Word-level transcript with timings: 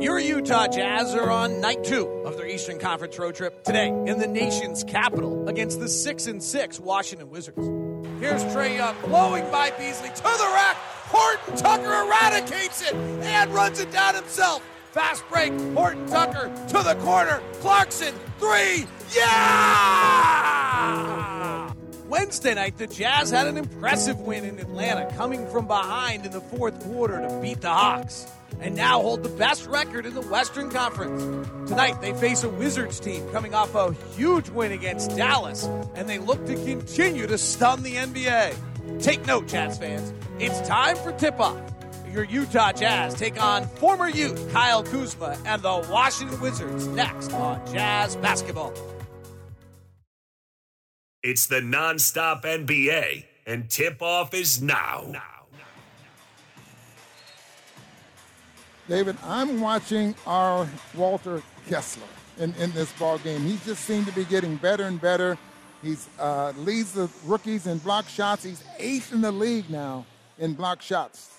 Your 0.00 0.18
Utah 0.18 0.66
Jazz 0.66 1.14
are 1.14 1.30
on 1.30 1.62
night 1.62 1.82
two 1.82 2.06
of 2.26 2.36
their 2.36 2.46
Eastern 2.46 2.78
Conference 2.78 3.18
road 3.18 3.34
trip 3.34 3.64
today 3.64 3.88
in 3.88 4.18
the 4.18 4.26
nation's 4.26 4.84
capital 4.84 5.48
against 5.48 5.80
the 5.80 5.88
six 5.88 6.26
and 6.26 6.42
six 6.42 6.78
Washington 6.78 7.30
Wizards. 7.30 7.66
Here's 8.20 8.44
Trae 8.44 8.76
Young 8.76 8.94
blowing 9.00 9.50
by 9.50 9.70
Beasley 9.70 10.10
to 10.10 10.22
the 10.22 10.50
rack. 10.52 10.76
Horton 10.76 11.56
Tucker 11.56 11.94
eradicates 11.94 12.82
it 12.82 12.94
and 12.94 13.54
runs 13.54 13.80
it 13.80 13.90
down 13.90 14.14
himself. 14.14 14.62
Fast 14.92 15.26
break. 15.30 15.58
Horton 15.72 16.06
Tucker 16.08 16.52
to 16.68 16.82
the 16.82 16.94
corner. 16.96 17.42
Clarkson 17.60 18.14
three. 18.38 18.86
Yeah! 19.14 20.36
Wednesday 22.06 22.52
night, 22.54 22.76
the 22.76 22.86
Jazz 22.86 23.30
had 23.30 23.46
an 23.46 23.56
impressive 23.56 24.20
win 24.20 24.44
in 24.44 24.58
Atlanta, 24.58 25.10
coming 25.16 25.48
from 25.48 25.66
behind 25.66 26.26
in 26.26 26.32
the 26.32 26.42
fourth 26.42 26.78
quarter 26.80 27.26
to 27.26 27.40
beat 27.40 27.62
the 27.62 27.70
Hawks 27.70 28.26
and 28.60 28.74
now 28.74 29.00
hold 29.00 29.22
the 29.22 29.28
best 29.28 29.66
record 29.66 30.06
in 30.06 30.14
the 30.14 30.22
Western 30.22 30.70
Conference. 30.70 31.22
Tonight, 31.68 32.00
they 32.00 32.12
face 32.14 32.42
a 32.42 32.48
Wizards 32.48 33.00
team 33.00 33.28
coming 33.30 33.54
off 33.54 33.74
a 33.74 33.92
huge 34.14 34.48
win 34.50 34.72
against 34.72 35.16
Dallas, 35.16 35.64
and 35.94 36.08
they 36.08 36.18
look 36.18 36.44
to 36.46 36.54
continue 36.54 37.26
to 37.26 37.38
stun 37.38 37.82
the 37.82 37.94
NBA. 37.94 38.56
Take 39.00 39.26
note, 39.26 39.48
Jazz 39.48 39.78
fans. 39.78 40.12
It's 40.38 40.66
time 40.66 40.96
for 40.96 41.12
tip 41.12 41.38
off. 41.40 41.60
Your 42.12 42.24
Utah 42.24 42.72
Jazz 42.72 43.14
take 43.14 43.42
on 43.42 43.66
former 43.66 44.08
Ute 44.08 44.38
Kyle 44.50 44.82
Kuzma 44.82 45.36
and 45.44 45.60
the 45.60 45.86
Washington 45.90 46.40
Wizards 46.40 46.86
next 46.86 47.32
on 47.34 47.60
Jazz 47.70 48.16
Basketball. 48.16 48.72
It's 51.22 51.46
the 51.46 51.60
nonstop 51.60 52.44
NBA, 52.44 53.24
and 53.46 53.68
tip 53.68 54.00
off 54.00 54.32
is 54.32 54.62
now. 54.62 55.04
now. 55.08 55.35
David, 58.88 59.16
I'm 59.24 59.60
watching 59.60 60.14
our 60.26 60.68
Walter 60.94 61.42
Kessler 61.68 62.06
in, 62.38 62.54
in 62.54 62.70
this 62.72 62.92
ball 62.92 63.18
game. 63.18 63.40
He 63.42 63.58
just 63.64 63.84
seemed 63.84 64.06
to 64.06 64.12
be 64.12 64.24
getting 64.24 64.56
better 64.56 64.84
and 64.84 65.00
better. 65.00 65.36
He's 65.82 66.08
uh, 66.18 66.52
leads 66.58 66.92
the 66.92 67.10
rookies 67.24 67.66
in 67.66 67.78
block 67.78 68.08
shots. 68.08 68.44
He's 68.44 68.62
eighth 68.78 69.12
in 69.12 69.20
the 69.20 69.32
league 69.32 69.68
now 69.70 70.06
in 70.38 70.54
block 70.54 70.82
shots. 70.82 71.32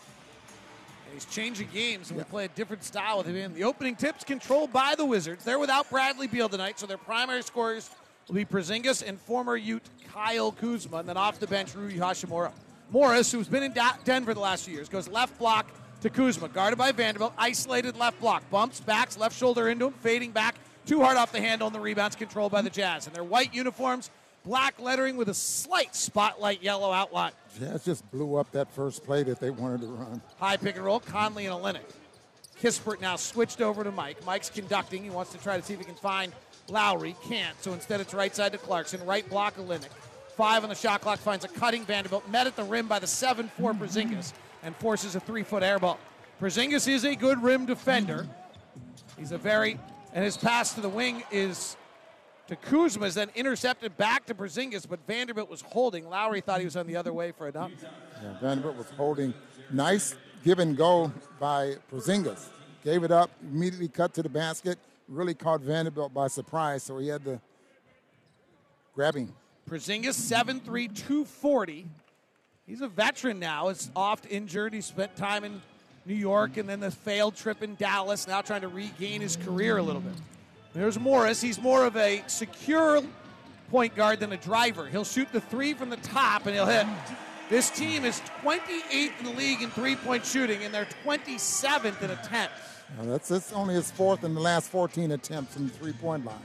And 1.05 1.13
he's 1.13 1.25
changing 1.25 1.69
games, 1.73 2.09
and 2.09 2.17
yeah. 2.17 2.25
we 2.25 2.29
play 2.29 2.45
a 2.45 2.49
different 2.49 2.83
style 2.83 3.19
with 3.19 3.27
him. 3.27 3.53
The 3.53 3.63
opening 3.63 3.95
tip's 3.95 4.25
controlled 4.25 4.73
by 4.73 4.95
the 4.95 5.05
Wizards. 5.05 5.45
They're 5.45 5.59
without 5.59 5.89
Bradley 5.89 6.27
Beal 6.27 6.49
tonight, 6.49 6.79
so 6.79 6.85
their 6.85 6.97
primary 6.97 7.43
scorers 7.43 7.89
will 8.27 8.35
be 8.35 8.43
Porzingis 8.43 9.07
and 9.07 9.19
former 9.21 9.55
Ute 9.55 9.89
Kyle 10.13 10.51
Kuzma, 10.51 10.97
and 10.97 11.07
then 11.07 11.15
off 11.15 11.39
the 11.39 11.47
bench 11.47 11.73
Rui 11.75 11.93
Hachimura. 11.93 12.51
Morris, 12.91 13.31
who's 13.31 13.47
been 13.47 13.63
in 13.63 13.73
Denver 14.03 14.33
the 14.33 14.39
last 14.39 14.65
few 14.65 14.73
years, 14.73 14.89
goes 14.89 15.07
left 15.07 15.37
block 15.39 15.69
to 16.01 16.09
Kuzma, 16.09 16.49
guarded 16.49 16.77
by 16.77 16.91
Vanderbilt, 16.91 17.33
isolated 17.37 17.97
left 17.97 18.19
block, 18.19 18.49
bumps, 18.49 18.79
backs, 18.79 19.17
left 19.17 19.37
shoulder 19.37 19.69
into 19.69 19.87
him, 19.87 19.93
fading 19.93 20.31
back, 20.31 20.55
too 20.85 21.01
hard 21.01 21.17
off 21.17 21.31
the 21.31 21.41
handle, 21.41 21.67
and 21.67 21.75
the 21.75 21.79
rebounds 21.79 22.15
controlled 22.15 22.51
by 22.51 22.61
the 22.61 22.69
Jazz. 22.69 23.07
And 23.07 23.15
their 23.15 23.23
white 23.23 23.53
uniforms, 23.53 24.09
black 24.43 24.79
lettering 24.79 25.17
with 25.17 25.29
a 25.29 25.33
slight 25.33 25.95
spotlight 25.95 26.63
yellow 26.63 26.91
outline. 26.91 27.31
Jazz 27.59 27.83
just 27.83 28.09
blew 28.11 28.35
up 28.35 28.51
that 28.51 28.71
first 28.71 29.03
play 29.03 29.23
that 29.23 29.39
they 29.39 29.49
wanted 29.49 29.81
to 29.81 29.87
run. 29.87 30.21
High 30.39 30.57
pick 30.57 30.75
and 30.75 30.85
roll, 30.85 30.99
Conley 30.99 31.45
and 31.45 31.55
Olynyk. 31.55 31.81
Kispert 32.61 33.01
now 33.01 33.15
switched 33.15 33.61
over 33.61 33.83
to 33.83 33.91
Mike. 33.91 34.25
Mike's 34.25 34.49
conducting. 34.49 35.03
He 35.03 35.09
wants 35.09 35.31
to 35.31 35.37
try 35.37 35.57
to 35.57 35.63
see 35.63 35.73
if 35.73 35.79
he 35.79 35.85
can 35.85 35.95
find 35.95 36.33
Lauri. 36.69 37.15
Can't. 37.27 37.61
So 37.61 37.73
instead 37.73 38.01
it's 38.01 38.13
right 38.13 38.35
side 38.35 38.51
to 38.53 38.57
Clarkson. 38.57 39.05
Right 39.05 39.27
block 39.29 39.57
Olynyk. 39.57 39.89
Five 40.35 40.63
on 40.63 40.69
the 40.69 40.75
shot 40.75 41.01
clock 41.01 41.19
finds 41.19 41.45
a 41.45 41.47
cutting 41.47 41.85
Vanderbilt. 41.85 42.27
Met 42.29 42.47
at 42.47 42.55
the 42.55 42.63
rim 42.63 42.87
by 42.87 42.99
the 42.99 43.07
7 43.07 43.49
4 43.59 43.73
Porzingis 43.73 44.33
and 44.63 44.75
forces 44.75 45.15
a 45.15 45.19
three 45.19 45.43
foot 45.43 45.63
air 45.63 45.79
ball. 45.79 45.99
Porzingis 46.41 46.87
is 46.87 47.03
a 47.03 47.15
good 47.15 47.41
rim 47.41 47.65
defender. 47.65 48.27
He's 49.17 49.31
a 49.31 49.37
very, 49.37 49.79
and 50.13 50.23
his 50.23 50.37
pass 50.37 50.73
to 50.75 50.81
the 50.81 50.89
wing 50.89 51.23
is 51.31 51.75
to 52.47 52.55
Kuzma, 52.55 53.05
is 53.07 53.15
then 53.15 53.29
intercepted 53.35 53.97
back 53.97 54.25
to 54.27 54.35
Porzingis, 54.35 54.87
but 54.87 54.99
Vanderbilt 55.07 55.49
was 55.49 55.61
holding. 55.61 56.09
Lauri 56.09 56.41
thought 56.41 56.59
he 56.59 56.65
was 56.65 56.77
on 56.77 56.87
the 56.87 56.95
other 56.95 57.11
way 57.11 57.31
for 57.31 57.47
a 57.47 57.51
dunk. 57.51 57.73
Yeah, 58.21 58.39
Vanderbilt 58.39 58.77
was 58.77 58.89
holding. 58.91 59.33
Nice 59.71 60.15
give 60.43 60.59
and 60.59 60.77
go 60.77 61.11
by 61.39 61.75
Porzingis. 61.91 62.47
Gave 62.83 63.03
it 63.03 63.11
up, 63.11 63.31
immediately 63.41 63.89
cut 63.89 64.13
to 64.13 64.23
the 64.23 64.29
basket, 64.29 64.79
really 65.09 65.33
caught 65.33 65.61
Vanderbilt 65.61 66.13
by 66.13 66.27
surprise, 66.27 66.83
so 66.83 66.97
he 66.99 67.07
had 67.07 67.25
to 67.25 67.41
grab 68.95 69.15
him. 69.15 69.33
Porzingis, 69.69 70.15
7'3, 70.15 70.63
240. 70.95 71.87
He's 72.67 72.81
a 72.81 72.87
veteran 72.87 73.39
now. 73.39 73.69
Is 73.69 73.89
oft 73.95 74.27
injured. 74.29 74.73
He 74.73 74.81
spent 74.81 75.15
time 75.15 75.45
in 75.45 75.61
New 76.05 76.13
York 76.13 76.57
and 76.57 76.67
then 76.67 76.81
the 76.81 76.91
failed 76.91 77.35
trip 77.35 77.63
in 77.63 77.75
Dallas. 77.75 78.27
Now 78.27 78.41
trying 78.41 78.61
to 78.61 78.67
regain 78.67 79.21
his 79.21 79.37
career 79.37 79.77
a 79.77 79.83
little 79.83 80.01
bit. 80.01 80.13
There's 80.73 80.99
Morris. 80.99 81.41
He's 81.41 81.59
more 81.59 81.85
of 81.85 81.95
a 81.95 82.23
secure 82.27 83.01
point 83.71 83.95
guard 83.95 84.19
than 84.19 84.33
a 84.33 84.37
driver. 84.37 84.85
He'll 84.87 85.05
shoot 85.05 85.29
the 85.31 85.41
three 85.41 85.73
from 85.73 85.89
the 85.89 85.97
top 85.97 86.45
and 86.45 86.53
he'll 86.53 86.65
hit. 86.65 86.85
This 87.49 87.69
team 87.69 88.03
is 88.03 88.21
28th 88.43 89.19
in 89.19 89.25
the 89.25 89.31
league 89.31 89.61
in 89.61 89.69
three 89.69 89.95
point 89.95 90.25
shooting, 90.25 90.63
and 90.65 90.73
they're 90.73 90.87
27th 91.05 92.01
in 92.01 92.11
attempts. 92.11 92.53
Now 92.97 93.05
that's, 93.05 93.29
that's 93.29 93.53
only 93.53 93.75
his 93.75 93.89
fourth 93.89 94.25
in 94.25 94.33
the 94.33 94.41
last 94.41 94.69
14 94.69 95.11
attempts 95.11 95.53
from 95.53 95.67
the 95.67 95.73
three 95.73 95.93
point 95.93 96.25
line. 96.25 96.35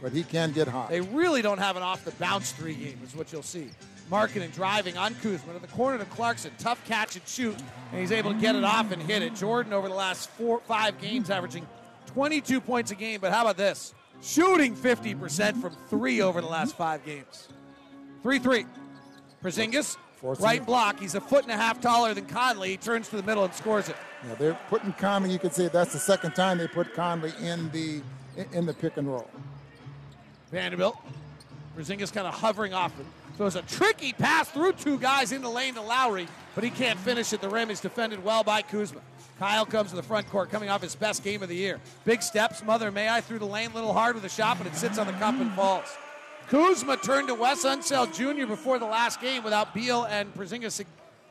But 0.00 0.12
he 0.12 0.22
can 0.22 0.52
get 0.52 0.68
hot. 0.68 0.88
They 0.88 1.00
really 1.00 1.42
don't 1.42 1.58
have 1.58 1.76
an 1.76 1.82
off 1.82 2.04
the 2.04 2.12
bounce 2.12 2.52
three 2.52 2.74
game, 2.74 3.00
is 3.04 3.16
what 3.16 3.32
you'll 3.32 3.42
see. 3.42 3.70
Markkanen 4.10 4.42
and 4.42 4.52
driving 4.52 4.98
on 4.98 5.14
Kuzma 5.16 5.52
to 5.52 5.58
the 5.60 5.68
corner 5.68 5.98
to 5.98 6.04
Clarkson. 6.06 6.50
Tough 6.58 6.84
catch 6.84 7.14
and 7.16 7.26
shoot, 7.26 7.56
and 7.92 8.00
he's 8.00 8.12
able 8.12 8.32
to 8.32 8.40
get 8.40 8.56
it 8.56 8.64
off 8.64 8.90
and 8.90 9.00
hit 9.00 9.22
it. 9.22 9.34
Jordan 9.36 9.72
over 9.72 9.88
the 9.88 9.94
last 9.94 10.28
four, 10.30 10.60
five 10.66 11.00
games 11.00 11.30
averaging 11.30 11.66
22 12.06 12.60
points 12.60 12.90
a 12.90 12.96
game, 12.96 13.20
but 13.20 13.32
how 13.32 13.42
about 13.42 13.56
this? 13.56 13.94
Shooting 14.20 14.74
50% 14.74 15.60
from 15.60 15.76
three 15.88 16.20
over 16.20 16.40
the 16.40 16.46
last 16.48 16.76
five 16.76 17.04
games. 17.06 17.48
3 18.22 18.38
3. 18.38 18.66
Porzingis, 19.42 19.96
right 20.22 20.64
block. 20.66 21.00
He's 21.00 21.14
a 21.14 21.20
foot 21.20 21.44
and 21.44 21.52
a 21.52 21.56
half 21.56 21.80
taller 21.80 22.12
than 22.12 22.26
Conley. 22.26 22.70
He 22.70 22.76
turns 22.76 23.08
to 23.08 23.16
the 23.16 23.22
middle 23.22 23.44
and 23.44 23.54
scores 23.54 23.88
it. 23.88 23.96
Yeah, 24.26 24.34
they're 24.34 24.58
putting 24.68 24.92
Conley, 24.92 25.32
you 25.32 25.38
could 25.38 25.54
say 25.54 25.68
that's 25.68 25.94
the 25.94 25.98
second 25.98 26.32
time 26.34 26.58
they 26.58 26.68
put 26.68 26.92
Conley 26.92 27.32
in 27.40 27.70
the 27.70 28.02
in 28.52 28.66
the 28.66 28.74
pick 28.74 28.96
and 28.98 29.08
roll. 29.08 29.30
Vanderbilt. 30.50 30.98
Porzingis 31.76 32.12
kind 32.12 32.26
of 32.26 32.34
hovering 32.34 32.74
off 32.74 32.94
him. 32.98 33.06
It's 33.46 33.56
a 33.56 33.62
tricky 33.62 34.12
pass 34.12 34.48
through 34.48 34.72
two 34.72 34.98
guys 34.98 35.32
in 35.32 35.42
the 35.42 35.48
lane 35.48 35.74
to 35.74 35.82
Lauri, 35.82 36.28
but 36.54 36.64
he 36.64 36.70
can't 36.70 36.98
finish 36.98 37.32
at 37.32 37.40
the 37.40 37.48
rim. 37.48 37.68
He's 37.68 37.80
defended 37.80 38.22
well 38.22 38.44
by 38.44 38.62
Kuzma. 38.62 39.00
Kyle 39.38 39.64
comes 39.64 39.90
to 39.90 39.96
the 39.96 40.02
front 40.02 40.28
court, 40.28 40.50
coming 40.50 40.68
off 40.68 40.82
his 40.82 40.94
best 40.94 41.24
game 41.24 41.42
of 41.42 41.48
the 41.48 41.56
year. 41.56 41.80
Big 42.04 42.22
steps, 42.22 42.62
Mother 42.62 42.90
May 42.92 43.08
I 43.08 43.22
through 43.22 43.38
the 43.38 43.46
lane, 43.46 43.70
a 43.70 43.74
little 43.74 43.94
hard 43.94 44.14
with 44.14 44.24
a 44.26 44.28
shot, 44.28 44.58
but 44.58 44.66
it 44.66 44.74
sits 44.76 44.98
on 44.98 45.06
the 45.06 45.14
cup 45.14 45.34
and 45.40 45.50
falls. 45.52 45.96
Kuzma 46.48 46.98
turned 46.98 47.28
to 47.28 47.34
Wes 47.34 47.64
Unseld 47.64 48.14
Jr. 48.14 48.46
before 48.46 48.78
the 48.78 48.84
last 48.84 49.20
game 49.20 49.42
without 49.42 49.72
Beal 49.72 50.04
and 50.04 50.34
Porzingis. 50.34 50.84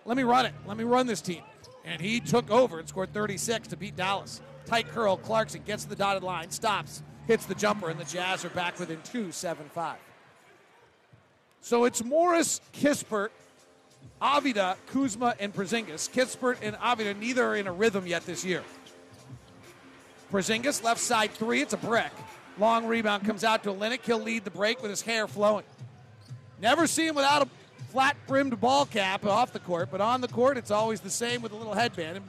Let 0.05 0.17
me 0.17 0.23
run 0.23 0.47
it. 0.47 0.53
Let 0.65 0.77
me 0.77 0.85
run 0.85 1.05
this 1.05 1.21
team. 1.21 1.43
And 1.85 2.01
he 2.01 2.19
took 2.19 2.49
over 2.49 2.79
and 2.79 2.89
scored 2.89 3.13
36 3.13 3.67
to 3.67 3.77
beat 3.77 3.95
Dallas. 3.95 4.41
Tight 4.65 4.87
curl. 4.89 5.17
Clarkson 5.17 5.61
gets 5.65 5.83
to 5.83 5.89
the 5.89 5.95
dotted 5.95 6.23
line, 6.23 6.49
stops, 6.49 7.03
hits 7.27 7.45
the 7.45 7.55
jumper, 7.55 7.89
and 7.89 7.99
the 7.99 8.05
Jazz 8.05 8.43
are 8.45 8.49
back 8.49 8.79
within 8.79 8.99
two, 9.03 9.31
7 9.31 9.69
5. 9.73 9.97
So 11.61 11.85
it's 11.85 12.03
Morris, 12.03 12.61
Kispert, 12.73 13.29
Avdija, 14.21 14.75
Kuzma, 14.87 15.35
and 15.39 15.53
Porzingis. 15.53 16.09
Kispert 16.09 16.57
and 16.61 16.75
Avdija, 16.77 17.17
neither 17.17 17.45
are 17.45 17.55
in 17.55 17.67
a 17.67 17.71
rhythm 17.71 18.07
yet 18.07 18.25
this 18.25 18.43
year. 18.43 18.63
Porzingis, 20.31 20.83
left 20.83 20.99
side 20.99 21.31
three, 21.31 21.61
it's 21.61 21.73
a 21.73 21.77
brick. 21.77 22.11
Long 22.57 22.85
rebound 22.85 23.25
comes 23.25 23.43
out 23.43 23.63
to 23.63 23.69
Olynyk. 23.69 24.01
He'll 24.05 24.19
lead 24.19 24.43
the 24.43 24.51
break 24.51 24.81
with 24.81 24.91
his 24.91 25.01
hair 25.01 25.27
flowing. 25.27 25.63
Never 26.61 26.87
see 26.87 27.07
him 27.07 27.15
without 27.15 27.43
a 27.43 27.47
flat 27.89 28.17
brimmed 28.27 28.59
ball 28.59 28.85
cap 28.85 29.25
off 29.25 29.53
the 29.53 29.59
court, 29.59 29.89
but 29.91 30.01
on 30.01 30.21
the 30.21 30.27
court, 30.27 30.57
it's 30.57 30.71
always 30.71 30.99
the 30.99 31.09
same 31.09 31.41
with 31.41 31.53
a 31.53 31.55
little 31.55 31.73
headband. 31.73 32.21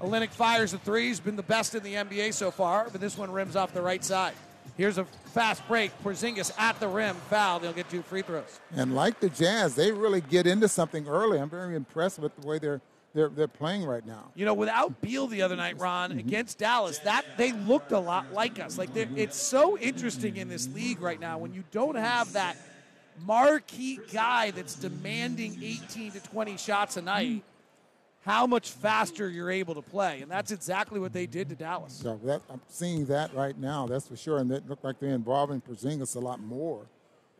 Olynyk 0.00 0.30
fires 0.30 0.74
a 0.74 0.78
three. 0.78 1.06
He's 1.06 1.20
been 1.20 1.36
the 1.36 1.42
best 1.42 1.74
in 1.74 1.82
the 1.82 1.94
NBA 1.94 2.34
so 2.34 2.50
far, 2.50 2.88
but 2.90 3.00
this 3.00 3.16
one 3.16 3.30
rims 3.30 3.56
off 3.56 3.72
the 3.72 3.80
right 3.80 4.04
side. 4.04 4.34
Here's 4.76 4.98
a 4.98 5.04
fast 5.32 5.66
break. 5.68 5.90
Porzingis 6.02 6.52
at 6.58 6.78
the 6.80 6.88
rim, 6.88 7.16
foul. 7.30 7.60
They'll 7.60 7.72
get 7.72 7.88
two 7.88 8.02
free 8.02 8.22
throws. 8.22 8.60
And 8.74 8.94
like 8.94 9.20
the 9.20 9.30
Jazz, 9.30 9.74
they 9.74 9.90
really 9.92 10.20
get 10.20 10.46
into 10.46 10.68
something 10.68 11.08
early. 11.08 11.38
I'm 11.38 11.50
very 11.50 11.74
impressed 11.74 12.18
with 12.18 12.36
the 12.36 12.46
way 12.46 12.58
they're 12.58 12.80
they're, 13.16 13.30
they're 13.30 13.48
playing 13.48 13.84
right 13.86 14.06
now. 14.06 14.30
You 14.34 14.44
know, 14.44 14.52
without 14.52 15.00
Beal 15.00 15.26
the 15.26 15.40
other 15.40 15.56
night, 15.56 15.78
Ron, 15.78 16.10
mm-hmm. 16.10 16.18
against 16.18 16.58
Dallas, 16.58 16.98
that 16.98 17.24
they 17.38 17.52
looked 17.52 17.92
a 17.92 17.98
lot 17.98 18.30
like 18.34 18.60
us. 18.60 18.76
Like 18.76 18.90
it's 18.94 19.38
so 19.38 19.78
interesting 19.78 20.36
in 20.36 20.50
this 20.50 20.68
league 20.74 21.00
right 21.00 21.18
now 21.18 21.38
when 21.38 21.54
you 21.54 21.64
don't 21.70 21.94
have 21.94 22.34
that 22.34 22.58
marquee 23.24 24.00
guy 24.12 24.50
that's 24.50 24.74
demanding 24.74 25.58
18 25.62 26.12
to 26.12 26.20
20 26.20 26.58
shots 26.58 26.98
a 26.98 27.02
night. 27.02 27.42
How 28.26 28.44
much 28.44 28.72
faster 28.72 29.30
you're 29.30 29.52
able 29.52 29.76
to 29.76 29.82
play, 29.82 30.20
and 30.20 30.28
that's 30.28 30.50
exactly 30.50 30.98
what 30.98 31.12
they 31.12 31.26
did 31.26 31.48
to 31.50 31.54
Dallas. 31.54 31.92
So 31.92 32.18
that, 32.24 32.42
I'm 32.50 32.60
seeing 32.68 33.06
that 33.06 33.32
right 33.32 33.56
now. 33.56 33.86
That's 33.86 34.08
for 34.08 34.16
sure, 34.16 34.38
and 34.38 34.50
it 34.50 34.68
looked 34.68 34.82
like 34.82 34.98
they're 34.98 35.10
involving 35.14 35.60
Porzingis 35.60 36.16
a 36.16 36.18
lot 36.18 36.40
more. 36.40 36.86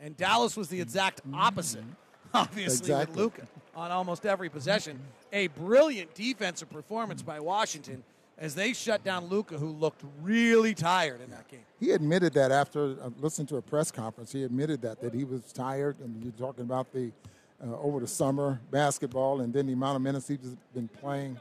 And 0.00 0.16
Dallas 0.16 0.56
was 0.56 0.68
the 0.68 0.80
exact 0.80 1.22
opposite, 1.34 1.82
obviously, 2.32 2.78
Exactly. 2.92 3.06
with 3.16 3.16
Luka 3.16 3.48
on 3.74 3.90
almost 3.90 4.24
every 4.24 4.48
possession. 4.48 5.00
A 5.32 5.48
brilliant 5.48 6.14
defensive 6.14 6.70
performance 6.70 7.20
by 7.20 7.40
Washington 7.40 8.04
as 8.38 8.54
they 8.54 8.72
shut 8.72 9.02
down 9.02 9.26
Luka, 9.26 9.58
who 9.58 9.70
looked 9.70 10.04
really 10.22 10.72
tired 10.74 11.20
in 11.20 11.30
that 11.30 11.48
game. 11.48 11.64
He 11.80 11.90
admitted 11.90 12.32
that 12.34 12.52
after 12.52 12.90
uh, 13.02 13.10
listening 13.18 13.48
to 13.48 13.56
a 13.56 13.62
press 13.62 13.90
conference. 13.90 14.30
He 14.30 14.44
admitted 14.44 14.82
that 14.82 15.00
that 15.00 15.14
he 15.14 15.24
was 15.24 15.52
tired, 15.52 15.96
and 15.98 16.22
you're 16.22 16.32
talking 16.32 16.62
about 16.62 16.92
the 16.92 17.10
uh, 17.62 17.78
over 17.78 18.00
the 18.00 18.06
summer 18.06 18.60
basketball, 18.70 19.40
and 19.40 19.52
then 19.52 19.66
the 19.66 19.72
amount 19.72 19.96
of 19.96 20.02
minutes 20.02 20.28
he's 20.28 20.56
been 20.74 20.88
playing 20.88 21.38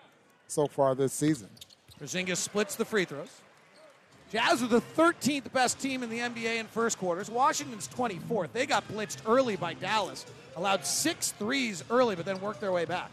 so 0.48 0.68
far 0.68 0.96
this 0.96 1.14
season. 1.14 1.50
Porzingis 2.00 2.38
splits 2.38 2.76
the 2.76 2.86
free 2.86 3.06
throws. 3.06 3.42
Jazz 4.32 4.62
are 4.64 4.68
the 4.68 4.82
13th 4.82 5.52
best 5.54 5.80
team 5.80 6.04
in 6.04 6.10
the 6.10 6.20
NBA 6.20 6.58
in 6.58 6.66
first 6.68 6.98
quarters. 6.98 7.30
Washington's 7.30 7.88
24th. 7.88 8.52
They 8.52 8.66
got 8.66 8.88
blitzed 8.88 9.18
early 9.28 9.56
by 9.56 9.76
Dallas, 9.76 10.26
allowed 10.56 10.86
six 10.86 11.32
threes 11.34 11.84
early, 11.90 12.16
but 12.16 12.26
then 12.26 12.42
worked 12.42 12.60
their 12.60 12.72
way 12.72 12.86
back. 12.86 13.12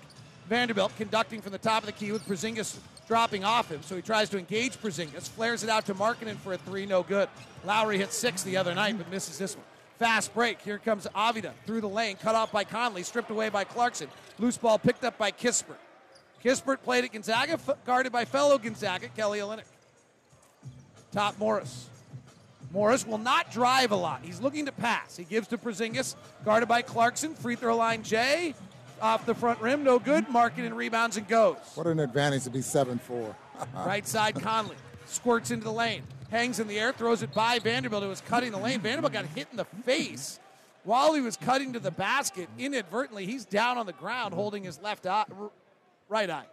Vanderbilt 0.48 0.93
conducting 0.96 1.40
from 1.40 1.52
the 1.52 1.58
top 1.58 1.82
of 1.82 1.87
the 1.87 1.93
key 1.93 2.12
with 2.12 2.26
Porzingis 2.26 2.78
dropping 3.06 3.44
off 3.44 3.70
him, 3.70 3.82
so 3.82 3.94
he 3.94 4.02
tries 4.02 4.31
to 4.31 4.38
engage 4.38 4.81
Porzingis, 4.81 5.28
flares 5.28 5.62
it 5.62 5.69
out 5.69 5.87
to 5.87 5.94
Markkanen 5.94 6.37
for 6.37 6.55
a 6.55 6.58
three, 6.58 6.87
no 6.87 7.02
good. 7.02 7.28
Lauri 7.64 7.98
hit 7.98 8.12
six 8.12 8.43
the 8.43 8.56
other 8.56 8.75
night, 8.75 8.96
but 8.96 9.10
misses 9.10 9.38
this 9.38 9.55
one. 9.55 9.64
Fast 10.02 10.34
break. 10.34 10.60
Here 10.62 10.78
comes 10.78 11.06
Avdija 11.14 11.52
through 11.64 11.81
the 11.81 11.88
lane, 11.88 12.16
cut 12.16 12.34
off 12.34 12.50
by 12.50 12.64
Conley, 12.64 13.04
stripped 13.04 13.31
away 13.31 13.50
by 13.50 13.62
Clarkson. 13.62 14.08
Loose 14.40 14.56
ball 14.56 14.76
picked 14.76 15.04
up 15.04 15.16
by 15.16 15.31
Kispert. 15.31 15.76
Kispert 16.44 16.82
played 16.82 17.04
at 17.04 17.12
Gonzaga, 17.12 17.52
f- 17.52 17.70
guarded 17.87 18.10
by 18.10 18.25
fellow 18.25 18.58
Gonzaga, 18.58 19.06
Kelly 19.06 19.38
Olynyk. 19.38 19.62
Top 21.12 21.38
Morris. 21.38 21.88
Morris 22.72 23.06
will 23.06 23.19
not 23.19 23.52
drive 23.52 23.93
a 23.93 23.96
lot. 23.96 24.22
He's 24.25 24.40
looking 24.40 24.66
to 24.66 24.72
pass. 24.72 25.16
He 25.16 25.22
gives 25.22 25.46
to 25.46 25.56
Porzingis, 25.56 26.16
guarded 26.44 26.69
by 26.69 26.82
Clarkson. 26.82 27.37
Free 27.37 27.55
throw 27.55 27.76
line 27.76 28.02
Jay. 28.02 28.56
Off 29.00 29.25
the 29.25 29.37
front 29.37 29.60
rim, 29.60 29.84
no 29.84 30.00
good. 30.00 30.26
Markkanen 30.26 30.66
and 30.66 30.76
rebounds 30.76 31.16
and 31.16 31.28
goes. 31.28 31.58
What 31.76 31.87
an 31.87 32.00
advantage 32.00 32.43
to 32.43 32.50
be 32.50 32.60
7 32.60 32.98
4. 32.98 33.37
Right 33.87 34.05
side 34.08 34.34
Conley. 34.43 34.75
Squirts 35.06 35.52
into 35.52 35.62
the 35.62 35.72
lane. 35.72 36.02
Hangs 36.32 36.58
in 36.58 36.67
the 36.67 36.79
air, 36.79 36.94
throws 36.94 37.23
it 37.23 37.34
by 37.34 37.58
Vanderbilt, 37.58 38.02
who 38.02 38.08
was 38.08 38.23
cutting 38.23 38.52
the 38.52 38.58
lane. 38.58 38.81
Vanderbilt 38.81 39.12
got 39.12 39.26
hit 39.26 39.49
in 39.50 39.58
the 39.58 39.67
face 39.84 40.40
while 40.82 41.12
he 41.12 41.20
was 41.20 41.37
cutting 41.37 41.75
to 41.75 41.79
the 41.79 41.90
basket. 41.90 42.49
Inadvertently, 42.58 43.26
he's 43.26 43.44
down 43.44 43.76
on 43.76 43.84
the 43.84 43.93
ground 43.93 44.32
holding 44.32 44.64
his 44.64 44.81
left 44.81 45.06
eye, 45.06 45.26
right 46.08 46.31
eye. 46.31 46.46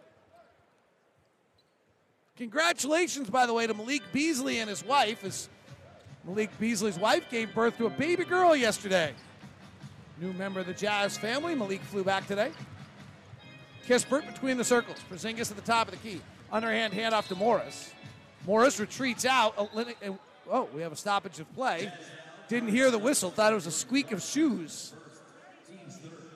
Congratulations, 2.36 3.30
by 3.30 3.46
the 3.46 3.54
way, 3.54 3.66
to 3.66 3.72
Malik 3.72 4.02
Beasley 4.12 4.58
and 4.58 4.68
his 4.68 4.84
wife. 4.84 5.24
As 5.24 5.48
Malik 6.26 6.50
Beasley's 6.60 6.98
wife 6.98 7.30
gave 7.30 7.54
birth 7.54 7.78
to 7.78 7.86
a 7.86 7.90
baby 7.90 8.24
girl 8.24 8.54
yesterday. 8.54 9.14
New 10.20 10.34
member 10.34 10.60
of 10.60 10.66
the 10.66 10.74
Jazz 10.74 11.16
family. 11.16 11.54
Malik 11.54 11.80
flew 11.80 12.04
back 12.04 12.26
today. 12.26 12.52
Kispert 13.86 14.26
between 14.30 14.58
the 14.58 14.64
circles. 14.64 14.98
Porzingis 15.10 15.50
at 15.50 15.56
the 15.56 15.62
top 15.62 15.88
of 15.88 15.92
the 15.92 16.08
key. 16.08 16.20
Underhand 16.52 16.92
handoff 16.92 17.28
to 17.28 17.34
Morris. 17.34 17.94
Morris 18.46 18.80
retreats 18.80 19.24
out. 19.24 19.54
Oh, 19.56 19.68
eh, 19.76 20.10
oh, 20.50 20.68
we 20.74 20.82
have 20.82 20.92
a 20.92 20.96
stoppage 20.96 21.40
of 21.40 21.52
play. 21.54 21.92
Didn't 22.48 22.70
hear 22.70 22.90
the 22.90 22.98
whistle. 22.98 23.30
Thought 23.30 23.52
it 23.52 23.56
was 23.56 23.66
a 23.66 23.70
squeak 23.72 24.12
of 24.12 24.22
shoes. 24.22 24.92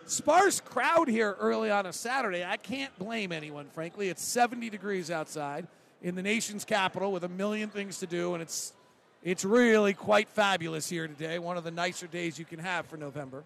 Sparse 0.06 0.61
crowd 0.61 1.09
here 1.09 1.35
early 1.41 1.71
on 1.71 1.87
a 1.87 1.93
Saturday. 1.93 2.45
I 2.45 2.59
can't 2.59 2.97
blame 2.99 3.33
anyone, 3.33 3.67
frankly. 3.75 4.11
It's 4.11 4.23
70 4.23 4.69
degrees 4.69 5.11
outside 5.11 5.67
in 6.03 6.15
the 6.15 6.23
nation's 6.23 6.65
capital 6.65 7.11
with 7.11 7.25
a 7.25 7.29
million 7.29 7.71
things 7.71 7.99
to 8.01 8.06
do, 8.06 8.35
and 8.35 8.43
it's 8.43 8.75
it's 9.23 9.43
really 9.43 9.95
quite 9.95 10.29
fabulous 10.29 10.87
here 10.87 11.09
today. 11.09 11.39
One 11.39 11.56
of 11.56 11.65
the 11.65 11.71
nicer 11.71 12.06
days 12.06 12.39
you 12.39 12.45
can 12.45 12.59
have 12.59 12.85
for 12.87 12.99
November. 12.99 13.43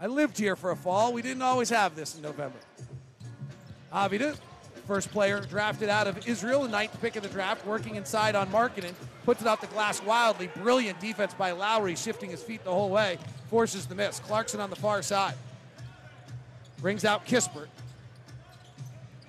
I 0.00 0.08
lived 0.08 0.36
here 0.36 0.56
for 0.56 0.72
a 0.72 0.76
fall. 0.76 1.12
We 1.12 1.22
didn't 1.22 1.42
always 1.42 1.70
have 1.70 1.94
this 1.94 2.16
in 2.16 2.22
November. 2.22 2.58
Avdija, 3.92 4.36
first 4.90 5.12
player 5.12 5.40
drafted 5.40 5.88
out 5.88 6.08
of 6.08 6.26
Israel, 6.26 6.62
the 6.62 6.68
ninth 6.68 7.00
pick 7.00 7.14
of 7.14 7.22
the 7.22 7.28
draft, 7.28 7.64
working 7.64 7.94
inside 7.94 8.34
on 8.34 8.48
Markkanen, 8.48 8.92
puts 9.24 9.40
it 9.40 9.46
off 9.46 9.60
the 9.60 9.68
glass 9.68 10.02
wildly. 10.02 10.50
Brilliant 10.56 10.98
defense 10.98 11.32
by 11.32 11.52
Lauri, 11.52 11.94
shifting 11.94 12.30
his 12.30 12.42
feet 12.42 12.64
the 12.64 12.72
whole 12.72 12.90
way, 12.90 13.16
forces 13.50 13.86
the 13.86 13.94
miss. 13.94 14.18
Clarkson 14.18 14.58
on 14.58 14.68
the 14.68 14.74
far 14.74 15.00
side. 15.02 15.34
Brings 16.80 17.04
out 17.04 17.24
Kispert. 17.24 17.68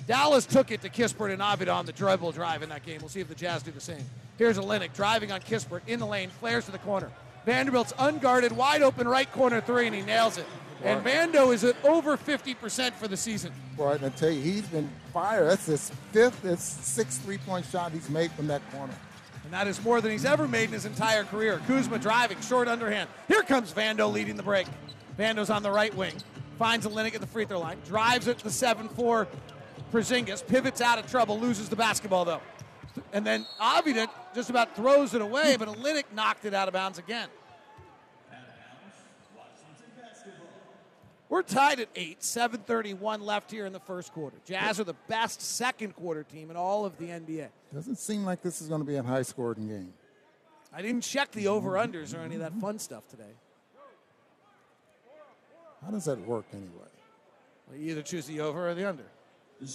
Dallas 0.07 0.47
took 0.47 0.71
it 0.71 0.81
to 0.81 0.89
Kispert 0.89 1.31
and 1.31 1.43
Avdija 1.43 1.71
on 1.71 1.85
the 1.85 1.91
dribble 1.91 2.31
drive 2.31 2.63
in 2.63 2.69
that 2.69 2.83
game. 2.83 2.97
We'll 2.99 3.09
see 3.09 3.19
if 3.19 3.27
the 3.27 3.35
Jazz 3.35 3.61
do 3.61 3.69
the 3.69 3.79
same. 3.79 4.03
Here's 4.39 4.57
Olynyk 4.57 4.93
driving 4.95 5.31
on 5.31 5.41
Kispert 5.41 5.81
in 5.85 5.99
the 5.99 6.07
lane, 6.07 6.31
flares 6.31 6.65
to 6.65 6.71
the 6.71 6.79
corner. 6.79 7.11
Vanderbilt's 7.45 7.93
unguarded, 7.99 8.51
wide 8.51 8.81
open 8.81 9.07
right 9.07 9.31
corner 9.31 9.61
three, 9.61 9.85
and 9.85 9.95
he 9.95 10.01
nails 10.01 10.39
it. 10.39 10.45
And 10.83 11.05
Vando 11.05 11.53
is 11.53 11.63
at 11.63 11.75
over 11.85 12.17
50% 12.17 12.93
for 12.93 13.07
the 13.07 13.15
season. 13.15 13.53
Boy, 13.77 13.99
I 14.01 14.09
tell 14.09 14.31
you, 14.31 14.41
he's 14.41 14.63
been 14.63 14.89
fired. 15.11 15.45
That's 15.49 15.65
his 15.65 15.91
fifth, 16.11 16.41
his 16.43 16.59
sixth 16.59 17.21
three 17.23 17.37
point 17.37 17.65
shot 17.65 17.91
he's 17.91 18.09
made 18.09 18.31
from 18.31 18.47
that 18.47 18.61
corner. 18.71 18.93
And 19.43 19.53
that 19.53 19.67
is 19.67 19.83
more 19.83 20.01
than 20.01 20.11
he's 20.11 20.25
ever 20.25 20.47
made 20.47 20.65
in 20.65 20.71
his 20.71 20.85
entire 20.85 21.23
career. 21.23 21.61
Kuzma 21.67 21.99
driving, 21.99 22.39
short 22.41 22.67
underhand. 22.67 23.09
Here 23.27 23.43
comes 23.43 23.73
Vando 23.73 24.11
leading 24.11 24.37
the 24.37 24.43
break. 24.43 24.67
Vando's 25.17 25.49
on 25.49 25.63
the 25.63 25.71
right 25.71 25.93
wing. 25.95 26.13
Finds 26.57 26.85
Olynyk 26.85 27.15
at 27.15 27.21
the 27.21 27.27
free 27.27 27.45
throw 27.45 27.59
line. 27.59 27.77
Drives 27.85 28.27
it 28.27 28.37
to 28.39 28.43
the 28.43 28.51
7 28.51 28.87
4 28.89 29.27
Porzingis. 29.91 30.45
Pivots 30.47 30.79
out 30.79 30.99
of 30.99 31.09
trouble. 31.09 31.39
Loses 31.39 31.69
the 31.69 31.75
basketball, 31.75 32.23
though. 32.23 32.41
And 33.13 33.25
then 33.25 33.45
Avdija 33.59 34.07
just 34.33 34.49
about 34.49 34.75
throws 34.75 35.13
it 35.13 35.21
away, 35.21 35.55
but 35.57 35.67
Olynyk 35.67 36.05
knocked 36.13 36.45
it 36.45 36.53
out 36.53 36.67
of 36.67 36.73
bounds 36.73 36.97
again. 36.97 37.29
We're 41.31 41.43
tied 41.43 41.79
at 41.79 41.87
eight, 41.95 42.19
7:31 42.19 43.21
left 43.21 43.51
here 43.51 43.65
in 43.65 43.71
the 43.71 43.79
first 43.79 44.11
quarter. 44.11 44.35
Jazz 44.45 44.81
are 44.81 44.83
the 44.83 44.97
best 45.07 45.41
second 45.41 45.95
quarter 45.95 46.23
team 46.23 46.51
in 46.51 46.57
all 46.57 46.85
of 46.85 46.97
the 46.97 47.05
NBA. 47.05 47.47
Doesn't 47.73 47.95
seem 47.95 48.25
like 48.25 48.41
this 48.41 48.61
is 48.61 48.67
going 48.67 48.81
to 48.81 48.85
be 48.85 48.97
a 48.97 49.03
high 49.03 49.21
scoring 49.21 49.69
game. 49.69 49.93
I 50.73 50.81
didn't 50.81 51.03
check 51.03 51.31
the 51.31 51.47
over 51.47 51.71
unders 51.71 52.13
or 52.13 52.19
any 52.19 52.35
of 52.35 52.41
that 52.41 52.53
fun 52.55 52.79
stuff 52.79 53.07
today. 53.07 53.31
How 55.81 55.91
does 55.91 56.03
that 56.03 56.19
work 56.27 56.43
anyway? 56.51 56.69
Well, 57.69 57.77
you 57.77 57.91
either 57.91 58.01
choose 58.01 58.25
the 58.25 58.41
over 58.41 58.67
or 58.67 58.75
the 58.75 58.89
under. 58.89 59.05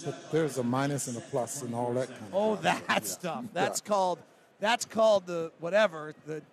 But 0.05 0.31
there's 0.31 0.59
a 0.59 0.63
minus 0.63 1.07
and 1.07 1.17
a 1.17 1.21
plus 1.21 1.63
and 1.63 1.73
all 1.73 1.91
that 1.93 2.07
kind 2.09 2.21
of 2.21 2.35
Oh, 2.35 2.55
that 2.57 3.07
stuff. 3.07 3.45
That's 3.53 3.81
called. 3.81 4.19
That's 4.59 4.85
called 4.85 5.25
the 5.25 5.51
whatever. 5.59 6.13
The 6.27 6.43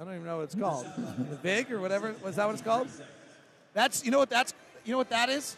I 0.00 0.04
don't 0.04 0.14
even 0.14 0.26
know 0.26 0.36
what 0.36 0.44
it's 0.44 0.54
called. 0.54 0.86
the 0.96 1.38
big 1.42 1.72
or 1.72 1.80
whatever. 1.80 2.14
Was 2.22 2.36
that 2.36 2.46
what 2.46 2.52
it's 2.52 2.62
called? 2.62 2.88
That's 3.74 4.04
you 4.04 4.10
know 4.10 4.18
what 4.18 4.30
that's 4.30 4.54
you 4.84 4.92
know 4.92 4.98
what 4.98 5.10
that 5.10 5.28
is. 5.28 5.56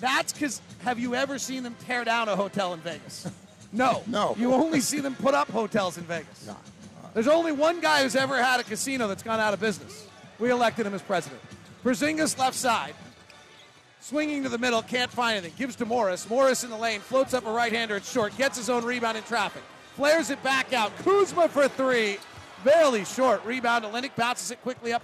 That's 0.00 0.32
because 0.32 0.60
have 0.84 0.98
you 0.98 1.14
ever 1.14 1.38
seen 1.38 1.62
them 1.62 1.76
tear 1.86 2.04
down 2.04 2.28
a 2.28 2.36
hotel 2.36 2.74
in 2.74 2.80
Vegas? 2.80 3.28
No. 3.72 4.02
No. 4.06 4.36
You 4.38 4.52
only 4.52 4.80
see 4.80 5.00
them 5.00 5.14
put 5.14 5.32
up 5.32 5.48
hotels 5.48 5.96
in 5.96 6.04
Vegas. 6.04 6.46
There's 7.14 7.26
only 7.26 7.52
one 7.52 7.80
guy 7.80 8.02
who's 8.02 8.14
ever 8.14 8.36
had 8.36 8.60
a 8.60 8.62
casino 8.62 9.08
that's 9.08 9.22
gone 9.22 9.40
out 9.40 9.54
of 9.54 9.60
business. 9.60 10.06
We 10.38 10.50
elected 10.50 10.86
him 10.86 10.92
as 10.92 11.00
president. 11.00 11.40
Porzingis 11.82 12.38
left 12.38 12.54
side. 12.54 12.94
Swinging 14.00 14.42
to 14.42 14.48
the 14.48 14.58
middle, 14.58 14.82
can't 14.82 15.10
find 15.10 15.38
anything. 15.38 15.54
Gives 15.56 15.76
to 15.76 15.86
Morris. 15.86 16.28
Morris 16.28 16.64
in 16.64 16.70
the 16.70 16.76
lane, 16.76 17.00
floats 17.00 17.34
up 17.34 17.46
a 17.46 17.50
right 17.50 17.72
hander. 17.72 17.96
It's 17.96 18.10
short. 18.10 18.36
Gets 18.36 18.58
his 18.58 18.68
own 18.68 18.84
rebound 18.84 19.16
in 19.16 19.24
traffic. 19.24 19.62
Flares 19.96 20.30
it 20.30 20.42
back 20.42 20.72
out. 20.72 20.94
Kuzma 20.98 21.48
for 21.48 21.68
three. 21.68 22.18
Barely 22.64 23.04
short. 23.04 23.44
Rebound. 23.44 23.84
to 23.84 23.90
Olynyk 23.90 24.16
bounces 24.16 24.50
it 24.50 24.60
quickly 24.62 24.92
up 24.92 25.02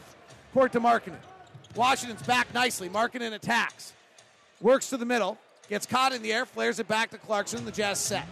court 0.53 0.73
to 0.73 0.81
Markkanen. 0.81 1.17
Washington's 1.75 2.23
back 2.23 2.53
nicely. 2.55 2.89
Markkanen 2.89 3.33
attacks. 3.33 3.93
Works 4.61 4.91
to 4.91 4.97
the 4.97 5.07
middle. 5.07 5.39
Gets 5.69 5.87
caught 5.87 6.13
in 6.13 6.23
the 6.23 6.33
air. 6.33 6.47
Flares 6.47 6.79
it 6.79 6.89
back 6.89 7.11
to 7.11 7.19
Clarkson. 7.19 7.65
The 7.65 7.73
Jazz 7.73 7.99
set. 7.99 8.27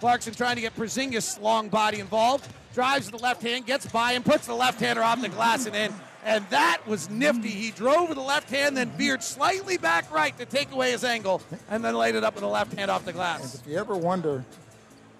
Clarkson 0.00 0.34
trying 0.34 0.56
to 0.56 0.60
get 0.60 0.76
Porzingis' 0.76 1.40
long 1.40 1.68
body 1.68 1.98
involved. 2.00 2.48
Drives 2.74 3.06
to 3.06 3.12
the 3.12 3.18
left 3.18 3.42
hand, 3.42 3.66
gets 3.66 3.86
by 3.86 4.12
him, 4.12 4.22
puts 4.22 4.46
the 4.46 4.54
left 4.54 4.78
hander 4.78 5.02
off 5.02 5.20
the 5.20 5.28
glass 5.28 5.66
and 5.66 5.74
in. 5.74 5.92
And 6.24 6.48
that 6.50 6.86
was 6.86 7.10
nifty. 7.10 7.48
He 7.48 7.70
drove 7.70 8.08
with 8.08 8.18
the 8.18 8.24
left 8.24 8.50
hand, 8.50 8.76
then 8.76 8.90
veered 8.90 9.22
slightly 9.22 9.78
back 9.78 10.12
right 10.12 10.36
to 10.38 10.44
take 10.44 10.70
away 10.70 10.92
his 10.92 11.02
angle, 11.02 11.42
and 11.70 11.84
then 11.84 11.94
laid 11.94 12.14
it 12.14 12.22
up 12.22 12.34
with 12.34 12.42
the 12.42 12.48
left 12.48 12.74
hand 12.74 12.90
off 12.90 13.04
the 13.04 13.12
glass. 13.12 13.54
If 13.56 13.66
you 13.66 13.78
ever 13.78 13.96
wonder 13.96 14.44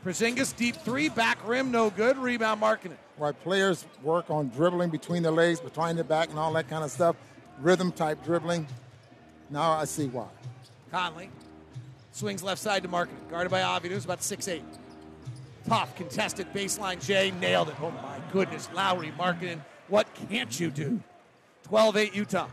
Porzingis 0.05 0.57
deep 0.57 0.77
three, 0.77 1.09
back 1.09 1.39
rim, 1.47 1.71
no 1.71 1.91
good. 1.91 2.19
Rebound, 2.19 2.61
Markkanen 2.61 2.93
it. 2.93 2.99
Why 3.19 3.33
players 3.33 3.85
work 4.03 4.31
on 4.31 4.49
dribbling 4.51 4.91
between 4.91 5.23
the 5.23 5.31
legs, 5.31 5.61
behind 5.61 5.99
the 5.99 6.05
back, 6.05 6.31
and 6.31 6.39
all 6.39 6.53
that 6.53 6.69
kind 6.69 6.85
of 6.85 6.91
stuff, 6.91 7.17
rhythm 7.61 7.93
type 7.93 8.25
dribbling, 8.25 8.67
now 9.51 9.73
I 9.73 9.85
see 9.85 10.07
why. 10.07 10.29
Conley 10.91 11.31
Swings 12.13 12.43
left 12.43 12.61
side 12.61 12.83
to 12.83 12.89
Markkanen. 12.89 13.31
Guarded 13.31 13.51
by 13.51 13.63
Avi, 13.63 13.89
who's 13.89 14.05
about 14.05 14.21
6'8. 14.21 14.63
Tough, 15.69 15.95
contested 15.95 16.53
baseline 16.53 17.05
Jay 17.05 17.31
Nailed 17.31 17.69
it. 17.69 17.75
Oh 17.81 17.91
my 17.91 18.19
goodness. 18.33 18.69
Lauri, 18.73 19.13
Markkanen. 19.19 19.61
What 19.89 20.09
can't 20.29 20.59
you 20.59 20.71
do? 20.71 21.01
12 21.65 21.97
8 21.97 22.15
Utah. 22.15 22.49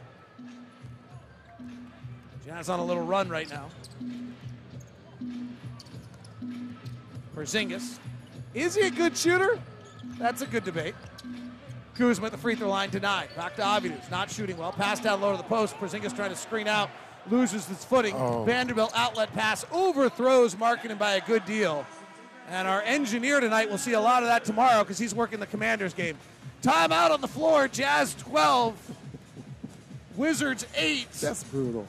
Jazz 2.45 2.69
on 2.69 2.79
a 2.79 2.86
little 2.86 3.03
run 3.03 3.27
right 3.27 3.50
now. 3.50 3.67
Porzingis. 7.36 7.98
Is 8.53 8.75
he 8.75 8.88
a 8.88 8.91
good 8.91 9.17
shooter? 9.17 9.60
That's 10.17 10.41
a 10.41 10.45
good 10.45 10.63
debate. 10.63 10.95
Kuzma 11.95 12.25
at 12.25 12.31
the 12.31 12.38
free 12.38 12.55
throw 12.55 12.69
line 12.69 12.89
denied. 12.89 13.29
Back 13.36 13.55
to 13.55 13.62
Avidus, 13.62 14.10
not 14.12 14.29
shooting 14.29 14.57
well. 14.57 14.72
Pass 14.72 15.00
down 15.00 15.22
low 15.22 15.31
to 15.31 15.38
the 15.38 15.43
post. 15.43 15.75
Porzingis 15.77 16.15
trying 16.15 16.29
to 16.29 16.36
screen 16.36 16.67
out, 16.67 16.89
loses 17.29 17.65
his 17.65 17.86
footing. 17.86 18.15
Oh. 18.15 18.43
Vanderbilt 18.43 18.91
outlet 18.95 19.34
pass 19.34 19.65
overthrows 19.72 20.55
Markkanen 20.55 20.98
by 20.98 21.13
a 21.13 21.22
good 21.22 21.45
deal. 21.45 21.86
And 22.50 22.67
our 22.67 22.81
engineer 22.84 23.39
tonight 23.39 23.69
will 23.69 23.77
see 23.77 23.93
a 23.93 24.00
lot 24.00 24.24
of 24.24 24.29
that 24.29 24.45
tomorrow 24.45 24.84
because 24.84 24.98
he's 24.98 25.15
working 25.15 25.39
the 25.39 25.48
Commanders 25.48 25.93
game. 25.93 26.17
Timeout 26.62 27.12
on 27.12 27.22
the 27.22 27.27
floor. 27.27 27.67
Jazz 27.67 28.13
12, 28.15 28.95
Wizards 30.15 30.67
8. 30.75 31.12
That's 31.13 31.43
brutal. 31.45 31.88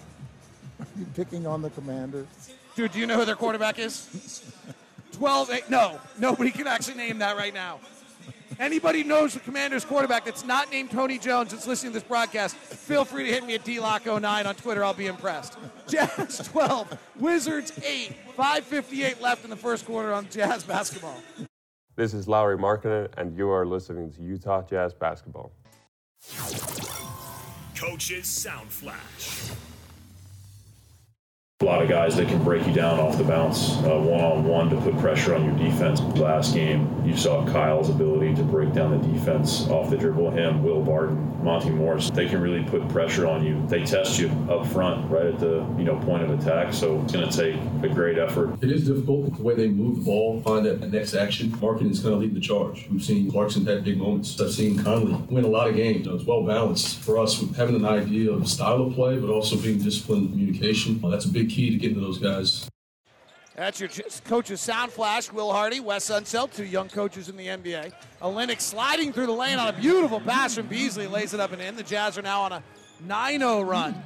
You 0.99 1.07
picking 1.15 1.47
on 1.47 1.63
the 1.63 1.71
Commanders? 1.71 2.27
Dude, 2.75 2.93
do 2.93 2.99
you 2.99 3.07
know 3.07 3.17
who 3.19 3.25
their 3.25 3.37
quarterback 3.37 3.79
is? 3.79 4.43
12 5.13 5.51
8. 5.51 5.71
No, 5.71 5.99
nobody 6.19 6.51
can 6.51 6.67
actually 6.67 6.97
name 6.97 7.19
that 7.19 7.37
right 7.37 7.55
now. 7.55 7.81
Anybody 8.59 9.05
knows 9.05 9.35
the 9.35 9.41
Commanders 9.41 9.85
quarterback 9.85 10.25
that's 10.25 10.45
not 10.45 10.71
named 10.71 10.91
Tony 10.91 11.19
Jones 11.19 11.51
that's 11.51 11.67
listening 11.67 11.93
to 11.93 11.99
this 11.99 12.09
broadcast, 12.09 12.57
feel 12.57 13.05
free 13.05 13.25
to 13.25 13.33
hit 13.33 13.45
me 13.45 13.55
at 13.55 13.65
DLocke09 13.65 14.47
on 14.47 14.55
Twitter. 14.55 14.85
I'll 14.85 14.95
be 14.95 15.07
impressed. 15.07 15.59
Jazz 15.89 16.49
12, 16.53 16.99
Wizards 17.19 17.73
8, 17.85 18.13
5.58 18.37 19.21
left 19.21 19.45
in 19.45 19.51
the 19.51 19.57
first 19.57 19.87
quarter 19.87 20.13
on 20.13 20.29
Jazz 20.31 20.65
basketball. 20.65 21.21
This 21.97 22.13
is 22.13 22.29
Lauri 22.29 22.59
Markkanen, 22.59 23.09
and 23.17 23.37
you 23.37 23.49
are 23.49 23.65
listening 23.65 24.13
to 24.13 24.23
Utah 24.23 24.63
Jazz 24.63 24.93
Basketball. 24.93 25.51
Coach's 27.75 28.27
Sound 28.27 28.71
Flash. 28.71 29.51
A 31.63 31.65
lot 31.65 31.81
of 31.81 31.89
guys 31.89 32.15
that 32.17 32.29
can 32.29 32.45
break 32.45 32.67
you 32.67 32.73
down 32.75 33.01
off 33.01 33.17
the 33.17 33.25
bounce, 33.25 33.77
one 33.77 34.21
on 34.21 34.45
one 34.45 34.69
to 34.69 34.77
put 34.77 34.99
pressure 34.99 35.35
on 35.35 35.43
your 35.43 35.57
defense. 35.57 36.03
Last 36.03 36.53
game, 36.53 37.03
you 37.03 37.17
saw 37.17 37.47
Kyle's 37.47 37.89
ability 37.89 38.35
to 38.35 38.43
break 38.43 38.75
down 38.75 38.91
the 38.91 39.09
defense 39.09 39.67
off 39.69 39.89
the 39.89 39.97
dribble. 39.97 40.33
Him, 40.33 40.63
Will 40.63 40.83
Barton, 40.83 41.43
Monte 41.43 41.71
Morris, 41.71 42.11
they 42.11 42.29
can 42.29 42.43
really 42.43 42.63
put 42.65 42.87
pressure 42.91 43.27
on 43.27 43.43
you. 43.43 43.67
They 43.69 43.87
test 43.87 44.19
you 44.19 44.29
up 44.51 44.67
front, 44.67 45.11
right 45.11 45.25
at 45.25 45.39
the 45.39 45.67
you 45.79 45.85
know 45.85 45.97
point 46.01 46.25
of 46.25 46.31
attack. 46.39 46.75
So 46.75 47.01
it's 47.01 47.15
going 47.15 47.31
to 47.31 47.35
take 47.35 47.59
a 47.83 47.89
great 47.89 48.19
effort. 48.19 48.63
It 48.63 48.71
is 48.71 48.87
difficult 48.87 49.35
the 49.35 49.43
way 49.43 49.55
they 49.55 49.69
move 49.69 49.97
the 49.97 50.03
ball, 50.03 50.43
find 50.43 50.67
that 50.67 50.93
next 50.93 51.15
action. 51.15 51.53
Markkanen 51.53 51.91
is 51.91 52.01
going 52.01 52.17
to 52.17 52.21
lead 52.21 52.35
the 52.35 52.41
charge. 52.41 52.87
We've 52.91 53.03
seen 53.03 53.31
Clarkson 53.31 53.65
had 53.65 53.83
big 53.83 53.97
moments. 53.97 54.39
I've 54.39 54.53
seen 54.53 54.85
Conley 54.85 55.15
win 55.31 55.47
a 55.47 55.49
lot 55.49 55.69
of 55.69 55.75
games. 55.75 56.07
It's 56.07 56.25
well 56.25 56.43
balanced 56.43 56.99
for 56.99 57.17
us 57.17 57.43
having 57.57 57.77
an 57.77 57.87
idea 57.87 58.31
of 58.31 58.43
the 58.43 58.47
style 58.47 58.83
of 58.83 58.93
play, 58.93 59.19
but 59.19 59.31
also 59.31 59.57
being 59.57 59.79
disciplined 59.79 60.27
in 60.27 60.33
communication. 60.33 61.01
That's 61.01 61.25
a 61.25 61.31
big 61.31 61.46
key 61.47 61.71
to 61.71 61.77
getting 61.77 61.97
to 61.97 62.01
those 62.01 62.19
guys. 62.19 62.69
That's 63.57 63.81
your 63.81 63.89
coach's 64.27 64.61
sound 64.61 64.93
flash. 64.93 65.33
Will 65.33 65.51
Hardy, 65.51 65.81
Wes 65.81 66.11
Unseld, 66.11 66.55
two 66.55 66.65
young 66.65 66.89
coaches 66.89 67.31
in 67.31 67.39
the 67.39 67.47
NBA. 67.47 67.91
Olynyk 68.21 68.61
sliding 68.61 69.15
through 69.15 69.27
the 69.27 69.33
lane 69.33 69.59
on 69.59 69.69
a 69.69 69.73
beautiful 69.73 70.21
pass 70.21 70.57
from 70.57 70.67
Beasley, 70.67 71.07
lays 71.07 71.33
it 71.33 71.41
up 71.41 71.53
and 71.53 71.63
in. 71.63 71.75
The 71.75 71.83
Jazz 71.83 72.19
are 72.19 72.23
now 72.23 72.43
on 72.43 72.53
a 72.53 72.63
9-0 73.07 73.67
run. 73.67 74.03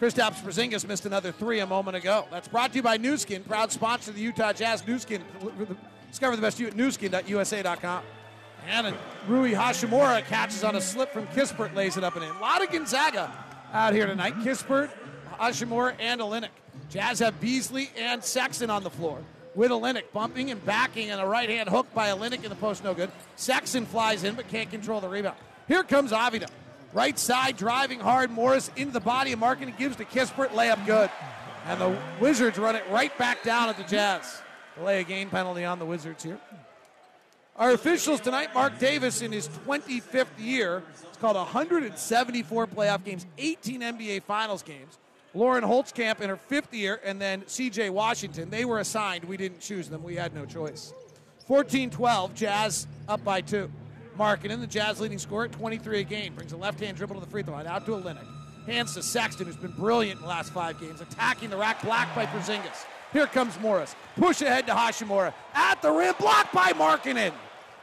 Kristaps 0.00 0.42
Porzingis 0.42 0.86
missed 0.86 1.06
another 1.06 1.30
three 1.30 1.60
a 1.60 1.66
moment 1.66 1.96
ago. 1.96 2.26
That's 2.30 2.48
brought 2.48 2.72
to 2.72 2.76
you 2.76 2.82
by 2.82 2.96
Nu 2.96 3.16
Skin, 3.16 3.44
proud 3.44 3.70
sponsor 3.70 4.10
of 4.10 4.16
the 4.16 4.22
Utah 4.22 4.52
Jazz. 4.52 4.86
Nu 4.86 4.98
Skin, 4.98 5.22
discover 6.08 6.34
the 6.34 6.42
best 6.42 6.58
you 6.58 6.66
at 6.66 6.74
nuskin.usa.com. 6.74 8.02
And 8.66 8.94
Rui 9.26 9.52
Hachimura 9.52 10.24
catches 10.24 10.64
on 10.64 10.74
a 10.76 10.80
slip 10.80 11.12
from 11.12 11.26
Kispert, 11.28 11.74
lays 11.74 11.96
it 11.96 12.04
up 12.04 12.16
and 12.16 12.24
in. 12.24 12.30
A 12.30 12.40
lot 12.40 12.62
of 12.62 12.70
Gonzaga 12.70 13.32
out 13.72 13.92
here 13.92 14.06
tonight. 14.06 14.34
Kispert, 14.36 14.90
Hachimura, 15.38 15.94
and 15.98 16.20
Olynyk. 16.20 16.48
Jazz 16.90 17.18
have 17.18 17.40
Beasley 17.40 17.90
and 17.96 18.22
Sexton 18.22 18.70
on 18.70 18.82
the 18.82 18.90
floor. 18.90 19.22
With 19.54 19.70
Olynyk 19.70 20.12
bumping 20.12 20.50
and 20.50 20.64
backing 20.64 21.10
and 21.10 21.20
a 21.20 21.26
right 21.26 21.48
hand 21.48 21.68
hook 21.68 21.86
by 21.94 22.08
Olynyk 22.08 22.44
in 22.44 22.50
the 22.50 22.56
post, 22.56 22.84
no 22.84 22.94
good. 22.94 23.10
Sexton 23.36 23.86
flies 23.86 24.24
in 24.24 24.34
but 24.34 24.48
can't 24.48 24.70
control 24.70 25.00
the 25.00 25.08
rebound. 25.08 25.36
Here 25.66 25.82
comes 25.82 26.12
Avdija. 26.12 26.48
Right 26.92 27.18
side, 27.18 27.56
driving 27.56 28.00
hard. 28.00 28.30
Morris 28.30 28.70
into 28.76 28.92
the 28.92 29.00
body 29.00 29.32
of 29.32 29.40
Markkanen 29.40 29.76
gives 29.76 29.96
to 29.96 30.04
Kispert, 30.04 30.48
layup 30.48 30.84
good. 30.86 31.10
And 31.66 31.80
the 31.80 31.98
Wizards 32.20 32.58
run 32.58 32.76
it 32.76 32.84
right 32.90 33.16
back 33.18 33.42
down 33.42 33.68
at 33.68 33.76
the 33.76 33.84
Jazz. 33.84 34.40
Delay 34.76 35.00
a 35.00 35.04
game 35.04 35.28
penalty 35.28 35.64
on 35.64 35.78
the 35.78 35.84
Wizards 35.84 36.22
here. 36.22 36.38
Our 37.56 37.72
officials 37.72 38.20
tonight, 38.20 38.54
Mark 38.54 38.78
Davis 38.78 39.20
in 39.20 39.32
his 39.32 39.48
25th 39.48 40.26
year. 40.38 40.84
It's 41.08 41.16
called 41.16 41.36
174 41.36 42.66
playoff 42.68 43.04
games, 43.04 43.26
18 43.36 43.80
NBA 43.80 44.22
Finals 44.22 44.62
games. 44.62 44.96
Lauren 45.38 45.62
Holtkamp 45.62 46.20
in 46.20 46.28
her 46.28 46.36
fifth 46.36 46.74
year, 46.74 47.00
and 47.04 47.20
then 47.20 47.42
CJ 47.42 47.90
Washington. 47.90 48.50
They 48.50 48.64
were 48.64 48.80
assigned. 48.80 49.24
We 49.24 49.36
didn't 49.36 49.60
choose 49.60 49.88
them. 49.88 50.02
We 50.02 50.16
had 50.16 50.34
no 50.34 50.44
choice. 50.44 50.92
14 51.46 51.90
12, 51.90 52.34
Jazz 52.34 52.88
up 53.08 53.22
by 53.22 53.40
two. 53.40 53.70
Markkanen, 54.18 54.60
the 54.60 54.66
Jazz 54.66 55.00
leading 55.00 55.18
scorer 55.18 55.44
at 55.44 55.52
23 55.52 56.00
a 56.00 56.02
game, 56.02 56.34
brings 56.34 56.50
a 56.50 56.56
left 56.56 56.80
hand 56.80 56.96
dribble 56.96 57.14
to 57.14 57.20
the 57.20 57.30
free 57.30 57.44
throw 57.44 57.54
line, 57.54 57.68
out 57.68 57.86
to 57.86 57.92
Olynyk. 57.92 58.26
Hands 58.66 58.92
to 58.92 59.02
Sexton, 59.02 59.46
who's 59.46 59.56
been 59.56 59.70
brilliant 59.70 60.16
in 60.16 60.22
the 60.22 60.28
last 60.28 60.52
five 60.52 60.78
games, 60.80 61.00
attacking 61.00 61.50
the 61.50 61.56
rack, 61.56 61.82
blocked 61.82 62.16
by 62.16 62.26
Porzingis. 62.26 62.84
Here 63.12 63.26
comes 63.28 63.58
Morris. 63.60 63.94
Push 64.16 64.42
ahead 64.42 64.66
to 64.66 64.72
Hachimura. 64.74 65.32
At 65.54 65.80
the 65.80 65.90
rim, 65.92 66.16
blocked 66.18 66.52
by 66.52 66.72
Markkanen. 66.72 67.32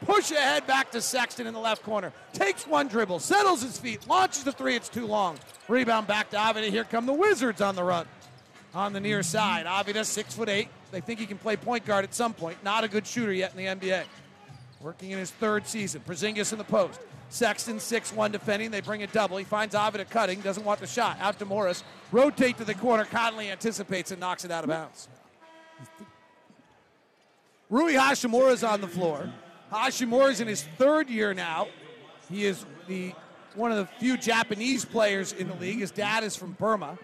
Push 0.03 0.31
ahead 0.31 0.67
back 0.67 0.91
to 0.91 1.01
Sexton 1.01 1.47
in 1.47 1.53
the 1.53 1.59
left 1.59 1.83
corner. 1.83 2.11
Takes 2.33 2.67
one 2.67 2.87
dribble, 2.87 3.19
settles 3.19 3.61
his 3.61 3.79
feet, 3.79 4.07
launches 4.07 4.43
the 4.43 4.51
three. 4.51 4.75
It's 4.75 4.89
too 4.89 5.07
long. 5.07 5.37
Rebound 5.67 6.05
back 6.05 6.29
to 6.31 6.37
Avdija. 6.37 6.69
Here 6.69 6.83
come 6.83 7.05
the 7.05 7.13
Wizards 7.13 7.61
on 7.61 7.75
the 7.75 7.83
run. 7.83 8.05
On 8.73 8.91
the 8.91 8.99
near 8.99 9.23
side, 9.23 9.65
Avdija, 9.65 10.03
six 10.05 10.35
foot 10.35 10.49
eight. 10.49 10.67
They 10.91 11.01
think 11.01 11.19
he 11.19 11.25
can 11.25 11.37
play 11.37 11.55
point 11.55 11.85
guard 11.85 12.03
at 12.03 12.13
some 12.13 12.33
point. 12.33 12.61
Not 12.63 12.83
a 12.83 12.87
good 12.87 13.07
shooter 13.07 13.31
yet 13.31 13.51
in 13.55 13.57
the 13.57 13.65
NBA. 13.65 14.03
Working 14.81 15.11
in 15.11 15.17
his 15.17 15.31
third 15.31 15.65
season. 15.65 16.01
Porzingis 16.05 16.51
in 16.51 16.57
the 16.57 16.65
post. 16.65 16.99
Sexton 17.29 17.77
6-1 17.77 18.31
defending. 18.31 18.69
They 18.69 18.81
bring 18.81 19.01
a 19.01 19.07
double. 19.07 19.37
He 19.37 19.45
finds 19.45 19.73
Avdija 19.73 20.09
cutting. 20.09 20.41
Doesn't 20.41 20.63
want 20.63 20.79
the 20.79 20.87
shot. 20.87 21.17
Out 21.19 21.39
to 21.39 21.45
Morris. 21.45 21.83
Rotate 22.11 22.57
to 22.57 22.65
the 22.65 22.75
corner. 22.75 23.05
Conley 23.05 23.49
anticipates 23.49 24.11
and 24.11 24.19
knocks 24.19 24.45
it 24.45 24.51
out 24.51 24.63
of 24.63 24.69
bounds. 24.69 25.07
Rui 27.69 27.93
Hachimura 27.93 28.51
is 28.51 28.63
on 28.63 28.79
the 28.81 28.87
floor. 28.87 29.31
Hachimura 29.71 30.31
is 30.31 30.41
in 30.41 30.47
his 30.47 30.63
third 30.77 31.09
year 31.09 31.33
now. 31.33 31.67
He 32.29 32.45
is 32.45 32.65
the 32.87 33.13
one 33.55 33.71
of 33.71 33.77
the 33.77 33.85
few 33.99 34.17
Japanese 34.17 34.85
players 34.85 35.31
in 35.31 35.47
the 35.47 35.55
league. 35.55 35.79
His 35.79 35.91
dad 35.91 36.23
is 36.23 36.35
from 36.35 36.51
Burma. 36.53 36.97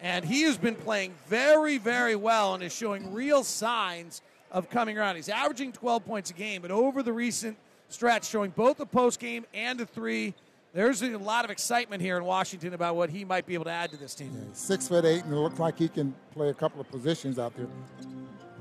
And 0.00 0.24
he 0.24 0.42
has 0.42 0.58
been 0.58 0.74
playing 0.74 1.14
very, 1.26 1.78
very 1.78 2.16
well 2.16 2.54
and 2.54 2.62
is 2.62 2.74
showing 2.74 3.12
real 3.12 3.42
signs 3.42 4.22
of 4.50 4.70
coming 4.70 4.98
around. 4.98 5.16
He's 5.16 5.28
averaging 5.28 5.72
12 5.72 6.04
points 6.04 6.30
a 6.30 6.34
game, 6.34 6.62
but 6.62 6.70
over 6.70 7.02
the 7.02 7.12
recent 7.12 7.56
stretch, 7.88 8.28
showing 8.28 8.50
both 8.50 8.76
the 8.76 8.86
post 8.86 9.18
game 9.18 9.46
and 9.54 9.80
the 9.80 9.86
three, 9.86 10.34
there's 10.74 11.02
a 11.02 11.16
lot 11.16 11.44
of 11.44 11.50
excitement 11.50 12.02
here 12.02 12.18
in 12.18 12.24
Washington 12.24 12.74
about 12.74 12.96
what 12.96 13.08
he 13.08 13.24
might 13.24 13.46
be 13.46 13.54
able 13.54 13.64
to 13.64 13.70
add 13.70 13.90
to 13.90 13.96
this 13.96 14.14
team. 14.14 14.30
Yeah, 14.34 14.42
six 14.52 14.86
foot 14.86 15.06
eight, 15.06 15.24
and 15.24 15.32
it 15.32 15.36
looks 15.36 15.58
like 15.58 15.78
he 15.78 15.88
can 15.88 16.14
play 16.32 16.50
a 16.50 16.54
couple 16.54 16.80
of 16.80 16.90
positions 16.90 17.38
out 17.38 17.56
there. 17.56 17.66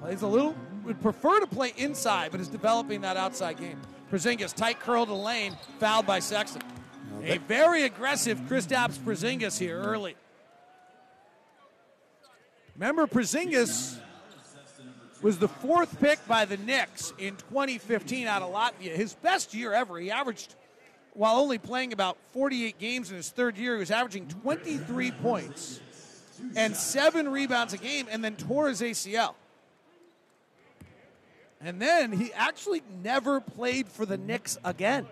Plays 0.05 0.21
a 0.21 0.27
little, 0.27 0.55
would 0.83 1.01
prefer 1.01 1.39
to 1.39 1.47
play 1.47 1.73
inside, 1.77 2.29
but 2.29 2.39
is 2.39 2.47
developing 2.47 3.01
that 3.01 3.17
outside 3.17 3.57
game. 3.57 3.81
Porzingis, 4.11 4.53
tight 4.53 4.79
curl 4.79 5.03
to 5.07 5.15
lane, 5.15 5.57
fouled 5.79 6.05
by 6.05 6.19
Sexton. 6.19 6.61
A 7.23 7.39
very 7.39 7.85
aggressive 7.85 8.39
Kristaps 8.41 8.99
Porzingis 8.99 9.57
here 9.57 9.81
early. 9.81 10.15
Remember, 12.75 13.07
Porzingis 13.07 13.97
was 15.23 15.39
the 15.39 15.47
fourth 15.47 15.99
pick 15.99 16.19
by 16.27 16.45
the 16.45 16.57
Knicks 16.57 17.11
in 17.17 17.35
2015 17.37 18.27
out 18.27 18.43
of 18.43 18.53
Latvia. 18.53 18.95
His 18.95 19.15
best 19.15 19.55
year 19.55 19.73
ever. 19.73 19.97
He 19.97 20.11
averaged, 20.11 20.53
while 21.13 21.37
only 21.37 21.57
playing 21.57 21.93
about 21.93 22.17
48 22.31 22.77
games 22.77 23.09
in 23.09 23.17
his 23.17 23.31
third 23.31 23.57
year, 23.57 23.73
he 23.73 23.79
was 23.79 23.89
averaging 23.89 24.27
23 24.27 25.09
points 25.13 25.79
and 26.55 26.75
seven 26.75 27.27
rebounds 27.27 27.73
a 27.73 27.79
game, 27.79 28.05
and 28.11 28.23
then 28.23 28.35
tore 28.35 28.67
his 28.67 28.81
ACL. 28.81 29.33
And 31.61 31.81
then 31.81 32.11
he 32.11 32.31
actually 32.33 32.83
never 33.03 33.39
played 33.39 33.87
for 33.87 34.05
the 34.05 34.17
Knicks 34.17 34.57
again. 34.63 35.07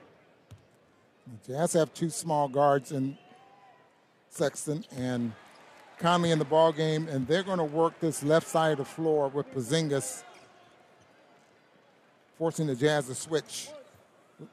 The 1.45 1.53
Jazz 1.53 1.73
have 1.73 1.93
two 1.93 2.09
small 2.09 2.47
guards 2.47 2.91
in 2.91 3.17
Sexton 4.29 4.83
and 4.95 5.31
Conley 5.99 6.31
in 6.31 6.39
the 6.39 6.45
ball 6.45 6.71
game, 6.71 7.07
and 7.07 7.25
they're 7.27 7.43
going 7.43 7.59
to 7.59 7.63
work 7.63 7.99
this 7.99 8.23
left 8.23 8.47
side 8.47 8.73
of 8.73 8.77
the 8.79 8.85
floor 8.85 9.29
with 9.29 9.53
Porzingis, 9.53 10.23
forcing 12.37 12.67
the 12.67 12.75
Jazz 12.75 13.07
to 13.07 13.15
switch 13.15 13.69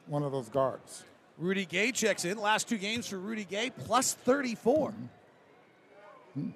one 0.07 0.23
of 0.23 0.31
those 0.31 0.49
guards. 0.49 1.03
Rudy 1.37 1.65
Gay 1.65 1.91
checks 1.91 2.23
in. 2.23 2.37
Last 2.37 2.69
two 2.69 2.77
games 2.77 3.07
for 3.07 3.17
Rudy 3.17 3.43
Gay, 3.43 3.71
plus 3.71 4.13
34. 4.13 4.93
Mm-hmm. 6.37 6.49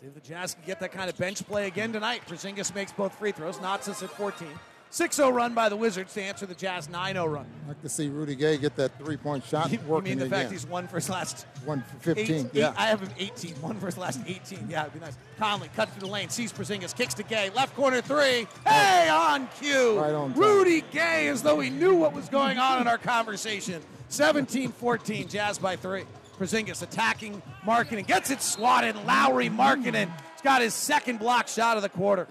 See 0.00 0.06
if 0.06 0.14
the 0.14 0.20
Jazz 0.20 0.54
can 0.54 0.62
get 0.64 0.78
that 0.80 0.92
kind 0.92 1.10
of 1.10 1.18
bench 1.18 1.44
play 1.46 1.66
again 1.66 1.92
tonight. 1.92 2.22
Porzingis 2.28 2.72
makes 2.74 2.92
both 2.92 3.12
free 3.18 3.32
throws, 3.32 3.60
knocks 3.60 3.88
us 3.88 4.02
at 4.02 4.10
14. 4.10 4.46
6-0 4.92 5.34
run 5.34 5.54
by 5.54 5.68
the 5.68 5.76
Wizards 5.76 6.14
to 6.14 6.22
answer 6.22 6.46
the 6.46 6.54
Jazz 6.54 6.86
9-0 6.88 7.30
run. 7.30 7.44
I'd 7.64 7.68
like 7.68 7.82
to 7.82 7.88
see 7.90 8.08
Rudy 8.08 8.34
Gay 8.36 8.56
get 8.56 8.74
that 8.76 8.96
three-point 8.98 9.44
shot 9.44 9.70
You 9.72 9.78
working 9.80 10.10
mean 10.10 10.18
the 10.20 10.24
again. 10.26 10.38
fact 10.42 10.52
he's 10.52 10.66
one 10.66 10.86
for 10.88 10.96
his 10.96 11.10
last 11.10 11.46
One 11.66 11.82
for 11.82 12.14
15, 12.14 12.24
eight- 12.46 12.46
yeah. 12.54 12.70
eight- 12.70 12.74
I 12.80 12.86
have 12.86 13.00
him 13.00 13.10
18. 13.18 13.54
One 13.60 13.78
for 13.80 13.86
his 13.86 13.98
last 13.98 14.20
18. 14.26 14.68
Yeah, 14.70 14.82
it'd 14.82 14.94
be 14.94 15.00
nice. 15.00 15.18
Conley 15.38 15.68
cuts 15.76 15.92
through 15.92 16.06
the 16.06 16.12
lane, 16.12 16.30
sees 16.30 16.52
Porzingis, 16.52 16.96
kicks 16.96 17.12
to 17.14 17.22
Gay, 17.24 17.50
left 17.50 17.74
corner 17.76 18.00
three. 18.00 18.46
Oh. 18.66 18.70
Hey, 18.70 19.08
on 19.10 19.48
cue. 19.60 19.98
Right 20.00 20.14
on 20.14 20.32
time. 20.32 20.40
Rudy 20.40 20.82
Gay, 20.92 21.26
as 21.28 21.42
though 21.42 21.58
he 21.60 21.68
knew 21.70 21.96
what 21.96 22.14
was 22.14 22.28
going 22.30 22.56
on 22.58 22.80
in 22.80 22.86
our 22.88 22.98
conversation. 22.98 23.82
17-14, 24.10 25.28
Jazz 25.28 25.58
by 25.58 25.76
three. 25.76 26.04
Porzingis 26.38 26.82
attacking 26.82 27.42
Markkinen, 27.64 28.06
gets 28.06 28.30
it 28.30 28.40
swatted. 28.40 28.96
Lauri 29.04 29.48
Markkanen. 29.48 30.10
He's 30.32 30.42
got 30.42 30.62
his 30.62 30.74
second 30.74 31.18
block 31.18 31.48
shot 31.48 31.76
of 31.76 31.82
the 31.82 31.88
quarter. 31.88 32.28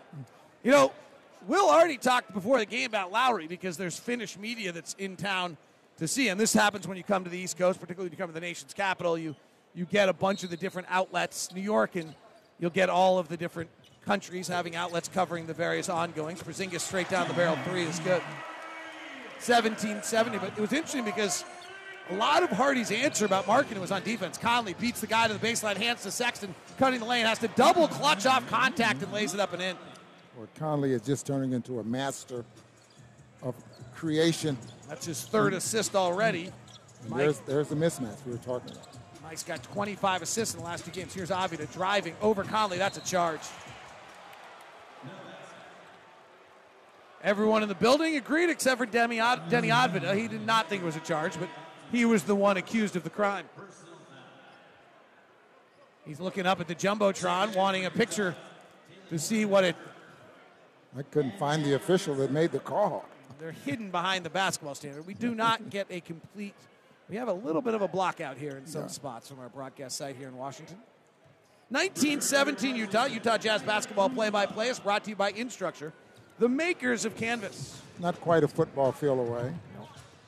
You 0.64 0.72
know, 0.72 0.92
Will 1.48 1.70
already 1.70 1.98
talked 1.98 2.34
before 2.34 2.60
the 2.60 2.66
game 2.66 2.88
about 2.88 3.12
Lauri 3.12 3.48
because 3.48 3.78
there's 3.78 3.98
Finnish 3.98 4.38
media 4.38 4.72
that's 4.72 4.94
in 4.96 5.16
town 5.16 5.58
to 5.98 6.08
see 6.08 6.28
him. 6.28 6.38
This 6.38 6.54
happens 6.54 6.88
when 6.88 6.98
you 6.98 7.04
come 7.04 7.24
to 7.24 7.30
the 7.30 7.38
East 7.38 7.58
Coast, 7.58 7.80
particularly 7.80 8.08
when 8.10 8.14
you 8.14 8.18
come 8.18 8.30
to 8.30 8.34
the 8.34 8.42
nation's 8.42 8.74
capital. 8.74 9.18
You 9.18 9.36
you 9.74 9.86
get 9.86 10.10
a 10.10 10.14
bunch 10.14 10.44
of 10.44 10.50
the 10.50 10.58
different 10.58 10.88
outlets. 10.90 11.54
New 11.54 11.62
York 11.62 11.96
and 11.96 12.16
you'll 12.60 12.72
get 12.72 12.90
all 12.90 13.20
of 13.20 13.28
the 13.28 13.38
different 13.38 13.70
countries 14.04 14.48
having 14.48 14.76
outlets 14.76 15.08
covering 15.08 15.46
the 15.46 15.54
various 15.54 15.90
ongoings. 15.90 16.42
Porzingis 16.42 16.80
straight 16.80 17.10
down 17.10 17.28
the 17.28 17.34
barrel 17.34 17.58
three 17.66 17.84
is 17.84 18.00
good. 18.00 18.22
1770, 19.46 20.40
but 20.40 20.52
it 20.58 20.60
was 20.60 20.74
interesting 20.74 21.06
because 21.06 21.46
a 22.10 22.16
lot 22.16 22.44
of 22.44 22.50
Hardy's 22.50 22.92
answer 22.92 23.26
about 23.26 23.46
Markkanen 23.46 23.80
was 23.80 23.92
on 23.92 24.04
defense. 24.04 24.38
Conley 24.38 24.74
beats 24.74 25.02
the 25.02 25.08
guy 25.08 25.28
to 25.28 25.34
the 25.34 25.40
baseline, 25.46 25.78
hands 25.78 26.04
to 26.04 26.12
Sexton, 26.12 26.54
cutting 26.78 27.00
the 27.00 27.06
lane, 27.06 27.26
has 27.26 27.40
to 27.40 27.48
double 27.50 27.88
clutch 27.88 28.26
off 28.26 28.48
contact 28.50 29.02
and 29.02 29.12
lays 29.12 29.34
it 29.34 29.40
up 29.40 29.54
and 29.54 29.62
in. 29.62 29.76
Or 30.40 30.48
Conley 30.58 30.94
is 30.94 31.02
just 31.02 31.26
turning 31.26 31.54
into 31.54 31.80
a 31.80 31.84
master 31.84 32.46
of 33.44 33.56
creation. 33.96 34.58
That's 34.88 35.06
his 35.06 35.24
third 35.24 35.54
assist 35.54 35.96
already. 35.96 36.52
Mike, 37.10 37.20
there's, 37.20 37.40
there's 37.42 37.68
the 37.68 37.76
mismatch 37.76 38.26
we 38.26 38.32
were 38.32 38.38
talking 38.38 38.72
about. 38.72 38.88
Mike's 39.24 39.44
got 39.44 39.62
25 39.64 40.22
assists 40.22 40.56
in 40.56 40.62
the 40.62 40.66
last 40.66 40.86
two 40.86 40.92
games. 40.92 41.14
Here's 41.14 41.30
Avdija 41.30 41.72
driving 41.74 42.16
over 42.22 42.44
Conley. 42.44 42.78
That's 42.78 42.98
a 42.98 43.02
charge. 43.02 43.42
Everyone 47.24 47.64
in 47.64 47.68
the 47.68 47.76
building 47.76 48.16
agreed 48.16 48.50
except 48.50 48.78
for 48.78 48.86
Demi 48.86 49.20
Od- 49.20 49.50
Deni 49.50 49.70
Avdija. 49.70 50.16
He 50.16 50.28
did 50.28 50.46
not 50.46 50.70
think 50.70 50.84
it 50.84 50.86
was 50.86 50.96
a 50.96 51.02
charge, 51.02 51.38
but 51.40 51.50
he 51.92 52.06
was 52.06 52.24
the 52.24 52.36
one 52.36 52.58
accused 52.58 52.96
of 52.96 53.04
the 53.04 53.10
crime. 53.10 53.46
He's 56.06 56.20
looking 56.20 56.46
up 56.46 56.62
at 56.62 56.68
the 56.68 56.76
Jumbotron, 56.76 57.56
wanting 57.56 57.86
a 57.86 57.92
picture 57.92 58.36
to 59.10 59.20
see 59.20 59.44
what 59.46 59.64
it. 59.66 59.76
I 60.98 61.04
couldn't 61.04 61.38
find 61.38 61.66
the 61.66 61.74
official 61.76 62.16
that 62.16 62.32
made 62.32 62.52
the 62.52 62.60
call. 62.60 63.06
They're 63.40 63.52
hidden 63.52 63.92
behind 63.92 64.26
the 64.26 64.30
basketball 64.30 64.74
standard. 64.74 65.06
We 65.06 65.14
do 65.14 65.36
not 65.36 65.70
get 65.70 65.88
a 65.90 66.00
complete. 66.00 66.56
We 67.10 67.18
have 67.18 67.28
a 67.28 67.34
little 67.34 67.62
bit 67.62 67.74
of 67.74 67.82
a 67.82 67.88
block 67.88 68.20
out 68.22 68.38
here 68.38 68.58
in 68.58 68.66
some 68.66 68.84
Yeah. 68.84 68.88
spots 68.88 69.28
from 69.28 69.40
our 69.40 69.50
broadcast 69.50 69.98
site 69.98 70.16
here 70.16 70.28
in 70.28 70.38
Washington. 70.38 70.78
1917 71.70 72.76
Utah, 72.76 73.06
Utah 73.06 73.38
Jazz 73.38 73.62
basketball 73.62 74.10
play-by-play 74.10 74.70
is 74.70 74.80
brought 74.80 75.04
to 75.04 75.10
you 75.10 75.16
by 75.16 75.34
Instructure, 75.34 75.92
the 76.40 76.48
makers 76.48 77.04
of 77.04 77.16
Canvas. 77.18 77.82
Not 78.00 78.20
quite 78.22 78.44
a 78.44 78.48
football 78.48 78.92
feel 78.94 79.20
away. 79.20 79.54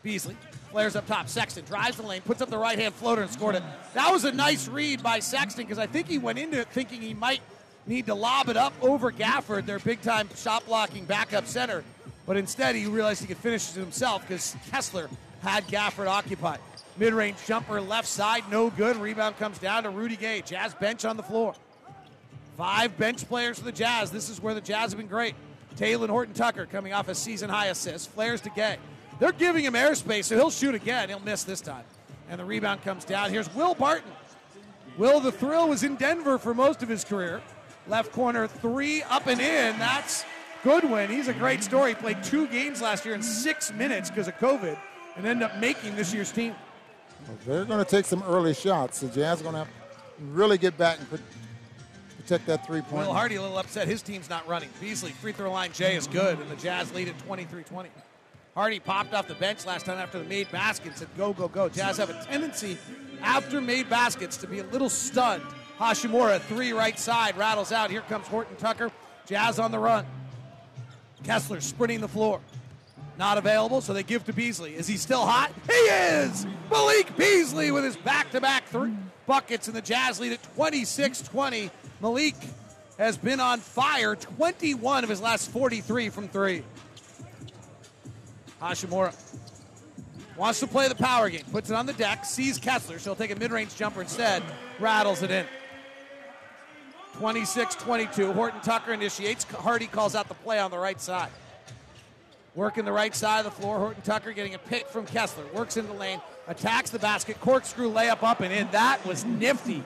Beasley 0.03 0.35
flares 0.71 0.95
up 0.95 1.07
top. 1.07 1.27
Sexton 1.27 1.65
drives 1.65 1.97
the 1.97 2.03
lane, 2.03 2.21
puts 2.21 2.41
up 2.41 2.49
the 2.49 2.57
right 2.57 2.77
hand 2.77 2.93
floater, 2.93 3.21
and 3.21 3.31
scored 3.31 3.55
it. 3.55 3.63
That 3.93 4.11
was 4.11 4.23
a 4.25 4.31
nice 4.31 4.67
read 4.67 5.03
by 5.03 5.19
Sexton 5.19 5.65
because 5.65 5.79
I 5.79 5.87
think 5.87 6.07
he 6.07 6.17
went 6.17 6.39
into 6.39 6.59
it 6.59 6.67
thinking 6.69 7.01
he 7.01 7.13
might 7.13 7.41
need 7.87 8.05
to 8.05 8.15
lob 8.15 8.49
it 8.49 8.57
up 8.57 8.73
over 8.81 9.11
Gafford, 9.11 9.65
their 9.65 9.79
big 9.79 10.01
time 10.01 10.29
shot 10.35 10.65
blocking 10.65 11.05
backup 11.05 11.45
center. 11.47 11.83
But 12.25 12.37
instead, 12.37 12.75
he 12.75 12.85
realized 12.85 13.21
he 13.21 13.27
could 13.27 13.37
finish 13.37 13.69
it 13.69 13.79
himself 13.79 14.21
because 14.21 14.55
Kessler 14.69 15.09
had 15.41 15.65
Gafford 15.67 16.07
occupied. 16.07 16.59
Mid 16.97 17.13
range 17.13 17.37
jumper 17.47 17.81
left 17.81 18.07
side, 18.07 18.43
no 18.51 18.69
good. 18.69 18.97
Rebound 18.97 19.37
comes 19.37 19.57
down 19.57 19.83
to 19.83 19.89
Rudy 19.89 20.15
Gay. 20.15 20.41
Jazz 20.41 20.73
bench 20.75 21.05
on 21.05 21.17
the 21.17 21.23
floor. 21.23 21.55
Five 22.57 22.97
bench 22.97 23.27
players 23.27 23.57
for 23.57 23.65
the 23.65 23.71
Jazz. 23.71 24.11
This 24.11 24.29
is 24.29 24.41
where 24.41 24.53
the 24.53 24.61
Jazz 24.61 24.91
have 24.91 24.97
been 24.97 25.07
great. 25.07 25.33
Talen 25.77 26.09
Horton 26.09 26.33
Tucker 26.33 26.65
coming 26.65 26.91
off 26.91 27.07
a 27.07 27.15
season 27.15 27.49
high 27.49 27.67
assist. 27.67 28.09
Flares 28.11 28.41
to 28.41 28.49
Gay. 28.49 28.77
They're 29.19 29.31
giving 29.33 29.65
him 29.65 29.73
airspace, 29.73 30.25
so 30.25 30.35
he'll 30.35 30.49
shoot 30.49 30.75
again. 30.75 31.09
He'll 31.09 31.19
miss 31.19 31.43
this 31.43 31.61
time. 31.61 31.83
And 32.29 32.39
the 32.39 32.45
rebound 32.45 32.83
comes 32.83 33.05
down. 33.05 33.31
Here's 33.31 33.53
Will 33.53 33.75
Barton. 33.75 34.11
Will 34.97 35.19
the 35.19 35.31
Thrill 35.31 35.69
was 35.69 35.83
in 35.83 35.95
Denver 35.95 36.37
for 36.37 36.53
most 36.53 36.83
of 36.83 36.89
his 36.89 37.03
career. 37.03 37.41
Left 37.87 38.11
corner 38.11 38.47
three 38.47 39.03
up 39.03 39.27
and 39.27 39.39
in. 39.39 39.77
That's 39.79 40.25
Goodwin. 40.63 41.09
He's 41.09 41.27
a 41.27 41.33
great 41.33 41.63
story. 41.63 41.91
He 41.91 41.95
played 41.95 42.23
two 42.23 42.47
games 42.47 42.81
last 42.81 43.05
year 43.05 43.15
in 43.15 43.23
six 43.23 43.73
minutes 43.73 44.09
because 44.09 44.27
of 44.27 44.37
COVID 44.37 44.77
and 45.15 45.25
ended 45.25 45.49
up 45.49 45.57
making 45.57 45.95
this 45.95 46.13
year's 46.13 46.31
team. 46.31 46.55
Well, 47.27 47.37
they're 47.45 47.65
going 47.65 47.83
to 47.83 47.89
take 47.89 48.05
some 48.05 48.23
early 48.23 48.53
shots. 48.53 48.99
The 48.99 49.07
Jazz 49.07 49.41
are 49.41 49.43
going 49.43 49.55
to 49.55 49.59
have 49.59 49.69
really 50.31 50.57
get 50.57 50.77
back 50.77 50.99
and 50.99 51.09
put, 51.09 51.21
protect 52.17 52.45
that 52.47 52.65
three-point. 52.65 53.07
Will 53.07 53.13
Hardy 53.13 53.35
a 53.35 53.41
little 53.41 53.57
upset. 53.57 53.87
His 53.87 54.01
team's 54.01 54.29
not 54.29 54.47
running. 54.47 54.69
Beasley, 54.79 55.11
free 55.11 55.31
throw 55.31 55.51
line 55.51 55.71
J 55.73 55.95
is 55.95 56.07
good, 56.07 56.39
and 56.39 56.49
the 56.49 56.55
Jazz 56.57 56.93
lead 56.93 57.07
at 57.07 57.17
23 57.19 57.63
20. 57.63 57.89
Hardy 58.55 58.79
popped 58.79 59.13
off 59.13 59.27
the 59.27 59.35
bench 59.35 59.65
last 59.65 59.85
time 59.85 59.97
after 59.97 60.19
the 60.19 60.25
made 60.25 60.51
basket, 60.51 60.97
said, 60.97 61.07
Go, 61.17 61.33
go, 61.33 61.47
go. 61.47 61.69
Jazz 61.69 61.97
have 61.97 62.09
a 62.09 62.25
tendency 62.25 62.77
after 63.21 63.61
made 63.61 63.89
baskets 63.89 64.37
to 64.37 64.47
be 64.47 64.59
a 64.59 64.63
little 64.65 64.89
stunned. 64.89 65.43
Hachimura, 65.79 66.41
three 66.41 66.73
right 66.73 66.99
side, 66.99 67.37
rattles 67.37 67.71
out. 67.71 67.89
Here 67.89 68.01
comes 68.01 68.27
Horton 68.27 68.55
Tucker. 68.57 68.91
Jazz 69.25 69.59
on 69.59 69.71
the 69.71 69.79
run. 69.79 70.05
Kessler 71.23 71.61
sprinting 71.61 72.01
the 72.01 72.07
floor. 72.07 72.41
Not 73.17 73.37
available, 73.37 73.81
so 73.81 73.93
they 73.93 74.03
give 74.03 74.25
to 74.25 74.33
Beasley. 74.33 74.75
Is 74.75 74.87
he 74.87 74.97
still 74.97 75.25
hot? 75.25 75.51
He 75.67 75.73
is! 75.73 76.47
Malik 76.71 77.15
Beasley 77.17 77.71
with 77.71 77.83
his 77.83 77.97
back 77.97 78.31
to 78.31 78.41
back 78.41 78.65
three 78.67 78.93
buckets, 79.25 79.67
and 79.67 79.75
the 79.75 79.81
Jazz 79.81 80.19
lead 80.19 80.31
at 80.31 80.43
26 80.55 81.21
20. 81.23 81.69
Malik 82.01 82.35
has 82.97 83.17
been 83.17 83.39
on 83.39 83.59
fire 83.59 84.15
21 84.15 85.03
of 85.03 85.09
his 85.09 85.21
last 85.21 85.51
43 85.51 86.09
from 86.09 86.27
three. 86.29 86.63
Hachimura 88.61 89.15
wants 90.37 90.59
to 90.59 90.67
play 90.67 90.87
the 90.87 90.95
power 90.95 91.29
game, 91.29 91.43
puts 91.51 91.69
it 91.69 91.75
on 91.75 91.85
the 91.85 91.93
deck, 91.93 92.25
sees 92.25 92.57
Kessler. 92.57 92.99
She'll 92.99 93.15
take 93.15 93.31
a 93.31 93.35
mid 93.35 93.51
range 93.51 93.75
jumper 93.75 94.01
instead, 94.01 94.43
rattles 94.79 95.21
it 95.21 95.31
in. 95.31 95.45
26 97.19 97.75
22. 97.75 98.31
Horton 98.31 98.61
Tucker 98.61 98.93
initiates. 98.93 99.43
Hardy 99.43 99.87
calls 99.87 100.15
out 100.15 100.29
the 100.29 100.35
play 100.35 100.57
on 100.57 100.71
the 100.71 100.77
right 100.77 101.01
side. 101.01 101.29
Working 102.55 102.85
the 102.85 102.93
right 102.93 103.13
side 103.13 103.39
of 103.39 103.45
the 103.45 103.61
floor. 103.61 103.77
Horton 103.77 104.01
Tucker 104.03 104.31
getting 104.31 104.55
a 104.55 104.57
pick 104.57 104.87
from 104.87 105.05
Kessler. 105.05 105.43
Works 105.53 105.75
in 105.75 105.85
the 105.87 105.93
lane, 105.93 106.21
attacks 106.47 106.89
the 106.89 106.99
basket, 106.99 107.39
corkscrew 107.41 107.91
layup 107.91 108.23
up 108.23 108.39
and 108.39 108.53
in. 108.53 108.69
That 108.71 109.05
was 109.05 109.25
nifty. 109.25 109.83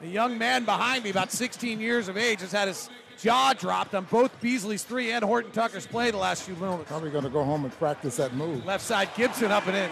The 0.00 0.08
young 0.08 0.38
man 0.38 0.64
behind 0.64 1.04
me, 1.04 1.10
about 1.10 1.30
16 1.30 1.80
years 1.80 2.08
of 2.08 2.16
age, 2.16 2.40
has 2.40 2.52
had 2.52 2.68
his 2.68 2.90
jaw 3.18 3.52
dropped 3.52 3.94
on 3.94 4.04
both 4.04 4.38
Beasley's 4.40 4.82
three 4.82 5.12
and 5.12 5.24
Horton 5.24 5.52
Tucker's 5.52 5.86
play 5.86 6.10
the 6.10 6.16
last 6.18 6.42
few 6.42 6.56
moments. 6.56 6.90
Probably 6.90 7.10
going 7.10 7.24
to 7.24 7.30
go 7.30 7.44
home 7.44 7.64
and 7.64 7.72
practice 7.78 8.16
that 8.16 8.34
move. 8.34 8.64
Left 8.64 8.84
side, 8.84 9.08
Gibson 9.16 9.50
up 9.50 9.66
and 9.66 9.76
in. 9.76 9.90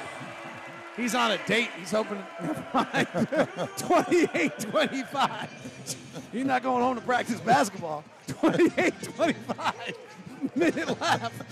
He's 0.97 1.15
on 1.15 1.31
a 1.31 1.39
date. 1.47 1.71
He's 1.79 1.91
hoping. 1.91 2.23
Never 2.43 2.67
mind. 2.75 3.69
28 3.79 4.59
25. 4.59 6.19
He's 6.33 6.45
not 6.45 6.63
going 6.63 6.83
home 6.83 6.97
to 6.97 7.01
practice 7.03 7.41
basketball. 7.41 8.05
28 8.27 9.03
25. 9.03 9.75
Minute 10.55 11.01
left. 11.01 11.43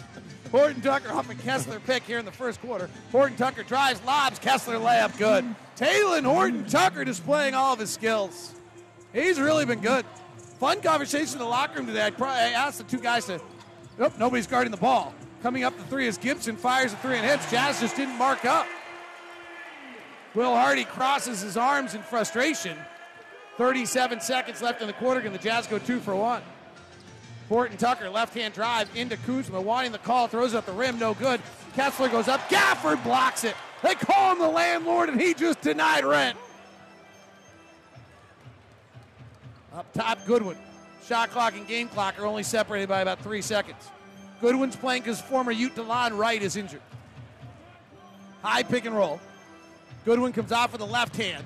Horton 0.50 0.80
Tucker 0.80 1.12
off 1.12 1.28
Kessler 1.42 1.78
pick 1.80 2.02
here 2.02 2.18
in 2.18 2.24
the 2.24 2.32
first 2.32 2.60
quarter. 2.60 2.90
Horton 3.12 3.36
Tucker 3.36 3.62
drives, 3.62 4.02
lobs, 4.04 4.38
Kessler 4.38 4.76
layup 4.76 5.16
good. 5.16 5.44
Talen 5.76 6.24
Horton 6.24 6.66
Tucker 6.66 7.04
displaying 7.04 7.54
all 7.54 7.72
of 7.72 7.78
his 7.78 7.90
skills. 7.90 8.54
He's 9.12 9.40
really 9.40 9.64
been 9.64 9.80
good. 9.80 10.04
Fun 10.58 10.80
conversation 10.80 11.34
in 11.34 11.38
the 11.38 11.44
locker 11.44 11.78
room 11.78 11.86
today. 11.86 12.06
I, 12.06 12.10
probably, 12.10 12.34
I 12.34 12.50
asked 12.50 12.78
the 12.78 12.84
two 12.84 12.98
guys 12.98 13.26
to. 13.26 13.40
Nope, 13.98 14.14
nobody's 14.18 14.46
guarding 14.46 14.70
the 14.70 14.76
ball. 14.76 15.14
Coming 15.42 15.64
up 15.64 15.76
the 15.76 15.84
three 15.84 16.06
is 16.06 16.18
Gibson 16.18 16.56
fires 16.56 16.92
a 16.92 16.96
three 16.96 17.16
and 17.16 17.24
hits. 17.24 17.50
Jazz 17.50 17.80
just 17.80 17.96
didn't 17.96 18.18
mark 18.18 18.44
up. 18.44 18.66
Will 20.34 20.54
Hardy 20.54 20.84
crosses 20.84 21.40
his 21.40 21.56
arms 21.56 21.94
in 21.94 22.02
frustration. 22.02 22.76
37 23.56 24.20
seconds 24.20 24.62
left 24.62 24.80
in 24.80 24.86
the 24.86 24.92
quarter. 24.94 25.20
Can 25.20 25.32
the 25.32 25.38
Jazz 25.38 25.66
go 25.66 25.78
two 25.78 26.00
for 26.00 26.14
one? 26.14 26.42
Horton 27.50 27.76
Tucker, 27.76 28.08
left 28.08 28.32
hand 28.32 28.54
drive 28.54 28.88
into 28.96 29.16
Kuzma, 29.16 29.60
wanting 29.60 29.90
the 29.90 29.98
call, 29.98 30.28
throws 30.28 30.54
it 30.54 30.58
at 30.58 30.66
the 30.66 30.72
rim, 30.72 31.00
no 31.00 31.14
good. 31.14 31.40
Kessler 31.74 32.08
goes 32.08 32.28
up, 32.28 32.40
Gafford 32.48 33.02
blocks 33.02 33.42
it. 33.42 33.56
They 33.82 33.96
call 33.96 34.32
him 34.32 34.38
the 34.38 34.48
landlord, 34.48 35.08
and 35.08 35.20
he 35.20 35.34
just 35.34 35.60
denied 35.60 36.04
rent. 36.04 36.38
Up 39.74 39.92
top, 39.92 40.24
Goodwin. 40.26 40.56
Shot 41.06 41.30
clock 41.30 41.56
and 41.56 41.66
game 41.66 41.88
clock 41.88 42.20
are 42.20 42.24
only 42.24 42.44
separated 42.44 42.88
by 42.88 43.00
about 43.00 43.18
three 43.18 43.42
seconds. 43.42 43.90
Goodwin's 44.40 44.76
playing 44.76 45.02
because 45.02 45.20
former 45.20 45.50
Ute 45.50 45.74
DeLon 45.74 46.16
Wright 46.16 46.40
is 46.40 46.56
injured. 46.56 46.82
High 48.42 48.62
pick 48.62 48.84
and 48.84 48.96
roll. 48.96 49.20
Goodwin 50.04 50.32
comes 50.32 50.52
out 50.52 50.70
with 50.70 50.80
the 50.80 50.86
left 50.86 51.16
hand. 51.16 51.44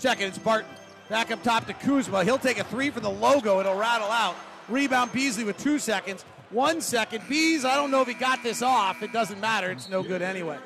Check 0.00 0.22
it, 0.22 0.24
it's 0.24 0.38
Barton. 0.38 0.70
Back 1.10 1.30
up 1.30 1.42
top 1.42 1.66
to 1.66 1.74
Kuzma. 1.74 2.24
He'll 2.24 2.38
take 2.38 2.58
a 2.58 2.64
three 2.64 2.88
for 2.88 3.00
the 3.00 3.10
logo. 3.10 3.60
It'll 3.60 3.76
rattle 3.76 4.08
out. 4.08 4.34
Rebound 4.70 5.12
Beasley 5.12 5.44
with 5.44 5.58
two 5.58 5.78
seconds. 5.78 6.24
One 6.50 6.80
second. 6.80 7.24
Bees, 7.28 7.64
I 7.64 7.76
don't 7.76 7.90
know 7.90 8.02
if 8.02 8.08
he 8.08 8.14
got 8.14 8.42
this 8.42 8.62
off. 8.62 9.02
It 9.02 9.12
doesn't 9.12 9.40
matter. 9.40 9.70
It's 9.70 9.88
no 9.88 10.02
good 10.02 10.22
anyway. 10.22 10.58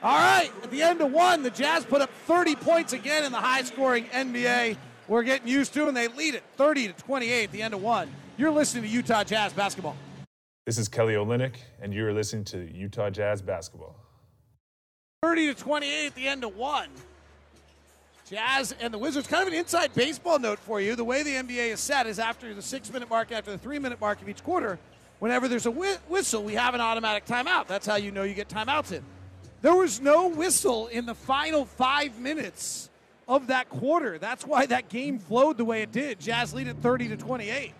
All 0.00 0.16
right, 0.16 0.50
at 0.62 0.70
the 0.70 0.80
end 0.80 1.00
of 1.00 1.10
one, 1.10 1.42
the 1.42 1.50
Jazz 1.50 1.84
put 1.84 2.00
up 2.00 2.10
30 2.26 2.54
points 2.54 2.92
again 2.92 3.24
in 3.24 3.32
the 3.32 3.38
high 3.38 3.62
scoring 3.62 4.04
NBA. 4.06 4.76
We're 5.08 5.24
getting 5.24 5.48
used 5.48 5.74
to, 5.74 5.88
and 5.88 5.96
they 5.96 6.06
lead 6.06 6.36
it 6.36 6.44
30 6.56 6.88
to 6.88 6.92
28 6.92 7.44
at 7.44 7.50
the 7.50 7.62
end 7.62 7.74
of 7.74 7.82
one. 7.82 8.08
You're 8.36 8.52
listening 8.52 8.84
to 8.84 8.88
Utah 8.88 9.24
Jazz 9.24 9.52
basketball. 9.52 9.96
This 10.66 10.78
is 10.78 10.86
Kelly 10.86 11.14
Olynyk, 11.14 11.56
and 11.82 11.92
you're 11.92 12.12
listening 12.12 12.44
to 12.44 12.72
Utah 12.72 13.10
Jazz 13.10 13.42
basketball. 13.42 13.96
30 15.22 15.54
to 15.54 15.54
28 15.54 16.06
at 16.06 16.14
the 16.14 16.28
end 16.28 16.44
of 16.44 16.54
one. 16.54 16.90
Jazz 18.30 18.74
and 18.80 18.92
the 18.92 18.98
Wizards. 18.98 19.26
Kind 19.26 19.42
of 19.42 19.52
an 19.52 19.58
inside 19.58 19.94
baseball 19.94 20.38
note 20.38 20.58
for 20.58 20.80
you. 20.80 20.96
The 20.96 21.04
way 21.04 21.22
the 21.22 21.30
NBA 21.30 21.72
is 21.72 21.80
set 21.80 22.06
is 22.06 22.18
after 22.18 22.52
the 22.52 22.62
six 22.62 22.92
minute 22.92 23.08
mark, 23.08 23.32
after 23.32 23.50
the 23.50 23.58
three 23.58 23.78
minute 23.78 24.00
mark 24.00 24.20
of 24.20 24.28
each 24.28 24.42
quarter, 24.44 24.78
whenever 25.18 25.48
there's 25.48 25.66
a 25.66 25.70
whi- 25.70 25.98
whistle, 26.08 26.42
we 26.42 26.54
have 26.54 26.74
an 26.74 26.80
automatic 26.80 27.24
timeout. 27.24 27.66
That's 27.66 27.86
how 27.86 27.96
you 27.96 28.10
know 28.10 28.24
you 28.24 28.34
get 28.34 28.48
timeouts 28.48 28.92
in. 28.92 29.02
There 29.62 29.74
was 29.74 30.00
no 30.00 30.28
whistle 30.28 30.88
in 30.88 31.06
the 31.06 31.14
final 31.14 31.64
five 31.64 32.18
minutes 32.18 32.90
of 33.26 33.48
that 33.48 33.68
quarter. 33.68 34.18
That's 34.18 34.46
why 34.46 34.66
that 34.66 34.88
game 34.88 35.18
flowed 35.18 35.58
the 35.58 35.64
way 35.64 35.82
it 35.82 35.90
did. 35.90 36.20
Jazz 36.20 36.54
lead 36.54 36.68
at 36.68 36.76
30 36.76 37.08
to 37.08 37.16
28. 37.16 37.72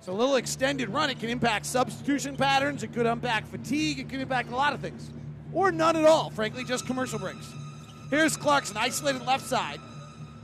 So 0.00 0.12
a 0.12 0.14
little 0.14 0.34
extended 0.36 0.88
run. 0.88 1.10
It 1.10 1.20
can 1.20 1.28
impact 1.28 1.66
substitution 1.66 2.36
patterns. 2.36 2.82
It 2.82 2.92
could 2.92 3.06
impact 3.06 3.48
fatigue. 3.48 4.00
It 4.00 4.08
could 4.08 4.20
impact 4.20 4.50
a 4.50 4.56
lot 4.56 4.72
of 4.72 4.80
things. 4.80 5.10
Or 5.52 5.70
none 5.70 5.96
at 5.96 6.04
all, 6.04 6.30
frankly, 6.30 6.64
just 6.64 6.86
commercial 6.86 7.20
breaks. 7.20 7.46
Here's 8.12 8.36
Clarkson, 8.36 8.76
isolated 8.76 9.24
left 9.24 9.46
side. 9.46 9.80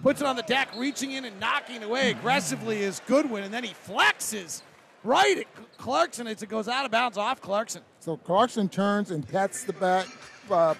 Puts 0.02 0.22
it 0.22 0.26
on 0.26 0.36
the 0.36 0.42
deck, 0.44 0.70
reaching 0.74 1.12
in 1.12 1.26
and 1.26 1.38
knocking 1.38 1.82
away 1.82 2.12
aggressively 2.12 2.78
is 2.80 3.02
Goodwin, 3.06 3.44
and 3.44 3.52
then 3.52 3.62
he 3.62 3.74
flexes 3.86 4.62
right 5.04 5.36
at 5.40 5.46
Clarkson 5.76 6.26
as 6.26 6.42
it 6.42 6.48
goes 6.48 6.66
out 6.66 6.86
of 6.86 6.90
bounds 6.90 7.18
off 7.18 7.42
Clarkson. 7.42 7.82
So 8.00 8.16
Clarkson 8.16 8.70
turns 8.70 9.10
and 9.10 9.28
pats 9.28 9.64
the 9.64 9.74
back, 9.74 10.06
uh, 10.50 10.76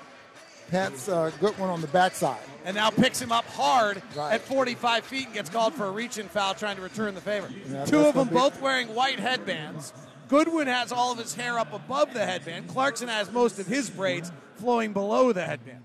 pats 0.70 1.10
uh, 1.10 1.30
Goodwin 1.40 1.68
on 1.68 1.82
the 1.82 1.88
backside. 1.88 2.40
And 2.64 2.74
now 2.74 2.88
picks 2.88 3.20
him 3.20 3.32
up 3.32 3.44
hard 3.44 4.00
Right. 4.16 4.32
at 4.32 4.40
45 4.40 5.04
feet 5.04 5.26
and 5.26 5.34
gets 5.34 5.50
called 5.50 5.74
for 5.74 5.84
a 5.84 5.90
reach-in 5.90 6.26
foul 6.30 6.54
trying 6.54 6.76
to 6.76 6.82
return 6.82 7.14
the 7.14 7.20
favor. 7.20 7.50
Yeah, 7.70 7.84
Two 7.84 7.98
of 8.00 8.14
them 8.14 8.28
be- 8.28 8.34
both 8.34 8.62
wearing 8.62 8.94
white 8.94 9.20
headbands. 9.20 9.92
Goodwin 10.28 10.68
has 10.68 10.90
all 10.90 11.12
of 11.12 11.18
his 11.18 11.34
hair 11.34 11.58
up 11.58 11.74
above 11.74 12.14
the 12.14 12.24
headband. 12.24 12.68
Clarkson 12.68 13.08
has 13.08 13.30
most 13.30 13.58
of 13.58 13.66
his 13.66 13.90
braids 13.90 14.32
flowing 14.56 14.94
below 14.94 15.34
the 15.34 15.44
headband. 15.44 15.84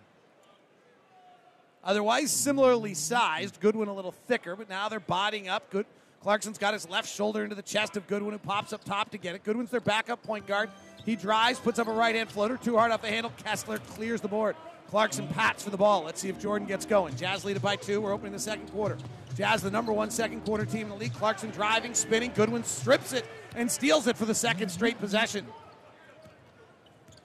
Otherwise, 1.83 2.31
similarly 2.31 2.93
sized. 2.93 3.59
Goodwin 3.59 3.89
a 3.89 3.93
little 3.93 4.11
thicker, 4.11 4.55
but 4.55 4.69
now 4.69 4.89
they're 4.89 4.99
bodying 4.99 5.49
up. 5.49 5.69
Good. 5.69 5.85
Clarkson's 6.21 6.57
got 6.57 6.73
his 6.73 6.89
left 6.89 7.09
shoulder 7.09 7.43
into 7.43 7.55
the 7.55 7.61
chest 7.61 7.97
of 7.97 8.07
Goodwin, 8.07 8.31
who 8.31 8.37
pops 8.37 8.71
up 8.71 8.83
top 8.85 9.11
to 9.11 9.17
get 9.17 9.35
it. 9.35 9.43
Goodwin's 9.43 9.69
their 9.69 9.81
backup 9.81 10.23
point 10.23 10.47
guard. 10.47 10.69
He 11.05 11.17
drives, 11.17 11.59
puts 11.59 11.79
up 11.79 11.87
a 11.87 11.91
right 11.91 12.15
hand 12.15 12.29
floater, 12.29 12.55
too 12.55 12.77
hard 12.77 12.93
off 12.93 13.01
the 13.01 13.09
handle. 13.09 13.33
Kessler 13.43 13.79
clears 13.79 14.21
the 14.21 14.29
board. 14.29 14.55
Clarkson 14.89 15.27
pats 15.27 15.63
for 15.63 15.69
the 15.69 15.77
ball. 15.77 16.03
Let's 16.03 16.21
see 16.21 16.29
if 16.29 16.39
Jordan 16.39 16.65
gets 16.65 16.85
going. 16.85 17.15
Jazz 17.17 17.43
lead 17.43 17.57
it 17.57 17.61
by 17.61 17.75
two. 17.75 17.99
We're 17.99 18.13
opening 18.13 18.31
the 18.31 18.39
second 18.39 18.67
quarter. 18.67 18.97
Jazz, 19.35 19.63
the 19.63 19.71
number 19.71 19.91
one 19.91 20.11
second 20.11 20.45
quarter 20.45 20.65
team 20.65 20.83
in 20.83 20.89
the 20.89 20.95
league. 20.95 21.13
Clarkson 21.13 21.49
driving, 21.49 21.93
spinning. 21.93 22.31
Goodwin 22.33 22.63
strips 22.63 23.11
it 23.11 23.25
and 23.55 23.69
steals 23.69 24.07
it 24.07 24.15
for 24.15 24.25
the 24.25 24.35
second 24.35 24.69
straight 24.69 24.99
possession. 24.99 25.45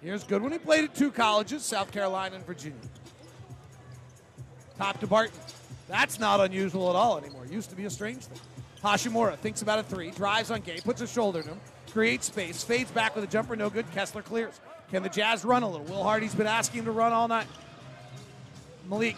Here's 0.01 0.25
Goodwin. 0.25 0.53
He 0.53 0.59
played 0.59 0.85
at 0.85 0.95
two 0.95 1.11
colleges, 1.11 1.63
South 1.63 1.93
Carolina 1.93 2.37
and 2.37 2.47
Virginia. 2.47 2.79
Top 4.79 5.01
to 5.01 5.07
Barton. 5.07 5.39
That's 5.89 6.21
not 6.21 6.41
unusual 6.41 6.89
at 6.91 6.97
all 6.97 7.19
anymore. 7.19 7.45
Used 7.47 7.71
to 7.71 7.77
be 7.77 7.85
a 7.85 7.91
strange 7.91 8.25
thing. 8.25 8.39
Hachimura 8.83 9.37
thinks 9.37 9.63
about 9.63 9.81
a 9.81 9.83
three, 9.83 10.11
drives 10.13 10.51
on 10.51 10.61
Gay, 10.61 10.81
puts 10.85 11.01
a 11.01 11.07
shoulder 11.07 11.43
to 11.43 11.49
him, 11.49 11.61
creates 11.91 12.27
space, 12.27 12.63
fades 12.63 12.91
back 12.93 13.17
with 13.17 13.25
a 13.25 13.27
jumper, 13.27 13.57
no 13.57 13.69
good. 13.69 13.91
Kessler 13.93 14.23
clears. 14.23 14.61
Can 14.91 15.03
the 15.03 15.09
Jazz 15.09 15.45
run 15.45 15.63
a 15.63 15.69
little? 15.69 15.87
Will 15.87 16.05
Hardy's 16.05 16.35
been 16.35 16.47
asking 16.47 16.81
him 16.81 16.85
to 16.87 16.93
run 16.93 17.13
all 17.13 17.27
night. 17.27 17.49
Malik, 18.89 19.17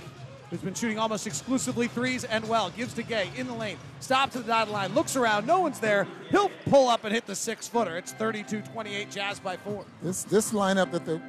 who's 0.49 0.61
been 0.61 0.75
shooting 0.75 0.99
almost 0.99 1.27
exclusively 1.27 1.89
threes 1.89 2.25
and 2.25 2.49
well, 2.49 2.71
gives 2.71 2.95
to 2.95 3.03
Gay 3.03 3.29
in 3.37 3.47
the 3.47 3.55
lane, 3.55 3.77
stops 4.01 4.35
at 4.35 4.43
the 4.43 4.49
dotted 4.49 4.73
line, 4.73 4.95
looks 4.95 5.15
around, 5.15 5.47
no 5.47 5.61
one's 5.61 5.79
there. 5.79 6.07
He'll 6.31 6.51
pull 6.67 6.89
up 6.89 7.05
and 7.05 7.13
hit 7.13 7.27
the 7.27 7.37
six 7.37 7.69
footer. 7.69 7.99
It's 7.99 8.13
32 8.13 8.63
28, 8.63 9.11
Jazz 9.11 9.39
by 9.41 9.59
four. 9.59 9.85
This 10.03 10.25
this 10.25 10.53
lineup 10.53 10.91
that 10.93 11.05
the 11.05 11.21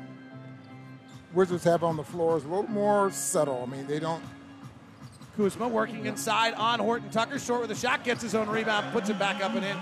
Wizards 1.33 1.63
have 1.63 1.83
on 1.83 1.97
the 1.97 2.03
floor 2.03 2.37
is 2.37 2.43
a 2.43 2.47
little 2.47 2.69
more 2.69 3.11
subtle. 3.11 3.63
I 3.65 3.71
mean, 3.71 3.87
they 3.87 3.99
don't. 3.99 4.23
Kuzma 5.37 5.67
working 5.67 6.05
inside 6.05 6.53
on 6.55 6.79
Horton 6.79 7.09
Tucker, 7.09 7.39
short 7.39 7.61
with 7.61 7.71
a 7.71 7.75
shot, 7.75 8.03
gets 8.03 8.21
his 8.21 8.35
own 8.35 8.49
rebound, 8.49 8.91
puts 8.91 9.09
it 9.09 9.17
back 9.17 9.41
up 9.43 9.55
and 9.55 9.63
in. 9.63 9.77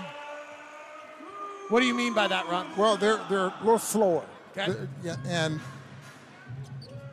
What 1.68 1.80
do 1.80 1.86
you 1.86 1.94
mean 1.94 2.14
by 2.14 2.28
that, 2.28 2.48
Ron? 2.48 2.66
Well, 2.76 2.96
they're 2.96 3.20
they're 3.28 3.46
a 3.46 3.54
little 3.60 3.78
slower. 3.78 4.24
Okay. 4.56 4.74
Yeah, 5.02 5.16
and 5.26 5.60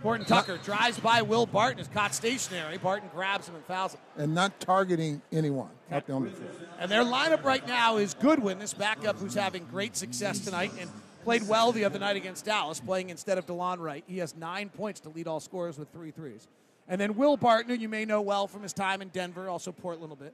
Horton 0.02 0.26
Tucker 0.26 0.58
drives 0.58 1.00
by 1.00 1.22
Will 1.22 1.46
Barton, 1.46 1.80
is 1.80 1.88
caught 1.88 2.14
stationary. 2.14 2.78
Barton 2.78 3.10
grabs 3.14 3.48
him 3.48 3.56
and 3.56 3.64
fouls 3.66 3.94
him. 3.94 4.00
and 4.18 4.34
not 4.34 4.60
targeting 4.60 5.22
anyone 5.32 5.70
there 5.90 6.04
on 6.10 6.24
the. 6.26 6.32
And 6.80 6.90
their 6.90 7.04
lineup 7.04 7.44
right 7.44 7.68
now 7.68 7.98
is 7.98 8.14
Goodwin, 8.14 8.60
this 8.60 8.74
backup 8.74 9.18
who's 9.18 9.34
having 9.34 9.66
great 9.66 9.96
success 9.96 10.40
tonight 10.40 10.72
and 10.80 10.90
played 11.28 11.46
well 11.46 11.74
the 11.74 11.84
other 11.84 12.00
night 12.00 12.16
against 12.16 12.46
Dallas, 12.46 12.80
playing 12.80 13.10
instead 13.10 13.38
of 13.38 13.46
DeLon 13.46 13.80
Wright. 13.80 14.02
He 14.08 14.20
has 14.20 14.34
nine 14.38 14.70
points 14.70 15.02
to 15.02 15.10
lead 15.10 15.28
all 15.28 15.42
scorers 15.42 15.78
with 15.78 15.90
three 15.90 16.10
threes. 16.10 16.48
And 16.88 17.02
then 17.02 17.18
Will 17.18 17.36
Barton, 17.36 17.82
you 17.82 17.90
may 17.90 18.06
know 18.06 18.22
well 18.22 18.48
from 18.48 18.64
his 18.64 18.72
time 18.72 19.02
in 19.02 19.10
Denver, 19.10 19.50
also 19.50 19.74
Portland 19.74 20.10
a 20.10 20.14
little 20.14 20.16
bit. 20.16 20.34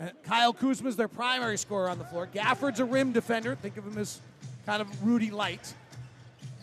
Uh, 0.00 0.08
Kyle 0.24 0.52
Kuzma 0.52 0.88
is 0.88 0.96
their 0.96 1.06
primary 1.06 1.56
scorer 1.56 1.88
on 1.88 1.96
the 1.96 2.04
floor. 2.04 2.26
Gafford's 2.26 2.80
a 2.80 2.84
rim 2.84 3.12
defender. 3.12 3.54
Think 3.54 3.76
of 3.76 3.86
him 3.86 3.96
as 3.96 4.18
kind 4.66 4.82
of 4.82 5.06
Rudy 5.06 5.30
Light. 5.30 5.74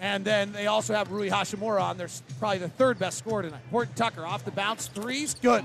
And 0.01 0.25
then 0.25 0.51
they 0.51 0.67
also 0.67 0.93
have 0.93 1.09
Rui 1.09 1.29
Hachimura 1.29 1.81
on. 1.81 1.97
They're 1.97 2.09
probably 2.37 2.57
the 2.57 2.67
third 2.67 2.99
best 2.99 3.17
scorer 3.17 3.43
tonight. 3.43 3.61
Horton 3.71 3.93
Tucker 3.93 4.25
off 4.25 4.43
the 4.43 4.51
bounce 4.51 4.87
threes, 4.87 5.35
good. 5.41 5.63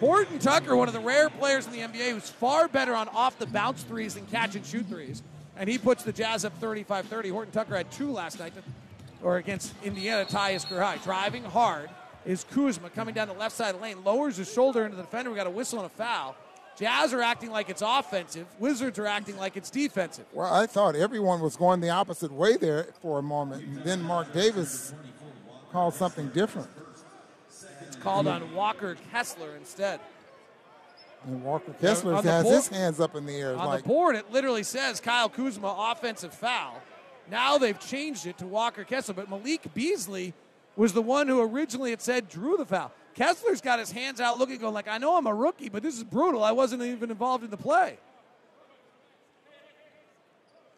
Horton 0.00 0.40
Tucker, 0.40 0.74
one 0.74 0.88
of 0.88 0.94
the 0.94 0.98
rare 0.98 1.30
players 1.30 1.66
in 1.66 1.72
the 1.72 1.78
NBA 1.78 2.10
who's 2.10 2.30
far 2.30 2.66
better 2.66 2.96
on 2.96 3.06
off 3.10 3.38
the 3.38 3.46
bounce 3.46 3.84
threes 3.84 4.14
than 4.14 4.26
catch 4.26 4.56
and 4.56 4.66
shoot 4.66 4.86
threes. 4.86 5.22
And 5.56 5.68
he 5.68 5.78
puts 5.78 6.02
the 6.02 6.12
Jazz 6.12 6.44
up 6.44 6.52
35 6.58 7.06
30. 7.06 7.28
Horton 7.28 7.52
Tucker 7.52 7.76
had 7.76 7.90
two 7.90 8.10
last 8.10 8.38
night, 8.38 8.54
to- 8.54 8.62
or 9.22 9.36
against 9.36 9.72
Indiana, 9.82 10.24
tie 10.24 10.52
his 10.52 10.64
career 10.64 10.82
high. 10.82 10.96
Driving 10.98 11.44
hard 11.44 11.88
is 12.26 12.44
Kuzma 12.52 12.90
coming 12.90 13.14
down 13.14 13.28
the 13.28 13.34
left 13.34 13.56
side 13.56 13.70
of 13.74 13.76
the 13.76 13.82
lane, 13.82 14.02
lowers 14.04 14.36
his 14.36 14.52
shoulder 14.52 14.84
into 14.84 14.96
the 14.96 15.02
defender. 15.02 15.30
We 15.30 15.36
got 15.36 15.46
a 15.46 15.50
whistle 15.50 15.78
and 15.78 15.86
a 15.86 15.90
foul. 15.94 16.36
Jazz 16.76 17.12
are 17.12 17.22
acting 17.22 17.50
like 17.50 17.70
it's 17.70 17.82
offensive. 17.82 18.46
Wizards 18.58 18.98
are 18.98 19.06
acting 19.06 19.36
like 19.36 19.56
it's 19.56 19.70
defensive. 19.70 20.24
Well, 20.32 20.52
I 20.52 20.66
thought 20.66 20.96
everyone 20.96 21.40
was 21.40 21.56
going 21.56 21.80
the 21.80 21.90
opposite 21.90 22.32
way 22.32 22.56
there 22.56 22.88
for 23.00 23.20
a 23.20 23.22
moment. 23.22 23.64
And 23.64 23.84
then 23.84 24.02
Mark 24.02 24.32
Davis 24.32 24.92
called 25.70 25.94
something 25.94 26.28
different. 26.30 26.68
It's 27.86 27.96
called 27.96 28.26
on 28.26 28.54
Walker 28.54 28.96
Kessler 29.12 29.54
instead. 29.56 30.00
And 31.26 31.42
Walker 31.42 31.72
Kessler 31.80 32.14
has 32.20 32.44
board- 32.44 32.54
his 32.54 32.68
hands 32.68 33.00
up 33.00 33.14
in 33.14 33.26
the 33.26 33.34
air. 33.34 33.56
On 33.56 33.66
like, 33.66 33.82
the 33.82 33.88
board, 33.88 34.16
it 34.16 34.30
literally 34.30 34.62
says 34.62 35.00
Kyle 35.00 35.28
Kuzma 35.28 35.92
offensive 35.92 36.34
foul. 36.34 36.82
Now 37.30 37.56
they've 37.58 37.78
changed 37.78 38.26
it 38.26 38.38
to 38.38 38.46
Walker 38.46 38.84
Kessler, 38.84 39.14
but 39.14 39.30
Malik 39.30 39.72
Beasley 39.72 40.34
was 40.76 40.92
the 40.92 41.02
one 41.02 41.28
who 41.28 41.40
originally 41.40 41.90
had 41.90 42.02
said 42.02 42.28
drew 42.28 42.56
the 42.56 42.66
foul. 42.66 42.92
Kessler's 43.14 43.60
got 43.60 43.78
his 43.78 43.92
hands 43.92 44.20
out 44.20 44.38
looking, 44.38 44.58
going 44.58 44.74
like, 44.74 44.88
I 44.88 44.98
know 44.98 45.16
I'm 45.16 45.26
a 45.26 45.34
rookie, 45.34 45.68
but 45.68 45.82
this 45.82 45.96
is 45.96 46.04
brutal. 46.04 46.42
I 46.42 46.52
wasn't 46.52 46.82
even 46.82 47.10
involved 47.10 47.44
in 47.44 47.50
the 47.50 47.56
play. 47.56 47.96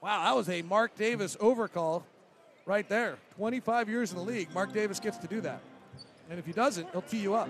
Wow, 0.02 0.24
that 0.24 0.36
was 0.36 0.48
a 0.48 0.62
Mark 0.62 0.94
Davis 0.94 1.36
overcall 1.40 2.04
right 2.66 2.88
there. 2.88 3.16
25 3.36 3.88
years 3.88 4.12
in 4.12 4.18
the 4.18 4.22
league, 4.22 4.52
Mark 4.54 4.72
Davis 4.72 5.00
gets 5.00 5.16
to 5.18 5.26
do 5.26 5.40
that. 5.40 5.60
And 6.28 6.38
if 6.38 6.44
he 6.44 6.52
doesn't, 6.52 6.90
he'll 6.92 7.02
tee 7.02 7.18
you 7.18 7.34
up. 7.34 7.48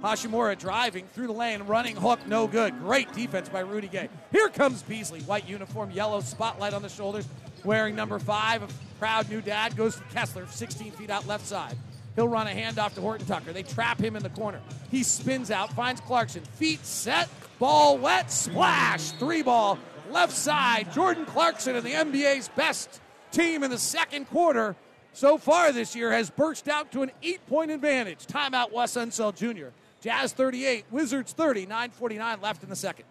Hachimura 0.00 0.58
driving 0.58 1.06
through 1.08 1.26
the 1.26 1.32
lane, 1.32 1.62
running 1.64 1.96
hook, 1.96 2.26
no 2.26 2.46
good. 2.46 2.78
Great 2.78 3.12
defense 3.12 3.48
by 3.48 3.60
Rudy 3.60 3.88
Gay. 3.88 4.08
Here 4.30 4.48
comes 4.48 4.82
Beasley, 4.82 5.20
white 5.22 5.48
uniform, 5.48 5.90
yellow 5.90 6.20
spotlight 6.20 6.72
on 6.72 6.82
the 6.82 6.88
shoulders, 6.88 7.26
wearing 7.64 7.96
number 7.96 8.18
five. 8.18 8.62
A 8.62 8.68
proud 8.98 9.28
new 9.28 9.40
dad 9.40 9.76
goes 9.76 9.96
to 9.96 10.02
Kessler, 10.14 10.46
16 10.46 10.92
feet 10.92 11.10
out 11.10 11.26
left 11.26 11.46
side. 11.46 11.76
He'll 12.14 12.28
run 12.28 12.46
a 12.46 12.50
handoff 12.50 12.94
to 12.94 13.00
Horton 13.00 13.26
Tucker. 13.26 13.52
They 13.52 13.62
trap 13.62 14.00
him 14.00 14.16
in 14.16 14.22
the 14.22 14.30
corner. 14.30 14.60
He 14.90 15.02
spins 15.02 15.50
out, 15.50 15.72
finds 15.74 16.00
Clarkson. 16.00 16.42
Feet 16.42 16.84
set, 16.84 17.28
ball 17.58 17.98
wet, 17.98 18.30
splash. 18.30 19.12
Three 19.12 19.42
ball, 19.42 19.78
left 20.10 20.32
side. 20.32 20.92
Jordan 20.92 21.26
Clarkson 21.26 21.76
and 21.76 21.84
the 21.84 21.92
NBA's 21.92 22.48
best 22.48 23.00
team 23.30 23.62
in 23.62 23.70
the 23.70 23.78
second 23.78 24.24
quarter 24.26 24.74
so 25.12 25.38
far 25.38 25.72
this 25.72 25.96
year 25.96 26.12
has 26.12 26.30
burst 26.30 26.68
out 26.68 26.92
to 26.92 27.02
an 27.02 27.10
eight 27.22 27.44
point 27.46 27.70
advantage. 27.70 28.26
Timeout, 28.26 28.72
Wes 28.72 28.94
Unseld 28.94 29.36
Jr. 29.36 29.68
Jazz 30.00 30.32
38, 30.32 30.84
Wizards 30.90 31.32
30, 31.32 31.66
9.49 31.66 32.40
left 32.42 32.62
in 32.62 32.68
the 32.68 32.76
second. 32.76 33.04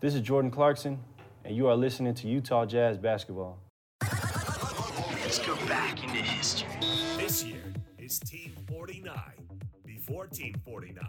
This 0.00 0.14
is 0.14 0.22
Jordan 0.22 0.50
Clarkson, 0.50 0.98
and 1.44 1.54
you 1.54 1.68
are 1.68 1.76
listening 1.76 2.14
to 2.14 2.28
Utah 2.28 2.64
Jazz 2.64 2.96
Basketball. 2.96 3.58
Let's 4.00 5.38
go 5.46 5.54
back 5.66 6.02
into 6.02 6.16
history. 6.16 6.68
This 7.18 7.44
year 7.44 7.62
is 7.98 8.18
Team 8.18 8.54
49. 8.68 9.14
Before 9.84 10.26
Team 10.26 10.54
49, 10.64 11.06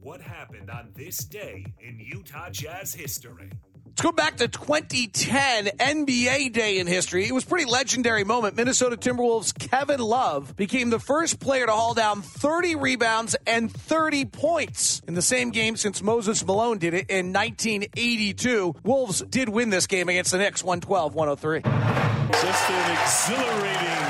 What 0.00 0.20
happened 0.20 0.70
on 0.70 0.90
this 0.94 1.18
day 1.18 1.64
in 1.80 1.98
Utah 1.98 2.50
Jazz 2.50 2.94
history? 2.94 3.50
Let's 3.94 4.02
go 4.02 4.10
back 4.10 4.38
to 4.38 4.48
2010 4.48 5.66
NBA 5.66 6.52
Day 6.52 6.80
in 6.80 6.88
history. 6.88 7.28
It 7.28 7.32
was 7.32 7.44
a 7.44 7.46
pretty 7.46 7.70
legendary 7.70 8.24
moment. 8.24 8.56
Minnesota 8.56 8.96
Timberwolves 8.96 9.56
Kevin 9.56 10.00
Love 10.00 10.56
became 10.56 10.90
the 10.90 10.98
first 10.98 11.38
player 11.38 11.66
to 11.66 11.70
haul 11.70 11.94
down 11.94 12.20
30 12.20 12.74
rebounds 12.74 13.36
and 13.46 13.70
30 13.70 14.24
points 14.24 15.00
in 15.06 15.14
the 15.14 15.22
same 15.22 15.52
game 15.52 15.76
since 15.76 16.02
Moses 16.02 16.44
Malone 16.44 16.78
did 16.78 16.92
it 16.92 17.08
in 17.08 17.32
1982. 17.32 18.74
Wolves 18.82 19.22
did 19.30 19.48
win 19.48 19.70
this 19.70 19.86
game 19.86 20.08
against 20.08 20.32
the 20.32 20.38
Knicks 20.38 20.64
112-103. 20.64 21.62
Just 21.62 22.70
an 22.70 22.98
exhilarating 22.98 24.04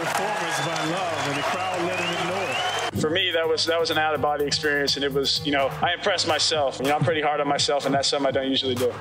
performance 0.00 0.60
by 0.64 0.84
Love, 0.92 1.28
and 1.28 1.36
the 1.36 1.42
crowd 1.42 1.82
let 1.82 2.00
him 2.00 2.22
ignore 2.22 2.42
it. 2.44 2.89
For 3.00 3.08
me, 3.08 3.30
that 3.30 3.48
was 3.48 3.64
that 3.64 3.80
was 3.80 3.90
an 3.90 3.96
out 3.96 4.14
of 4.14 4.20
body 4.20 4.44
experience, 4.44 4.96
and 4.96 5.04
it 5.04 5.12
was 5.12 5.40
you 5.46 5.52
know 5.52 5.68
I 5.80 5.94
impressed 5.94 6.28
myself. 6.28 6.78
You 6.80 6.88
know 6.88 6.96
I'm 6.96 7.04
pretty 7.04 7.22
hard 7.22 7.40
on 7.40 7.48
myself, 7.48 7.86
and 7.86 7.94
that's 7.94 8.08
something 8.08 8.28
I 8.28 8.30
don't 8.30 8.50
usually 8.50 8.74
do. 8.74 8.92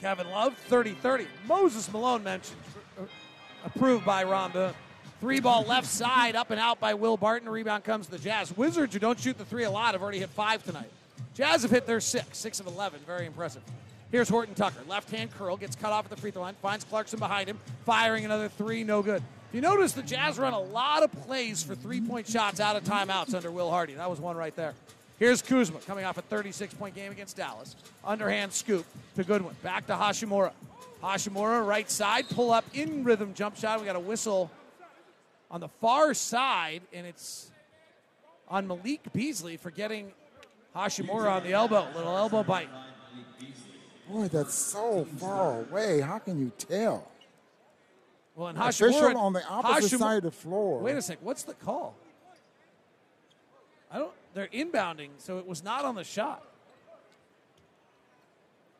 Kevin 0.00 0.30
Love, 0.30 0.58
30-30. 0.70 1.26
Moses 1.46 1.92
Malone 1.92 2.24
mentioned, 2.24 2.58
uh, 2.98 3.04
approved 3.64 4.04
by 4.04 4.24
Ron. 4.24 4.50
Three 5.20 5.38
ball 5.38 5.64
left 5.64 5.86
side, 5.86 6.34
up 6.34 6.50
and 6.50 6.58
out 6.58 6.80
by 6.80 6.94
Will 6.94 7.18
Barton. 7.18 7.48
Rebound 7.48 7.84
comes 7.84 8.06
to 8.06 8.12
the 8.12 8.18
Jazz. 8.18 8.56
Wizards, 8.56 8.94
who 8.94 8.98
don't 8.98 9.20
shoot 9.20 9.36
the 9.36 9.44
three 9.44 9.64
a 9.64 9.70
lot, 9.70 9.92
have 9.92 10.02
already 10.02 10.20
hit 10.20 10.30
five 10.30 10.64
tonight. 10.64 10.90
Jazz 11.34 11.62
have 11.62 11.70
hit 11.70 11.86
their 11.86 12.00
six, 12.00 12.38
six 12.38 12.58
of 12.58 12.66
11. 12.66 13.00
Very 13.06 13.26
impressive. 13.26 13.62
Here's 14.10 14.30
Horton 14.30 14.54
Tucker. 14.54 14.80
Left 14.88 15.10
hand 15.10 15.30
curl, 15.36 15.58
gets 15.58 15.76
cut 15.76 15.92
off 15.92 16.06
at 16.06 16.10
the 16.10 16.16
free 16.16 16.30
throw 16.30 16.42
line, 16.42 16.56
finds 16.62 16.84
Clarkson 16.84 17.18
behind 17.18 17.48
him, 17.48 17.58
firing 17.84 18.24
another 18.24 18.48
three, 18.48 18.82
no 18.82 19.02
good. 19.02 19.22
If 19.50 19.56
you 19.56 19.62
notice, 19.62 19.94
the 19.94 20.02
Jazz 20.04 20.38
run 20.38 20.52
a 20.52 20.60
lot 20.60 21.02
of 21.02 21.10
plays 21.26 21.60
for 21.60 21.74
three 21.74 22.00
point 22.00 22.28
shots 22.28 22.60
out 22.60 22.76
of 22.76 22.84
timeouts 22.84 23.34
under 23.34 23.50
Will 23.50 23.68
Hardy. 23.68 23.94
That 23.94 24.08
was 24.08 24.20
one 24.20 24.36
right 24.36 24.54
there. 24.54 24.74
Here's 25.18 25.42
Kuzma 25.42 25.80
coming 25.80 26.04
off 26.04 26.18
a 26.18 26.22
36 26.22 26.72
point 26.74 26.94
game 26.94 27.10
against 27.10 27.36
Dallas. 27.36 27.74
Underhand 28.04 28.52
scoop 28.52 28.86
to 29.16 29.24
Goodwin. 29.24 29.56
Back 29.60 29.88
to 29.88 29.94
Hachimura. 29.94 30.52
Hachimura, 31.02 31.66
right 31.66 31.90
side, 31.90 32.28
pull 32.28 32.52
up 32.52 32.64
in 32.74 33.02
rhythm 33.02 33.34
jump 33.34 33.56
shot. 33.56 33.80
We 33.80 33.86
got 33.86 33.96
a 33.96 34.00
whistle 34.00 34.52
on 35.50 35.58
the 35.58 35.68
far 35.80 36.14
side, 36.14 36.82
and 36.92 37.04
it's 37.04 37.50
on 38.46 38.68
Malik 38.68 39.00
Beasley 39.12 39.56
for 39.56 39.72
getting 39.72 40.12
Hachimura 40.76 41.28
on 41.28 41.42
the 41.42 41.54
elbow. 41.54 41.88
Little 41.96 42.16
elbow 42.16 42.44
bite. 42.44 42.68
Boy, 44.08 44.28
that's 44.28 44.54
so 44.54 45.06
far 45.18 45.62
away. 45.62 46.02
How 46.02 46.20
can 46.20 46.38
you 46.38 46.52
tell? 46.56 47.10
Well, 48.40 48.48
and 48.48 48.58
Official 48.58 49.18
on 49.18 49.34
the 49.34 49.46
opposite 49.46 49.92
Hachimura- 49.92 49.98
side 49.98 50.16
of 50.16 50.22
the 50.22 50.30
floor. 50.30 50.80
Wait 50.80 50.96
a 50.96 51.02
sec. 51.02 51.18
What's 51.20 51.42
the 51.42 51.52
call? 51.52 51.94
I 53.92 53.98
don't. 53.98 54.12
They're 54.32 54.46
inbounding, 54.46 55.10
so 55.18 55.36
it 55.36 55.46
was 55.46 55.62
not 55.62 55.84
on 55.84 55.94
the 55.94 56.04
shot. 56.04 56.42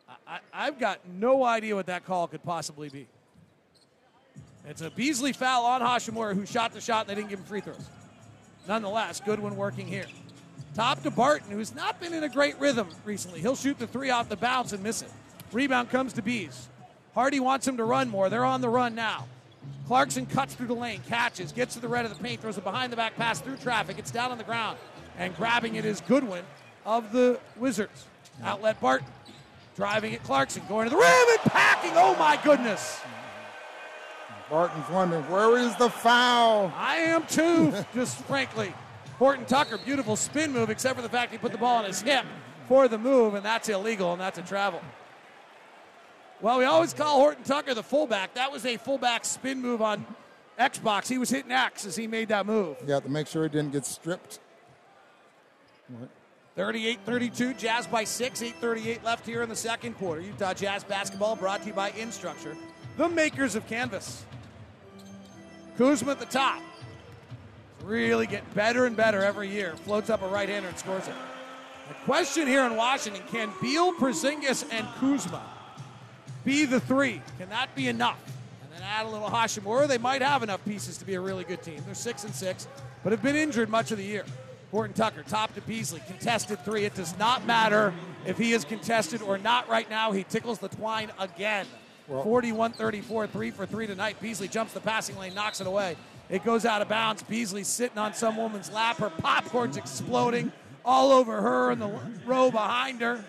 I, 0.09 0.15
I, 0.27 0.39
I've 0.55 0.79
got 0.79 1.01
no 1.07 1.45
idea 1.45 1.75
what 1.77 1.85
that 1.87 2.07
call 2.07 2.27
could 2.27 2.43
possibly 2.43 2.89
be. 2.89 3.07
It's 4.67 4.81
a 4.81 4.89
Beasley 4.89 5.35
foul 5.35 5.67
on 5.67 5.83
Hachimura, 5.83 6.35
who 6.35 6.47
shot 6.47 6.73
the 6.73 6.81
shot 6.81 7.03
and 7.03 7.11
they 7.11 7.15
didn't 7.17 7.29
give 7.29 7.41
him 7.41 7.45
free 7.45 7.61
throws. 7.61 7.87
Nonetheless, 8.67 9.21
Goodwin 9.21 9.57
working 9.57 9.87
here. 9.87 10.07
Top 10.75 11.03
to 11.03 11.11
Barton, 11.11 11.51
who's 11.51 11.75
not 11.75 12.01
been 12.01 12.15
in 12.15 12.25
a 12.25 12.31
great 12.31 12.59
rhythm 12.59 12.89
recently. 13.05 13.41
He'll 13.41 13.57
shoot 13.57 13.79
the 13.79 13.87
three 13.87 14.09
off 14.09 14.31
the 14.31 14.37
bounce 14.37 14.73
and 14.73 14.83
miss 14.83 15.03
it. 15.03 15.11
Rebound 15.53 15.91
comes 15.91 16.15
to 16.15 16.23
Bees. 16.23 16.69
Hardy 17.15 17.41
wants 17.41 17.69
him 17.69 17.77
to 17.77 17.85
run 17.85 18.09
more. 18.09 18.31
They're 18.31 18.47
on 18.47 18.63
the 18.63 18.71
run 18.71 18.95
now. 18.95 19.27
Clarkson 19.87 20.25
cuts 20.27 20.55
through 20.55 20.69
the 20.69 20.75
lane, 20.75 21.01
catches, 21.09 21.51
gets 21.51 21.75
to 21.75 21.81
the 21.81 21.89
red 21.89 22.05
of 22.05 22.17
the 22.17 22.23
paint, 22.23 22.41
throws 22.41 22.57
a 22.57 22.61
behind 22.61 22.93
the 22.93 22.97
back 22.97 23.17
pass 23.17 23.41
through 23.41 23.57
traffic. 23.57 23.99
It's 23.99 24.11
down 24.11 24.31
on 24.31 24.39
the 24.39 24.45
ground. 24.45 24.79
And 25.19 25.35
grabbing 25.37 25.75
it 25.75 25.85
is 25.85 26.01
Goodwin 26.03 26.45
of 26.87 27.13
the 27.13 27.41
Wizards. 27.57 28.07
Outlet 28.43 28.81
Barton. 28.81 29.09
Driving 29.77 30.13
it 30.13 30.23
Clarkson, 30.23 30.63
going 30.69 30.85
to 30.89 30.91
the 30.91 30.97
rim 30.97 31.27
and 31.31 31.51
packing. 31.51 31.93
Oh 31.95 32.15
my 32.17 32.39
goodness. 32.45 33.01
Barton's 34.49 34.89
wondering, 34.91 35.23
where 35.31 35.57
is 35.59 35.75
the 35.77 35.89
foul? 35.89 36.73
I 36.77 36.97
am 36.97 37.27
too, 37.27 37.73
just 37.95 38.19
frankly. 38.25 38.73
Horton 39.19 39.45
Tucker, 39.45 39.79
beautiful 39.85 40.17
spin 40.17 40.53
move, 40.53 40.71
except 40.71 40.97
for 40.97 41.03
the 41.03 41.09
fact 41.09 41.31
he 41.31 41.39
put 41.39 41.53
the 41.53 41.59
ball 41.59 41.77
on 41.77 41.85
his 41.85 42.01
hip 42.01 42.25
for 42.69 42.89
the 42.89 42.99
move, 42.99 43.35
and 43.35 43.45
that's 43.45 43.69
illegal, 43.69 44.13
and 44.13 44.21
that's 44.21 44.39
a 44.39 44.43
travel. 44.43 44.81
Well, 46.43 46.59
we 46.59 46.65
always 46.65 46.95
call 46.95 47.17
Horton 47.17 47.45
Tucker 47.45 47.75
the 47.75 47.83
fullback. 47.83 48.35
That 48.35 48.51
was 48.51 48.65
a 48.65 48.79
fullback 48.79 49.25
spin 49.27 49.61
move 49.61 49.83
on 49.83 50.07
Xbox. 50.59 51.07
He 51.07 51.19
was 51.19 51.29
hitting 51.29 51.53
X 51.53 51.85
as 51.85 51.97
he 51.97 52.07
made 52.07 52.29
that 52.29 52.47
move. 52.47 52.77
Yeah, 52.87 53.01
to 53.01 53.09
make 53.09 53.27
sure 53.27 53.43
he 53.43 53.51
didn't 53.51 53.73
get 53.73 53.85
stripped. 53.85 54.39
38 56.57 57.01
32, 57.05 57.55
Jazz 57.55 57.87
by 57.87 58.05
six, 58.05 58.43
8.38 58.43 59.03
left 59.03 59.27
here 59.27 59.43
in 59.43 59.49
the 59.49 59.57
second 59.57 59.95
quarter. 59.95 60.21
Utah 60.21 60.55
Jazz 60.55 60.85
basketball 60.85 61.37
brought 61.37 61.63
to 61.63 61.69
you 61.69 61.73
by 61.73 61.91
Instructure, 61.93 62.57
the 62.97 63.09
makers 63.09 63.55
of 63.55 63.67
Canvas. 63.67 64.25
Kuzma 65.77 66.13
at 66.13 66.19
the 66.19 66.27
top. 66.27 66.63
Really 67.85 68.27
getting 68.27 68.49
better 68.55 68.87
and 68.87 68.97
better 68.97 69.23
every 69.23 69.49
year. 69.49 69.75
Floats 69.77 70.11
up 70.11 70.23
a 70.23 70.29
right 70.29 70.49
hander 70.49 70.69
and 70.69 70.79
scores 70.79 71.09
it. 71.09 71.15
The 71.89 71.95
question 72.05 72.47
here 72.47 72.65
in 72.65 72.77
Washington 72.77 73.23
can 73.33 73.51
Beal, 73.63 73.93
Porzingis, 73.95 74.67
and 74.71 74.87
Kuzma 74.99 75.43
be 76.45 76.65
the 76.65 76.81
three? 76.81 77.23
Can 77.39 77.49
that 77.51 77.75
be 77.75 77.89
enough? 77.89 78.19
And 78.63 78.73
then 78.73 78.83
add 78.83 79.07
a 79.07 79.09
little 79.09 79.29
Hachimura. 79.29 79.87
They 79.89 79.99
might 79.99 80.23
have 80.23 80.43
enough 80.43 80.65
pieces 80.65 80.97
to 80.99 81.05
be 81.05 81.15
a 81.15 81.21
really 81.21 81.45
good 81.45 81.63
team. 81.63 81.83
They're 81.85 81.95
six 81.95 82.25
and 82.25 82.35
six, 82.35 82.67
but 83.03 83.13
have 83.13 83.23
been 83.23 83.37
injured 83.37 83.69
much 83.69 83.91
of 83.91 83.99
the 83.99 84.05
year. 84.05 84.25
Horton 84.71 84.95
Tucker, 84.95 85.25
top 85.25 85.55
to 85.55 85.61
Beasley, 85.63 86.01
contested 86.07 86.65
three. 86.65 86.85
It 86.85 86.95
does 86.95 87.19
not 87.19 87.45
matter 87.45 87.93
if 88.25 88.39
he 88.39 88.53
is 88.53 88.65
contested 88.65 89.21
or 89.21 89.37
not 89.37 89.69
right 89.69 89.89
now. 89.91 90.13
He 90.13 90.23
tickles 90.23 90.59
the 90.61 90.69
twine 90.69 91.11
again. 91.19 91.67
Well- 92.07 92.23
41 92.23 92.73
34, 92.73 93.27
three 93.27 93.51
for 93.51 93.67
three 93.67 93.87
tonight. 93.87 94.21
Beasley 94.21 94.49
jumps 94.49 94.73
the 94.73 94.81
passing 94.81 95.19
lane, 95.19 95.35
knocks 95.35 95.61
it 95.61 95.67
away. 95.67 95.97
It 96.29 96.45
goes 96.45 96.65
out 96.65 96.83
of 96.83 96.89
bounds. 96.89 97.25
Beasley 97.25 97.65
sitting 97.65 97.99
on 97.99 98.15
some 98.15 98.37
woman's 98.37 98.71
lap. 98.71 98.99
Her 98.99 99.11
popcorn's 99.11 99.77
exploding 99.77 100.53
all 100.85 101.11
over 101.11 101.41
her 101.41 101.73
and 101.73 101.83
the 101.83 101.91
row 102.25 102.51
behind 102.53 103.01
her. 103.01 103.25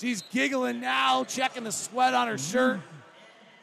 She's 0.00 0.22
giggling 0.32 0.80
now, 0.80 1.24
checking 1.24 1.64
the 1.64 1.72
sweat 1.72 2.14
on 2.14 2.26
her 2.26 2.34
mm. 2.34 2.52
shirt. 2.52 2.80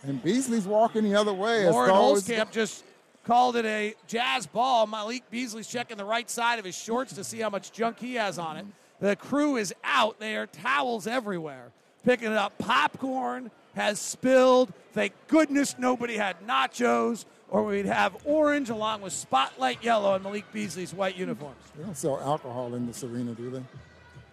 And 0.04 0.22
Beasley's 0.22 0.68
walking 0.68 1.04
the 1.04 1.16
other 1.16 1.34
way. 1.34 1.68
Lauren 1.68 1.92
Holtkamp 1.92 2.52
just 2.52 2.84
called 3.24 3.56
it 3.56 3.66
a 3.66 3.96
jazz 4.08 4.46
ball. 4.46 4.86
Malik 4.86 5.30
Beasley's 5.32 5.68
checking 5.68 5.98
the 5.98 6.06
right 6.06 6.30
side 6.30 6.60
of 6.60 6.66
his 6.66 6.78
shorts 6.78 7.14
to 7.14 7.24
see 7.24 7.40
how 7.40 7.50
much 7.50 7.72
junk 7.72 8.00
he 8.00 8.14
has 8.16 8.38
on 8.38 8.58
it. 8.58 8.66
The 9.00 9.16
crew 9.16 9.58
is 9.58 9.74
out. 9.84 10.20
There 10.20 10.44
are 10.44 10.48
towels 10.48 11.08
everywhere. 11.08 11.72
Picking 12.06 12.32
it 12.32 12.38
up. 12.38 12.56
Popcorn 12.60 13.50
has 13.76 14.00
spilled. 14.00 14.72
Thank 14.94 15.14
goodness 15.28 15.76
nobody 15.80 16.18
had 16.18 16.36
nachos, 16.48 17.26
or 17.50 17.64
we'd 17.64 17.88
have 17.88 18.16
orange 18.26 18.70
along 18.70 19.02
with 19.02 19.14
spotlight 19.14 19.84
yellow 19.84 20.12
on 20.12 20.22
Malik 20.22 20.46
Beasley's 20.54 20.94
white 20.94 21.18
uniforms. 21.18 21.58
They 21.76 21.84
don't 21.84 21.98
sell 21.98 22.20
alcohol 22.22 22.76
in 22.76 22.86
this 22.86 23.04
arena, 23.04 23.34
do 23.34 23.50
they? 23.50 23.64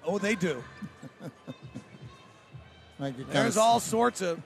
Oh, 0.04 0.18
they 0.18 0.34
do. 0.34 0.62
Like 2.98 3.14
There's 3.30 3.56
all 3.56 3.80
sorts 3.80 4.20
of. 4.22 4.40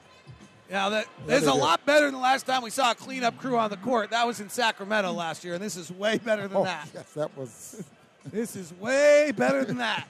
Yeah, 0.71 0.91
that, 0.91 1.07
there's 1.27 1.45
a 1.45 1.53
do. 1.53 1.59
lot 1.59 1.87
better 1.87 2.05
than 2.05 2.15
the 2.15 2.21
last 2.21 2.45
time 2.45 2.63
we 2.63 2.69
saw 2.69 2.91
a 2.91 2.95
cleanup 2.95 3.39
crew 3.39 3.57
on 3.57 3.71
the 3.71 3.79
court. 3.79 4.11
That 4.11 4.27
was 4.27 4.41
in 4.41 4.51
Sacramento 4.51 5.13
last 5.13 5.43
year, 5.43 5.55
and 5.55 5.63
this 5.65 5.77
is 5.77 5.91
way 5.91 6.19
better 6.19 6.47
than 6.47 6.59
Oh, 6.59 6.65
that. 6.65 6.89
yes, 6.95 7.13
that 7.15 7.37
was. 7.37 7.83
This 8.31 8.57
is 8.57 8.75
way 8.75 9.33
better 9.35 9.65
than 9.65 9.79
that. 9.79 10.07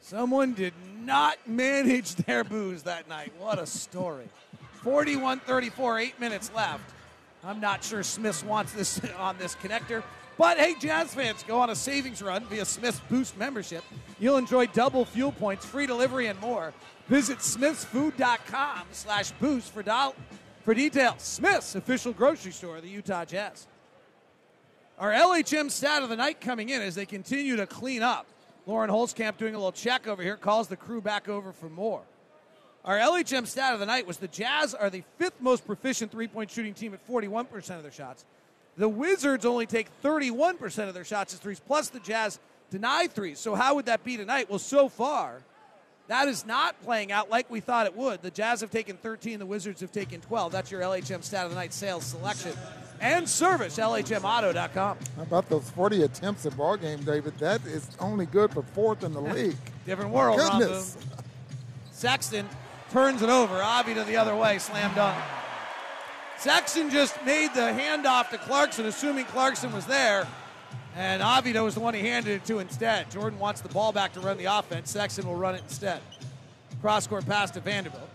Someone 0.00 0.52
did 0.52 0.74
not 1.00 1.36
manage 1.48 2.14
their 2.14 2.44
booze 2.44 2.84
that 2.84 3.08
night. 3.08 3.32
What 3.38 3.58
a 3.58 3.66
story. 3.66 4.28
41 4.82 5.40
34, 5.40 5.98
eight 5.98 6.20
minutes 6.20 6.52
left. 6.54 6.84
I'm 7.42 7.58
not 7.60 7.82
sure 7.82 8.04
Smith 8.04 8.44
wants 8.44 8.72
this 8.72 9.00
on 9.18 9.36
this 9.38 9.56
connector. 9.56 10.04
But 10.38 10.58
hey, 10.58 10.74
Jazz 10.78 11.12
fans, 11.14 11.42
go 11.42 11.58
on 11.60 11.70
a 11.70 11.74
savings 11.76 12.22
run 12.22 12.44
via 12.44 12.64
Smith's 12.64 13.00
Boost 13.08 13.36
membership. 13.36 13.82
You'll 14.20 14.36
enjoy 14.38 14.66
double 14.66 15.04
fuel 15.04 15.32
points, 15.32 15.64
free 15.66 15.86
delivery, 15.86 16.26
and 16.28 16.38
more. 16.40 16.72
Visit 17.12 17.40
smithsfood.com 17.40 18.86
slash 18.92 19.32
boost 19.32 19.70
for, 19.70 19.84
for 20.64 20.72
details. 20.72 21.20
Smith's 21.20 21.74
official 21.74 22.14
grocery 22.14 22.52
store 22.52 22.80
the 22.80 22.88
Utah 22.88 23.26
Jazz. 23.26 23.66
Our 24.98 25.10
LHM 25.10 25.70
stat 25.70 26.02
of 26.02 26.08
the 26.08 26.16
night 26.16 26.40
coming 26.40 26.70
in 26.70 26.80
as 26.80 26.94
they 26.94 27.04
continue 27.04 27.56
to 27.56 27.66
clean 27.66 28.02
up. 28.02 28.24
Lauren 28.64 28.88
Holtkamp 28.88 29.36
doing 29.36 29.54
a 29.54 29.58
little 29.58 29.72
check 29.72 30.08
over 30.08 30.22
here, 30.22 30.38
calls 30.38 30.68
the 30.68 30.76
crew 30.76 31.02
back 31.02 31.28
over 31.28 31.52
for 31.52 31.68
more. 31.68 32.00
Our 32.82 32.96
LHM 32.96 33.46
stat 33.46 33.74
of 33.74 33.80
the 33.80 33.84
night 33.84 34.06
was 34.06 34.16
the 34.16 34.26
Jazz 34.28 34.72
are 34.72 34.88
the 34.88 35.02
fifth 35.18 35.38
most 35.38 35.66
proficient 35.66 36.10
three 36.10 36.28
point 36.28 36.50
shooting 36.50 36.72
team 36.72 36.94
at 36.94 37.06
41% 37.06 37.76
of 37.76 37.82
their 37.82 37.92
shots. 37.92 38.24
The 38.78 38.88
Wizards 38.88 39.44
only 39.44 39.66
take 39.66 39.88
31% 40.02 40.88
of 40.88 40.94
their 40.94 41.04
shots 41.04 41.34
as 41.34 41.40
threes, 41.40 41.60
plus 41.60 41.90
the 41.90 42.00
Jazz 42.00 42.38
deny 42.70 43.06
threes. 43.06 43.38
So, 43.38 43.54
how 43.54 43.74
would 43.74 43.84
that 43.84 44.02
be 44.02 44.16
tonight? 44.16 44.48
Well, 44.48 44.58
so 44.58 44.88
far, 44.88 45.42
That 46.08 46.28
is 46.28 46.44
not 46.44 46.80
playing 46.82 47.12
out 47.12 47.30
like 47.30 47.50
we 47.50 47.60
thought 47.60 47.86
it 47.86 47.96
would. 47.96 48.22
The 48.22 48.30
Jazz 48.30 48.60
have 48.60 48.70
taken 48.70 48.96
13, 48.96 49.38
the 49.38 49.46
Wizards 49.46 49.80
have 49.80 49.92
taken 49.92 50.20
12. 50.20 50.52
That's 50.52 50.70
your 50.70 50.80
LHM 50.80 51.22
stat 51.22 51.44
of 51.44 51.50
the 51.50 51.56
night 51.56 51.72
sales 51.72 52.04
selection 52.04 52.52
and 53.00 53.28
service, 53.28 53.78
LHMauto.com. 53.78 54.98
How 55.16 55.22
about 55.22 55.48
those 55.48 55.68
40 55.70 56.02
attempts 56.02 56.44
a 56.44 56.50
ball 56.50 56.76
game, 56.76 57.02
David? 57.02 57.36
That 57.38 57.64
is 57.66 57.88
only 57.98 58.26
good 58.26 58.52
for 58.52 58.62
fourth 58.62 59.02
in 59.04 59.12
the 59.12 59.20
league. 59.20 59.56
Different 59.86 60.12
world, 60.12 60.38
Ron 60.38 60.60
Goodness. 60.60 60.96
Sexton 61.90 62.48
turns 62.90 63.22
it 63.22 63.28
over. 63.28 63.60
Avi 63.60 63.94
to 63.94 64.04
the 64.04 64.16
other 64.16 64.36
way, 64.36 64.58
slam 64.58 64.94
dunk. 64.94 65.16
Sexton 66.38 66.90
just 66.90 67.22
made 67.24 67.54
the 67.54 67.60
handoff 67.60 68.30
to 68.30 68.38
Clarkson, 68.38 68.86
assuming 68.86 69.24
Clarkson 69.26 69.72
was 69.72 69.86
there. 69.86 70.26
And 70.96 71.22
Avdija 71.22 71.62
was 71.64 71.74
the 71.74 71.80
one 71.80 71.94
he 71.94 72.00
handed 72.00 72.32
it 72.32 72.44
to 72.46 72.58
instead. 72.58 73.10
Jordan 73.10 73.38
wants 73.38 73.60
the 73.60 73.68
ball 73.68 73.92
back 73.92 74.12
to 74.12 74.20
run 74.20 74.36
the 74.36 74.44
offense. 74.44 74.90
Sexton 74.90 75.26
will 75.26 75.36
run 75.36 75.54
it 75.54 75.62
instead. 75.62 76.00
Cross 76.80 77.06
court 77.06 77.26
pass 77.26 77.50
to 77.52 77.60
Vanderbilt. 77.60 78.08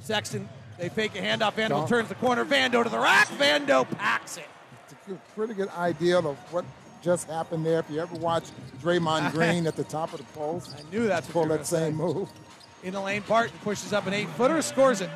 Sexton, 0.00 0.48
they 0.78 0.88
fake 0.88 1.14
a 1.14 1.18
handoff. 1.18 1.54
Vanderbilt 1.54 1.68
Don't- 1.82 1.88
turns 1.88 2.08
the 2.08 2.14
corner. 2.16 2.44
Vando 2.44 2.82
to 2.82 2.88
the 2.88 2.98
rack. 2.98 3.28
Vando 3.28 3.88
packs 3.98 4.36
it. 4.36 4.48
It's 4.90 5.12
a 5.12 5.34
pretty 5.34 5.54
good 5.54 5.68
idea 5.70 6.18
of 6.18 6.36
what 6.52 6.64
just 7.02 7.28
happened 7.28 7.64
there. 7.64 7.80
If 7.80 7.90
you 7.90 8.00
ever 8.00 8.16
watch 8.16 8.44
Draymond 8.82 9.32
Green 9.32 9.66
at 9.66 9.76
the 9.76 9.84
top 9.84 10.12
of 10.12 10.18
the 10.18 10.24
post, 10.32 10.74
I 10.76 10.90
knew 10.90 11.06
that's 11.06 11.32
what 11.34 11.48
that 11.48 11.66
same 11.66 11.96
move. 11.96 12.28
In 12.82 12.92
the 12.94 13.00
lane, 13.00 13.22
Barton 13.28 13.56
pushes 13.62 13.92
up 13.92 14.06
an 14.06 14.12
eight 14.12 14.28
footer, 14.30 14.60
scores 14.62 15.00
it. 15.00 15.10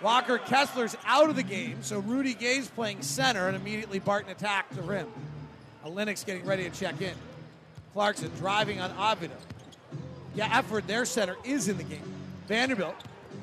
Walker 0.00 0.38
Kessler's 0.38 0.96
out 1.06 1.30
of 1.30 1.36
the 1.36 1.42
game, 1.42 1.82
so 1.82 2.00
Rudy 2.00 2.34
Gay's 2.34 2.68
playing 2.68 3.02
center, 3.02 3.46
and 3.46 3.56
immediately 3.56 3.98
Barton 3.98 4.30
attacked 4.32 4.74
the 4.74 4.82
rim. 4.82 5.06
Lennox 5.88 6.24
getting 6.24 6.44
ready 6.44 6.68
to 6.68 6.70
check 6.70 7.00
in. 7.00 7.14
Clarkson 7.92 8.30
driving 8.38 8.80
on 8.80 8.90
Avdija. 8.90 9.30
Yeah, 10.34 10.48
Gafford, 10.48 10.86
their 10.86 11.04
center, 11.04 11.36
is 11.44 11.68
in 11.68 11.76
the 11.76 11.84
game. 11.84 12.02
Vanderbilt 12.48 12.96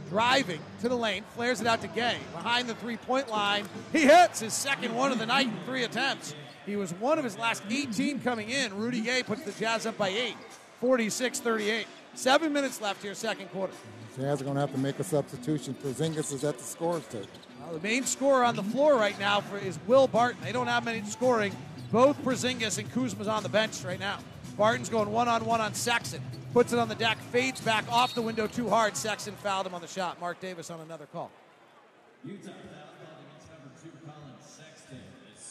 driving 0.09 0.59
to 0.81 0.89
the 0.89 0.95
lane, 0.95 1.23
flares 1.35 1.61
it 1.61 1.67
out 1.67 1.81
to 1.81 1.87
Gay. 1.87 2.17
Behind 2.33 2.67
the 2.67 2.75
three 2.75 2.97
point 2.97 3.29
line, 3.29 3.65
he 3.91 4.01
hits 4.01 4.39
his 4.39 4.53
second 4.53 4.95
one 4.95 5.11
of 5.11 5.19
the 5.19 5.25
night 5.25 5.47
in 5.47 5.57
three 5.65 5.83
attempts. 5.83 6.33
He 6.65 6.75
was 6.75 6.93
one 6.95 7.17
of 7.17 7.23
his 7.23 7.37
last 7.37 7.63
18 7.69 8.19
coming 8.21 8.49
in. 8.49 8.75
Rudy 8.75 9.01
Gay 9.01 9.23
puts 9.23 9.43
the 9.43 9.51
Jazz 9.51 9.85
up 9.85 9.97
by 9.97 10.09
eight, 10.09 10.35
46 10.79 11.39
38. 11.39 11.87
Seven 12.15 12.51
minutes 12.51 12.81
left 12.81 13.01
here, 13.01 13.13
second 13.13 13.47
quarter. 13.49 13.73
Jazz 14.17 14.41
are 14.41 14.43
going 14.43 14.55
to 14.55 14.61
have 14.61 14.71
to 14.73 14.79
make 14.79 14.99
a 14.99 15.03
substitution. 15.03 15.75
Porzingis 15.75 16.33
is 16.33 16.43
at 16.43 16.57
the 16.57 16.63
scores 16.63 17.05
table. 17.07 17.27
The 17.71 17.79
main 17.79 18.03
scorer 18.05 18.43
on 18.43 18.55
the 18.55 18.63
floor 18.63 18.95
right 18.95 19.17
now 19.19 19.41
for, 19.41 19.57
is 19.57 19.77
Will 19.87 20.07
Barton. 20.07 20.41
They 20.43 20.51
don't 20.51 20.67
have 20.67 20.83
many 20.85 21.03
scoring. 21.03 21.55
Both 21.91 22.21
Porzingis 22.23 22.77
and 22.79 22.91
Kuzma's 22.91 23.27
on 23.27 23.43
the 23.43 23.49
bench 23.49 23.83
right 23.83 23.99
now. 23.99 24.19
Barton's 24.57 24.89
going 24.89 25.11
one 25.11 25.27
on 25.27 25.45
one 25.45 25.61
on 25.61 25.73
Sexton. 25.73 26.21
Puts 26.53 26.73
it 26.73 26.79
on 26.79 26.89
the 26.89 26.95
deck, 26.95 27.19
fades 27.31 27.61
back 27.61 27.85
off 27.91 28.15
the 28.15 28.21
window 28.21 28.47
too 28.47 28.69
hard. 28.69 28.97
Sexton 28.97 29.35
fouled 29.35 29.67
him 29.67 29.75
on 29.75 29.81
the 29.81 29.87
shot. 29.87 30.19
Marc 30.19 30.39
Davis 30.39 30.71
on 30.71 30.79
another 30.79 31.05
call. 31.05 31.31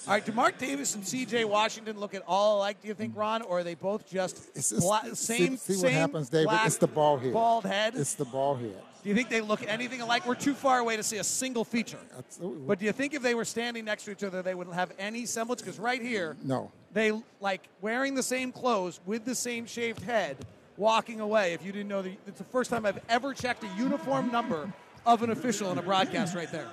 All 0.07 0.15
right, 0.15 0.25
do 0.25 0.33
Marc 0.33 0.57
Davis 0.57 0.95
and 0.95 1.07
C.J. 1.07 1.45
Washington 1.45 2.01
look 2.01 2.15
at 2.15 2.23
all 2.27 2.57
alike? 2.59 2.81
Do 2.81 2.89
you 2.89 2.95
think, 2.95 3.15
Ron, 3.15 3.43
or 3.43 3.59
are 3.59 3.63
they 3.65 3.75
both 3.75 4.09
just 4.11 4.49
It's 4.55 4.73
bla- 4.73 5.15
same? 5.15 5.59
see, 5.59 5.75
what 5.75 5.81
same 5.81 5.93
happens, 5.93 6.31
David. 6.31 6.51
it's 6.65 6.79
the 6.79 6.87
ball 6.87 7.19
head. 7.19 7.33
bald 7.35 7.65
head. 7.65 7.95
It's 7.95 8.15
the 8.15 8.25
ball 8.25 8.55
head. 8.57 8.83
Do 9.03 9.09
you 9.09 9.15
think 9.15 9.29
they 9.29 9.41
look 9.41 9.67
anything 9.67 10.01
alike? 10.01 10.27
We're 10.27 10.35
too 10.35 10.55
far 10.55 10.79
away 10.81 10.97
to 10.97 11.03
see 11.03 11.19
a 11.19 11.25
single 11.25 11.65
feature. 11.65 11.99
Absolutely. 12.17 12.67
But 12.67 12.79
do 12.81 12.85
you 12.87 12.93
think 12.93 13.15
if 13.15 13.23
they 13.23 13.35
were 13.35 13.45
standing 13.45 13.85
next 13.85 14.05
to 14.05 14.11
each 14.11 14.25
other, 14.25 14.43
they 14.43 14.55
would 14.55 14.67
have 14.69 14.93
any 14.99 15.25
semblance? 15.25 15.63
Because 15.63 15.79
right 15.79 16.03
here, 16.03 16.37
No. 16.43 16.71
they 16.93 17.13
like 17.41 17.69
wearing 17.81 18.15
the 18.15 18.23
same 18.23 18.51
clothes 18.53 19.01
with 19.07 19.25
the 19.25 19.35
same 19.35 19.67
shaved 19.67 20.03
head, 20.03 20.37
walking 20.77 21.21
away. 21.21 21.53
If 21.53 21.65
you 21.65 21.71
didn't 21.73 21.89
know, 21.89 22.03
the, 22.03 22.17
it's 22.27 22.39
the 22.39 22.45
first 22.45 22.71
time 22.71 22.85
I've 22.85 23.01
ever 23.09 23.33
checked 23.35 23.63
a 23.65 23.69
uniform 23.79 24.33
number 24.33 24.73
of 25.07 25.23
an 25.23 25.31
official 25.31 25.71
in 25.73 25.79
a 25.79 25.83
broadcast. 25.83 26.35
Right 26.35 26.51
there. 26.51 26.67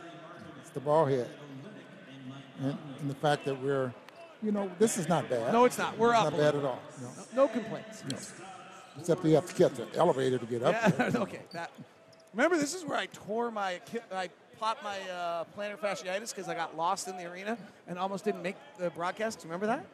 It's 0.61 0.71
the 0.71 0.79
ball 0.79 1.05
head. 1.05 1.29
And, 2.59 2.77
and 3.01 3.09
the 3.09 3.15
fact 3.15 3.45
that 3.45 3.61
we're, 3.61 3.93
you 4.41 4.51
know, 4.51 4.71
this 4.79 4.97
is 4.97 5.07
not 5.07 5.29
bad. 5.29 5.53
No, 5.53 5.65
it's 5.65 5.77
not. 5.77 5.97
We're 5.97 6.11
It's 6.13 6.19
up. 6.23 6.31
not 6.33 6.39
bad 6.39 6.55
at 6.55 6.65
all. 6.65 6.79
No. 7.01 7.09
No 7.43 7.47
complaints. 7.49 8.03
Except 8.97 9.23
you 9.25 9.35
have 9.35 9.45
to 9.47 9.55
get 9.55 9.75
the 9.75 9.85
elevator 9.97 10.38
to 10.38 10.45
get 10.45 10.63
up 10.63 10.73
Yeah, 10.97 11.11
okay. 11.21 11.41
That, 11.51 11.69
remember, 12.36 12.58
this 12.58 12.76
is 12.76 12.84
where 12.84 12.98
I 12.98 13.06
tore 13.08 13.50
my, 13.50 13.80
I 14.13 14.30
popped 14.60 14.84
my 14.84 15.00
uh, 15.10 15.45
plantar 15.58 15.78
fasciitis 15.78 16.30
because 16.30 16.48
I 16.48 16.54
got 16.54 16.76
lost 16.76 17.08
in 17.08 17.17
the 17.17 17.26
arena 17.26 17.58
and 17.88 17.98
almost 17.98 18.26
didn't 18.26 18.41
make 18.41 18.56
the 18.78 18.89
broadcast. 18.89 19.39
Do 19.39 19.48
you 19.48 19.54
remember 19.54 19.67
that? 19.67 19.86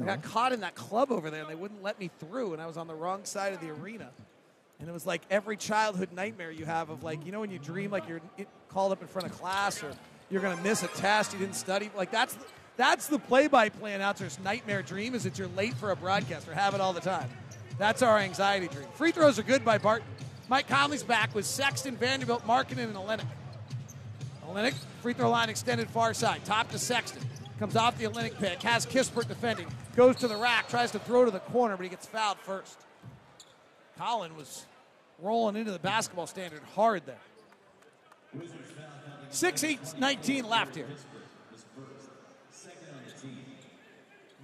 I 0.00 0.04
got 0.04 0.22
caught 0.22 0.52
in 0.52 0.60
that 0.60 0.74
club 0.74 1.12
over 1.12 1.30
there 1.30 1.42
and 1.42 1.50
they 1.50 1.54
wouldn't 1.54 1.82
let 1.82 1.98
me 2.00 2.10
through, 2.20 2.54
and 2.54 2.62
I 2.62 2.66
was 2.66 2.76
on 2.76 2.86
the 2.86 2.94
wrong 2.94 3.24
side 3.24 3.52
of 3.52 3.60
the 3.60 3.70
arena. 3.70 4.10
And 4.78 4.88
it 4.88 4.92
was 4.92 5.04
like 5.06 5.20
every 5.30 5.58
childhood 5.58 6.10
nightmare 6.12 6.50
you 6.50 6.64
have 6.64 6.88
of 6.88 7.02
like, 7.02 7.26
you 7.26 7.32
know, 7.32 7.40
when 7.40 7.50
you 7.50 7.58
dream 7.58 7.90
like 7.90 8.08
you're 8.08 8.22
called 8.70 8.92
up 8.92 9.02
in 9.02 9.08
front 9.08 9.28
of 9.28 9.38
class 9.38 9.82
or 9.82 9.92
you're 10.30 10.40
going 10.40 10.56
to 10.56 10.62
miss 10.62 10.82
a 10.82 10.88
test, 10.88 11.34
you 11.34 11.38
didn't 11.38 11.56
study. 11.56 11.90
Like 11.94 12.10
that's 12.10 12.34
the, 12.34 12.44
that's 12.78 13.08
the 13.08 13.18
play-by-play 13.18 13.92
announcer's 13.92 14.38
nightmare 14.42 14.80
dream 14.80 15.14
is 15.14 15.24
that 15.24 15.38
you're 15.38 15.48
late 15.48 15.74
for 15.74 15.90
a 15.90 15.96
broadcast 15.96 16.48
or 16.48 16.54
have 16.54 16.72
it 16.74 16.80
all 16.80 16.94
the 16.94 17.00
time. 17.00 17.28
That's 17.76 18.00
our 18.00 18.16
anxiety 18.16 18.68
dream. 18.68 18.86
Free 18.94 19.10
throws 19.10 19.38
are 19.38 19.42
good 19.42 19.66
by 19.66 19.76
Barton. 19.76 20.06
Mike 20.50 20.66
Conley's 20.66 21.04
back 21.04 21.32
with 21.32 21.46
Sexton, 21.46 21.94
Vanderbilt, 21.94 22.44
Markkanen, 22.44 22.88
and 22.88 22.96
Olynyk. 22.96 23.24
Olynyk, 24.48 24.74
free 25.00 25.12
throw 25.12 25.30
line 25.30 25.48
extended 25.48 25.88
far 25.88 26.12
side. 26.12 26.44
Top 26.44 26.68
to 26.72 26.78
Sexton. 26.78 27.22
Comes 27.60 27.76
off 27.76 27.96
the 27.96 28.06
Olynyk 28.06 28.36
pick. 28.40 28.60
Has 28.64 28.84
Kispert 28.84 29.28
defending. 29.28 29.68
Goes 29.94 30.16
to 30.16 30.26
the 30.26 30.34
rack. 30.34 30.68
Tries 30.68 30.90
to 30.90 30.98
throw 30.98 31.24
to 31.24 31.30
the 31.30 31.38
corner, 31.38 31.76
but 31.76 31.84
he 31.84 31.88
gets 31.88 32.04
fouled 32.04 32.38
first. 32.38 32.80
Collin 33.96 34.36
was 34.36 34.66
rolling 35.20 35.54
into 35.54 35.70
the 35.70 35.78
basketball 35.78 36.26
standard 36.26 36.62
hard 36.74 37.02
there. 37.06 38.42
6 39.28 39.64
8 39.64 39.80
19 40.00 40.48
left 40.48 40.74
here. 40.74 40.86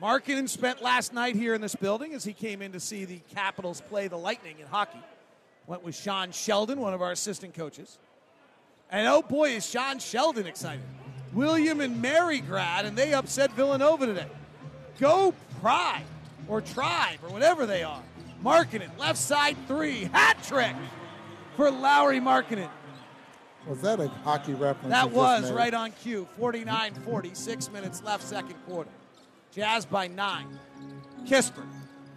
Markkanen 0.00 0.48
spent 0.48 0.80
last 0.80 1.12
night 1.12 1.34
here 1.34 1.54
in 1.54 1.60
this 1.60 1.74
building 1.74 2.14
as 2.14 2.22
he 2.22 2.32
came 2.32 2.62
in 2.62 2.70
to 2.70 2.78
see 2.78 3.04
the 3.04 3.18
Capitals 3.34 3.80
play 3.80 4.06
the 4.06 4.16
Lightning 4.16 4.60
in 4.60 4.66
hockey. 4.68 5.00
Went 5.66 5.82
with 5.82 5.96
Sean 5.96 6.30
Sheldon, 6.30 6.80
one 6.80 6.94
of 6.94 7.02
our 7.02 7.12
assistant 7.12 7.54
coaches. 7.54 7.98
And 8.90 9.08
oh 9.08 9.22
boy, 9.22 9.50
is 9.50 9.68
Sean 9.68 9.98
Sheldon 9.98 10.46
excited. 10.46 10.84
William 11.32 11.80
and 11.80 12.00
Mary 12.00 12.40
grad, 12.40 12.86
and 12.86 12.96
they 12.96 13.12
upset 13.12 13.52
Villanova 13.52 14.06
today. 14.06 14.28
Go 15.00 15.34
Pride, 15.60 16.04
or 16.48 16.60
Tribe, 16.60 17.18
or 17.22 17.30
whatever 17.30 17.66
they 17.66 17.82
are. 17.82 18.02
Markkanen, 18.44 18.96
left 18.98 19.18
side 19.18 19.56
three, 19.66 20.04
hat 20.04 20.38
trick 20.44 20.74
for 21.56 21.70
Lauri 21.70 22.20
Markkanen. 22.20 22.70
Was 23.66 23.80
that 23.80 23.98
a 23.98 24.06
hockey 24.06 24.54
reference? 24.54 24.90
That 24.90 25.10
was 25.10 25.50
right 25.50 25.74
on 25.74 25.90
cue. 25.90 26.28
49 26.38 26.94
40, 26.94 27.34
six 27.34 27.70
minutes 27.72 28.02
left, 28.04 28.22
second 28.22 28.54
quarter. 28.66 28.90
Jazz 29.50 29.84
by 29.84 30.06
nine. 30.06 30.46
Kispert 31.24 31.66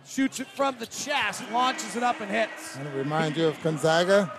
shoots 0.09 0.39
it 0.39 0.47
from 0.47 0.75
the 0.79 0.87
chest, 0.87 1.43
launches 1.51 1.95
it 1.95 2.03
up 2.03 2.19
and 2.19 2.31
hits. 2.31 2.75
And 2.77 2.87
it 2.87 2.95
remind 2.95 3.37
you 3.37 3.47
of 3.47 3.61
Gonzaga? 3.61 4.31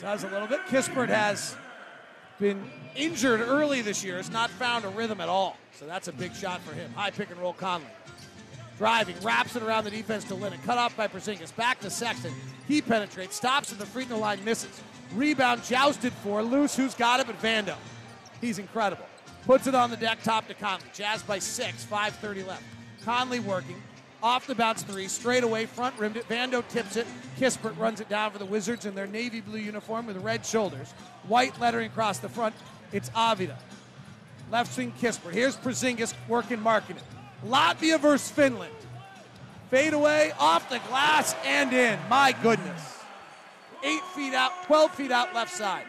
Does 0.00 0.24
a 0.24 0.28
little 0.28 0.48
bit. 0.48 0.60
Kispert 0.66 1.08
has 1.08 1.54
been 2.38 2.64
injured 2.96 3.40
early 3.40 3.82
this 3.82 4.02
year, 4.02 4.16
has 4.16 4.30
not 4.30 4.48
found 4.50 4.86
a 4.86 4.88
rhythm 4.88 5.20
at 5.20 5.28
all. 5.28 5.58
So 5.78 5.86
that's 5.86 6.08
a 6.08 6.12
big 6.12 6.34
shot 6.34 6.62
for 6.62 6.72
him. 6.72 6.90
High 6.94 7.10
pick 7.10 7.30
and 7.30 7.38
roll 7.38 7.52
Conley. 7.52 7.86
Driving, 8.78 9.14
wraps 9.20 9.56
it 9.56 9.62
around 9.62 9.84
the 9.84 9.90
defense 9.90 10.24
to 10.24 10.34
Lennon. 10.34 10.58
Cut 10.64 10.78
off 10.78 10.96
by 10.96 11.06
Porzingis. 11.06 11.54
Back 11.54 11.80
to 11.80 11.90
Sexton. 11.90 12.32
He 12.66 12.80
penetrates, 12.80 13.36
stops 13.36 13.72
at 13.72 13.78
the 13.78 13.84
free 13.84 14.06
throw 14.06 14.18
line, 14.18 14.42
misses. 14.42 14.80
Rebound 15.14 15.62
jousted 15.64 16.14
for 16.14 16.42
loose. 16.42 16.74
Who's 16.76 16.94
got 16.94 17.20
it? 17.20 17.26
But 17.26 17.40
Vando. 17.42 17.76
He's 18.40 18.58
incredible. 18.58 19.04
Puts 19.44 19.66
it 19.66 19.74
on 19.74 19.90
the 19.90 19.98
deck, 19.98 20.22
top 20.22 20.48
to 20.48 20.54
Conley. 20.54 20.86
Jazz 20.94 21.22
by 21.22 21.38
six, 21.38 21.84
5.30 21.84 22.46
left. 22.46 22.62
Conley 23.04 23.40
working. 23.40 23.76
Off 24.22 24.46
the 24.46 24.54
bounce 24.54 24.82
three, 24.82 25.08
straight 25.08 25.44
away, 25.44 25.64
front 25.66 25.98
rimmed 25.98 26.16
it. 26.16 26.28
Vando 26.28 26.66
tips 26.68 26.96
it. 26.96 27.06
Kispert 27.38 27.78
runs 27.78 28.00
it 28.00 28.08
down 28.08 28.30
for 28.30 28.38
the 28.38 28.44
Wizards 28.44 28.84
in 28.84 28.94
their 28.94 29.06
navy 29.06 29.40
blue 29.40 29.58
uniform 29.58 30.06
with 30.06 30.16
red 30.18 30.44
shoulders. 30.44 30.92
White 31.26 31.58
lettering 31.58 31.86
across 31.86 32.18
the 32.18 32.28
front. 32.28 32.54
It's 32.92 33.08
Avdija. 33.10 33.56
Left 34.50 34.72
swing 34.72 34.92
Kispert. 35.00 35.32
Here's 35.32 35.56
Porzingis 35.56 36.12
working, 36.28 36.60
marking 36.60 36.96
it. 36.96 37.02
Latvia 37.46 37.98
versus 37.98 38.30
Finland. 38.30 38.74
Fade 39.70 39.94
away, 39.94 40.32
off 40.38 40.68
the 40.68 40.80
glass, 40.88 41.34
and 41.44 41.72
in. 41.72 41.98
My 42.10 42.34
goodness. 42.42 42.98
Eight 43.82 44.02
feet 44.14 44.34
out, 44.34 44.52
12 44.64 44.94
feet 44.94 45.10
out 45.12 45.34
left 45.34 45.54
side. 45.54 45.86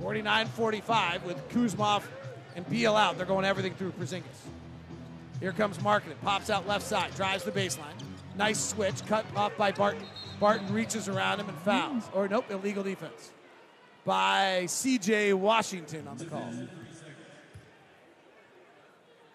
49 0.00 0.46
45 0.48 1.24
with 1.24 1.48
Kuzmov 1.48 2.02
and 2.56 2.68
Beal 2.70 2.96
out. 2.96 3.16
They're 3.16 3.26
going 3.26 3.44
everything 3.44 3.74
through 3.74 3.92
Porzingis. 3.92 4.22
Here 5.44 5.52
comes 5.52 5.76
Markkanen. 5.76 6.18
Pops 6.22 6.48
out 6.48 6.66
left 6.66 6.86
side. 6.86 7.14
Drives 7.16 7.44
the 7.44 7.52
baseline. 7.52 7.92
Nice 8.34 8.58
switch. 8.58 9.04
Cut 9.04 9.26
off 9.36 9.54
by 9.58 9.72
Barton. 9.72 10.06
Barton 10.40 10.72
reaches 10.72 11.06
around 11.06 11.38
him 11.38 11.50
and 11.50 11.58
fouls. 11.58 12.04
Or 12.14 12.26
nope, 12.28 12.46
illegal 12.50 12.82
defense. 12.82 13.30
By 14.06 14.64
C.J. 14.64 15.34
Washington 15.34 16.08
on 16.08 16.16
the 16.16 16.24
call. 16.24 16.50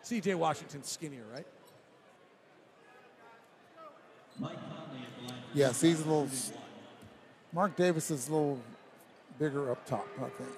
C.J. 0.02 0.34
Washington's 0.34 0.90
skinnier, 0.90 1.26
right? 1.32 1.46
Yes, 5.54 5.80
he's 5.80 6.02
a 6.02 6.06
little. 6.06 6.28
Marc 7.54 7.76
Davis 7.76 8.10
is 8.10 8.30
a 8.30 8.32
little 8.32 8.60
bigger 9.38 9.72
up 9.72 9.86
top, 9.86 10.08
I 10.18 10.30
think. 10.30 10.50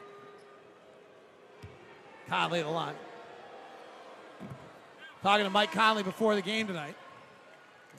Conley 2.30 2.62
the 2.62 2.70
line. 2.70 2.96
Talking 5.22 5.46
to 5.46 5.50
Mike 5.52 5.72
Conley 5.72 6.04
before 6.04 6.36
the 6.36 6.42
game 6.42 6.68
tonight. 6.68 6.96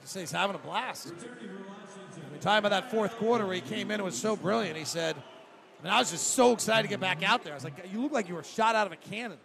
Just 0.01 0.13
say 0.13 0.19
he's 0.21 0.31
having 0.31 0.55
a 0.55 0.59
blast. 0.59 1.13
We 2.31 2.39
talking 2.39 2.59
about 2.59 2.69
that 2.69 2.91
fourth 2.91 3.15
quarter 3.17 3.45
where 3.45 3.55
he 3.55 3.61
came 3.61 3.89
in 3.91 3.95
and 3.95 4.03
was 4.03 4.17
so 4.17 4.35
brilliant. 4.35 4.75
He 4.75 4.83
said, 4.83 5.15
I 5.15 5.83
mean, 5.83 5.93
I 5.93 5.99
was 5.99 6.11
just 6.11 6.31
so 6.31 6.51
excited 6.51 6.83
to 6.83 6.89
get 6.89 6.99
back 6.99 7.23
out 7.23 7.43
there. 7.43 7.53
I 7.53 7.55
was 7.55 7.63
like, 7.63 7.89
you 7.91 8.01
look 8.01 8.11
like 8.11 8.27
you 8.27 8.35
were 8.35 8.43
shot 8.43 8.75
out 8.75 8.87
of 8.87 8.93
a 8.93 8.97
cannon. 8.97 9.37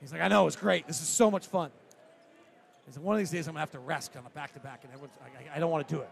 He's 0.00 0.12
like, 0.12 0.20
I 0.20 0.28
know, 0.28 0.46
it's 0.46 0.56
great. 0.56 0.86
This 0.86 1.00
is 1.00 1.08
so 1.08 1.30
much 1.30 1.46
fun. 1.46 1.70
He 2.86 2.92
said, 2.92 3.02
one 3.02 3.16
of 3.16 3.18
these 3.18 3.30
days 3.30 3.48
I'm 3.48 3.54
going 3.54 3.66
to 3.66 3.72
have 3.72 3.72
to 3.72 3.78
rest 3.80 4.16
on 4.16 4.24
a 4.26 4.30
back 4.30 4.52
to 4.54 4.60
back, 4.60 4.80
and 4.84 4.92
everyone's, 4.92 5.14
I, 5.24 5.56
I, 5.56 5.58
don't 5.58 5.70
want 5.70 5.88
to 5.88 5.94
do 5.94 6.00
it. 6.00 6.08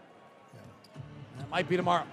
Yeah. 0.53 1.43
It 1.43 1.49
might 1.49 1.69
be 1.69 1.77
tomorrow. 1.77 2.05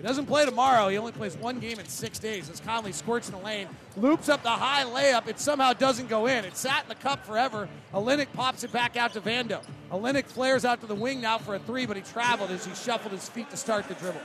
He 0.00 0.06
doesn't 0.06 0.24
play 0.24 0.46
tomorrow. 0.46 0.88
He 0.88 0.96
only 0.96 1.12
plays 1.12 1.36
one 1.36 1.58
game 1.58 1.78
in 1.78 1.84
six 1.84 2.18
days. 2.18 2.48
As 2.48 2.58
Conley 2.58 2.92
squirts 2.92 3.28
in 3.28 3.34
the 3.34 3.40
lane, 3.44 3.68
loops 3.98 4.30
up 4.30 4.42
the 4.42 4.48
high 4.48 4.84
layup. 4.84 5.28
It 5.28 5.38
somehow 5.38 5.74
doesn't 5.74 6.08
go 6.08 6.26
in. 6.26 6.46
It 6.46 6.56
sat 6.56 6.84
in 6.84 6.88
the 6.88 6.94
cup 6.94 7.26
forever. 7.26 7.68
Olynyk 7.92 8.32
pops 8.32 8.64
it 8.64 8.72
back 8.72 8.96
out 8.96 9.12
to 9.12 9.20
Vando. 9.20 9.62
Olynyk 9.92 10.24
flares 10.24 10.64
out 10.64 10.80
to 10.80 10.86
the 10.86 10.94
wing 10.94 11.20
now 11.20 11.36
for 11.36 11.54
a 11.54 11.58
three, 11.58 11.84
but 11.84 11.98
he 11.98 12.02
traveled 12.02 12.50
as 12.50 12.64
he 12.64 12.74
shuffled 12.74 13.12
his 13.12 13.28
feet 13.28 13.50
to 13.50 13.58
start 13.58 13.88
the 13.88 13.94
dribble. 13.94 14.22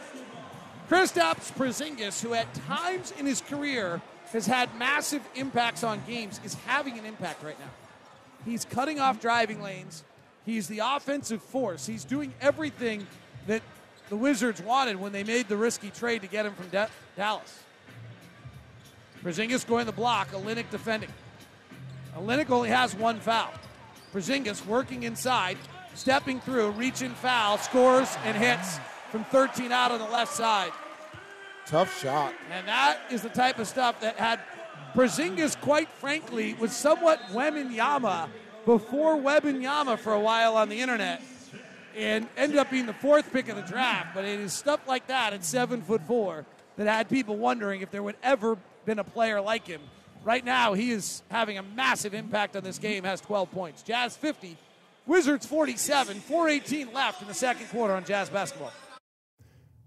Kristaps 0.89 1.51
Porzingis, 1.51 2.23
who 2.23 2.33
at 2.33 2.53
times 2.53 3.11
in 3.19 3.25
his 3.25 3.41
career 3.41 4.01
has 4.31 4.45
had 4.45 4.73
massive 4.77 5.27
impacts 5.35 5.83
on 5.83 6.01
games, 6.07 6.39
is 6.45 6.53
having 6.53 6.97
an 6.97 7.05
impact 7.05 7.43
right 7.43 7.59
now. 7.59 7.71
He's 8.45 8.63
cutting 8.63 9.01
off 9.01 9.19
driving 9.19 9.61
lanes. 9.61 10.05
He's 10.45 10.69
the 10.69 10.79
offensive 10.79 11.41
force. 11.41 11.85
He's 11.85 12.05
doing 12.05 12.33
everything 12.39 13.07
that 13.47 13.61
the 14.09 14.15
Wizards 14.15 14.61
wanted 14.61 14.99
when 14.99 15.11
they 15.11 15.23
made 15.23 15.47
the 15.47 15.57
risky 15.57 15.89
trade 15.89 16.21
to 16.21 16.27
get 16.27 16.45
him 16.45 16.53
from 16.53 16.67
De- 16.69 16.89
Dallas. 17.15 17.63
Porzingis 19.23 19.65
going 19.65 19.85
the 19.85 19.91
block, 19.91 20.29
Olynyk 20.31 20.69
defending. 20.69 21.09
Olynyk 22.15 22.49
only 22.49 22.69
has 22.69 22.95
one 22.95 23.19
foul. 23.19 23.51
Porzingis 24.13 24.65
working 24.65 25.03
inside, 25.03 25.57
stepping 25.95 26.39
through, 26.39 26.71
reaching 26.71 27.11
foul, 27.11 27.57
scores 27.57 28.15
and 28.23 28.37
hits 28.37 28.79
from 29.09 29.23
13 29.25 29.71
out 29.71 29.91
on 29.91 29.99
the 29.99 30.05
left 30.05 30.33
side. 30.33 30.71
Tough 31.65 31.99
shot. 31.99 32.33
And 32.51 32.67
that 32.67 32.99
is 33.09 33.23
the 33.23 33.29
type 33.29 33.57
of 33.57 33.67
stuff 33.67 33.99
that 34.01 34.17
had 34.17 34.39
Porzingis, 34.93 35.59
quite 35.59 35.89
frankly, 35.89 36.53
was 36.53 36.71
somewhat 36.71 37.19
Wembanyama 37.31 38.29
before 38.65 39.17
Wembanyama 39.17 39.97
for 39.97 40.13
a 40.13 40.19
while 40.19 40.55
on 40.55 40.69
the 40.69 40.79
internet 40.79 41.21
and 41.95 42.27
ended 42.37 42.57
up 42.57 42.69
being 42.69 42.85
the 42.85 42.93
fourth 42.93 43.31
pick 43.31 43.49
of 43.49 43.55
the 43.55 43.61
draft. 43.61 44.13
But 44.13 44.25
it 44.25 44.39
is 44.39 44.53
stuff 44.53 44.87
like 44.87 45.07
that 45.07 45.33
at 45.33 45.43
seven 45.43 45.81
foot 45.81 46.01
four 46.07 46.45
that 46.77 46.87
had 46.87 47.09
people 47.09 47.37
wondering 47.37 47.81
if 47.81 47.91
there 47.91 48.03
would 48.03 48.17
ever 48.21 48.57
been 48.85 48.99
a 48.99 49.03
player 49.03 49.41
like 49.41 49.65
him. 49.65 49.81
Right 50.23 50.43
now, 50.43 50.73
he 50.73 50.91
is 50.91 51.21
having 51.29 51.57
a 51.57 51.63
massive 51.63 52.13
impact 52.13 52.55
on 52.55 52.63
this 52.63 52.79
game. 52.79 53.03
Has 53.03 53.21
12 53.21 53.51
points. 53.51 53.83
Jazz 53.83 54.17
50, 54.17 54.57
Wizards 55.05 55.45
47. 55.45 56.17
4:18 56.19 56.93
left 56.93 57.21
in 57.21 57.27
the 57.27 57.33
second 57.33 57.67
quarter 57.67 57.93
on 57.93 58.03
Jazz 58.03 58.29
basketball. 58.29 58.71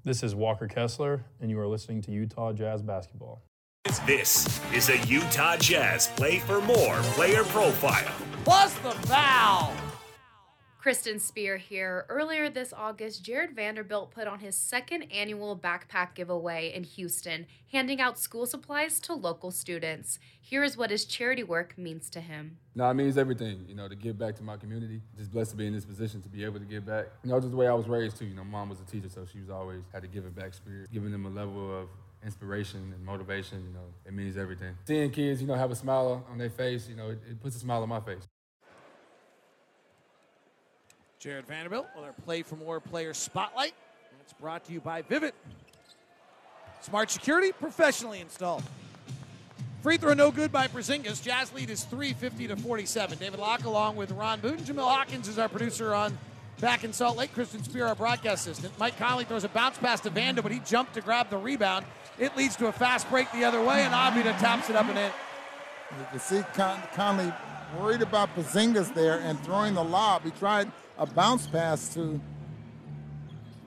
This 0.05 0.23
is 0.23 0.35
Walker 0.35 0.69
Kessler, 0.69 1.25
and 1.41 1.51
you 1.51 1.61
are 1.61 1.67
listening 1.67 2.01
to 2.03 2.13
Utah 2.13 2.53
Jazz 2.53 2.83
basketball. 2.83 3.43
This 4.07 4.61
is 4.73 4.89
a 4.91 4.99
Utah 5.07 5.57
Jazz 5.57 6.09
Play 6.17 6.39
for 6.39 6.61
More 6.61 6.97
player 7.15 7.43
profile. 7.45 8.15
Plus 8.45 8.73
the 8.77 8.93
foul. 9.09 9.73
Kristen 10.79 11.18
Spear 11.18 11.57
here. 11.57 12.07
Earlier 12.09 12.49
this 12.49 12.72
August, 12.72 13.24
Jared 13.24 13.55
Vanderbilt 13.57 14.12
put 14.12 14.29
on 14.29 14.39
his 14.39 14.57
second 14.57 15.11
annual 15.12 15.59
backpack 15.59 16.14
giveaway 16.14 16.72
in 16.72 16.85
Houston, 16.85 17.47
handing 17.72 18.01
out 18.01 18.16
school 18.16 18.47
supplies 18.47 19.01
to 19.01 19.12
local 19.12 19.51
students. 19.51 20.20
Here 20.41 20.62
is 20.62 20.76
what 20.76 20.91
his 20.91 21.05
charity 21.05 21.43
work 21.43 21.76
means 21.76 22.09
to 22.11 22.20
him. 22.20 22.59
No, 22.76 22.89
it 22.89 22.95
means 22.95 23.18
everything, 23.18 23.64
you 23.68 23.74
know, 23.74 23.89
to 23.89 23.97
give 23.97 24.16
back 24.16 24.37
to 24.37 24.45
my 24.45 24.57
community. 24.57 25.03
Just 25.16 25.33
blessed 25.33 25.51
to 25.51 25.57
be 25.57 25.66
in 25.66 25.72
this 25.72 25.85
position 25.85 26.22
to 26.22 26.29
be 26.29 26.45
able 26.45 26.61
to 26.61 26.64
give 26.64 26.87
back. 26.87 27.07
You 27.24 27.31
know, 27.31 27.41
just 27.41 27.51
the 27.51 27.57
way 27.57 27.66
I 27.66 27.74
was 27.74 27.89
raised 27.89 28.16
too. 28.16 28.26
You 28.26 28.37
know, 28.37 28.45
mom 28.45 28.68
was 28.68 28.79
a 28.81 28.85
teacher, 28.85 29.09
so 29.09 29.26
she 29.26 29.41
was 29.41 29.51
always 29.51 29.83
had 29.93 30.03
to 30.03 30.09
give 30.09 30.26
it 30.26 30.37
back 30.37 30.55
spirit, 30.55 30.93
giving 30.93 31.11
them 31.11 31.26
a 31.26 31.31
level 31.31 31.76
of 31.76 31.89
inspiration 32.24 32.93
and 32.95 33.05
motivation, 33.05 33.64
you 33.64 33.72
know, 33.72 33.87
it 34.07 34.12
means 34.12 34.37
everything. 34.37 34.74
Seeing 34.87 35.11
kids, 35.11 35.41
you 35.41 35.49
know, 35.49 35.55
have 35.55 35.70
a 35.70 35.76
smile 35.76 36.24
on 36.31 36.39
their 36.39 36.51
face, 36.51 36.89
you 36.89 36.97
know, 36.97 37.11
it, 37.11 37.18
it 37.29 37.41
puts 37.43 37.57
a 37.57 37.59
smile 37.59 37.83
on 37.83 37.89
my 37.89 38.01
face. 38.01 38.26
Jared 41.19 41.49
Vanderbilt 41.49 41.89
with 41.97 42.05
our 42.05 42.12
Play 42.25 42.43
for 42.43 42.55
More 42.55 42.79
Player 42.79 43.12
Spotlight. 43.12 43.75
It's 44.21 44.33
brought 44.35 44.64
to 44.66 44.73
you 44.73 44.81
by 44.81 45.03
Vivint. 45.03 45.33
Smart 46.81 47.11
security, 47.11 47.51
professionally 47.51 48.21
installed. 48.21 48.62
Free 49.83 49.97
throw 49.97 50.14
no 50.14 50.31
good 50.31 50.53
by 50.53 50.69
Porzingis. 50.69 51.21
Jazz 51.21 51.53
lead 51.53 51.71
is 51.71 51.83
350 51.83 52.47
to 52.49 52.57
47. 52.57 53.19
David 53.19 53.41
Locke 53.41 53.64
along 53.64 53.97
with 53.97 54.12
Ron 54.12 54.39
Boone. 54.39 54.59
Jamil 54.59 54.85
Hawkins 54.85 55.27
is 55.27 55.41
our 55.41 55.49
producer 55.49 55.93
on 55.93 56.16
back 56.61 56.85
in 56.85 56.93
Salt 56.93 57.16
Lake. 57.16 57.35
Kristen 57.35 57.64
Spear, 57.64 57.89
our 57.89 57.97
broadcast 57.97 58.47
assistant. 58.47 58.79
Mike 58.79 58.97
Conley 58.97 59.25
throws 59.25 59.43
a 59.43 59.49
bounce 59.49 59.77
pass 59.77 60.01
to 60.03 60.11
Vanda, 60.11 60.41
but 60.41 60.53
he 60.53 60.61
jumped 60.61 60.95
to 60.95 61.01
grab 61.01 61.31
the 61.31 61.39
rebound. 61.39 61.85
It 62.21 62.37
leads 62.37 62.55
to 62.57 62.69
a 62.69 62.73
fast 62.73 63.11
break 63.11 63.31
the 63.33 63.43
other 63.43 63.61
way, 63.61 63.83
and 63.83 63.93
Avdija 63.93 64.39
taps 64.39 64.71
it 64.71 64.77
up 64.77 64.87
and 64.89 64.97
in. 64.97 65.11
You 65.99 66.07
can 66.11 66.21
see 66.21 66.43
Con- 66.55 66.81
Conley 66.95 67.33
worried 67.77 68.03
about 68.03 68.33
Porzingis 68.37 68.95
there 68.95 69.19
and 69.19 69.39
throwing 69.41 69.75
the 69.75 69.85
lob. 69.85 70.23
He 70.23 70.31
tried– 70.31 70.71
a 70.99 71.07
bounce 71.07 71.47
pass 71.47 71.95
to 71.95 72.21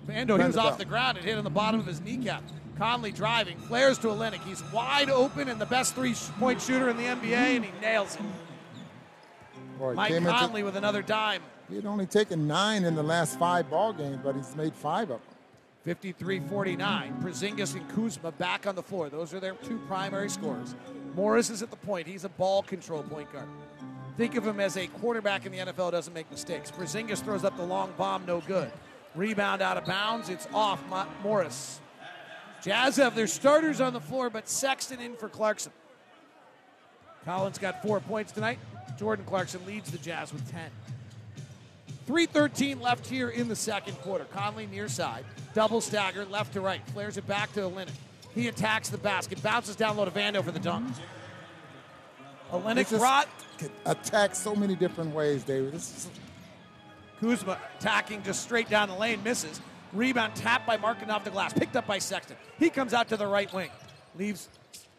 Vando. 0.08 0.40
He 0.40 0.46
was 0.46 0.58
off 0.58 0.78
the 0.78 0.86
ground. 0.86 1.18
It 1.18 1.24
hit 1.24 1.38
on 1.38 1.44
the 1.44 1.50
bottom 1.50 1.80
of 1.80 1.86
his 1.86 2.02
kneecap. 2.02 2.44
Conley 2.78 3.12
driving, 3.12 3.58
flares 3.58 3.98
to 4.00 4.08
Olynyk. 4.08 4.44
He's 4.44 4.64
wide 4.72 5.10
open 5.10 5.50
and 5.50 5.62
the 5.62 5.66
best 5.66 5.94
three-point 5.94 6.62
shooter 6.62 6.90
in 6.90 6.98
the 6.98 7.04
NBA, 7.04 7.56
and 7.56 7.66
he 7.66 7.72
nails 7.80 8.16
it. 8.16 8.22
Boy, 9.78 9.94
Mike 9.94 10.24
Conley 10.24 10.62
into, 10.62 10.66
with 10.66 10.76
another 10.76 11.02
dime. 11.02 11.42
He 11.70 11.76
had 11.76 11.86
only 11.86 12.06
taken 12.06 12.48
nine 12.48 12.84
in 12.84 12.96
the 12.96 13.04
last 13.04 13.38
five 13.38 13.70
ball 13.70 13.94
games, 13.94 14.20
but 14.24 14.36
he's 14.36 14.56
made 14.56 14.74
five 14.74 15.12
of 15.12 15.20
them. 15.86 15.96
53-49. 15.96 17.22
Porzingis 17.22 17.76
and 17.76 17.90
Kuzma 17.90 18.32
back 18.34 18.68
on 18.68 18.76
the 18.76 18.84
floor. 18.84 19.10
Those 19.10 19.34
are 19.34 19.40
their 19.40 19.54
two 19.56 19.80
primary 19.88 20.30
scorers. 20.30 20.76
Morris 21.16 21.50
is 21.50 21.64
at 21.64 21.72
the 21.72 21.78
point. 21.78 22.08
He's 22.08 22.24
a 22.24 22.30
ball 22.30 22.62
control 22.62 23.04
point 23.04 23.32
guard. 23.34 23.48
Think 24.18 24.36
of 24.36 24.45
him 24.45 24.59
as 24.59 24.78
a 24.78 24.88
quarterback 24.88 25.45
in 25.45 25.51
the 25.51 25.59
NFL 25.59 25.91
doesn't 25.91 26.14
make 26.14 26.30
mistakes. 26.30 26.70
Porzingis 26.70 27.24
throws 27.24 27.43
up 27.43 27.55
the 27.57 27.64
long 27.64 27.93
bomb, 27.97 28.26
no 28.26 28.41
good. 28.41 28.72
Rebound 29.16 29.62
out 29.62 29.78
of 29.78 29.86
bounds. 29.86 30.30
It's 30.30 30.47
off 30.53 30.84
Morris. 31.24 31.80
Jazz 32.62 32.97
have 32.97 33.16
their 33.16 33.28
starters 33.28 33.82
on 33.82 33.93
the 33.93 33.99
floor, 33.99 34.30
but 34.30 34.47
Sexton 34.47 34.99
in 34.99 35.16
for 35.16 35.30
Clarkson. 35.30 35.72
Collins 37.26 37.57
got 37.57 37.82
four 37.82 37.99
points 37.99 38.32
tonight. 38.32 38.59
Jordan 38.97 39.26
Clarkson 39.26 39.66
leads 39.66 39.91
the 39.91 39.97
Jazz 39.97 40.32
with 40.32 40.49
10. 40.51 40.70
3.13 42.07 42.82
left 42.82 43.07
here 43.07 43.30
in 43.30 43.47
the 43.47 43.55
second 43.55 43.95
quarter. 44.01 44.26
Conley 44.26 44.68
near 44.68 44.88
side. 44.88 45.24
Double 45.53 45.82
stagger, 45.82 46.26
left 46.26 46.53
to 46.53 46.62
right. 46.62 46.86
Flares 46.89 47.18
it 47.18 47.28
back 47.28 47.51
to 47.53 47.62
Olynyk. 47.62 47.89
He 48.34 48.47
attacks 48.47 48.89
the 48.89 48.97
basket. 48.97 49.41
Bounces 49.41 49.76
down 49.76 49.97
low 49.97 50.05
to 50.05 50.12
Vando 50.12 50.43
for 50.43 50.51
the 50.51 50.59
dunk. 50.59 50.95
Olynyk 52.51 52.97
brought 52.97 53.28
attack 53.86 54.36
so 54.36 54.55
many 54.55 54.76
different 54.76 55.14
ways, 55.14 55.43
David. 55.43 55.74
Is... 55.74 56.09
Kuzma 57.20 57.57
attacking 57.80 58.24
just 58.24 58.41
straight 58.41 58.70
down 58.70 58.89
the 58.89 58.95
lane, 58.95 59.22
misses. 59.24 59.62
Rebound 59.93 60.36
tapped 60.36 60.66
by 60.66 60.78
Markkanen 60.78 61.09
off 61.09 61.24
the 61.24 61.30
glass, 61.30 61.53
picked 61.53 61.76
up 61.76 61.86
by 61.86 61.99
Sexton. 61.99 62.38
He 62.57 62.70
comes 62.70 62.93
out 62.93 63.09
to 63.09 63.18
the 63.18 63.28
right 63.28 63.51
wing, 63.53 63.70
leaves, 64.18 64.49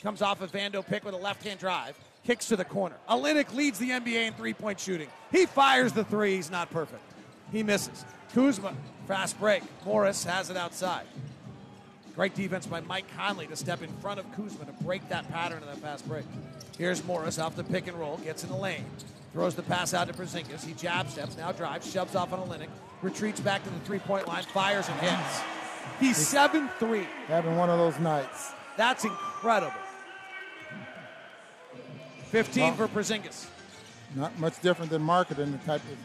comes 0.02 0.20
off 0.20 0.42
a 0.42 0.46
Vando 0.46 0.86
pick 0.86 1.04
with 1.04 1.14
a 1.14 1.18
left-hand 1.18 1.58
drive, 1.58 1.96
kicks 2.24 2.46
to 2.48 2.56
the 2.56 2.64
corner. 2.64 2.96
Olynyk 3.08 3.54
leads 3.54 3.78
the 3.78 3.90
NBA 3.90 4.28
in 4.28 4.34
three-point 4.34 4.78
shooting. 4.78 5.08
He 5.30 5.46
fires 5.46 5.92
the 5.92 6.04
three. 6.04 6.36
He's 6.36 6.50
not 6.50 6.70
perfect. 6.70 7.02
He 7.50 7.62
misses. 7.62 8.04
Kuzma, 8.34 8.74
fast 9.06 9.38
break. 9.38 9.62
Morris 9.84 10.24
has 10.24 10.50
it 10.50 10.56
outside. 10.56 11.06
Great 12.14 12.34
defense 12.34 12.66
by 12.66 12.80
Mike 12.80 13.06
Conley 13.16 13.46
to 13.46 13.56
step 13.56 13.82
in 13.82 13.90
front 13.96 14.20
of 14.20 14.30
Kuzma 14.32 14.66
to 14.66 14.84
break 14.84 15.08
that 15.08 15.30
pattern 15.30 15.62
of 15.62 15.66
that 15.66 15.78
fast 15.78 16.06
break. 16.06 16.24
Here's 16.78 17.04
Morris 17.04 17.38
off 17.38 17.54
the 17.54 17.64
pick 17.64 17.86
and 17.86 17.98
roll, 17.98 18.16
gets 18.18 18.44
in 18.44 18.50
the 18.50 18.56
lane, 18.56 18.84
throws 19.32 19.54
the 19.54 19.62
pass 19.62 19.94
out 19.94 20.08
to 20.08 20.14
Porzingis. 20.14 20.64
He 20.64 20.72
jab 20.74 21.08
steps, 21.08 21.36
now 21.36 21.52
drives, 21.52 21.90
shoves 21.90 22.14
off 22.14 22.32
on 22.32 22.40
Olynyk, 22.40 22.68
retreats 23.02 23.40
back 23.40 23.62
to 23.64 23.70
the 23.70 23.78
three-point 23.80 24.26
line, 24.26 24.44
fires 24.44 24.88
and 24.88 24.98
hits. 25.00 25.42
He's 26.00 26.16
7-3. 26.16 27.04
Having 27.26 27.56
one 27.56 27.70
of 27.70 27.78
those 27.78 27.98
nights. 28.00 28.52
That's 28.76 29.04
incredible. 29.04 29.72
15 32.30 32.62
well, 32.62 32.74
for 32.74 32.88
Porzingis. 32.88 33.46
Not 34.16 34.38
much 34.38 34.60
different 34.62 34.90
than 34.90 35.02
marketing 35.02 35.52
the 35.52 35.58
type 35.58 35.82
of. 35.82 35.98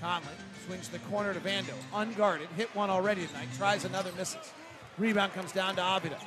Conley 0.00 0.28
swings 0.66 0.88
the 0.88 0.98
corner 1.00 1.32
to 1.32 1.40
Vando, 1.40 1.72
unguarded, 1.94 2.48
hit 2.56 2.74
one 2.74 2.90
already 2.90 3.26
tonight, 3.26 3.48
tries 3.56 3.84
another, 3.84 4.12
misses. 4.18 4.52
Rebound 4.98 5.32
comes 5.32 5.52
down 5.52 5.76
to 5.76 5.82
Avdija. 5.82 6.20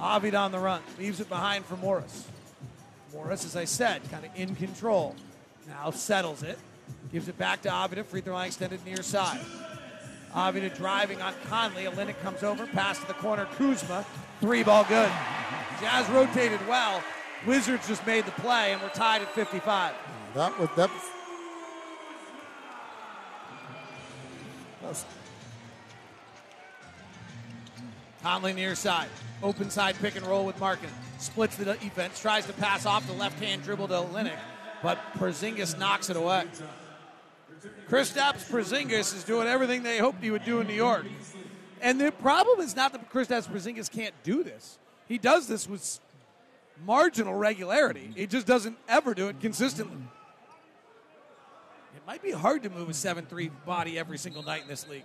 Avdija 0.00 0.40
on 0.40 0.52
the 0.52 0.58
run, 0.58 0.82
leaves 0.98 1.20
it 1.20 1.28
behind 1.28 1.64
for 1.64 1.76
Morris. 1.76 2.26
Morris, 3.12 3.44
as 3.44 3.56
I 3.56 3.64
said, 3.64 4.02
kind 4.10 4.24
of 4.24 4.30
in 4.34 4.54
control. 4.56 5.14
Now 5.68 5.90
settles 5.90 6.42
it, 6.42 6.58
Gives 7.12 7.28
it 7.28 7.38
back 7.38 7.62
to 7.62 7.68
Avdija. 7.68 8.04
Free 8.04 8.20
throw 8.20 8.34
line 8.34 8.48
extended 8.48 8.84
near 8.84 9.02
side. 9.02 9.40
Avdija 10.34 10.76
driving 10.76 11.22
on 11.22 11.32
Conley. 11.48 11.84
Olynyk 11.84 12.20
comes 12.20 12.42
over. 12.42 12.66
Pass 12.66 12.98
to 13.00 13.06
the 13.06 13.14
corner. 13.14 13.46
Kuzma. 13.56 14.04
Three 14.40 14.62
ball 14.62 14.84
good. 14.84 15.10
Jazz 15.80 16.08
rotated 16.10 16.60
well. 16.68 17.02
Wizards 17.46 17.86
just 17.86 18.06
made 18.06 18.24
the 18.24 18.32
play, 18.32 18.72
and 18.72 18.82
we're 18.82 18.88
tied 18.90 19.22
at 19.22 19.32
55. 19.34 19.94
That 20.34 20.58
was 20.58 20.68
that 20.76 20.90
was. 24.82 25.04
Conley 28.26 28.52
near 28.52 28.74
side. 28.74 29.06
Open 29.40 29.70
side 29.70 29.94
pick 30.02 30.16
and 30.16 30.26
roll 30.26 30.44
with 30.44 30.58
Markkanen. 30.58 30.90
Splits 31.18 31.54
the 31.54 31.64
defense. 31.64 32.20
Tries 32.20 32.44
to 32.46 32.52
pass 32.54 32.84
off 32.84 33.06
the 33.06 33.12
left 33.12 33.38
hand 33.38 33.62
dribble 33.62 33.86
to 33.86 33.94
Olynyk, 33.94 34.36
but 34.82 34.98
Porzingis 35.16 35.78
knocks 35.78 36.10
it 36.10 36.16
away. 36.16 36.44
Chris 37.86 38.10
Kristaps 38.10 38.50
Porzingis 38.50 39.14
is 39.14 39.22
doing 39.22 39.46
everything 39.46 39.84
they 39.84 39.98
hoped 39.98 40.24
he 40.24 40.32
would 40.32 40.44
do 40.44 40.58
in 40.58 40.66
New 40.66 40.74
York. 40.74 41.06
And 41.80 42.00
the 42.00 42.10
problem 42.10 42.58
is 42.58 42.74
not 42.74 42.90
that 42.94 43.08
Chris 43.10 43.28
Kristaps 43.28 43.46
Porzingis 43.46 43.88
can't 43.88 44.14
do 44.24 44.42
this. 44.42 44.76
He 45.06 45.18
does 45.18 45.46
this 45.46 45.68
with 45.68 46.00
marginal 46.84 47.34
regularity. 47.34 48.10
He 48.16 48.26
just 48.26 48.48
doesn't 48.48 48.76
ever 48.88 49.14
do 49.14 49.28
it 49.28 49.40
consistently. 49.40 50.02
It 51.94 52.02
might 52.04 52.24
be 52.24 52.32
hard 52.32 52.64
to 52.64 52.70
move 52.70 52.88
a 52.88 52.92
7-3 52.92 53.52
body 53.64 53.96
every 54.00 54.18
single 54.18 54.42
night 54.42 54.62
in 54.62 54.68
this 54.68 54.88
league. 54.88 55.04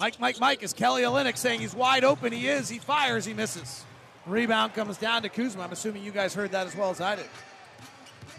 Mike, 0.00 0.18
Mike, 0.18 0.40
Mike 0.40 0.62
is 0.62 0.72
Kelly 0.72 1.02
Olynyk 1.02 1.36
saying 1.36 1.60
he's 1.60 1.74
wide 1.74 2.04
open. 2.04 2.32
He 2.32 2.48
is. 2.48 2.70
He 2.70 2.78
fires. 2.78 3.26
He 3.26 3.34
misses. 3.34 3.84
Rebound 4.24 4.72
comes 4.72 4.96
down 4.96 5.20
to 5.22 5.28
Kuzma. 5.28 5.62
I'm 5.62 5.72
assuming 5.72 6.02
you 6.02 6.10
guys 6.10 6.32
heard 6.32 6.52
that 6.52 6.66
as 6.66 6.74
well 6.74 6.88
as 6.88 7.02
I 7.02 7.16
did. 7.16 7.26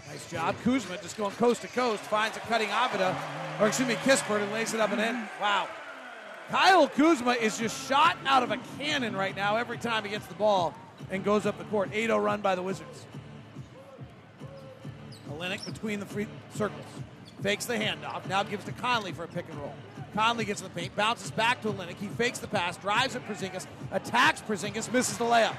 Nice 0.10 0.28
job. 0.28 0.56
Kuzma 0.64 0.98
just 1.04 1.18
going 1.18 1.32
coast 1.34 1.62
to 1.62 1.68
coast, 1.68 2.02
finds 2.02 2.36
a 2.36 2.40
cutting 2.42 2.70
Avdija, 2.70 3.16
or 3.60 3.68
excuse 3.68 3.88
me, 3.88 3.94
Kispert, 3.96 4.42
and 4.42 4.52
lays 4.52 4.74
it 4.74 4.80
up 4.80 4.92
and 4.92 5.00
in. 5.00 5.16
Wow. 5.40 5.68
Kyle 6.50 6.88
Kuzma 6.88 7.34
is 7.34 7.60
just 7.60 7.88
shot 7.88 8.18
out 8.26 8.42
of 8.42 8.50
a 8.50 8.58
cannon 8.80 9.16
right 9.16 9.36
now 9.36 9.56
every 9.56 9.78
time 9.78 10.04
he 10.04 10.10
gets 10.10 10.26
the 10.26 10.34
ball 10.34 10.74
and 11.12 11.24
goes 11.24 11.46
up 11.46 11.60
the 11.60 11.64
court. 11.66 11.92
8 11.94 12.08
0 12.08 12.18
run 12.18 12.42
by 12.42 12.56
the 12.56 12.64
Wizards. 12.64 13.06
Olynyk 15.32 15.64
between 15.72 16.00
the 16.00 16.08
free 16.08 16.26
circles. 16.56 16.86
Fakes 17.44 17.66
the 17.66 17.76
handoff. 17.76 18.28
Now 18.28 18.42
gives 18.42 18.66
to 18.66 18.72
Conley 18.72 19.12
for 19.12 19.26
a 19.26 19.28
pick 19.28 19.48
and 19.48 19.60
roll. 19.60 19.76
Conley 20.14 20.46
gets 20.46 20.62
the 20.62 20.70
paint, 20.70 20.96
bounces 20.96 21.32
back 21.32 21.62
to 21.62 21.70
Olynyk. 21.70 21.98
He 21.98 22.08
fakes 22.08 22.40
the 22.40 22.48
pass, 22.48 22.78
drives 22.78 23.16
at 23.16 23.28
Porzingis, 23.28 23.66
attacks 23.92 24.42
Porzingis, 24.42 24.92
misses 24.92 25.18
the 25.18 25.26
layup. 25.26 25.56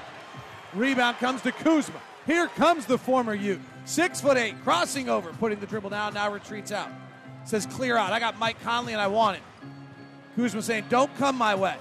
Rebound 0.73 1.17
comes 1.17 1.41
to 1.41 1.51
Kuzma. 1.51 2.01
Here 2.25 2.47
comes 2.47 2.85
the 2.85 2.97
former 2.97 3.33
Ute. 3.33 3.61
Six 3.85 4.21
foot 4.21 4.37
eight, 4.37 4.55
crossing 4.63 5.09
over, 5.09 5.31
putting 5.33 5.59
the 5.59 5.65
dribble 5.65 5.89
down, 5.89 6.13
now 6.13 6.31
retreats 6.31 6.71
out. 6.71 6.89
Says 7.45 7.65
clear 7.65 7.97
out. 7.97 8.13
I 8.13 8.19
got 8.19 8.39
Mike 8.39 8.61
Conley 8.61 8.93
and 8.93 9.01
I 9.01 9.07
want 9.07 9.37
it. 9.37 9.43
Kuzma 10.35 10.61
saying, 10.61 10.85
don't 10.89 11.13
come 11.17 11.37
my 11.37 11.53
way. 11.53 11.75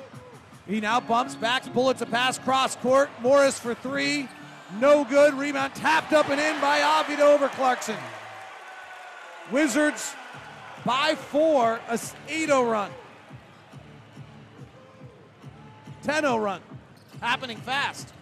He 0.67 0.81
now 0.81 1.01
bumps 1.01 1.35
back, 1.35 1.73
bullets 1.73 2.03
a 2.03 2.07
pass 2.07 2.39
cross 2.39 2.77
court. 2.77 3.11
Morris 3.21 3.59
for 3.59 3.75
three. 3.75 4.29
No 4.81 5.05
good. 5.05 5.35
Rebound 5.35 5.75
tapped 5.75 6.13
up 6.13 6.29
and 6.29 6.41
in 6.41 6.61
by 6.61 6.81
Avdija 6.81 7.21
over 7.21 7.49
Clarkson. 7.49 7.97
Wizards 9.51 10.15
by 10.85 11.15
four, 11.15 11.81
a 11.89 11.99
8 12.29 12.47
0 12.47 12.65
run. 12.65 12.91
10 16.03 16.23
0 16.23 16.37
run. 16.39 16.61
Happening 17.21 17.59
fast. 17.59 18.13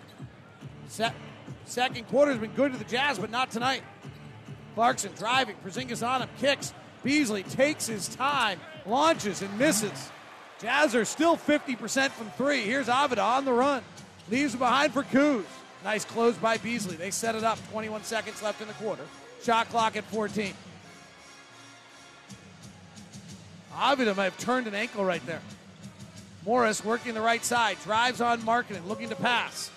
Se- 0.88 1.12
second 1.64 2.06
quarter 2.08 2.32
has 2.32 2.40
been 2.40 2.52
good 2.52 2.72
to 2.72 2.78
the 2.78 2.84
Jazz, 2.84 3.18
but 3.18 3.30
not 3.30 3.50
tonight. 3.50 3.82
Clarkson 4.74 5.12
driving, 5.18 5.56
Porzingis 5.64 6.06
on 6.06 6.22
him, 6.22 6.28
kicks. 6.38 6.72
Beasley 7.02 7.42
takes 7.44 7.86
his 7.86 8.08
time, 8.08 8.60
launches 8.86 9.40
and 9.40 9.58
misses. 9.58 10.10
Jazz 10.60 10.94
are 10.94 11.06
still 11.06 11.36
50% 11.36 12.10
from 12.10 12.30
three. 12.32 12.60
Here's 12.62 12.88
Avdija 12.88 13.22
on 13.22 13.44
the 13.46 13.52
run. 13.52 13.82
Leaves 14.30 14.54
behind 14.54 14.92
for 14.92 15.02
Kuz. 15.02 15.44
Nice 15.82 16.04
close 16.04 16.36
by 16.36 16.58
Beasley. 16.58 16.96
They 16.96 17.10
set 17.10 17.34
it 17.34 17.42
up. 17.42 17.58
21 17.70 18.04
seconds 18.04 18.42
left 18.42 18.60
in 18.60 18.68
the 18.68 18.74
quarter. 18.74 19.04
Shot 19.42 19.70
clock 19.70 19.96
at 19.96 20.04
14. 20.04 20.52
Avdija 23.74 24.16
might 24.16 24.24
have 24.24 24.38
turned 24.38 24.66
an 24.66 24.74
ankle 24.74 25.04
right 25.04 25.24
there. 25.26 25.40
Morris 26.44 26.84
working 26.84 27.14
the 27.14 27.20
right 27.20 27.44
side, 27.44 27.76
drives 27.84 28.20
on 28.20 28.40
Markkanen, 28.42 28.86
looking 28.86 29.08
to 29.10 29.16
pass. 29.16 29.70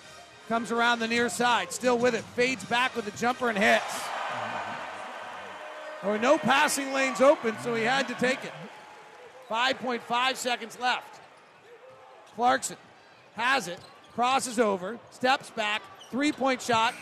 Comes 0.48 0.70
around 0.72 0.98
the 0.98 1.08
near 1.08 1.28
side, 1.28 1.72
still 1.72 1.98
with 1.98 2.14
it, 2.14 2.22
fades 2.22 2.64
back 2.64 2.96
with 2.96 3.04
the 3.04 3.10
jumper 3.12 3.48
and 3.48 3.58
hits. 3.58 4.02
There 6.02 6.12
were 6.12 6.18
no 6.18 6.36
passing 6.36 6.92
lanes 6.92 7.20
open, 7.20 7.56
so 7.62 7.74
he 7.74 7.84
had 7.84 8.08
to 8.08 8.14
take 8.14 8.44
it. 8.44 8.52
5.5 9.48 10.36
seconds 10.36 10.78
left. 10.78 11.20
Clarkson 12.34 12.76
has 13.36 13.68
it, 13.68 13.78
crosses 14.14 14.58
over, 14.58 14.98
steps 15.10 15.50
back, 15.50 15.82
three 16.10 16.32
point 16.32 16.60
shot, 16.60 16.94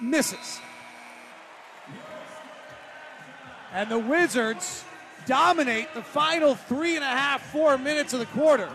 misses. 0.00 0.60
And 3.72 3.90
the 3.90 3.98
Wizards 3.98 4.84
dominate 5.26 5.92
the 5.94 6.02
final 6.02 6.54
three 6.54 6.96
and 6.96 7.04
a 7.04 7.08
half, 7.08 7.42
four 7.52 7.78
minutes 7.78 8.12
of 8.12 8.20
the 8.20 8.26
quarter, 8.26 8.68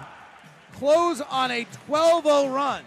close 0.74 1.22
on 1.22 1.52
a 1.52 1.66
12 1.88 2.24
0 2.24 2.48
run, 2.50 2.84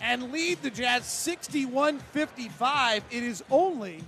and 0.00 0.32
lead 0.32 0.60
the 0.62 0.70
Jazz 0.70 1.04
61 1.04 1.98
55. 1.98 3.04
It 3.10 3.22
is 3.22 3.42
only 3.50 4.02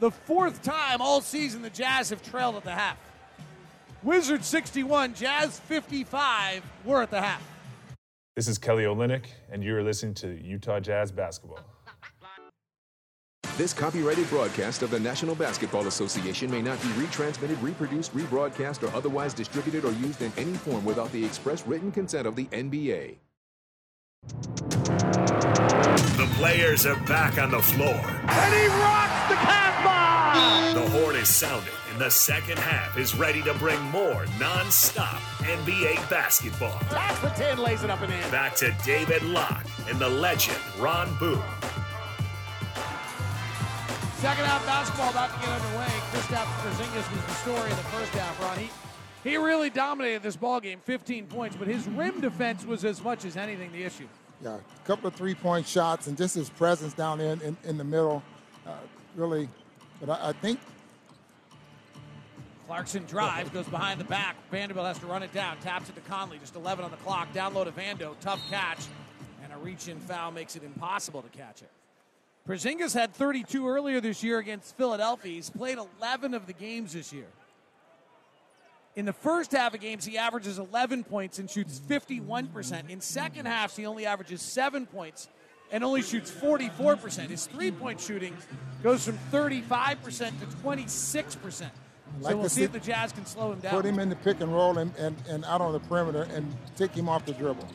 the 0.00 0.10
fourth 0.10 0.62
time 0.62 1.00
all 1.00 1.20
season 1.20 1.62
the 1.62 1.70
Jazz 1.70 2.10
have 2.10 2.22
trailed 2.22 2.56
at 2.56 2.64
the 2.64 2.72
half. 2.72 2.96
Wizards 4.02 4.46
61, 4.46 5.14
Jazz 5.14 5.60
55. 5.60 6.62
We're 6.84 7.02
at 7.02 7.10
the 7.10 7.20
half. 7.20 7.46
This 8.34 8.48
is 8.48 8.56
Kelly 8.56 8.84
Olynyk, 8.84 9.26
and 9.50 9.62
you 9.62 9.76
are 9.76 9.82
listening 9.82 10.14
to 10.14 10.40
Utah 10.42 10.80
Jazz 10.80 11.12
Basketball. 11.12 11.60
This 13.60 13.74
copyrighted 13.74 14.26
broadcast 14.30 14.80
of 14.80 14.90
the 14.90 14.98
National 14.98 15.34
Basketball 15.34 15.86
Association 15.86 16.50
may 16.50 16.62
not 16.62 16.80
be 16.80 16.88
retransmitted, 16.92 17.62
reproduced, 17.62 18.16
rebroadcast, 18.16 18.82
or 18.82 18.96
otherwise 18.96 19.34
distributed 19.34 19.84
or 19.84 19.92
used 19.92 20.22
in 20.22 20.32
any 20.38 20.54
form 20.54 20.82
without 20.82 21.12
the 21.12 21.22
express 21.22 21.66
written 21.66 21.92
consent 21.92 22.26
of 22.26 22.36
the 22.36 22.46
NBA. 22.46 23.16
The 26.16 26.30
players 26.38 26.86
are 26.86 26.98
back 27.00 27.36
on 27.36 27.50
the 27.50 27.60
floor. 27.60 28.00
And 28.30 28.54
he 28.54 28.66
rocks 28.80 29.28
the 29.28 29.34
cat 29.34 29.84
bomb! 29.84 30.82
The 30.82 30.90
horn 30.98 31.16
is 31.16 31.28
sounding, 31.28 31.74
and 31.92 32.00
the 32.00 32.10
second 32.10 32.58
half 32.58 32.96
is 32.96 33.14
ready 33.14 33.42
to 33.42 33.52
bring 33.52 33.78
more 33.90 34.24
non-stop 34.38 35.20
NBA 35.40 36.08
basketball. 36.08 36.80
That's 36.88 37.20
the 37.20 37.28
10 37.28 37.58
lays 37.58 37.84
it 37.84 37.90
up 37.90 38.00
and 38.00 38.10
in. 38.10 38.30
Back 38.30 38.54
to 38.56 38.74
David 38.86 39.22
Locke 39.22 39.66
and 39.86 39.98
the 39.98 40.08
legend 40.08 40.56
Ron 40.78 41.14
Boone. 41.18 41.42
Second 44.20 44.44
half 44.44 44.66
basketball 44.66 45.08
about 45.08 45.32
to 45.32 45.40
get 45.40 45.48
underway. 45.48 45.86
Kristaps 46.12 46.44
Porzingis 46.60 47.10
was 47.10 47.24
the 47.24 47.34
story 47.36 47.70
of 47.70 47.76
the 47.78 47.84
first 47.84 48.12
half, 48.12 48.38
Ron. 48.42 48.58
He, 48.58 48.70
he 49.24 49.38
really 49.38 49.70
dominated 49.70 50.22
this 50.22 50.36
ball 50.36 50.60
game, 50.60 50.78
15 50.84 51.26
points, 51.26 51.56
but 51.56 51.66
his 51.66 51.88
rim 51.88 52.20
defense 52.20 52.66
was 52.66 52.84
as 52.84 53.02
much 53.02 53.24
as 53.24 53.38
anything 53.38 53.72
the 53.72 53.82
issue. 53.82 54.06
Yeah, 54.44 54.56
a 54.56 54.86
couple 54.86 55.08
of 55.08 55.14
three-point 55.14 55.66
shots 55.66 56.06
and 56.06 56.18
just 56.18 56.34
his 56.34 56.50
presence 56.50 56.92
down 56.92 57.16
there 57.16 57.32
in, 57.32 57.40
in, 57.40 57.56
in 57.64 57.78
the 57.78 57.84
middle, 57.84 58.22
uh, 58.66 58.72
really. 59.16 59.48
But 60.00 60.10
I, 60.10 60.28
I 60.28 60.32
think 60.32 60.60
Clarkson 62.66 63.06
drives, 63.06 63.48
goes 63.48 63.68
behind 63.68 64.00
the 64.00 64.04
back. 64.04 64.36
Vanderbilt 64.50 64.86
has 64.86 64.98
to 64.98 65.06
run 65.06 65.22
it 65.22 65.32
down. 65.32 65.56
Taps 65.62 65.88
it 65.88 65.94
to 65.94 66.02
Conley. 66.02 66.36
Just 66.38 66.56
11 66.56 66.84
on 66.84 66.90
the 66.90 66.98
clock. 66.98 67.32
Down 67.32 67.54
low 67.54 67.64
to 67.64 67.72
Vando. 67.72 68.14
Tough 68.20 68.42
catch. 68.50 68.84
And 69.42 69.50
a 69.50 69.56
reach-in 69.56 69.98
foul 69.98 70.30
makes 70.30 70.56
it 70.56 70.62
impossible 70.62 71.22
to 71.22 71.30
catch 71.30 71.62
it. 71.62 71.70
Porzingis 72.50 72.94
had 72.94 73.14
32 73.14 73.68
earlier 73.68 74.00
this 74.00 74.24
year 74.24 74.38
against 74.38 74.76
Philadelphia. 74.76 75.34
He's 75.34 75.48
played 75.48 75.78
11 76.00 76.34
of 76.34 76.48
the 76.48 76.52
games 76.52 76.94
this 76.94 77.12
year. 77.12 77.28
In 78.96 79.04
the 79.04 79.12
first 79.12 79.52
half 79.52 79.72
of 79.72 79.80
games, 79.80 80.04
he 80.04 80.18
averages 80.18 80.58
11 80.58 81.04
points 81.04 81.38
and 81.38 81.48
shoots 81.48 81.78
51%. 81.78 82.90
In 82.90 83.00
second 83.00 83.46
halves, 83.46 83.76
he 83.76 83.86
only 83.86 84.04
averages 84.04 84.42
7 84.42 84.84
points 84.86 85.28
and 85.70 85.84
only 85.84 86.02
shoots 86.02 86.28
44%. 86.28 87.28
His 87.28 87.46
three 87.46 87.70
point 87.70 88.00
shooting 88.00 88.36
goes 88.82 89.04
from 89.04 89.16
35% 89.30 90.02
to 90.40 90.46
26%. 90.56 91.70
Like 92.20 92.32
so 92.32 92.36
we'll 92.36 92.48
see 92.48 92.56
see- 92.56 92.64
if 92.64 92.72
the 92.72 92.80
Jazz 92.80 93.12
can 93.12 93.26
slow 93.26 93.52
him 93.52 93.60
down. 93.60 93.70
put 93.70 93.84
him 93.84 94.00
in 94.00 94.08
the 94.08 94.16
pick 94.16 94.40
and 94.40 94.52
roll 94.52 94.76
and, 94.78 94.92
and, 94.96 95.14
and 95.28 95.44
out 95.44 95.60
on 95.60 95.72
the 95.72 95.78
perimeter 95.78 96.26
and 96.34 96.52
take 96.76 96.90
him 96.90 97.08
off 97.08 97.24
the 97.24 97.32
dribble. 97.32 97.68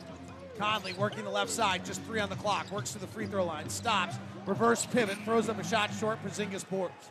Conley 0.58 0.92
working 0.92 1.24
the 1.24 1.30
left 1.30 1.50
side, 1.50 1.84
just 1.86 2.02
three 2.02 2.20
on 2.20 2.28
the 2.28 2.36
clock. 2.36 2.70
Works 2.70 2.92
to 2.92 2.98
the 2.98 3.06
free 3.06 3.26
throw 3.26 3.44
line, 3.46 3.70
stops, 3.70 4.16
reverse 4.46 4.86
pivot, 4.86 5.18
throws 5.24 5.48
up 5.48 5.58
a 5.58 5.64
shot 5.64 5.92
short. 5.92 6.22
Porzingis 6.24 6.68
boards. 6.68 7.10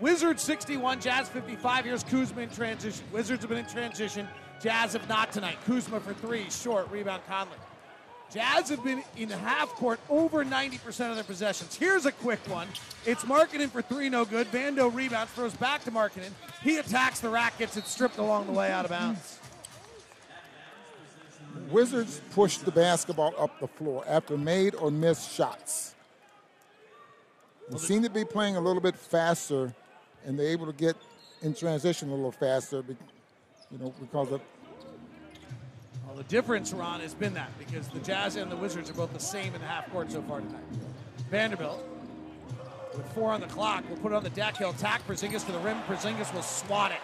Wizards 0.00 0.42
61, 0.42 1.00
Jazz 1.00 1.28
55. 1.28 1.84
Here's 1.84 2.02
Kuzma 2.02 2.42
in 2.42 2.50
transition. 2.50 3.04
Wizards 3.12 3.42
have 3.42 3.48
been 3.50 3.58
in 3.58 3.66
transition. 3.66 4.26
Jazz 4.60 4.94
have 4.94 5.08
not 5.08 5.32
tonight. 5.32 5.58
Kuzma 5.66 6.00
for 6.00 6.14
three, 6.14 6.48
short. 6.50 6.90
Rebound 6.90 7.22
Conley. 7.28 7.56
Jazz 8.32 8.70
have 8.70 8.82
been 8.82 9.02
in 9.16 9.30
half 9.30 9.68
court 9.70 10.00
over 10.08 10.44
90% 10.44 11.10
of 11.10 11.14
their 11.14 11.24
possessions. 11.24 11.76
Here's 11.76 12.04
a 12.04 12.10
quick 12.10 12.40
one. 12.48 12.66
It's 13.06 13.22
Markkanen 13.24 13.70
for 13.70 13.82
three, 13.82 14.08
no 14.08 14.24
good. 14.24 14.48
Vando 14.48 14.92
rebounds, 14.92 15.30
throws 15.32 15.54
back 15.54 15.84
to 15.84 15.92
Markkanen. 15.92 16.30
He 16.62 16.78
attacks 16.78 17.20
the 17.20 17.28
rack, 17.28 17.58
gets 17.58 17.76
it 17.76 17.86
stripped 17.86 18.18
along 18.18 18.46
the 18.46 18.52
way 18.52 18.72
out 18.72 18.84
of 18.84 18.90
bounds. 18.90 19.38
Wizards 21.70 22.20
push 22.32 22.56
the 22.56 22.72
basketball 22.72 23.34
up 23.38 23.60
the 23.60 23.68
floor 23.68 24.04
after 24.08 24.36
made 24.36 24.74
or 24.74 24.90
missed 24.90 25.30
shots. 25.32 25.93
They 27.74 27.86
seem 27.86 28.02
to 28.02 28.10
be 28.10 28.24
playing 28.24 28.56
a 28.56 28.60
little 28.60 28.80
bit 28.80 28.96
faster, 28.96 29.74
and 30.24 30.38
they're 30.38 30.48
able 30.48 30.66
to 30.66 30.72
get 30.72 30.96
in 31.42 31.54
transition 31.54 32.08
a 32.08 32.14
little 32.14 32.32
faster, 32.32 32.84
you 33.70 33.78
know, 33.78 33.92
because 34.00 34.32
of 34.32 34.40
well, 36.14 36.22
the 36.22 36.28
difference, 36.28 36.72
Ron, 36.72 37.00
has 37.00 37.12
been 37.12 37.34
that 37.34 37.50
because 37.58 37.88
the 37.88 37.98
Jazz 37.98 38.36
and 38.36 38.48
the 38.48 38.56
Wizards 38.56 38.88
are 38.88 38.94
both 38.94 39.12
the 39.12 39.18
same 39.18 39.52
in 39.52 39.60
the 39.60 39.66
half 39.66 39.90
court 39.90 40.12
so 40.12 40.22
far 40.22 40.40
tonight. 40.40 40.62
Vanderbilt, 41.28 41.84
with 42.96 43.06
four 43.14 43.32
on 43.32 43.40
the 43.40 43.48
clock, 43.48 43.88
will 43.90 43.96
put 43.96 44.12
it 44.12 44.14
on 44.14 44.22
the 44.22 44.30
deck. 44.30 44.56
He'll 44.56 44.70
attack 44.70 45.04
Porzingis 45.08 45.44
to 45.46 45.50
the 45.50 45.58
rim. 45.58 45.76
Porzingis 45.88 46.32
will 46.32 46.42
swat 46.42 46.92
it. 46.92 46.98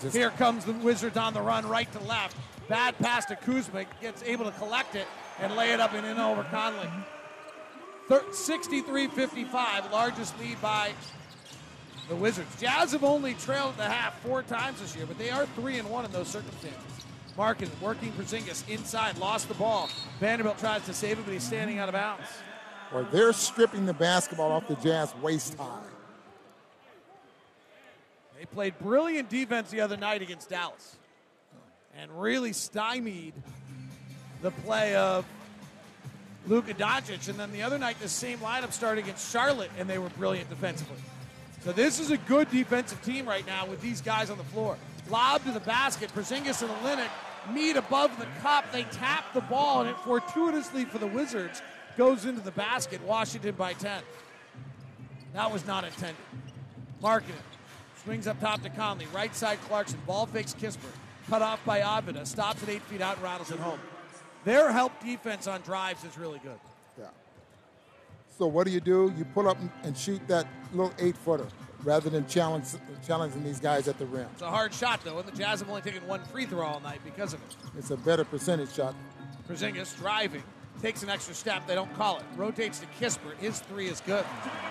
just... 0.00 0.14
Here 0.14 0.30
comes 0.30 0.64
the 0.64 0.74
Wizards 0.74 1.16
on 1.16 1.34
the 1.34 1.40
run, 1.40 1.66
right 1.66 1.90
to 1.90 1.98
left. 2.00 2.36
Bad 2.68 2.96
pass 2.98 3.24
to 3.26 3.36
Kuzma, 3.36 3.84
gets 4.00 4.22
able 4.22 4.44
to 4.44 4.52
collect 4.52 4.94
it 4.94 5.08
and 5.40 5.56
lay 5.56 5.72
it 5.72 5.80
up 5.80 5.92
and 5.94 6.06
in 6.06 6.18
over 6.18 6.44
Conley. 6.44 6.88
63-55, 8.08 9.90
largest 9.90 10.38
lead 10.40 10.60
by 10.62 10.92
the 12.08 12.14
Wizards. 12.14 12.60
Jazz 12.60 12.92
have 12.92 13.02
only 13.02 13.34
trailed 13.34 13.72
at 13.72 13.76
the 13.78 13.84
half 13.84 14.20
four 14.20 14.42
times 14.42 14.80
this 14.80 14.94
year, 14.94 15.06
but 15.06 15.18
they 15.18 15.30
are 15.30 15.46
three 15.46 15.78
and 15.78 15.90
one 15.90 16.04
in 16.04 16.12
those 16.12 16.28
circumstances. 16.28 16.80
Markkanen 17.36 17.80
working 17.80 18.12
Porzingis 18.12 18.68
inside, 18.68 19.18
lost 19.18 19.48
the 19.48 19.54
ball. 19.54 19.88
Vanderbilt 20.20 20.58
tries 20.58 20.84
to 20.86 20.94
save 20.94 21.18
it, 21.18 21.24
but 21.24 21.32
he's 21.32 21.42
standing 21.42 21.78
out 21.78 21.88
of 21.88 21.94
bounds. 21.94 22.28
Well, 22.92 23.06
they're 23.10 23.32
stripping 23.32 23.84
the 23.84 23.92
basketball 23.92 24.52
off 24.52 24.68
the 24.68 24.76
Jazz 24.76 25.14
waist 25.20 25.56
high. 25.58 25.82
They 28.38 28.46
played 28.46 28.78
brilliant 28.78 29.28
defense 29.28 29.70
the 29.70 29.80
other 29.80 29.96
night 29.96 30.22
against 30.22 30.50
Dallas 30.50 30.96
and 31.98 32.20
really 32.20 32.52
stymied 32.52 33.34
the 34.42 34.50
play 34.50 34.94
of 34.94 35.24
Luka 36.46 36.74
Doncic. 36.74 37.28
And 37.28 37.38
then 37.38 37.52
the 37.52 37.62
other 37.62 37.78
night, 37.78 37.98
the 38.00 38.08
same 38.08 38.38
lineup 38.38 38.72
started 38.72 39.04
against 39.04 39.32
Charlotte, 39.32 39.70
and 39.78 39.88
they 39.88 39.98
were 39.98 40.08
brilliant 40.10 40.48
defensively. 40.48 40.96
So 41.62 41.72
this 41.72 41.98
is 41.98 42.10
a 42.10 42.16
good 42.16 42.50
defensive 42.50 43.02
team 43.02 43.26
right 43.26 43.46
now 43.46 43.66
with 43.66 43.80
these 43.80 44.00
guys 44.00 44.30
on 44.30 44.38
the 44.38 44.44
floor. 44.44 44.76
Lob 45.10 45.44
to 45.44 45.52
the 45.52 45.60
basket. 45.60 46.10
Porzingis 46.14 46.62
and 46.62 46.70
Olynyk 46.70 47.10
meet 47.52 47.76
above 47.76 48.16
the 48.18 48.26
cup. 48.40 48.70
They 48.72 48.84
tap 48.84 49.32
the 49.34 49.40
ball, 49.42 49.80
and 49.80 49.90
it 49.90 49.96
fortuitously 50.00 50.84
for 50.84 50.98
the 50.98 51.06
Wizards 51.06 51.62
goes 51.96 52.24
into 52.24 52.40
the 52.40 52.52
basket. 52.52 53.00
Washington 53.02 53.54
by 53.54 53.72
10. 53.72 54.02
That 55.32 55.52
was 55.52 55.66
not 55.66 55.84
intended. 55.84 56.16
Markkanen 57.02 57.34
swings 58.04 58.26
up 58.26 58.40
top 58.40 58.62
to 58.62 58.70
Conley. 58.70 59.06
Right 59.12 59.34
side 59.34 59.58
Clarkson. 59.68 59.98
Ball 60.06 60.26
fakes 60.26 60.54
Kispert. 60.54 60.94
Cut 61.28 61.42
off 61.42 61.64
by 61.64 61.80
Avdija. 61.80 62.26
Stops 62.26 62.62
at 62.62 62.68
eight 62.68 62.82
feet 62.82 63.00
out 63.00 63.16
and 63.16 63.24
rattles 63.24 63.50
it 63.50 63.58
home. 63.58 63.80
Their 64.46 64.70
help 64.70 64.92
defense 65.00 65.48
on 65.48 65.60
drives 65.62 66.04
is 66.04 66.16
really 66.16 66.38
good. 66.38 66.58
Yeah. 66.96 67.06
So 68.38 68.46
what 68.46 68.64
do 68.64 68.72
you 68.72 68.78
do? 68.78 69.12
You 69.18 69.24
pull 69.24 69.48
up 69.48 69.58
and 69.82 69.98
shoot 69.98 70.20
that 70.28 70.46
little 70.72 70.94
eight 71.00 71.16
footer 71.16 71.48
rather 71.82 72.08
than 72.10 72.28
challenge, 72.28 72.66
challenging 73.04 73.42
these 73.42 73.58
guys 73.58 73.88
at 73.88 73.98
the 73.98 74.06
rim. 74.06 74.28
It's 74.34 74.42
a 74.42 74.48
hard 74.48 74.72
shot, 74.72 75.00
though, 75.02 75.18
and 75.18 75.26
the 75.26 75.36
Jazz 75.36 75.58
have 75.58 75.68
only 75.68 75.82
taken 75.82 76.06
one 76.06 76.22
free 76.26 76.46
throw 76.46 76.64
all 76.64 76.78
night 76.78 77.00
because 77.04 77.34
of 77.34 77.40
it. 77.42 77.56
It's 77.76 77.90
a 77.90 77.96
better 77.96 78.24
percentage 78.24 78.72
shot. 78.72 78.94
Porzingis 79.48 79.96
driving, 79.98 80.44
takes 80.80 81.02
an 81.02 81.10
extra 81.10 81.34
step. 81.34 81.66
They 81.66 81.74
don't 81.74 81.92
call 81.94 82.18
it. 82.18 82.24
Rotates 82.36 82.78
to 82.78 82.86
Kispert. 83.00 83.38
His 83.38 83.58
three 83.58 83.88
is 83.88 84.00
good. 84.00 84.24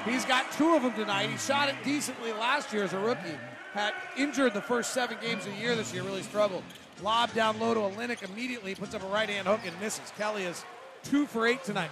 He's 0.05 0.23
got 0.23 0.49
two 0.53 0.73
of 0.75 0.83
them 0.83 0.93
tonight. 0.93 1.29
He 1.29 1.37
shot 1.37 1.67
it 1.67 1.75
decently 1.83 2.31
last 2.31 2.71
year 2.71 2.85
as 2.85 2.93
a 2.93 2.99
rookie. 2.99 3.37
Had 3.73 3.93
injured 4.17 4.53
the 4.53 4.61
first 4.61 4.93
seven 4.93 5.17
games 5.21 5.45
of 5.45 5.51
the 5.51 5.59
year 5.59 5.75
this 5.75 5.93
year, 5.93 6.03
really 6.03 6.23
struggled. 6.23 6.63
Lob 7.03 7.33
down 7.33 7.59
low 7.59 7.73
to 7.73 7.79
Olynyk 7.81 8.23
immediately, 8.23 8.73
puts 8.75 8.95
up 8.95 9.03
a 9.03 9.07
right 9.07 9.29
hand 9.29 9.47
hook 9.47 9.61
and 9.65 9.79
misses. 9.81 10.11
Kelly 10.17 10.43
is 10.43 10.63
two 11.03 11.25
for 11.25 11.45
eight 11.45 11.63
tonight. 11.63 11.91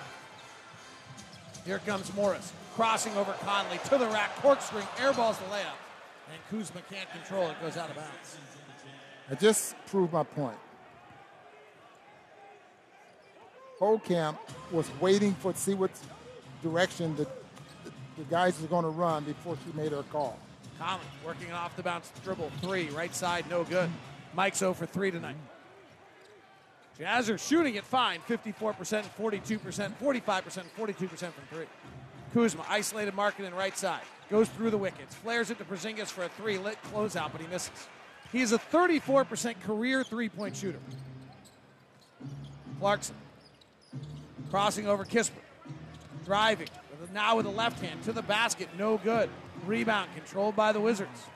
Here 1.66 1.80
comes 1.80 2.14
Morris 2.14 2.52
crossing 2.76 3.16
over 3.18 3.34
Conley 3.42 3.80
to 3.90 3.98
the 3.98 4.08
rack, 4.08 4.36
corkscrewing, 4.38 4.86
airballs 4.98 5.38
the 5.38 5.46
layup, 5.46 5.78
and 6.32 6.42
Kuzma 6.50 6.82
can't 6.90 7.10
control 7.12 7.50
it, 7.50 7.56
goes 7.62 7.78
out 7.78 7.90
of 7.90 7.96
bounds. 7.96 8.38
I 9.30 9.36
just 9.36 9.76
proved 9.88 10.14
my 10.14 10.24
point. 10.24 10.58
Camp 14.06 14.40
was 14.72 14.90
waiting 15.02 15.34
for 15.34 15.54
see 15.54 15.74
what 15.74 15.92
direction 16.62 17.14
the, 17.18 17.26
the, 17.84 17.92
the 18.18 18.24
guys 18.30 18.60
were 18.62 18.68
going 18.68 18.84
to 18.84 18.90
run 18.90 19.26
before 19.26 19.58
she 19.66 19.78
made 19.78 19.92
her 19.92 20.04
call. 20.04 20.40
Conley 20.80 21.04
working 21.26 21.52
off 21.52 21.76
the 21.76 21.84
bounce 21.84 22.10
dribble 22.24 22.50
three, 22.62 22.88
right 22.92 23.14
side, 23.14 23.44
no 23.50 23.66
good. 23.66 23.90
Mike's 24.34 24.58
0 24.58 24.74
for 24.74 24.86
3 24.86 25.12
tonight. 25.12 25.36
Jazz 26.98 27.30
are 27.30 27.38
shooting 27.38 27.76
it 27.76 27.84
fine 27.84 28.20
54%, 28.22 28.54
42%, 29.18 29.94
45%, 30.00 30.64
42% 30.78 31.08
from 31.08 31.32
three. 31.50 31.66
Kuzma, 32.34 32.66
isolated 32.70 33.16
Markkanen 33.16 33.56
right 33.56 33.78
side. 33.78 34.02
Goes 34.30 34.50
through 34.50 34.72
the 34.72 34.78
wickets. 34.78 35.16
Flares 35.16 35.52
it 35.52 35.58
to 35.60 35.66
Porzingis 35.66 36.08
for 36.08 36.24
a 36.24 36.30
three. 36.30 36.58
Lit 36.58 36.78
closeout, 36.92 37.32
but 37.32 37.42
he 37.42 37.48
misses. 37.48 37.88
He 38.32 38.42
is 38.42 38.52
a 38.52 38.58
34% 38.58 39.62
career 39.62 40.04
three 40.04 40.30
point 40.30 40.56
shooter. 40.56 40.80
Clarkson. 42.80 43.16
Crossing 44.50 44.88
over 44.88 45.06
Kispert. 45.06 45.32
Driving. 46.26 46.70
Now 47.14 47.36
with 47.36 47.46
the 47.46 47.52
left 47.52 47.80
hand 47.80 48.02
to 48.04 48.12
the 48.12 48.24
basket. 48.24 48.70
No 48.78 48.98
good. 48.98 49.30
Rebound 49.68 50.10
controlled 50.16 50.56
by 50.56 50.72
the 50.72 50.80
Wizards. 50.80 51.28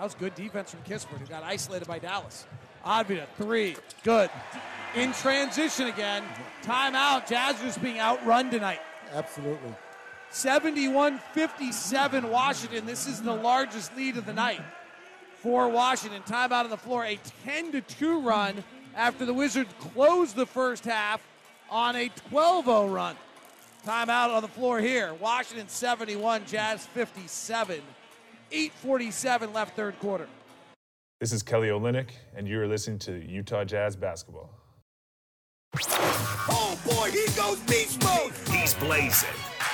That 0.00 0.04
was 0.04 0.14
good 0.14 0.34
defense 0.34 0.70
from 0.70 0.80
Kispert, 0.84 1.18
who 1.18 1.26
got 1.26 1.42
isolated 1.42 1.86
by 1.86 1.98
Dallas. 1.98 2.46
Avdija, 2.86 3.26
three. 3.36 3.76
Good. 4.02 4.30
In 4.96 5.12
transition 5.12 5.88
again. 5.88 6.24
Timeout. 6.62 7.28
Jazz 7.28 7.60
just 7.60 7.82
being 7.82 8.00
outrun 8.00 8.50
tonight. 8.50 8.80
Absolutely. 9.12 9.74
71 10.30 11.18
57 11.34 12.30
Washington. 12.30 12.86
This 12.86 13.06
is 13.06 13.20
the 13.20 13.34
largest 13.34 13.94
lead 13.94 14.16
of 14.16 14.24
the 14.24 14.32
night 14.32 14.62
for 15.34 15.68
Washington. 15.68 16.22
Timeout 16.22 16.64
on 16.64 16.70
the 16.70 16.78
floor. 16.78 17.04
A 17.04 17.18
10 17.44 17.72
to 17.72 17.82
2 17.82 18.22
run 18.22 18.64
after 18.96 19.26
the 19.26 19.34
Wizards 19.34 19.68
closed 19.80 20.34
the 20.34 20.46
first 20.46 20.86
half 20.86 21.20
on 21.68 21.94
a 21.94 22.08
12 22.30 22.64
0 22.64 22.88
run. 22.88 23.16
Timeout 23.84 24.34
on 24.34 24.40
the 24.40 24.48
floor 24.48 24.80
here. 24.80 25.12
Washington 25.20 25.68
71, 25.68 26.46
Jazz 26.46 26.86
57. 26.86 27.82
8.47 28.52 29.54
left 29.54 29.76
third 29.76 29.98
quarter. 30.00 30.26
This 31.20 31.32
is 31.32 31.42
Kelly 31.42 31.68
Olynyk, 31.68 32.08
and 32.34 32.48
you 32.48 32.60
are 32.60 32.66
listening 32.66 32.98
to 33.00 33.24
Utah 33.24 33.64
Jazz 33.64 33.94
Basketball. 33.94 34.50
Oh 35.76 36.78
boy, 36.84 37.10
he 37.10 37.26
goes 37.36 37.60
beast 37.60 38.02
mode! 38.02 38.32
He's 38.50 38.74
blazing. 38.74 39.28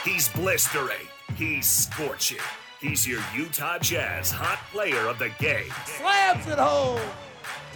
He's 0.04 0.28
blistering. 0.28 1.06
He's 1.36 1.70
scorching. 1.70 2.38
He's 2.80 3.06
your 3.06 3.22
Utah 3.34 3.78
Jazz 3.78 4.30
hot 4.30 4.58
player 4.72 5.06
of 5.06 5.18
the 5.18 5.30
game. 5.38 5.70
Slams 5.86 6.46
it 6.46 6.58
home. 6.58 7.00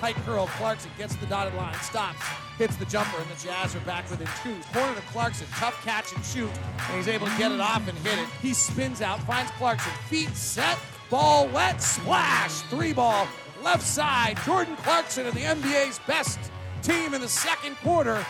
Tight 0.00 0.16
curl. 0.24 0.46
Clarkson 0.46 0.90
gets 0.96 1.14
the 1.16 1.26
dotted 1.26 1.54
line, 1.54 1.74
stops, 1.82 2.22
hits 2.56 2.74
the 2.76 2.86
jumper, 2.86 3.20
and 3.20 3.28
the 3.30 3.46
Jazz 3.46 3.76
are 3.76 3.80
back 3.80 4.08
within 4.10 4.26
two. 4.42 4.56
Corner 4.72 4.94
to 4.94 5.02
Clarkson. 5.12 5.46
Tough 5.52 5.80
catch 5.84 6.14
and 6.14 6.24
shoot. 6.24 6.50
And 6.88 6.96
he's 6.96 7.06
able 7.06 7.26
to 7.26 7.38
get 7.38 7.52
it 7.52 7.60
off 7.60 7.86
and 7.86 7.96
hit 7.98 8.18
it. 8.18 8.26
He 8.40 8.54
spins 8.54 9.02
out, 9.02 9.20
finds 9.24 9.50
Clarkson. 9.52 9.92
Feet 10.08 10.30
set. 10.30 10.78
Ball 11.10 11.48
wet. 11.48 11.82
Splash. 11.82 12.62
Three 12.62 12.94
ball. 12.94 13.28
Left 13.62 13.82
side. 13.82 14.38
Jordan 14.46 14.74
Clarkson 14.78 15.26
of 15.26 15.34
the 15.34 15.40
NBA's 15.40 16.00
best 16.06 16.38
team 16.82 17.12
in 17.12 17.20
the 17.20 17.28
second 17.28 17.76
quarter 17.76 18.24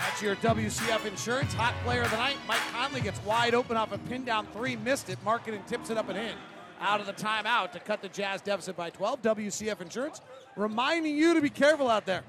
that's 0.00 0.22
your 0.22 0.34
WCF 0.36 1.04
Insurance 1.04 1.52
Hot 1.54 1.74
Player 1.84 2.02
of 2.02 2.10
the 2.10 2.16
Night. 2.16 2.36
Mike 2.48 2.58
Conley 2.72 3.02
gets 3.02 3.22
wide 3.22 3.54
open 3.54 3.76
off 3.76 3.92
a 3.92 3.98
pin 3.98 4.24
down 4.24 4.46
three, 4.46 4.76
missed 4.76 5.10
it. 5.10 5.22
Markkanen 5.24 5.64
tips 5.66 5.90
it 5.90 5.98
up 5.98 6.08
and 6.08 6.18
in. 6.18 6.34
Out 6.80 7.00
of 7.00 7.06
the 7.06 7.12
timeout 7.12 7.72
to 7.72 7.80
cut 7.80 8.00
the 8.00 8.08
Jazz 8.08 8.40
deficit 8.40 8.76
by 8.76 8.90
12. 8.90 9.22
WCF 9.22 9.80
Insurance 9.80 10.20
reminding 10.56 11.14
you 11.14 11.34
to 11.34 11.40
be 11.40 11.50
careful 11.50 11.88
out 11.88 12.06
there. 12.06 12.22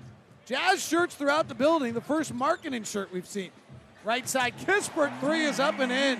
Jazz 0.45 0.85
shirts 0.85 1.15
throughout 1.15 1.47
the 1.47 1.55
building. 1.55 1.93
The 1.93 2.01
first 2.01 2.33
Markkanen 2.33 2.85
shirt 2.85 3.13
we've 3.13 3.27
seen. 3.27 3.51
Right 4.03 4.27
side, 4.27 4.53
Kispert 4.65 5.19
three 5.19 5.45
is 5.45 5.59
up 5.59 5.79
and 5.79 5.91
in. 5.91 6.19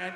And 0.00 0.14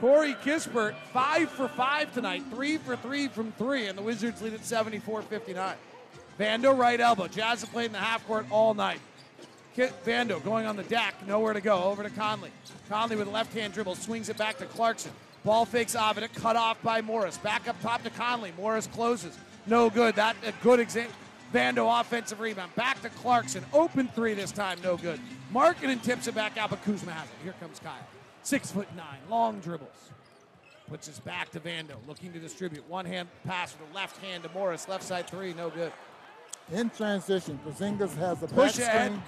Corey 0.00 0.34
Kispert, 0.34 0.94
five 1.12 1.50
for 1.50 1.68
five 1.68 2.12
tonight, 2.12 2.42
three 2.50 2.78
for 2.78 2.96
three 2.96 3.28
from 3.28 3.52
three, 3.52 3.86
and 3.86 3.96
the 3.96 4.02
Wizards 4.02 4.42
lead 4.42 4.54
at 4.54 4.64
74 4.64 5.22
59. 5.22 5.74
Vando 6.38 6.76
right 6.76 7.00
elbow. 7.00 7.28
Jazz 7.28 7.62
have 7.62 7.70
played 7.70 7.86
in 7.86 7.92
the 7.92 7.98
half 7.98 8.26
court 8.26 8.46
all 8.50 8.74
night. 8.74 9.00
Vando 9.76 10.42
going 10.42 10.66
on 10.66 10.76
the 10.76 10.82
deck, 10.84 11.14
nowhere 11.26 11.52
to 11.52 11.60
go. 11.60 11.84
Over 11.84 12.02
to 12.02 12.10
Conley. 12.10 12.50
Conley 12.88 13.16
with 13.16 13.28
a 13.28 13.30
left 13.30 13.52
hand 13.52 13.72
dribble 13.72 13.96
swings 13.96 14.28
it 14.28 14.36
back 14.36 14.58
to 14.58 14.66
Clarkson. 14.66 15.12
Ball 15.44 15.64
fakes 15.64 15.94
Avdija, 15.94 16.32
cut 16.34 16.56
off 16.56 16.82
by 16.82 17.00
Morris. 17.00 17.38
Back 17.38 17.68
up 17.68 17.80
top 17.80 18.02
to 18.02 18.10
Conley. 18.10 18.52
Morris 18.56 18.86
closes. 18.88 19.38
No 19.66 19.90
good. 19.90 20.16
That 20.16 20.36
a 20.44 20.52
good 20.62 20.80
example. 20.80 21.14
Vando 21.52 22.00
offensive 22.00 22.40
rebound. 22.40 22.74
Back 22.74 23.00
to 23.02 23.08
Clarkson. 23.10 23.64
Open 23.72 24.08
three 24.08 24.34
this 24.34 24.50
time, 24.50 24.78
no 24.82 24.96
good. 24.96 25.20
Markkanen 25.52 26.02
tips 26.02 26.26
it 26.26 26.34
back 26.34 26.56
out, 26.58 26.70
but 26.70 26.82
Kuzma 26.84 27.12
has 27.12 27.28
it. 27.28 27.34
Here 27.44 27.54
comes 27.60 27.78
Kyle. 27.78 27.92
Six 28.42 28.72
foot 28.72 28.88
nine, 28.96 29.18
long 29.30 29.60
dribbles. 29.60 30.10
Puts 30.88 31.06
his 31.06 31.18
back 31.20 31.50
to 31.50 31.60
Vando, 31.60 31.96
looking 32.06 32.32
to 32.32 32.38
distribute. 32.38 32.88
One 32.88 33.04
hand 33.04 33.28
pass 33.44 33.74
with 33.78 33.88
the 33.88 33.94
left 33.94 34.22
hand 34.24 34.42
to 34.44 34.48
Morris. 34.50 34.88
Left 34.88 35.02
side 35.02 35.28
three, 35.28 35.52
no 35.54 35.70
good. 35.70 35.92
In 36.72 36.90
transition, 36.90 37.58
Porzingis 37.64 38.16
has 38.16 38.42
a 38.42 38.48
Push 38.48 38.78
back 38.78 39.06
screen. 39.06 39.22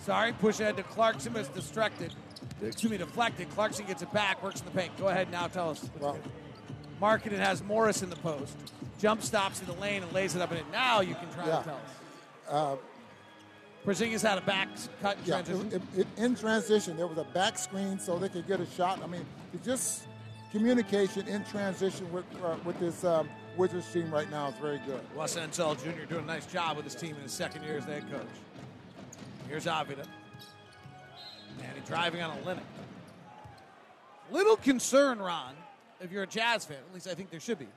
Sorry, 0.00 0.32
push 0.32 0.60
ahead 0.60 0.76
to 0.76 0.82
Clarkson, 0.82 1.32
but 1.32 1.40
it's 1.40 1.48
distracted. 1.48 2.12
Excuse 2.62 2.90
me, 2.90 2.98
deflected. 2.98 3.48
Clarkson 3.50 3.86
gets 3.86 4.02
it 4.02 4.12
back, 4.12 4.42
works 4.42 4.60
in 4.60 4.66
the 4.66 4.72
paint. 4.72 4.96
Go 4.98 5.08
ahead 5.08 5.30
now, 5.30 5.46
tell 5.46 5.70
us. 5.70 5.88
Well, 5.98 6.18
Markkanen 7.00 7.38
has 7.38 7.62
Morris 7.62 8.02
in 8.02 8.10
the 8.10 8.16
post. 8.16 8.56
Jump 9.00 9.22
stops 9.22 9.60
in 9.60 9.66
the 9.66 9.72
lane 9.74 10.02
and 10.02 10.12
lays 10.12 10.36
it 10.36 10.42
up 10.42 10.52
in 10.52 10.58
it. 10.58 10.64
Now 10.70 11.00
you 11.00 11.14
can 11.14 11.30
try 11.32 11.46
Yeah. 11.46 11.58
to 11.58 11.64
tell 11.64 11.74
us. 11.76 11.90
Uh, 12.48 12.76
Porzingis 13.84 14.22
had 14.22 14.38
a 14.38 14.40
back 14.42 14.68
cut 15.02 15.18
in 15.18 15.24
yeah, 15.24 15.42
transition. 15.42 15.72
it- 15.94 16.00
it- 16.00 16.06
in 16.16 16.34
transition, 16.36 16.96
there 16.96 17.06
was 17.06 17.18
a 17.18 17.24
back 17.24 17.58
screen 17.58 17.98
so 17.98 18.18
they 18.18 18.28
could 18.30 18.46
get 18.46 18.60
a 18.60 18.66
shot. 18.66 19.02
I 19.02 19.06
mean, 19.06 19.26
it's 19.52 19.64
just 19.64 20.04
communication 20.52 21.26
in 21.28 21.44
transition 21.44 22.10
with 22.12 22.24
uh, 22.42 22.56
with 22.64 22.78
this 22.80 23.04
um, 23.04 23.28
Wizards 23.58 23.90
team 23.92 24.10
right 24.10 24.30
now 24.30 24.48
is 24.48 24.54
very 24.60 24.80
good. 24.86 25.00
Wes 25.14 25.36
Unseld 25.36 25.82
Jr. 25.82 26.06
doing 26.06 26.24
a 26.24 26.26
nice 26.26 26.46
job 26.46 26.76
with 26.76 26.84
his 26.86 26.94
team 26.94 27.14
in 27.16 27.22
his 27.22 27.32
second 27.32 27.62
year 27.62 27.76
as 27.76 27.84
the 27.86 27.92
head 27.92 28.10
coach. 28.10 28.26
Here's 29.48 29.66
Avila. 29.66 30.02
And 31.62 31.72
he's 31.76 31.86
driving 31.86 32.22
on 32.22 32.36
a 32.36 32.40
limit. 32.42 32.64
Little 34.30 34.56
concern, 34.56 35.18
Ron, 35.18 35.54
if 36.00 36.10
you're 36.10 36.22
a 36.22 36.26
Jazz 36.26 36.64
fan, 36.64 36.78
at 36.78 36.94
least 36.94 37.06
I 37.06 37.14
think 37.14 37.30
there 37.30 37.40
should 37.40 37.58
be, 37.58 37.68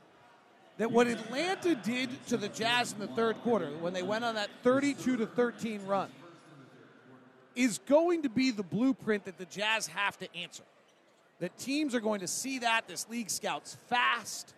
that 0.77 0.91
what 0.91 1.07
Atlanta 1.07 1.75
did 1.75 2.09
to 2.27 2.37
the 2.37 2.49
Jazz 2.49 2.93
in 2.93 2.99
the 2.99 3.07
third 3.07 3.41
quarter 3.41 3.69
when 3.79 3.93
they 3.93 4.03
went 4.03 4.23
on 4.23 4.35
that 4.35 4.49
32 4.63 5.17
to 5.17 5.25
13 5.25 5.85
run 5.85 6.09
is 7.55 7.79
going 7.79 8.21
to 8.21 8.29
be 8.29 8.51
the 8.51 8.63
blueprint 8.63 9.25
that 9.25 9.37
the 9.37 9.45
Jazz 9.45 9.87
have 9.87 10.17
to 10.19 10.35
answer. 10.35 10.63
That 11.39 11.57
teams 11.57 11.93
are 11.95 11.99
going 11.99 12.21
to 12.21 12.27
see 12.27 12.59
that. 12.59 12.87
This 12.87 13.07
league 13.09 13.29
scouts 13.29 13.77
fast. 13.87 14.53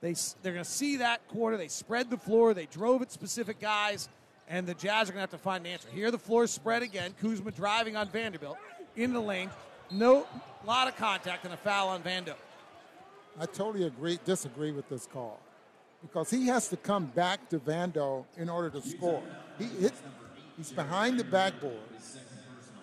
They, 0.00 0.14
they're 0.42 0.52
going 0.52 0.64
to 0.64 0.70
see 0.70 0.96
that 0.96 1.26
quarter. 1.28 1.56
They 1.56 1.68
spread 1.68 2.10
the 2.10 2.16
floor. 2.16 2.54
They 2.54 2.66
drove 2.66 3.02
at 3.02 3.10
specific 3.10 3.60
guys, 3.60 4.08
and 4.48 4.66
the 4.66 4.74
Jazz 4.74 5.08
are 5.08 5.12
going 5.12 5.26
to 5.26 5.30
have 5.30 5.30
to 5.30 5.38
find 5.38 5.66
an 5.66 5.72
answer. 5.72 5.88
Here, 5.92 6.10
the 6.10 6.18
floor 6.18 6.44
is 6.44 6.50
spread 6.50 6.82
again. 6.82 7.14
Kuzma 7.20 7.50
driving 7.50 7.96
on 7.96 8.08
Vanderbilt 8.08 8.58
in 8.96 9.12
the 9.12 9.20
lane. 9.20 9.50
No, 9.90 10.26
lot 10.64 10.88
of 10.88 10.96
contact 10.96 11.44
and 11.44 11.54
a 11.54 11.56
foul 11.56 11.88
on 11.88 12.02
Vando. 12.02 12.34
I 13.38 13.46
totally 13.46 13.86
agree, 13.86 14.18
disagree 14.24 14.72
with 14.72 14.88
this 14.88 15.06
call 15.06 15.40
because 16.02 16.30
he 16.30 16.46
has 16.46 16.68
to 16.68 16.76
come 16.76 17.06
back 17.06 17.48
to 17.50 17.58
Vando 17.58 18.24
in 18.36 18.48
order 18.48 18.70
to 18.70 18.80
score. 18.82 19.22
He 19.58 19.68
he's 20.56 20.72
behind 20.72 21.20
the 21.20 21.24
backboard, 21.24 21.76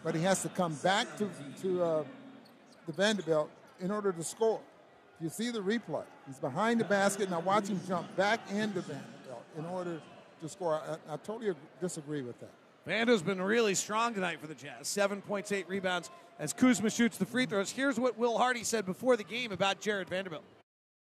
but 0.04 0.16
he 0.16 0.22
has 0.22 0.42
to 0.44 0.50
come 0.50 0.76
back 0.76 1.18
to 1.18 1.30
to 1.62 1.84
uh, 1.84 2.04
the 2.86 2.94
Vanderbilt 2.94 3.50
in 3.80 3.92
order 3.92 4.12
to 4.12 4.24
score. 4.24 4.62
You 5.20 5.30
see 5.30 5.52
the 5.52 5.60
replay. 5.60 6.04
He's 6.28 6.40
behind 6.40 6.80
the 6.80 6.86
basket. 6.86 7.30
Now 7.30 7.40
watch 7.40 7.68
him 7.68 7.80
jump 7.88 8.14
back 8.16 8.40
into 8.52 8.82
Vanderbilt 8.82 9.44
in 9.58 9.66
order 9.66 10.02
to 10.44 10.50
score. 10.50 10.76
I, 10.76 11.14
I 11.14 11.18
totally 11.18 11.54
disagree 11.82 12.22
with 12.22 12.40
that. 12.40 12.52
Vando's 12.88 13.22
been 13.22 13.42
really 13.42 13.76
strong 13.76 14.14
tonight 14.14 14.40
for 14.40 14.48
the 14.48 14.56
Jazz. 14.56 14.88
Seven 14.88 15.22
points, 15.22 15.52
eight 15.52 15.68
rebounds 15.68 16.10
as 16.40 16.54
Kuzma 16.54 16.90
shoots 16.90 17.18
the 17.18 17.26
free 17.26 17.46
throws. 17.46 17.72
Here's 17.72 18.00
what 18.00 18.18
Will 18.18 18.38
Hardy 18.38 18.64
said 18.64 18.86
before 18.86 19.16
the 19.16 19.24
game 19.24 19.52
about 19.52 19.80
Jared 19.80 20.10
Vanderbilt. 20.10 20.44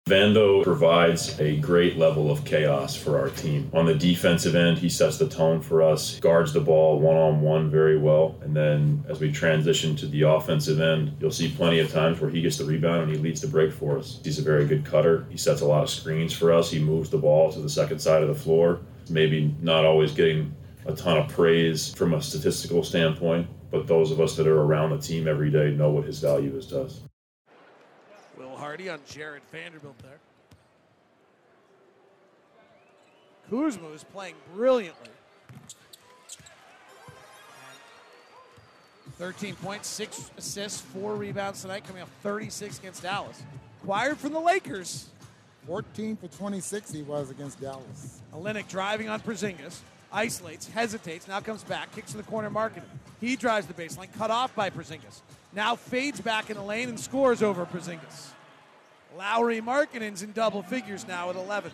Vando 0.06 0.62
provides 0.66 1.40
a 1.40 1.56
great 1.62 1.98
level 1.98 2.30
of 2.30 2.44
chaos 2.44 2.94
for 2.94 3.18
our 3.18 3.30
team. 3.30 3.72
On 3.74 3.86
the 3.86 3.96
defensive 3.96 4.54
end, 4.54 4.78
he 4.78 4.90
sets 4.90 5.18
the 5.18 5.30
tone 5.30 5.62
for 5.62 5.82
us, 5.82 6.20
guards 6.20 6.52
the 6.52 6.60
ball 6.60 7.00
one 7.00 7.16
on 7.16 7.40
one 7.40 7.72
very 7.72 7.98
well. 7.98 8.36
And 8.42 8.54
then 8.54 9.06
as 9.08 9.22
we 9.22 9.32
transition 9.32 9.96
to 9.96 10.06
the 10.06 10.24
offensive 10.24 10.82
end, 10.82 11.16
you'll 11.22 11.32
see 11.32 11.50
plenty 11.50 11.80
of 11.80 11.90
times 11.90 12.20
where 12.20 12.30
he 12.30 12.42
gets 12.42 12.58
the 12.58 12.66
rebound 12.66 13.04
and 13.04 13.12
he 13.12 13.18
leads 13.18 13.40
the 13.40 13.48
break 13.48 13.72
for 13.72 13.98
us. 13.98 14.20
He's 14.26 14.40
a 14.40 14.44
very 14.44 14.66
good 14.66 14.84
cutter. 14.84 15.26
He 15.30 15.38
sets 15.38 15.62
a 15.62 15.66
lot 15.66 15.84
of 15.84 15.90
screens 15.90 16.34
for 16.34 16.52
us. 16.52 16.70
He 16.70 16.80
moves 16.80 17.10
the 17.10 17.18
ball 17.18 17.50
to 17.54 17.62
the 17.62 17.70
second 17.70 18.00
side 18.00 18.22
of 18.22 18.28
the 18.28 18.36
floor. 18.36 18.82
Maybe 19.10 19.56
not 19.62 19.86
always 19.86 20.12
getting 20.12 20.56
a 20.86 20.93
ton 20.93 21.18
of 21.18 21.30
praise 21.30 21.93
from 21.93 22.14
a 22.14 22.22
statistical 22.22 22.84
standpoint, 22.84 23.47
but 23.72 23.88
those 23.88 24.12
of 24.12 24.20
us 24.20 24.36
that 24.36 24.47
are 24.47 24.62
around 24.62 24.89
the 24.89 24.97
team 24.97 25.28
every 25.28 25.49
day 25.49 25.72
know 25.72 25.89
what 25.89 26.06
his 26.06 26.20
value 26.20 26.56
is 26.58 26.68
to 26.68 26.84
us. 26.84 27.01
Will 28.38 28.56
Hardy 28.56 28.89
on 28.89 28.99
Jared 29.06 29.43
Vanderbilt 29.51 29.97
there. 29.99 30.20
Kuzma 33.49 33.89
is 33.89 34.04
playing 34.04 34.36
brilliantly. 34.54 35.10
13 39.18 39.56
points, 39.56 39.88
6 39.89 40.32
assists, 40.38 40.82
4 40.82 41.16
rebounds 41.16 41.62
tonight, 41.62 41.86
coming 41.86 42.01
off 42.01 42.10
36 42.24 42.80
against 42.80 43.04
Dallas. 43.04 43.43
Acquired 43.82 44.18
from 44.18 44.34
the 44.34 44.39
Lakers. 44.39 45.10
14 45.68 46.18
for 46.18 46.28
26 46.28 46.91
he 46.91 47.03
was 47.03 47.30
against 47.30 47.61
Dallas. 47.61 48.22
Olynyk 48.34 48.68
driving 48.68 49.09
on 49.09 49.20
Porzingis, 49.22 49.80
isolates, 50.11 50.68
hesitates, 50.68 51.28
now 51.28 51.39
comes 51.39 51.64
back, 51.64 51.93
kicks 51.95 52.11
to 52.11 52.18
the 52.18 52.24
corner, 52.24 52.49
marking 52.49 52.84
He 53.22 53.36
drives 53.36 53.68
the 53.68 53.74
baseline, 53.74 54.09
cut 54.18 54.32
off 54.32 54.53
by 54.55 54.70
Porzingis. 54.70 55.22
Now 55.53 55.76
fades 55.76 56.20
back 56.20 56.49
in 56.49 56.57
the 56.57 56.64
lane 56.64 56.89
and 56.89 56.99
scores 56.99 57.41
over 57.41 57.66
Porzingis. 57.66 58.32
Lauri 59.18 59.61
Markkanen's 59.61 60.24
in 60.24 60.32
double 60.32 60.64
figures 60.64 61.07
now 61.07 61.30
at 61.30 61.36
11. 61.36 61.72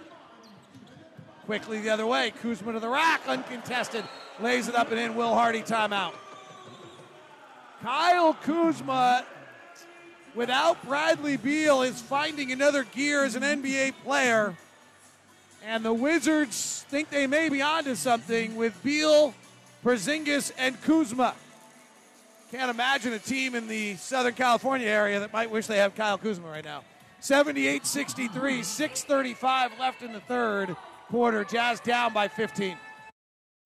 Quickly 1.45 1.79
the 1.79 1.89
other 1.89 2.05
way, 2.05 2.31
Kuzma 2.41 2.73
to 2.73 2.79
the 2.79 2.89
rack, 2.89 3.21
uncontested, 3.27 4.03
lays 4.39 4.67
it 4.67 4.75
up 4.75 4.91
and 4.91 4.99
in. 4.99 5.15
Will 5.15 5.33
Hardy 5.33 5.61
timeout. 5.61 6.13
Kyle 7.81 8.33
Kuzma, 8.33 9.25
without 10.35 10.83
Bradley 10.85 11.37
Beal, 11.37 11.81
is 11.81 12.01
finding 12.01 12.51
another 12.51 12.83
gear 12.83 13.23
as 13.23 13.35
an 13.35 13.43
NBA 13.43 13.93
player. 14.03 14.55
And 15.65 15.83
the 15.83 15.93
Wizards 15.93 16.85
think 16.89 17.09
they 17.09 17.27
may 17.27 17.49
be 17.49 17.61
onto 17.61 17.95
something 17.95 18.55
with 18.55 18.81
Beal, 18.83 19.33
Porzingis, 19.83 20.51
and 20.57 20.81
Kuzma. 20.81 21.35
Can't 22.51 22.71
imagine 22.71 23.13
a 23.13 23.19
team 23.19 23.53
in 23.53 23.67
the 23.67 23.95
Southern 23.95 24.33
California 24.33 24.87
area 24.87 25.19
that 25.19 25.31
might 25.31 25.51
wish 25.51 25.67
they 25.67 25.77
have 25.77 25.93
Kyle 25.93 26.17
Kuzma 26.17 26.49
right 26.49 26.65
now. 26.65 26.83
78 27.19 27.85
63, 27.85 28.61
6.35 28.61 29.79
left 29.79 30.01
in 30.01 30.13
the 30.13 30.21
third 30.21 30.75
quarter. 31.09 31.43
Jazz 31.43 31.79
down 31.81 32.13
by 32.13 32.27
15. 32.27 32.77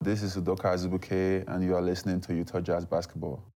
This 0.02 0.22
is 0.22 0.36
Udoka 0.36 0.74
Azubuike, 0.74 1.48
and 1.48 1.64
you 1.64 1.76
are 1.76 1.82
listening 1.82 2.20
to 2.22 2.34
Utah 2.34 2.60
Jazz 2.60 2.86
Basketball. 2.86 3.53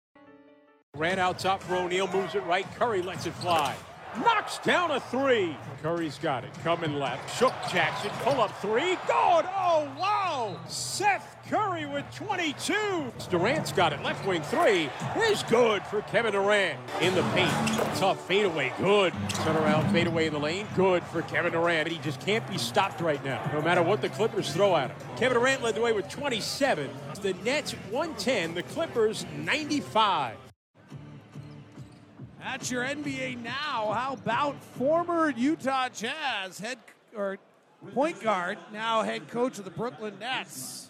Ran 0.96 1.18
out 1.18 1.38
top 1.38 1.62
for 1.62 1.76
O'Neal, 1.76 2.08
moves 2.08 2.34
it 2.34 2.44
right. 2.44 2.66
Curry 2.76 3.02
lets 3.02 3.26
it 3.26 3.34
fly. 3.34 3.74
Knocks 4.18 4.58
down 4.60 4.90
a 4.92 4.98
three. 4.98 5.54
Curry's 5.82 6.16
got 6.18 6.42
it. 6.42 6.50
Coming 6.64 6.98
left. 6.98 7.36
Shook 7.38 7.52
Jackson. 7.70 8.10
Pull 8.22 8.40
up 8.40 8.50
three. 8.62 8.94
Good. 9.06 9.44
Oh, 9.54 9.86
wow. 9.98 10.58
Seth 10.68 11.36
Curry 11.50 11.84
with 11.84 12.04
22. 12.14 13.12
Durant's 13.28 13.72
got 13.72 13.92
it. 13.92 14.02
Left 14.02 14.26
wing 14.26 14.40
three 14.40 14.88
is 15.28 15.42
good 15.44 15.82
for 15.82 16.00
Kevin 16.02 16.32
Durant. 16.32 16.78
In 17.02 17.14
the 17.14 17.22
paint. 17.34 17.52
Tough 17.96 18.26
fadeaway. 18.26 18.72
Good. 18.78 19.12
Turn 19.28 19.56
around 19.56 19.92
fadeaway 19.92 20.28
in 20.28 20.32
the 20.32 20.40
lane. 20.40 20.66
Good 20.74 21.02
for 21.04 21.20
Kevin 21.22 21.52
Durant. 21.52 21.88
He 21.88 21.98
just 21.98 22.20
can't 22.20 22.48
be 22.48 22.56
stopped 22.56 23.02
right 23.02 23.22
now, 23.22 23.42
no 23.52 23.60
matter 23.60 23.82
what 23.82 24.00
the 24.00 24.08
Clippers 24.08 24.50
throw 24.50 24.74
at 24.76 24.90
him. 24.90 24.96
Kevin 25.18 25.36
Durant 25.36 25.62
led 25.62 25.74
the 25.74 25.82
way 25.82 25.92
with 25.92 26.08
27. 26.08 26.88
The 27.20 27.34
Nets 27.44 27.72
110. 27.90 28.54
The 28.54 28.62
Clippers 28.62 29.26
95. 29.36 30.45
That's 32.46 32.70
your 32.70 32.84
NBA 32.84 33.42
now. 33.42 33.90
How 33.92 34.12
about 34.12 34.62
former 34.78 35.30
Utah 35.30 35.88
Jazz 35.88 36.60
head 36.60 36.78
or 37.16 37.38
point 37.92 38.20
guard, 38.22 38.56
now 38.72 39.02
head 39.02 39.26
coach 39.26 39.58
of 39.58 39.64
the 39.64 39.70
Brooklyn 39.72 40.16
Nets? 40.20 40.88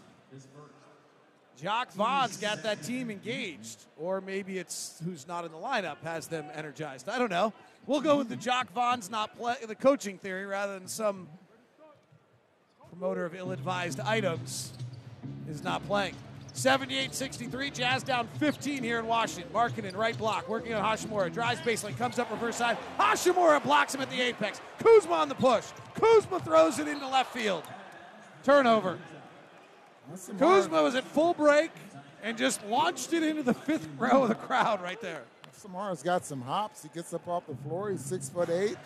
Jacque 1.59 1.95
Vaughn's 1.95 2.37
got 2.37 2.63
that 2.65 2.83
team 2.83 3.11
engaged, 3.11 3.87
or 3.97 4.21
maybe 4.21 4.59
it's 4.59 5.01
who's 5.03 5.27
not 5.27 5.47
in 5.47 5.51
the 5.51 5.57
lineup 5.57 5.97
has 6.05 6.27
them 6.27 6.45
energized. 6.55 7.09
I 7.09 7.19
don't 7.19 7.31
know. 7.31 7.55
We'll 7.87 8.03
go 8.03 8.19
with 8.19 8.29
the 8.29 8.37
Jacque 8.37 8.71
Vaughn's 8.75 9.11
not 9.11 9.35
play 9.39 9.55
the 9.67 9.75
coaching 9.75 10.19
theory 10.19 10.45
rather 10.45 10.79
than 10.79 10.89
some 10.89 11.27
promoter 12.91 13.25
of 13.25 13.35
ill-advised 13.35 14.01
items 14.01 14.75
is 15.49 15.65
not 15.65 15.87
playing. 15.87 16.17
78-63, 16.57 17.73
Jazz 17.73 18.03
down 18.03 18.27
15 18.39 18.83
here 18.83 18.99
in 18.99 19.07
Washington. 19.07 19.53
Markkanen, 19.53 19.95
right 19.95 20.17
block, 20.17 20.49
working 20.49 20.73
on 20.75 20.83
Hachimura. 20.83 21.33
Drives 21.33 21.61
baseline, 21.61 21.97
comes 21.99 22.19
up 22.19 22.31
reverse 22.31 22.57
side. 22.57 22.79
Hachimura 22.99 23.63
blocks 23.63 23.95
him 23.95 24.01
at 24.01 24.11
the 24.11 24.21
apex. 24.21 24.61
Kuzma 24.79 25.13
on 25.13 25.29
the 25.29 25.35
push. 25.35 25.67
Kuzma 25.95 26.41
throws 26.41 26.79
it 26.79 26.89
into 26.89 27.07
left 27.07 27.33
field. 27.33 27.63
Turnover. 28.43 28.99
Kuzma 30.39 30.83
was 30.83 30.95
at 30.95 31.05
full 31.05 31.35
break 31.35 31.71
and 32.23 32.39
just 32.39 32.65
launched 32.67 33.13
it 33.13 33.23
into 33.23 33.43
the 33.43 33.55
fifth 33.55 33.89
row 33.99 34.23
of 34.23 34.29
the 34.29 34.35
crowd 34.35 34.83
right 34.83 35.01
there. 35.01 35.25
Samara's 35.61 36.03
got 36.03 36.25
some 36.25 36.41
hops. 36.41 36.83
He 36.83 36.89
gets 36.95 37.13
up 37.13 37.27
off 37.29 37.47
the 37.47 37.57
floor. 37.57 37.91
He's 37.91 38.05
six 38.05 38.29
foot 38.29 38.49
eight. 38.49 38.77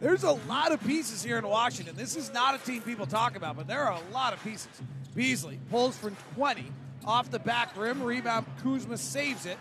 There's 0.00 0.24
a 0.24 0.32
lot 0.32 0.72
of 0.72 0.82
pieces 0.84 1.22
here 1.22 1.38
in 1.38 1.46
Washington. 1.46 1.96
This 1.96 2.16
is 2.16 2.32
not 2.32 2.54
a 2.54 2.58
team 2.64 2.82
people 2.82 3.06
talk 3.06 3.36
about, 3.36 3.56
but 3.56 3.66
there 3.66 3.82
are 3.84 3.92
a 3.92 4.12
lot 4.12 4.32
of 4.32 4.42
pieces. 4.42 4.68
Beasley 5.14 5.58
pulls 5.70 5.96
from 5.96 6.16
20 6.34 6.66
off 7.06 7.30
the 7.30 7.38
back 7.38 7.76
rim. 7.76 8.02
Rebound. 8.02 8.46
Kuzma 8.62 8.98
saves 8.98 9.46
it. 9.46 9.58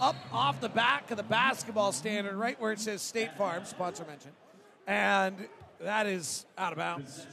Up 0.00 0.16
off 0.32 0.60
the 0.60 0.68
back 0.68 1.10
of 1.10 1.16
the 1.16 1.22
basketball 1.22 1.92
standard, 1.92 2.34
right 2.34 2.60
where 2.60 2.72
it 2.72 2.78
says 2.78 3.00
State 3.00 3.36
Farm, 3.36 3.64
sponsor 3.64 4.04
mention. 4.04 4.32
And 4.86 5.36
that 5.80 6.06
is 6.06 6.46
out 6.56 6.72
of 6.72 6.78
bounds. 6.78 7.26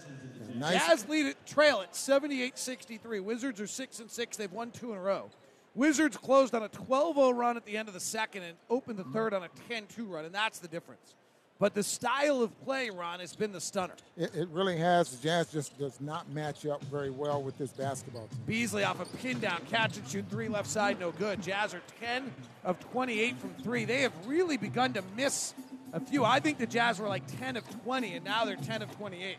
Nice. 0.54 0.74
Jazz 0.74 1.10
lead 1.10 1.26
it, 1.26 1.46
trail 1.46 1.82
it 1.82 1.92
78-63. 1.92 3.22
Wizards 3.22 3.60
are 3.60 3.68
6 3.68 4.00
and 4.00 4.10
6. 4.10 4.38
They've 4.38 4.52
won 4.52 4.72
2 4.72 4.92
in 4.92 4.98
a 4.98 5.02
row. 5.02 5.30
Wizards 5.74 6.16
closed 6.16 6.56
on 6.56 6.64
a 6.64 6.70
12-0 6.70 7.36
run 7.36 7.58
at 7.58 7.66
the 7.66 7.78
end 7.78 7.90
of 7.90 7.94
the 7.94 8.00
second 8.00 8.44
and 8.44 8.58
opened 8.70 8.98
the 8.98 9.04
third 9.04 9.34
on 9.34 9.44
a 9.44 9.50
10-2 9.70 10.10
run, 10.10 10.24
and 10.24 10.34
that's 10.34 10.60
the 10.60 10.70
difference. 10.70 11.14
But 11.58 11.74
the 11.74 11.84
style 11.84 12.42
of 12.42 12.52
play, 12.66 12.90
Ron, 12.90 13.22
has 13.22 13.34
been 13.34 13.54
the 13.54 13.62
stunner. 13.62 13.96
It, 14.18 14.36
it 14.36 14.50
really 14.50 14.76
has. 14.76 15.12
The 15.12 15.24
Jazz 15.24 15.48
just 15.48 15.78
does 15.80 16.02
not 16.02 16.30
match 16.32 16.66
up 16.66 16.84
very 16.86 17.10
well 17.10 17.42
with 17.42 17.58
this 17.58 17.72
basketball 17.72 18.28
team. 18.28 18.40
Beasley 18.46 18.84
off 18.84 19.00
a 19.00 19.18
pin 19.18 19.40
down, 19.40 19.62
catch 19.70 19.96
and 19.96 20.06
shoot 20.08 20.26
three 20.30 20.50
left 20.50 20.68
side, 20.68 21.00
no 21.00 21.12
good. 21.12 21.42
Jazz 21.42 21.74
are 21.74 21.82
10 22.02 22.30
of 22.66 22.78
28 22.92 23.38
from 23.38 23.54
three. 23.64 23.86
They 23.86 24.02
have 24.02 24.12
really 24.28 24.58
begun 24.58 24.92
to 24.94 25.04
miss 25.16 25.54
a 25.94 26.00
few. 26.02 26.26
I 26.26 26.42
think 26.42 26.58
the 26.58 26.68
Jazz 26.68 27.00
were 27.00 27.08
like 27.08 27.24
10 27.40 27.56
of 27.56 27.84
20, 27.84 28.16
and 28.16 28.26
now 28.26 28.44
they're 28.44 28.58
10 28.58 28.82
of 28.82 28.92
28. 28.98 29.38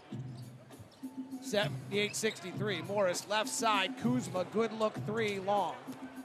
78 1.42 2.16
63. 2.16 2.82
Morris 2.82 3.26
left 3.28 3.50
side. 3.50 3.94
Kuzma, 4.02 4.46
good 4.52 4.72
look 4.72 4.94
three 5.06 5.38
long. 5.38 5.74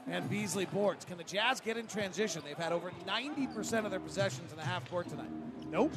And 0.08 0.28
Beasley 0.28 0.64
boards. 0.64 1.04
Can 1.04 1.18
the 1.18 1.24
Jazz 1.24 1.60
get 1.60 1.76
in 1.76 1.86
transition? 1.86 2.42
They've 2.44 2.56
had 2.56 2.72
over 2.72 2.90
90% 3.06 3.84
of 3.84 3.90
their 3.90 4.00
possessions 4.00 4.50
in 4.50 4.56
the 4.56 4.64
half 4.64 4.90
court 4.90 5.08
tonight. 5.08 5.30
Nope. 5.72 5.92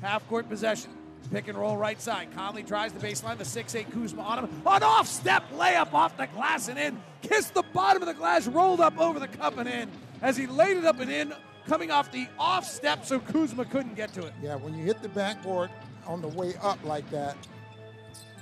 Half 0.00 0.26
court 0.28 0.48
possession. 0.48 0.90
Pick 1.30 1.48
and 1.48 1.58
roll 1.58 1.76
right 1.76 2.00
side. 2.00 2.28
Conley 2.34 2.62
tries 2.62 2.92
the 2.92 3.06
baseline. 3.06 3.36
The 3.36 3.44
6'8 3.44 3.92
Kuzma 3.92 4.22
on 4.22 4.38
him. 4.38 4.62
An 4.66 4.82
off 4.82 5.06
step 5.06 5.44
layup 5.52 5.92
off 5.92 6.16
the 6.16 6.26
glass 6.28 6.68
and 6.68 6.78
in. 6.78 7.00
Kissed 7.20 7.52
the 7.52 7.64
bottom 7.74 8.02
of 8.02 8.08
the 8.08 8.14
glass, 8.14 8.48
rolled 8.48 8.80
up 8.80 8.98
over 8.98 9.20
the 9.20 9.28
cup 9.28 9.58
and 9.58 9.68
in. 9.68 9.90
As 10.22 10.36
he 10.36 10.46
laid 10.46 10.78
it 10.78 10.86
up 10.86 10.98
and 11.00 11.10
in, 11.10 11.34
coming 11.66 11.90
off 11.90 12.10
the 12.10 12.26
off 12.38 12.64
step 12.64 13.04
so 13.04 13.20
Kuzma 13.20 13.66
couldn't 13.66 13.94
get 13.94 14.14
to 14.14 14.24
it. 14.24 14.32
Yeah, 14.42 14.54
when 14.54 14.74
you 14.74 14.84
hit 14.84 15.02
the 15.02 15.10
backboard 15.10 15.70
on 16.06 16.22
the 16.22 16.28
way 16.28 16.54
up 16.62 16.82
like 16.84 17.08
that, 17.10 17.36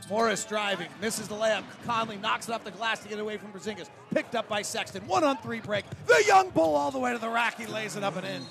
Morris 0.08 0.44
driving, 0.44 0.88
misses 1.00 1.26
the 1.26 1.34
layup. 1.34 1.64
Conley 1.84 2.16
knocks 2.18 2.48
it 2.48 2.52
off 2.52 2.62
the 2.62 2.70
glass 2.70 3.00
to 3.00 3.08
get 3.08 3.18
away 3.18 3.38
from 3.38 3.52
Porzingis. 3.52 3.90
Picked 4.14 4.36
up 4.36 4.48
by 4.48 4.62
Sexton. 4.62 5.04
One 5.08 5.24
on 5.24 5.36
three 5.38 5.58
break. 5.58 5.84
The 6.06 6.22
young 6.28 6.50
bull 6.50 6.76
all 6.76 6.92
the 6.92 6.98
way 7.00 7.12
to 7.12 7.18
the 7.18 7.28
rack. 7.28 7.58
He 7.58 7.66
lays 7.66 7.96
it 7.96 8.04
up 8.04 8.14
and 8.14 8.24
in. 8.24 8.42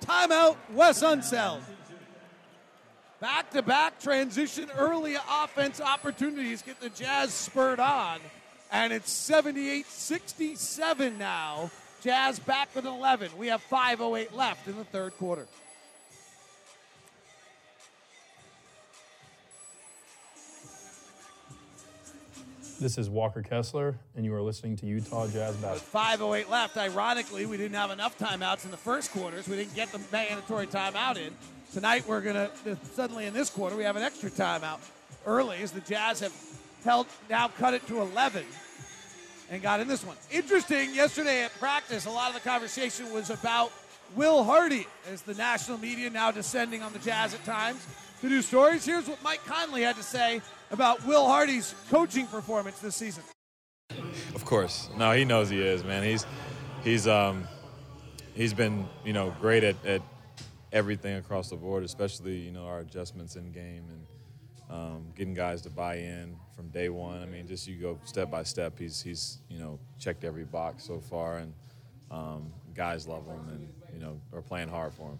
Timeout, 0.00 0.56
Wes 0.72 1.02
Unseld. 1.02 1.60
Back 3.20 3.50
to 3.52 3.62
back 3.62 3.98
transition, 4.00 4.70
early 4.76 5.16
offense 5.42 5.80
opportunities 5.80 6.60
get 6.60 6.80
the 6.80 6.90
Jazz 6.90 7.32
spurred 7.32 7.80
on. 7.80 8.20
And 8.70 8.92
it's 8.92 9.10
78 9.10 9.86
67 9.86 11.16
now. 11.16 11.70
Jazz 12.02 12.38
back 12.38 12.68
with 12.74 12.84
11. 12.84 13.30
We 13.38 13.46
have 13.48 13.62
5.08 13.70 14.34
left 14.34 14.68
in 14.68 14.76
the 14.76 14.84
third 14.84 15.16
quarter. 15.16 15.46
This 22.78 22.98
is 22.98 23.08
Walker 23.08 23.40
Kessler, 23.40 23.98
and 24.16 24.26
you 24.26 24.34
are 24.34 24.42
listening 24.42 24.76
to 24.76 24.86
Utah 24.86 25.26
Jazz 25.28 25.56
Basketball. 25.56 26.02
5.08 26.02 26.50
left. 26.50 26.76
Ironically, 26.76 27.46
we 27.46 27.56
didn't 27.56 27.76
have 27.76 27.90
enough 27.90 28.18
timeouts 28.18 28.66
in 28.66 28.70
the 28.70 28.76
first 28.76 29.12
quarters. 29.12 29.48
We 29.48 29.56
didn't 29.56 29.74
get 29.74 29.90
the 29.92 30.00
mandatory 30.12 30.66
timeout 30.66 31.16
in. 31.16 31.32
Tonight, 31.76 32.08
we're 32.08 32.22
going 32.22 32.36
to, 32.36 32.78
suddenly 32.94 33.26
in 33.26 33.34
this 33.34 33.50
quarter, 33.50 33.76
we 33.76 33.84
have 33.84 33.96
an 33.96 34.02
extra 34.02 34.30
timeout 34.30 34.78
early 35.26 35.58
as 35.58 35.72
the 35.72 35.82
Jazz 35.82 36.20
have 36.20 36.32
held, 36.82 37.06
now 37.28 37.48
cut 37.48 37.74
it 37.74 37.86
to 37.88 38.00
11 38.00 38.46
and 39.50 39.60
got 39.60 39.80
in 39.80 39.86
this 39.86 40.02
one. 40.02 40.16
Interesting, 40.30 40.94
yesterday 40.94 41.42
at 41.42 41.52
practice, 41.58 42.06
a 42.06 42.10
lot 42.10 42.28
of 42.28 42.34
the 42.34 42.48
conversation 42.48 43.12
was 43.12 43.28
about 43.28 43.72
Will 44.14 44.42
Hardy 44.42 44.86
as 45.12 45.20
the 45.20 45.34
national 45.34 45.76
media 45.76 46.08
now 46.08 46.30
descending 46.30 46.80
on 46.80 46.94
the 46.94 46.98
Jazz 47.00 47.34
at 47.34 47.44
times 47.44 47.86
to 48.22 48.28
do 48.30 48.40
stories. 48.40 48.86
Here's 48.86 49.06
what 49.06 49.22
Mike 49.22 49.44
Conley 49.44 49.82
had 49.82 49.96
to 49.96 50.02
say 50.02 50.40
about 50.70 51.04
Will 51.04 51.26
Hardy's 51.26 51.74
coaching 51.90 52.26
performance 52.26 52.78
this 52.78 52.96
season. 52.96 53.22
Of 54.34 54.46
course. 54.46 54.88
No, 54.96 55.12
he 55.12 55.26
knows 55.26 55.50
he 55.50 55.60
is, 55.60 55.84
man. 55.84 56.02
He's 56.04 56.24
he's 56.82 57.06
um 57.06 57.46
he's 58.32 58.54
been, 58.54 58.86
you 59.04 59.12
know, 59.12 59.36
great 59.42 59.62
at, 59.62 59.76
at 59.84 60.00
everything 60.76 61.16
across 61.16 61.48
the 61.48 61.56
board, 61.56 61.82
especially, 61.84 62.36
you 62.36 62.52
know, 62.52 62.66
our 62.66 62.80
adjustments 62.80 63.36
in 63.36 63.50
game 63.50 63.84
and 63.88 64.06
um, 64.68 65.06
getting 65.16 65.32
guys 65.32 65.62
to 65.62 65.70
buy 65.70 65.96
in 65.96 66.36
from 66.54 66.68
day 66.68 66.90
one. 66.90 67.22
I 67.22 67.26
mean, 67.26 67.46
just 67.46 67.66
you 67.66 67.76
go 67.76 67.98
step 68.04 68.30
by 68.30 68.42
step. 68.42 68.78
He's 68.78 69.00
he's 69.00 69.38
you 69.48 69.58
know 69.58 69.78
checked 69.98 70.22
every 70.22 70.44
box 70.44 70.84
so 70.84 71.00
far, 71.00 71.38
and 71.38 71.54
um, 72.10 72.52
guys 72.74 73.08
love 73.08 73.26
him, 73.26 73.48
and 73.48 73.68
you 73.94 74.00
know 74.00 74.20
are 74.34 74.42
playing 74.42 74.68
hard 74.68 74.92
for 74.92 75.10
him. 75.10 75.18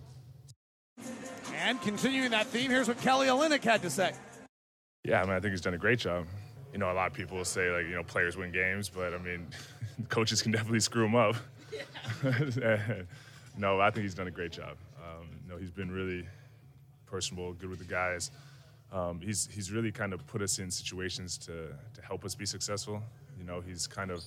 And 1.54 1.80
continuing 1.80 2.30
that 2.32 2.46
theme, 2.46 2.70
here's 2.70 2.88
what 2.88 3.00
Kelly 3.00 3.28
Olynyk 3.28 3.64
had 3.64 3.82
to 3.82 3.90
say. 3.90 4.12
Yeah, 5.04 5.22
I 5.22 5.24
mean, 5.24 5.34
I 5.34 5.40
think 5.40 5.52
he's 5.52 5.60
done 5.60 5.74
a 5.74 5.78
great 5.78 6.00
job. 6.00 6.26
You 6.72 6.78
know, 6.78 6.90
a 6.90 6.94
lot 6.94 7.06
of 7.06 7.14
people 7.14 7.38
will 7.38 7.44
say 7.44 7.70
like, 7.70 7.86
you 7.86 7.94
know, 7.94 8.02
players 8.02 8.36
win 8.36 8.50
games, 8.52 8.88
but 8.88 9.14
I 9.14 9.18
mean, 9.18 9.46
coaches 10.08 10.42
can 10.42 10.52
definitely 10.52 10.80
screw 10.80 11.04
them 11.04 11.14
up. 11.14 11.36
no, 13.56 13.80
I 13.80 13.90
think 13.90 14.02
he's 14.02 14.14
done 14.14 14.26
a 14.26 14.32
great 14.32 14.52
job. 14.52 14.76
Know, 15.56 15.60
he's 15.60 15.70
been 15.70 15.90
really 15.90 16.26
personable, 17.06 17.54
good 17.54 17.70
with 17.70 17.78
the 17.78 17.86
guys. 17.86 18.30
Um, 18.92 19.20
he's 19.20 19.48
he's 19.50 19.72
really 19.72 19.90
kind 19.90 20.12
of 20.12 20.26
put 20.26 20.42
us 20.42 20.58
in 20.58 20.70
situations 20.70 21.38
to 21.38 21.68
to 21.94 22.02
help 22.02 22.24
us 22.26 22.34
be 22.34 22.44
successful. 22.44 23.02
You 23.38 23.44
know, 23.44 23.62
he's 23.62 23.86
kind 23.86 24.10
of 24.10 24.22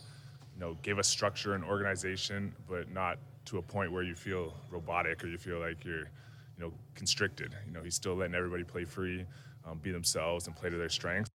you 0.56 0.60
know 0.60 0.76
gave 0.82 0.98
us 0.98 1.08
structure 1.08 1.54
and 1.54 1.64
organization, 1.64 2.54
but 2.68 2.92
not 2.92 3.20
to 3.46 3.60
a 3.60 3.62
point 3.62 3.92
where 3.92 4.04
you 4.04 4.16
feel 4.16 4.54
robotic 4.72 5.24
or 5.24 5.28
you 5.28 5.38
feel 5.38 5.60
like 5.60 5.86
you're 5.86 6.10
you 6.58 6.60
know 6.60 6.74
constricted. 6.96 7.56
You 7.68 7.74
know, 7.74 7.84
he's 7.84 7.96
still 7.96 8.16
letting 8.16 8.36
everybody 8.36 8.64
play 8.64 8.86
free 8.86 9.26
um, 9.68 9.78
be 9.78 9.92
themselves 9.92 10.48
and 10.48 10.56
play 10.56 10.72
to 10.72 10.78
their 10.78 10.90
strengths. 10.90 11.30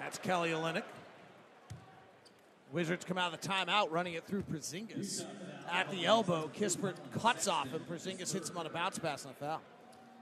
That's 0.00 0.18
Kelly 0.18 0.50
Olynyk. 0.50 0.82
Wizards 2.74 3.04
come 3.04 3.16
out 3.16 3.32
of 3.32 3.40
the 3.40 3.48
timeout, 3.48 3.92
running 3.92 4.14
it 4.14 4.26
through 4.26 4.42
Porzingis. 4.42 5.24
At 5.70 5.88
the 5.92 6.06
elbow, 6.06 6.50
Kispert 6.58 6.96
cuts 7.16 7.46
off, 7.46 7.72
and 7.72 7.88
Porzingis 7.88 8.32
hits 8.32 8.50
him 8.50 8.58
on 8.58 8.66
a 8.66 8.68
bounce 8.68 8.98
pass 8.98 9.24
and 9.24 9.32
a 9.32 9.36
foul. 9.36 9.62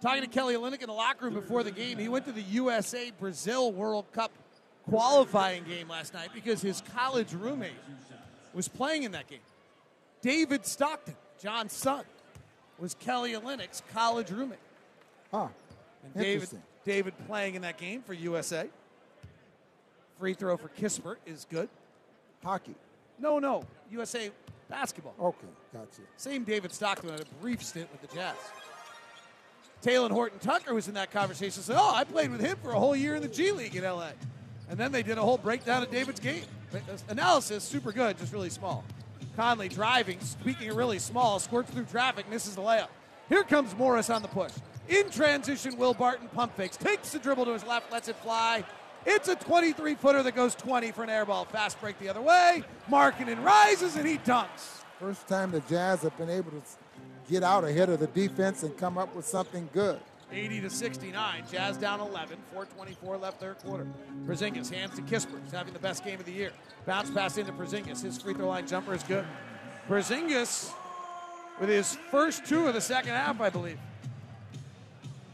Talking 0.03 0.20
to 0.20 0.28
Kelly 0.28 0.55
Olynyk 0.55 0.82
in 0.82 0.88
the 0.88 0.92
locker 0.92 1.24
room 1.24 1.34
before 1.34 1.62
the 1.62 1.70
game, 1.70 1.96
he 1.96 2.09
went 2.09 2.26
to 2.26 2.32
the 2.32 2.42
USA 2.42 3.11
Brazil 3.18 3.72
World 3.72 4.05
Cup 4.12 4.30
qualifying 4.86 5.64
game 5.64 5.88
last 5.88 6.12
night 6.12 6.28
because 6.34 6.61
his 6.61 6.82
college 6.94 7.32
roommate 7.32 7.72
was 8.53 8.68
playing 8.68 9.05
in 9.05 9.12
that 9.12 9.28
game. 9.28 9.40
David 10.20 10.66
Stockton, 10.66 11.16
John's 11.42 11.72
son, 11.72 12.05
was 12.78 12.94
Kelly 12.94 13.32
Olynyk's 13.32 13.82
college 13.94 14.30
roommate. 14.30 14.59
Huh. 15.30 15.48
And 16.05 16.22
David, 16.22 16.50
David 16.84 17.14
playing 17.26 17.55
in 17.55 17.62
that 17.62 17.78
game 17.78 18.03
for 18.03 18.12
USA. 18.12 18.68
Free 20.18 20.34
throw 20.34 20.59
for 20.59 20.68
Kispert 20.68 21.16
is 21.24 21.46
good. 21.48 21.70
Hockey. 22.45 22.74
No, 23.18 23.38
no. 23.38 23.64
USA 23.90 24.30
basketball. 24.68 25.14
Okay, 25.20 25.47
gotcha. 25.72 26.03
Same 26.16 26.45
David 26.45 26.72
Stockton 26.72 27.11
had 27.11 27.20
a 27.20 27.24
brief 27.40 27.62
stint 27.62 27.88
with 27.93 28.09
the 28.09 28.14
Jazz. 28.14 28.36
Talen 29.82 30.11
Horton 30.11 30.38
Tucker 30.38 30.74
was 30.74 30.88
in 30.88 30.95
that 30.95 31.11
conversation. 31.11 31.62
Said, 31.62 31.76
"Oh, 31.78 31.95
I 31.95 32.05
played 32.05 32.30
with 32.30 32.40
him 32.40 32.57
for 32.62 32.70
a 32.70 32.78
whole 32.78 32.95
year 32.95 33.16
in 33.16 33.22
the 33.22 33.28
G 33.28 33.51
League 33.51 33.74
in 33.74 33.84
LA." 33.84 34.12
And 34.70 34.78
then 34.78 34.93
they 34.93 35.03
did 35.03 35.18
a 35.18 35.22
whole 35.22 35.38
breakdown 35.38 35.82
of 35.82 35.90
David's 35.90 36.20
game. 36.20 36.45
Uh, 36.72 36.78
analysis, 37.09 37.64
super 37.64 37.93
good, 37.93 38.16
just 38.16 38.32
really 38.32 38.49
small. 38.49 38.84
Conley 39.36 39.68
driving, 39.68 40.20
speaking 40.20 40.70
of 40.70 40.76
really 40.76 40.99
small, 40.99 41.38
squirts 41.38 41.70
through 41.70 41.84
traffic, 41.84 42.28
misses 42.30 42.55
the 42.55 42.62
layup. 42.62 42.88
Here 43.28 43.43
comes 43.45 43.74
Morris 43.76 44.11
on 44.11 44.22
the 44.22 44.28
push. 44.28 44.53
In 44.88 45.11
transition, 45.11 45.76
Will 45.76 45.95
Barton 45.95 46.28
pump 46.28 46.57
fakes, 46.57 46.76
takes 46.76 47.11
the 47.11 47.18
dribble 47.18 47.47
to 47.47 47.53
his 47.53 47.64
left, 47.64 47.90
lets 47.93 48.09
it 48.09 48.16
fly. 48.16 48.64
It's 49.05 49.28
a 49.28 49.34
23 49.34 49.94
footer 49.96 50.22
that 50.22 50.34
goes 50.34 50.55
20 50.55 50.92
for 50.92 51.03
an 51.03 51.11
air 51.11 51.24
ball. 51.24 51.44
Fast 51.44 51.80
break 51.80 51.98
the 51.98 52.09
other 52.09 52.20
way. 52.20 52.62
Markkanen 52.90 53.42
rises 53.44 53.96
and 53.96 54.07
he 54.07 54.18
dunks. 54.18 54.82
First 55.00 55.26
time 55.26 55.50
the 55.50 55.61
Jazz 55.61 56.03
have 56.03 56.16
been 56.16 56.30
able 56.30 56.53
to 56.53 56.62
get 57.28 57.42
out 57.42 57.64
ahead 57.64 57.88
of 57.88 57.98
the 57.98 58.07
defense 58.09 58.62
and 58.62 58.76
come 58.76 58.98
up 58.98 59.14
with 59.16 59.26
something 59.26 59.68
good. 59.72 59.98
80 60.30 60.62
to 60.62 60.70
69. 60.70 61.44
Jazz 61.50 61.76
down 61.76 62.00
11. 62.00 62.38
424 62.53 63.16
left 63.18 63.40
third 63.40 63.59
quarter. 63.59 63.86
Porzingis 64.26 64.72
hands 64.72 64.94
to 64.96 65.03
Kispert. 65.03 65.42
He's 65.42 65.53
having 65.53 65.72
the 65.74 65.78
best 65.78 66.05
game 66.05 66.18
of 66.18 66.24
the 66.24 66.32
year. 66.32 66.53
Bounce 66.86 67.11
pass 67.11 67.36
into 67.36 67.53
Porzingis. 67.53 68.03
His 68.03 68.20
free 68.20 68.34
throw 68.34 68.48
line 68.48 68.66
jumper 68.66 68.94
is 68.94 69.03
good. 69.03 69.26
Porzingis 69.88 70.72
with 71.61 71.68
his 71.68 71.96
first 72.11 72.46
two 72.46 72.66
of 72.66 72.74
the 72.74 72.80
second 72.80 73.11
half, 73.11 73.40
I 73.40 73.50
believe. 73.50 73.78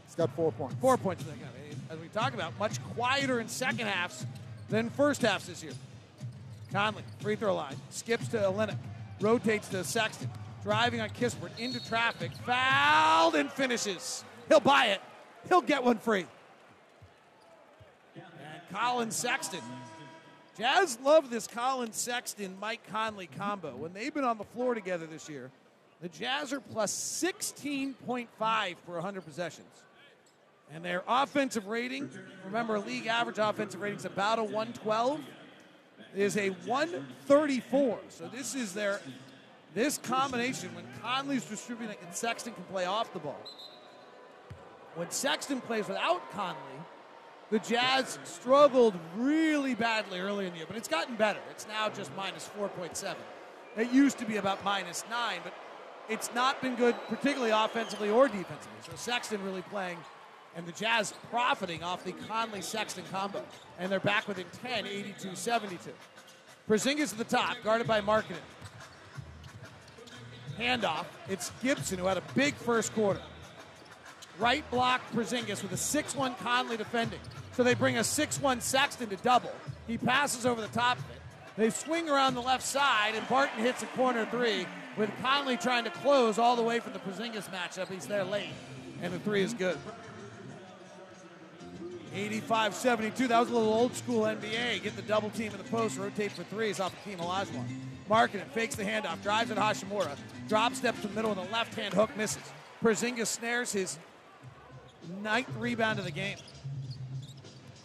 He's 0.05 0.15
got 0.15 0.35
four 0.35 0.51
points. 0.51 0.75
Four 0.81 0.97
points 0.97 1.23
in 1.23 1.29
that 1.29 1.39
game. 1.39 1.58
As 1.89 1.97
we 1.97 2.07
talk 2.09 2.35
about, 2.35 2.57
much 2.59 2.81
quieter 2.93 3.39
in 3.39 3.47
second 3.47 3.87
halves 3.87 4.25
than 4.69 4.91
first 4.91 5.23
halves 5.23 5.47
this 5.47 5.63
year. 5.63 5.73
Conley, 6.71 7.01
free 7.19 7.35
throw 7.35 7.55
line, 7.55 7.75
skips 7.89 8.27
to 8.27 8.37
Olynyk, 8.37 8.77
rotates 9.19 9.67
to 9.69 9.83
Sexton. 9.83 10.29
driving 10.63 11.01
on 11.01 11.09
Kispert 11.09 11.57
into 11.57 11.83
traffic, 11.87 12.31
fouled 12.45 13.33
and 13.35 13.51
finishes. 13.51 14.23
He'll 14.49 14.59
buy 14.59 14.87
it. 14.87 15.01
He'll 15.47 15.61
get 15.61 15.83
one 15.83 15.97
free. 15.97 16.25
And 18.15 18.23
Collin 18.71 19.09
Sexton. 19.09 19.61
Jazz 20.57 20.99
love 21.03 21.29
this 21.29 21.47
Collin 21.47 21.93
Sexton 21.93 22.57
Mike 22.59 22.81
Conley 22.91 23.29
combo. 23.37 23.75
When 23.75 23.93
they've 23.93 24.13
been 24.13 24.25
on 24.25 24.37
the 24.37 24.43
floor 24.43 24.75
together 24.75 25.07
this 25.07 25.29
year, 25.29 25.49
the 26.01 26.09
Jazz 26.09 26.53
are 26.53 26.59
plus 26.59 26.93
16.5 26.93 28.27
per 28.37 28.93
100 28.93 29.21
possessions. 29.21 29.65
And 30.73 30.85
their 30.85 31.03
offensive 31.07 31.67
rating, 31.67 32.09
remember, 32.45 32.79
league 32.79 33.07
average 33.07 33.39
offensive 33.39 33.81
rating 33.81 33.97
is 33.97 34.05
about 34.05 34.39
a 34.39 34.43
112, 34.43 35.19
is 36.15 36.37
a 36.37 36.49
134. 36.49 37.99
So 38.09 38.27
this 38.27 38.55
is 38.55 38.73
their 38.73 39.01
this 39.73 39.99
combination 39.99 40.73
when 40.73 40.85
Conley's 41.01 41.45
distributing 41.45 41.95
and 42.03 42.15
Sexton 42.15 42.53
can 42.53 42.63
play 42.65 42.85
off 42.85 43.13
the 43.13 43.19
ball. 43.19 43.39
When 44.95 45.11
Sexton 45.11 45.61
plays 45.61 45.87
without 45.87 46.31
Conley, 46.31 46.57
the 47.51 47.59
Jazz 47.59 48.19
struggled 48.23 48.95
really 49.15 49.75
badly 49.75 50.19
early 50.19 50.45
in 50.45 50.51
the 50.51 50.57
year, 50.57 50.67
but 50.67 50.77
it's 50.77 50.87
gotten 50.87 51.15
better. 51.15 51.39
It's 51.51 51.67
now 51.67 51.89
just 51.89 52.11
minus 52.15 52.49
4.7. 52.59 53.15
It 53.77 53.91
used 53.91 54.17
to 54.19 54.25
be 54.25 54.37
about 54.37 54.63
minus 54.63 55.03
9, 55.09 55.39
but 55.43 55.53
it's 56.09 56.33
not 56.33 56.61
been 56.61 56.75
good, 56.75 56.95
particularly 57.07 57.51
offensively 57.51 58.09
or 58.09 58.27
defensively. 58.27 58.79
So 58.81 58.91
Sexton 58.95 59.43
really 59.43 59.61
playing, 59.63 59.97
and 60.55 60.65
the 60.65 60.71
Jazz 60.71 61.13
profiting 61.29 61.83
off 61.83 62.03
the 62.03 62.11
Conley 62.11 62.61
Sexton 62.61 63.03
combo. 63.11 63.43
And 63.79 63.91
they're 63.91 63.99
back 63.99 64.27
within 64.27 64.45
10, 64.63 64.85
82 64.85 65.35
72. 65.35 65.91
Porzingis 66.69 67.11
at 67.11 67.17
the 67.17 67.23
top, 67.23 67.57
guarded 67.63 67.87
by 67.87 68.01
Markkanen. 68.01 68.37
Handoff. 70.59 71.05
It's 71.29 71.51
Gibson 71.63 71.97
who 71.97 72.05
had 72.05 72.17
a 72.17 72.23
big 72.35 72.53
first 72.55 72.93
quarter. 72.93 73.21
Right 74.37 74.69
block 74.69 75.01
Porzingis 75.13 75.61
with 75.63 75.71
a 75.71 75.77
6 75.77 76.15
1 76.15 76.35
Conley 76.35 76.77
defending. 76.77 77.19
So 77.53 77.63
they 77.63 77.73
bring 77.73 77.97
a 77.97 78.03
6 78.03 78.41
1 78.41 78.61
Sexton 78.61 79.09
to 79.09 79.15
double. 79.17 79.51
He 79.87 79.97
passes 79.97 80.45
over 80.45 80.61
the 80.61 80.67
top 80.67 80.97
of 80.97 81.05
it. 81.09 81.21
They 81.57 81.69
swing 81.69 82.09
around 82.09 82.35
the 82.35 82.41
left 82.41 82.63
side, 82.63 83.15
and 83.15 83.27
Barton 83.27 83.61
hits 83.61 83.83
a 83.83 83.87
corner 83.87 84.25
three 84.25 84.65
with 84.97 85.09
Conley 85.21 85.57
trying 85.57 85.83
to 85.83 85.89
close 85.89 86.37
all 86.37 86.55
the 86.55 86.63
way 86.63 86.79
from 86.79 86.93
the 86.93 86.99
Porzingis 86.99 87.49
matchup. 87.49 87.91
He's 87.91 88.05
there 88.05 88.23
late, 88.23 88.53
and 89.01 89.11
the 89.11 89.19
three 89.19 89.41
is 89.41 89.53
good. 89.53 89.77
85 92.13 92.73
72. 92.73 93.27
That 93.27 93.39
was 93.39 93.49
a 93.49 93.53
little 93.53 93.73
old 93.73 93.95
school 93.95 94.23
NBA. 94.23 94.83
Get 94.83 94.95
the 94.95 95.01
double 95.01 95.29
team 95.31 95.51
in 95.51 95.57
the 95.57 95.63
post, 95.65 95.97
rotate 95.97 96.31
for 96.31 96.43
threes 96.43 96.79
off 96.79 96.93
Hakeem 97.03 97.19
Olajuwon. 97.19 97.65
Markkanen 98.09 98.47
fakes 98.47 98.75
the 98.75 98.83
handoff, 98.83 99.21
drives 99.21 99.51
at 99.51 99.57
Hachimura, 99.57 100.17
drop 100.47 100.73
steps 100.73 101.01
to 101.01 101.07
the 101.07 101.13
middle 101.13 101.29
with 101.29 101.47
a 101.47 101.51
left 101.51 101.75
hand 101.75 101.93
hook, 101.93 102.15
misses. 102.17 102.41
Porzingis 102.83 103.27
snares 103.27 103.71
his 103.71 103.99
ninth 105.21 105.49
rebound 105.57 105.99
of 105.99 106.05
the 106.05 106.11
game. 106.11 106.37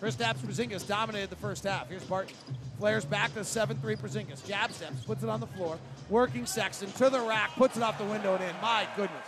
Chris 0.00 0.16
Kristaps 0.16 0.38
Porzingis 0.38 0.86
dominated 0.86 1.30
the 1.30 1.36
first 1.36 1.64
half. 1.64 1.88
Here's 1.88 2.04
Barton. 2.04 2.36
Flares 2.78 3.04
back 3.04 3.32
to 3.34 3.44
7 3.44 3.76
3 3.78 3.96
Porzingis. 3.96 4.46
Jab 4.46 4.72
steps, 4.72 5.02
puts 5.04 5.22
it 5.22 5.28
on 5.28 5.40
the 5.40 5.46
floor. 5.46 5.78
Working 6.10 6.46
Sexton 6.46 6.90
to 6.92 7.10
the 7.10 7.20
rack, 7.20 7.50
puts 7.56 7.76
it 7.76 7.82
off 7.82 7.98
the 7.98 8.04
window 8.04 8.34
and 8.34 8.44
in. 8.44 8.54
My 8.60 8.86
goodness. 8.96 9.26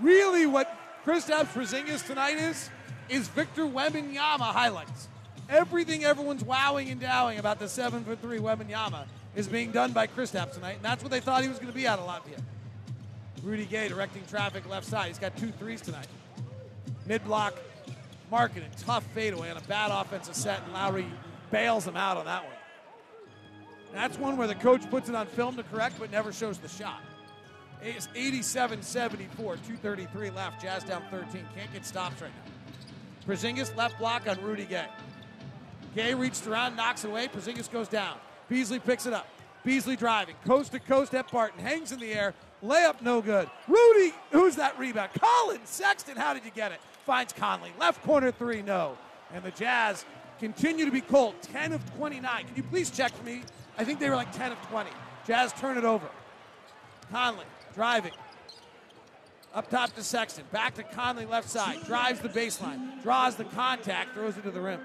Really, 0.00 0.46
what 0.46 0.76
Chris 1.04 1.26
Kristaps 1.26 1.46
Porzingis 1.52 2.06
tonight 2.06 2.36
is, 2.36 2.70
is 3.08 3.28
Victor 3.28 3.62
Wembanyama 3.62 4.40
highlights. 4.40 5.08
Everything 5.48 6.04
everyone's 6.04 6.44
wowing 6.44 6.90
and 6.90 7.00
dowing 7.00 7.38
about 7.38 7.58
the 7.58 7.68
7 7.68 8.04
for 8.04 8.14
3 8.16 8.38
Wembanyama 8.38 9.06
is 9.34 9.48
being 9.48 9.70
done 9.70 9.92
by 9.92 10.06
Kristaps 10.06 10.52
tonight, 10.52 10.76
and 10.76 10.82
that's 10.82 11.02
what 11.02 11.10
they 11.10 11.20
thought 11.20 11.42
he 11.42 11.48
was 11.48 11.58
going 11.58 11.70
to 11.70 11.76
be 11.76 11.86
out 11.86 11.98
of 11.98 12.06
Latvia. 12.06 12.40
Rudy 13.42 13.64
Gay 13.64 13.88
directing 13.88 14.24
traffic 14.26 14.68
left 14.68 14.86
side. 14.86 15.08
He's 15.08 15.18
got 15.18 15.36
two 15.36 15.50
threes 15.52 15.80
tonight. 15.80 16.08
Mid 17.06 17.24
block, 17.24 17.54
Markkanen, 18.30 18.70
tough 18.84 19.04
fadeaway 19.14 19.50
on 19.50 19.56
a 19.56 19.62
bad 19.62 19.90
offensive 19.90 20.34
set, 20.34 20.62
and 20.64 20.72
Lauri 20.72 21.06
bails 21.50 21.86
him 21.86 21.96
out 21.96 22.16
on 22.16 22.26
that 22.26 22.44
one. 22.44 22.52
That's 23.92 24.18
one 24.18 24.36
where 24.36 24.46
the 24.46 24.54
coach 24.54 24.88
puts 24.90 25.08
it 25.08 25.14
on 25.14 25.26
film 25.26 25.56
to 25.56 25.62
correct, 25.62 25.96
but 25.98 26.10
never 26.10 26.32
shows 26.32 26.58
the 26.58 26.68
shot. 26.68 27.00
It's 27.80 28.08
87 28.14 28.82
74, 28.82 29.56
233 29.56 30.30
left. 30.30 30.60
Jazz 30.60 30.84
down 30.84 31.02
13. 31.10 31.46
Can't 31.54 31.72
get 31.72 31.86
stops 31.86 32.20
right 32.20 32.30
now. 32.44 32.52
Porzingis 33.28 33.76
left 33.76 33.98
block 33.98 34.26
on 34.26 34.42
Rudy 34.42 34.64
Gay. 34.64 34.86
Gay 35.94 36.14
reached 36.14 36.46
around, 36.46 36.76
knocks 36.76 37.04
it 37.04 37.08
away. 37.08 37.28
Porzingis 37.28 37.70
goes 37.70 37.86
down. 37.86 38.16
Beasley 38.48 38.78
picks 38.78 39.04
it 39.04 39.12
up. 39.12 39.28
Beasley 39.64 39.96
driving, 39.96 40.34
coast 40.46 40.72
to 40.72 40.78
coast 40.78 41.14
at 41.14 41.30
Barton, 41.30 41.60
hangs 41.60 41.92
in 41.92 42.00
the 42.00 42.10
air, 42.12 42.32
layup 42.64 43.02
no 43.02 43.20
good. 43.20 43.50
Rudy, 43.66 44.14
who's 44.30 44.56
that 44.56 44.78
rebound? 44.78 45.10
Collin 45.20 45.60
Sexton, 45.64 46.16
how 46.16 46.32
did 46.32 46.44
you 46.44 46.50
get 46.52 46.72
it? 46.72 46.80
Finds 47.04 47.34
Conley, 47.34 47.72
left 47.78 48.02
corner 48.02 48.30
three, 48.30 48.62
no. 48.62 48.96
And 49.34 49.44
the 49.44 49.50
Jazz 49.50 50.06
continue 50.38 50.86
to 50.86 50.90
be 50.90 51.02
cold, 51.02 51.34
10 51.42 51.72
of 51.72 51.96
29. 51.96 52.46
Can 52.46 52.56
you 52.56 52.62
please 52.62 52.90
check 52.90 53.12
for 53.12 53.24
me? 53.24 53.42
I 53.76 53.84
think 53.84 53.98
they 53.98 54.08
were 54.08 54.16
like 54.16 54.32
10 54.32 54.52
of 54.52 54.58
20. 54.68 54.90
Jazz 55.26 55.52
turn 55.54 55.76
it 55.76 55.84
over. 55.84 56.08
Conley 57.10 57.44
driving. 57.74 58.12
Up 59.54 59.70
top 59.70 59.94
to 59.94 60.02
Sexton. 60.02 60.44
Back 60.52 60.74
to 60.74 60.82
Conley 60.82 61.24
left 61.24 61.48
side. 61.48 61.82
Drives 61.84 62.20
the 62.20 62.28
baseline. 62.28 63.02
Draws 63.02 63.36
the 63.36 63.44
contact. 63.44 64.14
Throws 64.14 64.36
it 64.36 64.42
to 64.42 64.50
the 64.50 64.60
rim. 64.60 64.80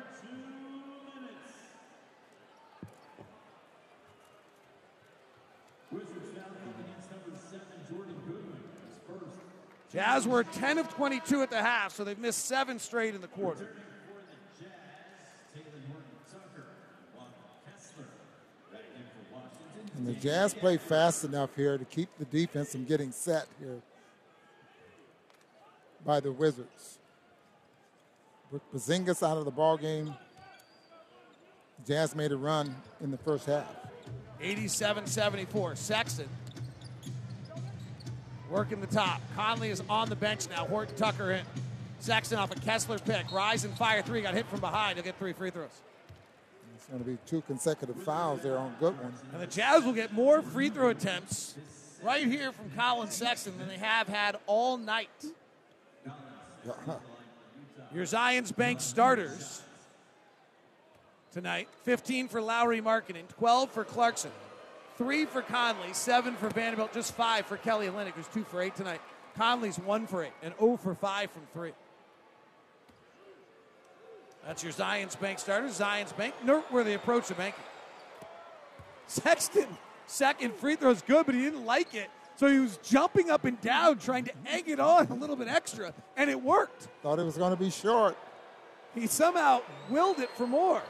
Jazz 9.92 10.28
were 10.28 10.44
10 10.44 10.80
of 10.80 10.90
22 10.90 11.44
at 11.44 11.52
the 11.52 11.62
half, 11.62 11.94
so 11.96 12.04
they've 12.04 12.18
missed 12.18 12.46
seven 12.46 12.80
straight 12.80 13.14
in 13.14 13.22
the 13.22 13.28
quarter. 13.28 13.70
And 19.96 20.08
the 20.08 20.14
Jazz 20.14 20.56
play 20.56 20.78
fast 20.78 21.24
enough 21.24 21.56
here 21.56 21.78
to 21.78 21.86
keep 21.86 22.10
the 22.18 22.26
defense 22.26 22.72
from 22.72 22.86
getting 22.86 23.12
set 23.12 23.46
here 23.60 23.84
by 26.06 26.20
the 26.20 26.32
Wizards. 26.32 27.00
With 28.52 28.62
Porzingis 28.72 29.28
out 29.28 29.38
of 29.38 29.46
the 29.46 29.52
ball 29.52 29.78
game, 29.78 30.14
Jazz 31.88 32.16
made 32.16 32.32
a 32.32 32.38
run 32.38 32.76
in 33.02 33.12
the 33.12 33.18
first 33.18 33.46
half. 33.46 33.66
87-74. 34.42 35.78
Sexton 35.78 36.30
working 38.50 38.80
the 38.82 38.88
top. 38.88 39.22
Conley 39.36 39.70
is 39.70 39.82
on 39.90 40.10
the 40.10 40.16
bench 40.16 40.48
now. 40.50 40.66
Horton 40.66 40.96
Tucker 40.96 41.32
in. 41.32 41.44
Sexton 42.00 42.38
off 42.38 42.52
a 42.52 42.60
Kessler 42.60 43.00
pick. 43.00 43.32
Rise 43.32 43.64
and 43.66 43.76
fire 43.76 44.02
three. 44.02 44.22
Got 44.22 44.34
hit 44.34 44.46
from 44.48 44.60
behind. 44.60 44.98
He'll 44.98 45.06
get 45.06 45.18
three 45.18 45.34
free 45.34 45.50
throws. 45.50 45.70
It's 46.76 46.86
going 46.86 47.00
to 47.00 47.10
be 47.10 47.18
two 47.26 47.42
consecutive 47.48 47.96
fouls 48.04 48.42
there 48.44 48.58
on 48.58 48.76
Goodwin. 48.80 49.14
And 49.32 49.42
the 49.42 49.48
Jazz 49.48 49.84
will 49.84 49.94
get 49.94 50.14
more 50.14 50.42
free 50.42 50.70
throw 50.70 50.90
attempts 50.90 51.56
right 52.04 52.28
here 52.28 52.52
from 52.52 52.70
Collin 52.72 53.10
Sexton 53.10 53.58
than 53.58 53.70
they 53.70 53.78
have 53.78 54.08
had 54.08 54.38
all 54.46 54.78
night. 54.78 55.10
Your 57.94 58.06
Zions 58.06 58.56
Bank 58.56 58.82
starters 58.82 59.62
tonight 61.32 61.68
15 61.84 62.28
for 62.28 62.42
Lauri 62.42 62.82
Markkanen, 62.82 63.28
12 63.38 63.72
for 63.72 63.84
Clarkson, 63.84 64.32
3 64.98 65.26
for 65.26 65.42
Conley, 65.42 65.94
7 65.94 66.36
for 66.36 66.50
Vanderbilt, 66.50 66.94
just 66.94 67.14
5 67.14 67.46
for 67.46 67.58
Kelly 67.58 67.88
Olynyk, 67.88 68.14
who's 68.14 68.28
2 68.28 68.44
for 68.44 68.62
8 68.62 68.76
tonight. 68.76 69.02
Conley's 69.36 69.78
1 69.80 70.08
for 70.08 70.24
8 70.24 70.32
and 70.44 70.54
0 70.60 70.78
for 70.78 70.96
5 70.96 71.32
from 71.32 71.44
3. 71.54 71.72
That's 74.46 74.64
your 74.64 74.74
Zions 74.74 75.20
Bank 75.20 75.40
starters. 75.40 75.80
Zions 75.80 76.16
Bank, 76.16 76.36
noteworthy 76.44 76.94
approach 76.94 77.28
to 77.28 77.36
banking. 77.36 77.64
Sexton, 79.08 79.68
second 80.06 80.54
free 80.56 80.76
throw 80.76 80.92
is 80.92 81.02
good, 81.02 81.26
but 81.26 81.36
he 81.36 81.42
didn't 81.42 81.66
like 81.66 81.94
it. 81.96 82.10
So 82.36 82.48
he 82.48 82.60
was 82.60 82.78
jumping 82.78 83.30
up 83.30 83.46
and 83.46 83.60
down, 83.62 84.00
trying 84.00 84.26
to 84.26 84.32
egg 84.48 84.68
it 84.68 84.80
on 84.80 85.08
a 85.08 85.14
little 85.14 85.36
bit 85.36 85.48
extra, 85.48 85.94
and 86.18 86.30
it 86.30 86.42
worked. 86.42 86.88
Thought 87.02 87.20
it 87.20 87.26
was 87.26 87.38
going 87.38 87.56
to 87.56 87.62
be 87.62 87.70
short. 87.70 88.18
He 88.96 89.08
somehow 89.08 89.62
willed 89.90 90.20
it 90.20 90.30
for 90.32 90.48
more. 90.48 90.82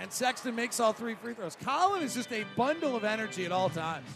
And 0.00 0.12
Sexton 0.12 0.54
makes 0.54 0.80
all 0.80 0.92
three 0.92 1.14
free 1.14 1.34
throws. 1.34 1.56
Collin 1.62 2.02
is 2.02 2.14
just 2.14 2.32
a 2.32 2.44
bundle 2.56 2.96
of 2.96 3.04
energy 3.04 3.44
at 3.44 3.52
all 3.52 3.68
times. 3.68 4.08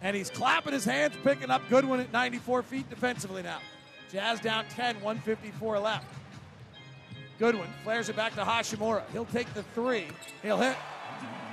And 0.00 0.16
he's 0.16 0.30
clapping 0.30 0.72
his 0.72 0.84
hands, 0.84 1.14
picking 1.22 1.50
up 1.50 1.62
Goodwin 1.68 2.00
at 2.00 2.12
94 2.12 2.62
feet 2.62 2.88
defensively 2.88 3.42
now. 3.42 3.58
Jazz 4.10 4.40
down 4.40 4.64
10, 4.70 4.96
154 4.96 5.78
left. 5.80 6.06
Goodwin 7.38 7.68
flares 7.84 8.08
it 8.08 8.16
back 8.16 8.34
to 8.36 8.42
Hachimura. 8.42 9.02
He'll 9.12 9.26
take 9.26 9.52
the 9.54 9.62
three. 9.74 10.06
He'll 10.42 10.58
hit. 10.58 10.76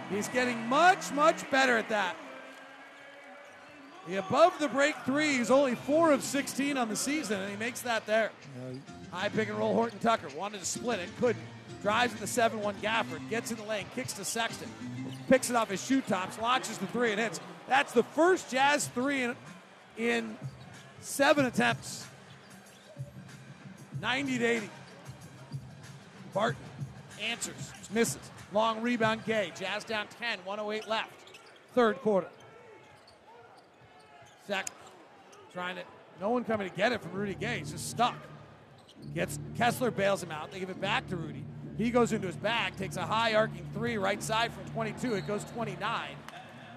He's 0.09 0.27
getting 0.29 0.57
much, 0.67 1.11
much 1.11 1.49
better 1.51 1.77
at 1.77 1.89
that. 1.89 2.15
The 4.07 4.17
above 4.17 4.57
the 4.59 4.67
break 4.67 4.95
three 5.03 5.37
is 5.37 5.49
only 5.49 5.73
four 5.73 6.11
of 6.11 6.21
16 6.21 6.77
on 6.77 6.89
the 6.89 6.95
season, 6.95 7.41
and 7.41 7.49
he 7.49 7.57
makes 7.57 7.81
that 7.81 8.05
there. 8.05 8.31
High 9.11 9.29
pick 9.29 9.49
and 9.49 9.57
roll 9.57 9.73
Horton 9.73 9.97
Tucker. 9.99 10.27
Wanted 10.37 10.59
to 10.59 10.65
split 10.65 10.99
it, 10.99 11.09
couldn't. 11.19 11.43
Drives 11.81 12.13
in 12.13 12.19
the 12.19 12.27
7 12.27 12.61
1 12.61 12.75
Gafford. 12.75 13.27
Gets 13.29 13.51
in 13.51 13.57
the 13.57 13.63
lane, 13.63 13.85
kicks 13.95 14.13
to 14.13 14.25
Sexton. 14.25 14.69
Picks 15.27 15.49
it 15.49 15.55
off 15.55 15.69
his 15.69 15.83
shoe 15.83 16.01
tops, 16.01 16.39
launches 16.39 16.77
the 16.77 16.87
three, 16.87 17.11
and 17.11 17.19
hits. 17.19 17.39
That's 17.67 17.93
the 17.93 18.03
first 18.03 18.51
Jazz 18.51 18.87
three 18.89 19.23
in, 19.23 19.35
in 19.97 20.37
seven 21.01 21.45
attempts. 21.45 22.05
90 24.01 24.37
to 24.37 24.45
80. 24.45 24.69
Barton 26.33 26.61
answers, 27.23 27.71
misses. 27.91 28.19
Long 28.53 28.81
rebound, 28.81 29.25
Gay. 29.25 29.51
Jazz 29.57 29.83
down 29.83 30.05
10, 30.19 30.39
108 30.43 30.87
left. 30.87 31.09
Third 31.73 31.97
quarter. 31.97 32.27
Zach 34.47 34.67
trying 35.53 35.75
to, 35.75 35.83
no 36.21 36.29
one 36.29 36.43
coming 36.43 36.69
to 36.69 36.75
get 36.75 36.91
it 36.91 37.01
from 37.01 37.11
Rudy 37.11 37.35
Gay. 37.35 37.59
He's 37.59 37.71
just 37.71 37.89
stuck. 37.89 38.15
Gets 39.13 39.39
Kessler 39.57 39.91
bails 39.91 40.23
him 40.23 40.31
out. 40.31 40.51
They 40.51 40.59
give 40.59 40.69
it 40.69 40.79
back 40.79 41.07
to 41.09 41.15
Rudy. 41.15 41.43
He 41.77 41.91
goes 41.91 42.13
into 42.13 42.27
his 42.27 42.37
bag, 42.37 42.77
takes 42.77 42.95
a 42.95 43.05
high 43.05 43.33
arcing 43.33 43.67
three 43.73 43.97
right 43.97 44.23
side 44.23 44.53
from 44.53 44.65
22. 44.73 45.15
It 45.15 45.27
goes 45.27 45.43
29. 45.53 46.09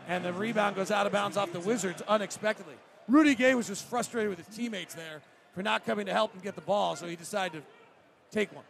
And 0.08 0.24
the 0.24 0.32
rebound 0.32 0.74
goes 0.74 0.90
out 0.90 1.06
of 1.06 1.12
bounds 1.12 1.36
off 1.36 1.52
the 1.52 1.60
Wizards 1.60 2.02
unexpectedly. 2.08 2.74
Rudy 3.06 3.34
Gay 3.34 3.54
was 3.54 3.68
just 3.68 3.84
frustrated 3.84 4.30
with 4.30 4.44
his 4.44 4.54
teammates 4.54 4.94
there 4.94 5.22
for 5.54 5.62
not 5.62 5.86
coming 5.86 6.06
to 6.06 6.12
help 6.12 6.34
him 6.34 6.40
get 6.40 6.54
the 6.54 6.60
ball, 6.60 6.96
so 6.96 7.06
he 7.06 7.16
decided 7.16 7.62
to 7.62 8.36
take 8.36 8.54
one. 8.54 8.64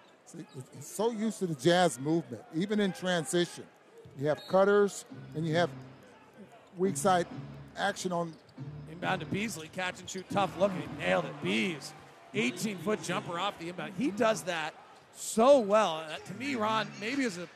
He's 0.75 0.87
so 0.87 1.11
used 1.11 1.39
to 1.39 1.47
the 1.47 1.55
Jazz 1.55 1.99
movement, 1.99 2.43
even 2.55 2.81
in 2.81 2.93
transition. 2.93 3.65
You 4.19 4.29
have 4.29 4.41
cutters 4.49 5.05
and 5.35 5.47
you 5.47 5.55
have 5.55 5.71
weak 6.77 6.97
side 6.97 7.27
action 7.77 8.13
on. 8.13 8.33
Inbound 8.99 9.21
to 9.21 9.27
Beasley, 9.27 9.69
catch 9.69 10.01
and 10.01 10.11
shoot, 10.11 10.27
tough 10.29 10.59
look, 10.59 10.73
he 10.73 10.83
nailed 10.99 11.25
it. 11.25 11.31
Bees, 11.41 11.93
18 12.35 12.79
foot 12.79 13.01
jumper 13.01 13.39
off 13.39 13.57
the 13.61 13.69
inbound. 13.69 13.93
He 13.97 14.11
does 14.11 14.43
that 14.43 14.75
so 15.15 15.61
well. 15.61 16.05
Uh, 16.05 16.17
to 16.17 16.35
me, 16.35 16.57
Ron, 16.57 16.89
maybe 17.01 17.25
as 17.25 17.39
a 17.39 17.47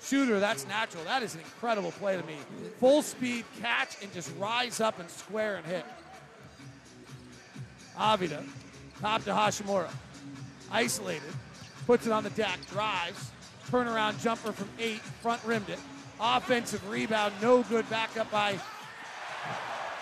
shooter, 0.00 0.40
that's 0.40 0.66
natural. 0.66 1.04
That 1.04 1.22
is 1.22 1.34
an 1.34 1.40
incredible 1.40 1.92
play 1.92 2.16
to 2.16 2.22
me. 2.26 2.38
Full 2.80 3.02
speed 3.02 3.44
catch 3.60 4.02
and 4.02 4.10
just 4.14 4.32
rise 4.38 4.80
up 4.80 4.98
and 4.98 5.10
square 5.10 5.56
and 5.56 5.66
hit. 5.66 5.84
Avdija, 7.98 8.42
top 8.98 9.22
to 9.24 9.32
Hachimura. 9.32 9.90
Isolated, 10.72 11.28
puts 11.86 12.06
it 12.06 12.12
on 12.12 12.24
the 12.24 12.30
deck, 12.30 12.58
drives, 12.70 13.32
turnaround 13.70 14.18
jumper 14.22 14.50
from 14.50 14.70
eight, 14.78 15.00
front 15.00 15.44
rimmed 15.44 15.68
it. 15.68 15.78
Offensive 16.18 16.88
rebound, 16.88 17.34
no 17.42 17.62
good, 17.64 17.88
back 17.90 18.16
up 18.16 18.30
by, 18.30 18.58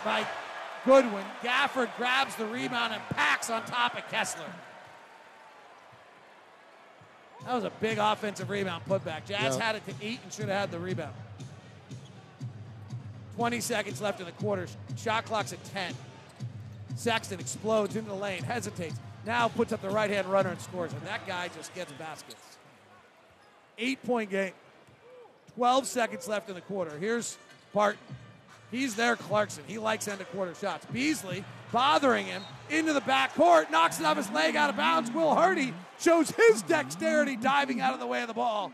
by 0.05 0.24
Goodwin. 0.85 1.24
Gafford 1.43 1.89
grabs 1.97 2.35
the 2.37 2.47
rebound 2.47 2.93
and 2.93 3.03
packs 3.11 3.49
on 3.51 3.64
top 3.64 3.97
of 3.97 4.07
Kessler. 4.11 4.45
That 7.45 7.55
was 7.55 7.64
a 7.64 7.70
big 7.80 7.99
offensive 7.99 8.49
rebound 8.49 8.85
putback. 8.87 9.26
Jazz 9.26 9.57
Yeah. 9.57 9.62
had 9.62 9.76
it 9.76 9.87
to 9.87 9.95
eight 10.01 10.20
and 10.22 10.32
should 10.32 10.49
have 10.49 10.61
had 10.61 10.70
the 10.70 10.78
rebound. 10.78 11.14
20 13.37 13.61
seconds 13.61 14.01
left 14.01 14.20
in 14.20 14.26
the 14.26 14.32
quarter. 14.32 14.66
Shot 14.97 15.24
clock's 15.24 15.53
at 15.53 15.62
10. 15.64 15.95
Sexton 16.97 17.41
explodes 17.41 17.97
into 17.97 18.09
the 18.11 18.16
lane, 18.16 18.43
hesitates, 18.45 18.95
now 19.26 19.49
puts 19.49 19.72
up 19.72 19.82
the 19.82 19.91
right 19.91 20.11
hand 20.11 20.28
runner 20.28 20.51
and 20.51 20.61
scores. 20.61 20.93
And 20.93 21.03
that 21.03 21.26
guy 21.26 21.49
just 21.49 21.74
gets 21.74 21.91
baskets. 21.93 22.37
Eight 23.78 24.03
point 24.05 24.30
game. 24.30 24.53
12 25.57 25.87
seconds 25.87 26.28
left 26.28 26.49
in 26.49 26.55
the 26.55 26.61
quarter. 26.61 26.97
Here's 26.99 27.37
Barton. 27.72 27.99
He's 28.75 28.97
there, 28.97 29.14
Clarkson. 29.14 29.62
He 29.68 29.79
likes 29.79 30.09
end 30.09 30.20
of 30.20 30.29
quarter 30.33 30.53
shots. 30.53 30.85
Beasley 30.87 31.45
bothering 31.70 32.27
him 32.27 32.43
into 32.70 32.93
the 32.93 33.03
back 33.03 33.33
court, 33.37 33.70
knocks 33.70 34.01
it 34.01 34.05
off 34.05 34.16
his 34.16 34.29
leg 34.31 34.57
out 34.57 34.68
of 34.68 34.75
bounds. 34.75 35.12
Will 35.12 35.33
Hardy 35.33 35.72
shows 36.01 36.33
his 36.33 36.61
dexterity 36.62 37.37
diving 37.37 37.81
out 37.81 37.95
of 37.95 38.01
the 38.01 38.07
way 38.09 38.22
of 38.22 38.27
the 38.27 38.35
ball. 38.35 38.72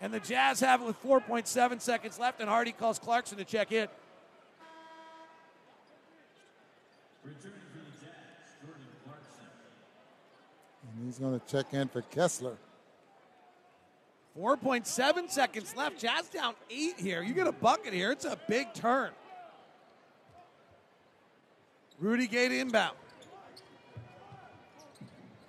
And 0.00 0.14
the 0.14 0.20
Jazz 0.20 0.60
have 0.60 0.82
it 0.82 0.84
with 0.84 1.02
4.7 1.02 1.80
seconds 1.80 2.20
left, 2.20 2.38
and 2.38 2.48
Hardy 2.48 2.70
calls 2.70 3.00
Clarkson 3.00 3.38
to 3.38 3.44
check 3.44 3.72
in. 3.72 3.88
And 10.94 11.06
he's 11.06 11.18
going 11.18 11.40
to 11.40 11.46
check 11.50 11.74
in 11.74 11.88
for 11.88 12.02
Kessler. 12.02 12.56
4.7 14.38 15.30
seconds 15.30 15.74
left. 15.76 15.98
Jazz 15.98 16.28
down 16.28 16.54
eight 16.70 16.94
here. 16.98 17.22
You 17.22 17.34
get 17.34 17.46
a 17.46 17.52
bucket 17.52 17.92
here. 17.92 18.12
It's 18.12 18.24
a 18.24 18.38
big 18.48 18.72
turn. 18.72 19.10
Rudy 21.98 22.28
Gay 22.28 22.48
to 22.48 22.58
inbound. 22.58 22.96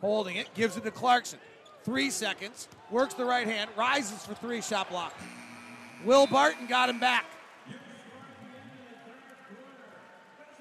Holding 0.02 0.38
it, 0.38 0.52
gives 0.56 0.78
it 0.78 0.84
to 0.86 0.92
Clarkson. 0.92 1.40
Three 1.84 2.10
seconds. 2.10 2.68
Works 2.90 3.14
the 3.14 3.26
right 3.26 3.46
hand, 3.46 3.70
rises 3.78 4.26
for 4.26 4.34
three, 4.34 4.62
shot 4.62 4.90
block. 4.90 5.14
Will 6.06 6.26
Barton 6.26 6.66
got 6.66 6.90
him 6.90 7.00
back. 7.00 7.26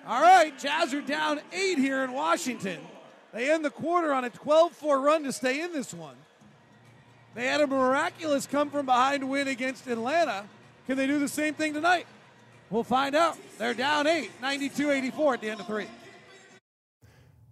All 0.07 0.21
right, 0.21 0.59
Jazz 0.59 0.93
are 0.93 1.01
down 1.01 1.41
eight 1.53 1.79
here 1.79 2.03
in 2.03 2.13
Washington. 2.13 2.81
They 3.33 3.51
end 3.51 3.65
the 3.65 3.71
quarter 3.71 4.13
on 4.13 4.25
a 4.25 4.31
12 4.31 4.73
4 4.73 5.01
run 5.01 5.23
to 5.25 5.33
stay 5.33 5.63
in 5.63 5.73
this 5.73 5.95
one. 5.95 6.17
They 7.35 7.47
had 7.47 7.61
a 7.61 7.67
miraculous 7.67 8.47
come 8.47 8.71
from 8.71 8.87
behind 8.87 9.29
win 9.29 9.49
against 9.49 9.87
Atlanta. 9.87 10.45
Can 10.87 10.97
they 10.97 11.07
do 11.07 11.19
the 11.19 11.29
same 11.29 11.55
thing 11.55 11.75
tonight? 11.75 12.07
We'll 12.71 12.85
find 12.85 13.15
out. 13.15 13.37
They're 13.59 13.75
down 13.75 14.07
eight, 14.07 14.31
92 14.43 14.91
84 14.91 15.35
at 15.35 15.41
the 15.41 15.51
end 15.51 15.61
of 15.61 15.67
three. 15.67 15.87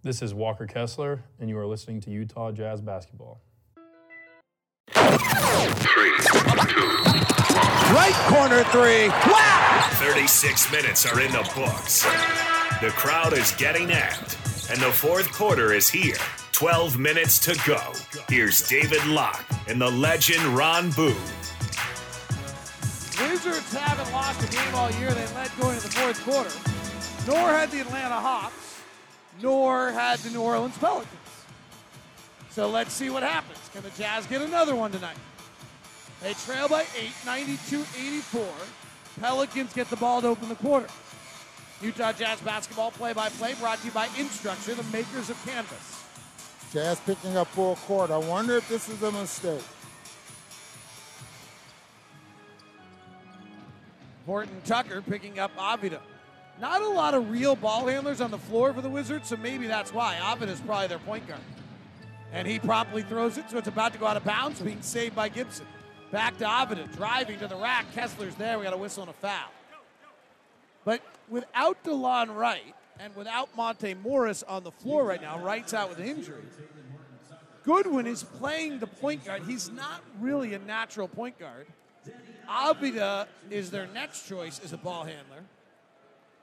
This 0.03 0.21
is 0.21 0.33
Walker 0.33 0.67
Kessler, 0.67 1.23
and 1.39 1.49
you 1.49 1.57
are 1.57 1.65
listening 1.65 2.01
to 2.01 2.11
Utah 2.11 2.51
Jazz 2.51 2.81
Basketball. 2.81 3.41
Right 7.89 8.13
corner 8.27 8.63
three. 8.65 9.07
Wow! 9.09 9.89
36 9.93 10.71
minutes 10.71 11.05
are 11.05 11.19
in 11.19 11.31
the 11.31 11.49
books. 11.55 12.03
The 12.81 12.89
crowd 12.89 13.33
is 13.33 13.51
getting 13.53 13.87
amped, 13.87 14.71
and 14.71 14.79
the 14.81 14.91
fourth 14.91 15.31
quarter 15.31 15.73
is 15.73 15.89
here. 15.89 16.17
12 16.57 16.97
minutes 16.97 17.37
to 17.37 17.55
go. 17.67 17.79
Here's 18.27 18.67
David 18.67 19.05
Locke 19.05 19.45
and 19.67 19.79
the 19.79 19.91
legend 19.91 20.43
Ron 20.57 20.89
Boone. 20.89 21.13
Wizards 23.21 23.71
haven't 23.71 24.11
lost 24.11 24.43
a 24.43 24.51
game 24.51 24.73
all 24.73 24.89
year. 24.93 25.13
They 25.13 25.27
led 25.35 25.51
going 25.61 25.75
into 25.75 25.87
the 25.87 25.93
fourth 25.93 26.23
quarter. 26.23 27.31
Nor 27.31 27.49
had 27.49 27.69
the 27.69 27.81
Atlanta 27.81 28.15
Hawks, 28.15 28.81
nor 29.39 29.91
had 29.91 30.17
the 30.21 30.31
New 30.31 30.41
Orleans 30.41 30.75
Pelicans. 30.79 31.13
So 32.49 32.67
let's 32.67 32.91
see 32.91 33.11
what 33.11 33.21
happens. 33.21 33.59
Can 33.71 33.83
the 33.83 33.91
Jazz 33.91 34.25
get 34.25 34.41
another 34.41 34.75
one 34.75 34.91
tonight? 34.91 35.17
They 36.23 36.33
trail 36.33 36.67
by 36.67 36.85
8, 36.99 37.11
92 37.23 37.81
84. 37.81 38.47
Pelicans 39.21 39.73
get 39.73 39.91
the 39.91 39.97
ball 39.97 40.23
to 40.23 40.29
open 40.29 40.49
the 40.49 40.55
quarter. 40.55 40.87
Utah 41.83 42.13
Jazz 42.13 42.41
basketball 42.41 42.89
play 42.89 43.13
by 43.13 43.29
play 43.29 43.53
brought 43.59 43.77
to 43.81 43.85
you 43.85 43.91
by 43.91 44.07
Instructure, 44.07 44.75
the 44.75 44.97
makers 44.97 45.29
of 45.29 45.39
Canvas. 45.45 45.96
Jazz 46.73 46.99
picking 47.01 47.37
up 47.37 47.47
full 47.47 47.75
court. 47.75 48.11
I 48.11 48.17
wonder 48.17 48.57
if 48.57 48.67
this 48.67 48.89
is 48.89 49.01
a 49.01 49.11
mistake. 49.11 49.63
Horton 54.25 54.61
Tucker 54.65 55.01
picking 55.01 55.39
up 55.39 55.55
Avdija. 55.55 55.99
Not 56.59 56.81
a 56.81 56.89
lot 56.89 57.13
of 57.13 57.29
real 57.29 57.55
ball 57.55 57.87
handlers 57.87 58.19
on 58.19 58.31
the 58.31 58.37
floor 58.37 58.73
for 58.73 58.81
the 58.81 58.89
Wizards, 58.89 59.29
so 59.29 59.37
maybe 59.37 59.67
that's 59.67 59.93
why. 59.93 60.17
Avdija 60.19 60.49
is 60.49 60.59
probably 60.59 60.87
their 60.87 60.99
point 60.99 61.25
guard. 61.27 61.39
And 62.33 62.45
he 62.45 62.59
promptly 62.59 63.03
throws 63.03 63.37
it, 63.37 63.45
so 63.49 63.57
it's 63.57 63.69
about 63.69 63.93
to 63.93 63.99
go 63.99 64.05
out 64.05 64.17
of 64.17 64.25
bounds, 64.25 64.59
being 64.59 64.81
saved 64.81 65.15
by 65.15 65.29
Gibson. 65.29 65.65
Back 66.11 66.37
to 66.39 66.45
Avdija, 66.45 66.93
driving 66.97 67.39
to 67.39 67.47
the 67.47 67.55
rack. 67.55 67.85
Kessler's 67.93 68.35
there. 68.35 68.57
We 68.57 68.65
got 68.65 68.73
a 68.73 68.77
whistle 68.77 69.03
and 69.03 69.11
a 69.11 69.13
foul. 69.13 69.51
But 70.83 71.01
without 71.29 71.81
Delon 71.83 72.35
Wright 72.35 72.75
and 72.99 73.15
without 73.15 73.55
Monte 73.55 73.93
Morris 73.95 74.43
on 74.43 74.63
the 74.63 74.71
floor 74.71 75.05
right 75.05 75.21
now, 75.21 75.39
Wright's 75.39 75.73
out 75.73 75.89
with 75.89 75.99
injury. 75.99 76.43
Goodwin 77.63 78.07
is 78.07 78.23
playing 78.23 78.79
the 78.79 78.87
point 78.87 79.25
guard. 79.25 79.43
He's 79.45 79.69
not 79.69 80.01
really 80.19 80.53
a 80.53 80.59
natural 80.59 81.07
point 81.07 81.37
guard. 81.37 81.67
Avdija 82.49 83.27
is 83.49 83.71
their 83.71 83.87
next 83.87 84.27
choice 84.27 84.61
as 84.63 84.71
a 84.71 84.77
ball 84.77 85.03
handler. 85.03 85.43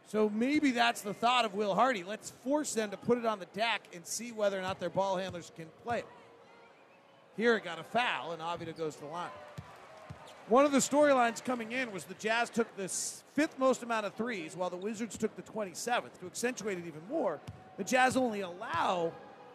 So 0.07 0.29
maybe 0.29 0.71
that's 0.71 1.01
the 1.01 1.15
thought 1.15 1.47
of 1.47 1.55
Will 1.55 1.75
Hardy. 1.75 2.05
Let's 2.05 2.31
force 2.31 2.75
them 2.75 2.91
to 2.91 2.97
put 2.97 3.17
it 3.17 3.25
on 3.25 3.39
the 3.39 3.47
deck 3.47 3.83
and 3.95 4.07
see 4.07 4.33
whether 4.33 4.59
or 4.59 4.63
not 4.63 4.81
their 4.81 4.91
ball 4.91 5.17
handlers 5.17 5.51
can 5.57 5.67
play 5.83 6.01
it. 6.01 6.07
Here 7.37 7.57
it 7.57 7.65
got 7.65 7.79
a 7.79 7.85
foul, 7.85 8.33
and 8.33 8.43
Avdija 8.43 8.77
goes 8.77 8.95
to 8.97 9.01
the 9.01 9.07
line. 9.07 9.31
One 10.49 10.67
of 10.67 10.73
the 10.73 10.79
storylines 10.79 11.43
coming 11.43 11.73
in 11.73 11.91
was 11.91 12.05
the 12.05 12.15
Jazz 12.15 12.51
took 12.51 12.77
the 12.77 12.89
fifth 12.89 13.59
most 13.59 13.83
amount 13.83 14.05
of 14.05 14.13
threes, 14.13 14.55
while 14.55 14.69
the 14.69 14.77
Wizards 14.77 15.17
took 15.17 15.35
the 15.37 15.43
27th. 15.43 16.19
To 16.21 16.27
accentuate 16.27 16.77
it 16.77 16.87
even 16.87 17.01
more, 17.09 17.41
the 17.79 17.85
Jazz 17.85 18.15
only 18.15 18.43
allow 18.43 19.13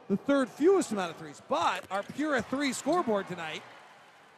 the 0.07 0.17
third 0.17 0.49
fewest 0.49 0.91
amount 0.91 1.11
of 1.11 1.17
threes. 1.17 1.43
But 1.47 1.83
our 1.91 2.01
Pura 2.01 2.41
3 2.41 2.73
scoreboard 2.73 3.27
tonight, 3.27 3.61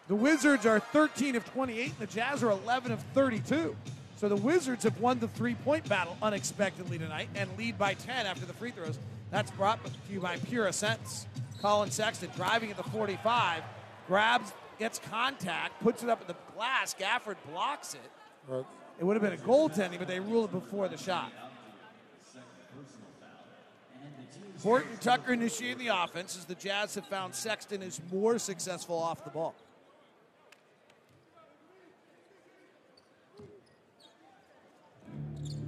the 0.10 0.16
Wizards 0.16 0.66
are 0.66 0.82
13 0.82 1.38
of 1.38 1.46
28, 1.46 1.92
and 1.92 1.98
the 2.00 2.14
Jazz 2.14 2.44
are 2.44 2.52
11 2.52 2.92
of 2.92 3.02
32. 3.14 3.74
So 4.18 4.28
the 4.28 4.36
Wizards 4.36 4.84
have 4.84 5.00
won 5.00 5.20
the 5.20 5.30
three 5.30 5.56
point 5.56 5.88
battle 5.88 6.18
unexpectedly 6.22 7.00
tonight 7.00 7.30
and 7.34 7.50
lead 7.58 7.78
by 7.78 7.94
10 7.94 8.26
after 8.26 8.46
the 8.46 8.54
free 8.54 8.72
throws. 8.72 9.00
That's 9.32 9.52
brought 9.52 9.84
to 9.86 9.92
you 10.10 10.20
by 10.20 10.36
Pura 10.36 10.74
Sense. 10.74 11.28
Collin 11.62 11.92
Sexton 11.92 12.30
driving 12.36 12.72
at 12.72 12.78
the 12.78 12.84
45, 12.84 13.64
grabs, 14.08 14.52
gets 14.82 14.98
contact, 15.12 15.80
puts 15.84 16.02
it 16.02 16.10
up 16.10 16.22
in 16.22 16.28
the 16.28 16.36
glass. 16.56 16.96
Gafford 17.00 17.36
blocks 17.52 17.94
it. 17.94 18.12
Right. 18.48 18.66
It 19.00 19.04
would 19.04 19.16
have 19.16 19.22
been 19.22 19.40
a 19.40 19.44
goaltending, 19.44 20.00
but 20.00 20.08
they 20.08 20.20
ruled 20.20 20.46
it 20.46 20.52
before 20.54 20.88
the 20.88 20.98
shot. 20.98 21.32
Horton 24.64 24.98
Tucker 25.00 25.34
initiating 25.34 25.78
the 25.78 25.90
offense 25.90 26.36
as 26.36 26.46
the 26.46 26.56
Jazz 26.56 26.96
have 26.96 27.06
found 27.06 27.36
Sexton 27.36 27.84
is 27.84 28.02
more 28.12 28.40
successful 28.40 28.98
off 28.98 29.24
the 29.24 29.30
ball. 29.30 29.54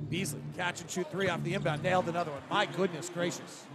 Beasley, 0.10 0.42
catch 0.58 0.82
and 0.82 0.90
shoot 0.90 1.10
three 1.12 1.30
off 1.30 1.44
the 1.44 1.54
inbound, 1.54 1.84
nailed 1.84 2.10
another 2.10 2.32
one. 2.32 2.42
My 2.50 2.66
goodness 2.66 3.10
gracious. 3.10 3.66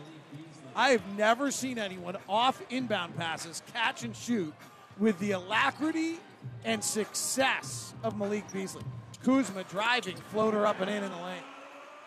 I 0.75 0.91
have 0.91 1.03
never 1.17 1.53
seen 1.53 1.79
anyone 1.79 2.17
off 2.29 2.61
inbound 2.71 3.17
passes 3.17 3.63
catch 3.73 4.03
and 4.03 4.17
shoot 4.17 4.53
with 4.99 5.19
the 5.19 5.33
alacrity 5.33 6.19
and 6.65 6.83
success 6.83 7.95
of 8.03 8.17
Malik 8.17 8.51
Beasley. 8.53 8.85
Kuzma 9.25 9.65
driving, 9.65 10.17
floater 10.31 10.67
up 10.67 10.81
and 10.81 10.91
in 10.91 11.03
in 11.03 11.11
the 11.11 11.17
lane. 11.17 11.43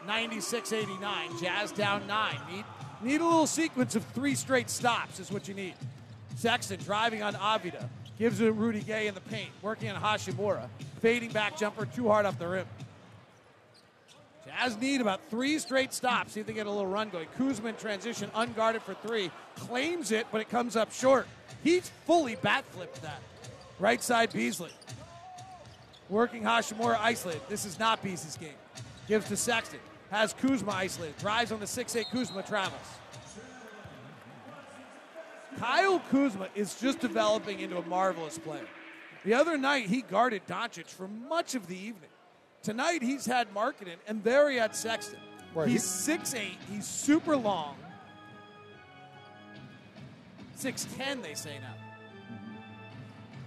96 0.07 0.73
89. 0.73 1.30
Jazz 1.39 1.72
down 1.72 2.05
nine. 2.07 2.39
Need, 2.49 2.65
need 3.01 3.22
a 3.22 3.26
little 3.26 3.47
sequence 3.47 3.95
of 3.95 4.03
three 4.05 4.35
straight 4.35 4.69
stops, 4.69 5.19
is 5.19 5.31
what 5.31 5.47
you 5.47 5.53
need. 5.53 5.76
Sexton 6.35 6.80
driving 6.80 7.22
on 7.22 7.34
Avdija. 7.35 7.88
Gives 8.18 8.39
it 8.39 8.53
Rudy 8.53 8.81
Gay 8.81 9.07
in 9.07 9.15
the 9.15 9.22
paint. 9.22 9.49
Working 9.61 9.89
on 9.89 10.01
Hachimura. 10.01 10.69
Fading 11.01 11.31
back 11.31 11.57
jumper 11.57 11.85
too 11.85 12.07
hard 12.07 12.26
off 12.26 12.38
the 12.38 12.47
rim. 12.47 12.68
Jazz 14.52 14.78
need 14.78 15.02
about 15.02 15.22
three 15.30 15.60
straight 15.60 15.94
stops. 15.94 16.34
See 16.34 16.41
if 16.41 16.45
they 16.45 16.53
get 16.53 16.68
a 16.68 16.69
little 16.69 16.88
run 16.88 17.10
going. 17.10 17.28
Kuzma 17.38 17.73
transition, 17.73 18.30
unguarded 18.36 18.82
for 18.82 18.94
three. 18.95 19.32
Claims 19.56 20.11
it, 20.11 20.28
but 20.32 20.41
it 20.41 20.49
comes 20.49 20.76
up 20.76 20.91
short. 20.91 21.28
He's 21.64 21.90
fully 22.06 22.36
bat 22.36 22.65
flipped 22.72 23.02
that. 23.02 23.22
Right 23.80 24.02
side 24.02 24.34
Beasley. 24.34 24.72
Working 26.10 26.44
Hachimura 26.44 26.98
isolated. 26.99 27.41
This 27.48 27.65
is 27.65 27.80
not 27.80 28.03
Beasley's 28.03 28.38
game. 28.38 28.49
Gives 29.07 29.28
to 29.30 29.38
Sexton. 29.38 29.80
Has 30.10 30.34
Kuzma 30.34 30.72
isolated. 30.72 31.18
Drives 31.18 31.52
on 31.52 31.60
the 31.60 31.65
6'8 31.65 32.10
Kuzma 32.11 32.44
travels. 32.44 32.82
Kyle 35.57 36.02
Kuzma 36.10 36.48
is 36.56 36.76
just 36.80 36.99
developing 36.99 37.60
into 37.60 37.78
a 37.78 37.86
marvelous 37.86 38.38
player. 38.38 38.68
The 39.23 39.34
other 39.34 39.57
night, 39.57 39.88
he 39.88 40.02
guarded 40.02 40.45
Doncic 40.48 40.88
for 40.88 41.07
much 41.07 41.56
of 41.56 41.68
the 41.68 41.78
evening. 41.78 42.10
Tonight, 42.63 43.01
he's 43.01 43.25
had 43.25 43.53
Markkanen, 43.53 43.95
and 44.07 44.23
there 44.23 44.49
he 44.49 44.57
had 44.57 44.75
Sexton. 44.75 45.19
Right. 45.53 45.67
He's 45.67 45.83
six 45.83 46.33
eight. 46.33 46.57
he's 46.69 46.85
super 46.85 47.35
long. 47.35 47.75
6'10, 50.61 51.23
they 51.23 51.33
say 51.33 51.57
now. 51.59 51.73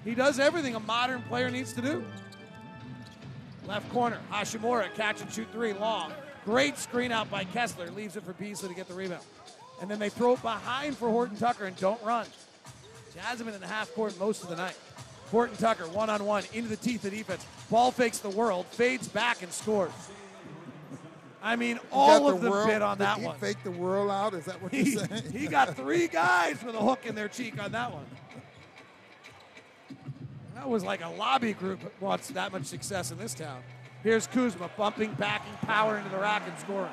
He 0.05 0.15
does 0.15 0.39
everything 0.39 0.75
a 0.75 0.81
modern 0.81 1.23
player 1.23 1.51
needs 1.51 1.73
to 1.75 1.81
do. 1.81 2.05
Left 3.67 3.89
corner, 3.91 4.19
Hachimura, 4.31 4.93
catch 4.95 5.23
and 5.23 5.33
shoot 5.33 5.47
three, 5.53 5.73
long. 5.73 6.13
Great 6.45 6.77
screen 6.77 7.13
out 7.13 7.31
by 7.31 7.45
Kessler, 7.45 7.91
leaves 7.91 8.17
it 8.17 8.25
for 8.25 8.35
Beasley 8.35 8.69
to 8.69 8.75
get 8.75 8.89
the 8.89 8.95
rebound. 8.95 9.23
And 9.81 9.91
then 9.91 9.99
they 9.99 10.11
throw 10.11 10.33
it 10.33 10.43
behind 10.43 10.99
for 10.99 11.09
Horton 11.09 11.37
Tucker 11.37 11.65
and 11.65 11.77
don't 11.77 12.03
run. 12.03 12.27
Been 13.39 13.55
in 13.55 13.61
the 13.61 13.67
half 13.67 13.95
court 13.95 14.19
most 14.19 14.43
of 14.43 14.49
the 14.49 14.57
night. 14.57 14.77
Horton 15.31 15.57
Tucker, 15.57 15.89
one 15.89 16.11
on 16.11 16.25
one, 16.25 16.43
into 16.53 16.69
the 16.69 16.77
teeth 16.77 17.05
of 17.05 17.13
defense. 17.13 17.47
Ball 17.71 17.91
fakes 17.91 18.19
the 18.19 18.31
world, 18.31 18.67
fades 18.67 19.09
back 19.09 19.43
and 19.43 19.53
scores. 19.53 19.93
I 21.43 21.57
mean, 21.57 21.79
all 21.93 22.29
of 22.31 22.41
them 22.41 22.67
bid 22.67 22.81
on 22.81 22.99
that 22.99 23.19
he 23.19 23.27
one. 23.27 23.37
fake 23.39 23.63
the 23.65 23.71
world 23.71 24.11
out? 24.11 24.33
Is 24.33 24.47
that 24.47 24.63
what 24.63 24.73
He, 24.75 24.93
you're 24.93 25.05
saying? 25.07 25.33
he 25.33 25.47
got 25.47 25.77
three 25.77 26.09
guys 26.09 26.63
with 26.65 26.75
a 26.75 26.79
hook 26.79 27.01
in 27.05 27.15
their 27.15 27.29
cheek 27.29 27.63
on 27.63 27.73
that 27.73 27.93
one. 27.93 28.07
That 30.55 30.69
was 30.69 30.85
like 30.85 31.05
a 31.05 31.09
lobby 31.11 31.53
group 31.53 31.83
that 31.83 31.93
wants 32.01 32.29
that 32.29 32.53
much 32.53 32.65
success 32.65 33.11
in 33.11 33.19
this 33.19 33.35
town. 33.35 33.63
Here's 34.03 34.27
Kuzma 34.27 34.71
bumping, 34.77 35.13
backing, 35.15 35.53
power 35.63 35.99
into 35.99 36.09
the 36.11 36.19
rack 36.19 36.43
and 36.49 36.59
scoring. 36.59 36.93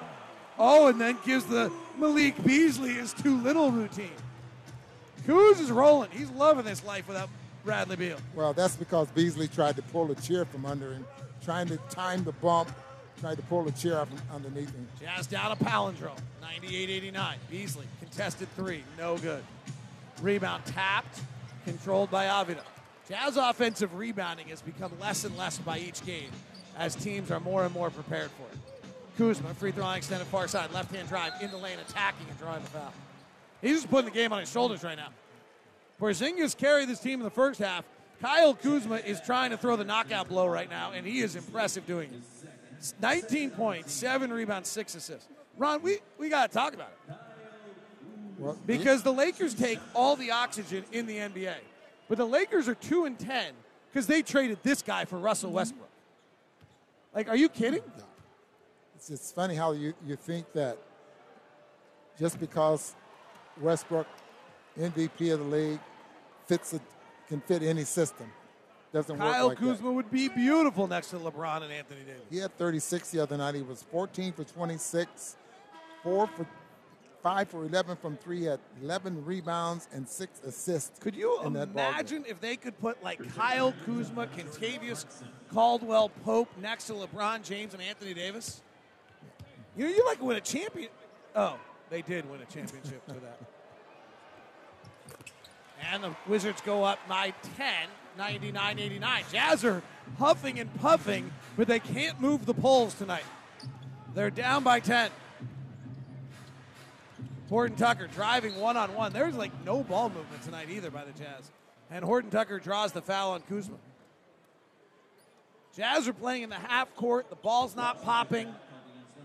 Oh, 0.59 0.87
and 0.87 0.99
then 0.99 1.17
gives 1.25 1.45
the 1.45 1.71
Malik 1.97 2.43
Beasley 2.43 2.93
his 2.93 3.13
too 3.13 3.37
little 3.41 3.71
routine. 3.71 4.11
Kuz 5.25 5.61
is 5.61 5.71
rolling. 5.71 6.09
He's 6.11 6.29
loving 6.31 6.65
this 6.65 6.83
life 6.83 7.07
without 7.07 7.29
Bradley 7.63 7.95
Beal. 7.95 8.17
Well, 8.35 8.53
that's 8.53 8.75
because 8.75 9.07
Beasley 9.09 9.47
tried 9.47 9.75
to 9.75 9.81
pull 9.81 10.11
a 10.11 10.15
chair 10.15 10.45
from 10.45 10.65
under 10.65 10.93
him, 10.93 11.05
trying 11.43 11.67
to 11.67 11.77
time 11.89 12.23
the 12.23 12.31
bump, 12.33 12.71
tried 13.19 13.37
to 13.37 13.43
pull 13.43 13.67
a 13.67 13.71
chair 13.71 13.99
up 13.99 14.09
from 14.09 14.19
underneath 14.35 14.73
him. 14.73 14.87
Jazz 14.99 15.27
down 15.27 15.51
a 15.51 15.55
palindrome. 15.55 16.17
98-89. 16.63 17.35
Beasley 17.49 17.85
contested 17.99 18.47
three. 18.55 18.83
No 18.97 19.17
good. 19.17 19.43
Rebound 20.21 20.65
tapped. 20.65 21.21
Controlled 21.65 22.09
by 22.09 22.25
Avdija. 22.25 22.63
Jazz 23.07 23.37
offensive 23.37 23.93
rebounding 23.95 24.47
has 24.47 24.61
become 24.61 24.91
less 24.99 25.25
and 25.25 25.37
less 25.37 25.59
by 25.59 25.77
each 25.77 26.03
game 26.05 26.31
as 26.77 26.95
teams 26.95 27.29
are 27.29 27.39
more 27.39 27.65
and 27.65 27.73
more 27.73 27.89
prepared 27.89 28.31
for 28.31 28.43
it. 28.51 28.57
Kuzma, 29.17 29.53
free 29.53 29.71
throw 29.71 29.83
line 29.83 29.97
extended 29.97 30.25
far 30.27 30.47
side, 30.47 30.71
left 30.71 30.95
hand 30.95 31.07
drive 31.09 31.33
in 31.41 31.51
the 31.51 31.57
lane, 31.57 31.77
attacking 31.79 32.25
and 32.27 32.39
drawing 32.39 32.63
the 32.63 32.69
foul. 32.69 32.93
He's 33.61 33.77
just 33.77 33.89
putting 33.89 34.05
the 34.05 34.15
game 34.15 34.33
on 34.33 34.39
his 34.39 34.51
shoulders 34.51 34.83
right 34.83 34.97
now. 34.97 35.09
Porzingis 36.01 36.57
carried 36.57 36.89
this 36.89 36.99
team 36.99 37.19
in 37.19 37.23
the 37.23 37.29
first 37.29 37.59
half. 37.59 37.85
Kyle 38.21 38.55
Kuzma 38.55 38.95
is 38.95 39.21
trying 39.21 39.51
to 39.51 39.57
throw 39.57 39.75
the 39.75 39.83
knockout 39.83 40.27
blow 40.27 40.47
right 40.47 40.69
now, 40.69 40.91
and 40.91 41.05
he 41.05 41.19
is 41.19 41.35
impressive 41.35 41.85
doing 41.85 42.09
it. 42.11 42.93
19 42.99 43.51
points, 43.51 43.93
seven 43.93 44.33
rebounds, 44.33 44.67
six 44.67 44.95
assists. 44.95 45.27
Ron, 45.57 45.81
we, 45.83 45.99
we 46.17 46.29
got 46.29 46.49
to 46.51 46.57
talk 46.57 46.73
about 46.73 46.91
it. 47.07 47.15
Well, 48.39 48.57
Because 48.65 49.03
the 49.03 49.13
Lakers 49.13 49.53
take 49.53 49.79
all 49.93 50.15
the 50.15 50.31
oxygen 50.31 50.83
in 50.91 51.05
the 51.05 51.17
NBA. 51.17 51.53
But 52.09 52.17
the 52.17 52.25
Lakers 52.25 52.67
are 52.67 52.75
2 52.75 53.05
and 53.05 53.17
10 53.17 53.53
because 53.91 54.07
they 54.07 54.23
traded 54.23 54.57
this 54.63 54.81
guy 54.81 55.05
for 55.05 55.19
Russell 55.19 55.51
Westbrook. 55.51 55.89
Like, 57.13 57.29
are 57.29 57.35
you 57.35 57.49
kidding? 57.49 57.81
It's, 58.95 59.11
it's 59.11 59.31
funny 59.31 59.53
how 59.53 59.73
you, 59.73 59.93
you 60.07 60.15
think 60.15 60.51
that 60.53 60.77
just 62.19 62.39
because 62.39 62.95
Westbrook, 63.59 64.07
MVP 64.79 65.33
of 65.33 65.39
the 65.39 65.45
league, 65.45 65.79
fits 66.51 66.73
a, 66.73 66.81
can 67.29 67.39
fit 67.39 67.63
any 67.63 67.85
system, 67.85 68.29
doesn't 68.91 69.17
Kyle 69.17 69.47
work 69.47 69.59
like 69.59 69.59
that. 69.59 69.73
Kuzma 69.73 69.91
would 69.93 70.11
be 70.11 70.27
beautiful 70.27 70.85
next 70.85 71.11
to 71.11 71.15
LeBron 71.15 71.63
and 71.63 71.71
Anthony 71.71 72.01
Davis. 72.01 72.23
He 72.29 72.39
had 72.39 72.57
36 72.57 73.09
the 73.11 73.21
other 73.21 73.37
night. 73.37 73.55
He 73.55 73.61
was 73.61 73.83
14 73.83 74.33
for 74.33 74.43
26, 74.43 75.37
four 76.03 76.27
for 76.27 76.45
five 77.23 77.47
for 77.47 77.63
11 77.63 77.95
from 77.95 78.17
three. 78.17 78.49
at 78.49 78.59
11 78.83 79.23
rebounds 79.23 79.87
and 79.93 80.05
six 80.05 80.41
assists. 80.41 80.99
Could 80.99 81.15
you 81.15 81.41
in 81.45 81.53
that 81.53 81.69
imagine 81.69 82.25
if 82.27 82.41
they 82.41 82.57
could 82.57 82.77
put 82.81 83.01
like 83.01 83.33
Kyle 83.33 83.73
Kuzma, 83.85 84.27
Kentavious 84.27 85.05
Caldwell 85.53 86.09
Pope 86.25 86.49
next 86.61 86.87
to 86.87 86.93
LeBron 86.93 87.43
James 87.43 87.73
and 87.73 87.81
Anthony 87.81 88.13
Davis? 88.13 88.61
You 89.77 89.85
know, 89.85 89.91
you 89.91 90.05
like 90.05 90.21
win 90.21 90.35
a 90.35 90.41
champion. 90.41 90.89
Oh, 91.33 91.57
they 91.89 92.01
did 92.01 92.29
win 92.29 92.41
a 92.41 92.45
championship 92.45 93.01
for 93.07 93.13
that. 93.13 93.39
And 95.89 96.03
the 96.03 96.15
Wizards 96.27 96.61
go 96.61 96.83
up 96.83 96.99
by 97.07 97.33
10, 97.57 97.67
99 98.17 98.79
89. 98.79 99.23
Jazz 99.31 99.65
are 99.65 99.81
huffing 100.19 100.59
and 100.59 100.73
puffing, 100.79 101.31
but 101.57 101.67
they 101.67 101.79
can't 101.79 102.19
move 102.19 102.45
the 102.45 102.53
poles 102.53 102.93
tonight. 102.93 103.23
They're 104.13 104.29
down 104.29 104.63
by 104.63 104.79
10. 104.79 105.09
Horton 107.49 107.75
Tucker 107.75 108.07
driving 108.07 108.55
one 108.57 108.77
on 108.77 108.93
one. 108.93 109.11
There's 109.11 109.35
like 109.35 109.51
no 109.65 109.83
ball 109.83 110.09
movement 110.09 110.41
tonight 110.43 110.69
either 110.69 110.89
by 110.89 111.03
the 111.03 111.11
Jazz. 111.11 111.51
And 111.89 112.05
Horton 112.05 112.29
Tucker 112.29 112.59
draws 112.59 112.93
the 112.93 113.01
foul 113.01 113.31
on 113.31 113.41
Kuzma. 113.41 113.75
Jazz 115.75 116.07
are 116.07 116.13
playing 116.13 116.43
in 116.43 116.49
the 116.49 116.55
half 116.55 116.93
court. 116.95 117.29
The 117.29 117.35
ball's 117.35 117.75
not 117.75 118.03
popping. 118.03 118.53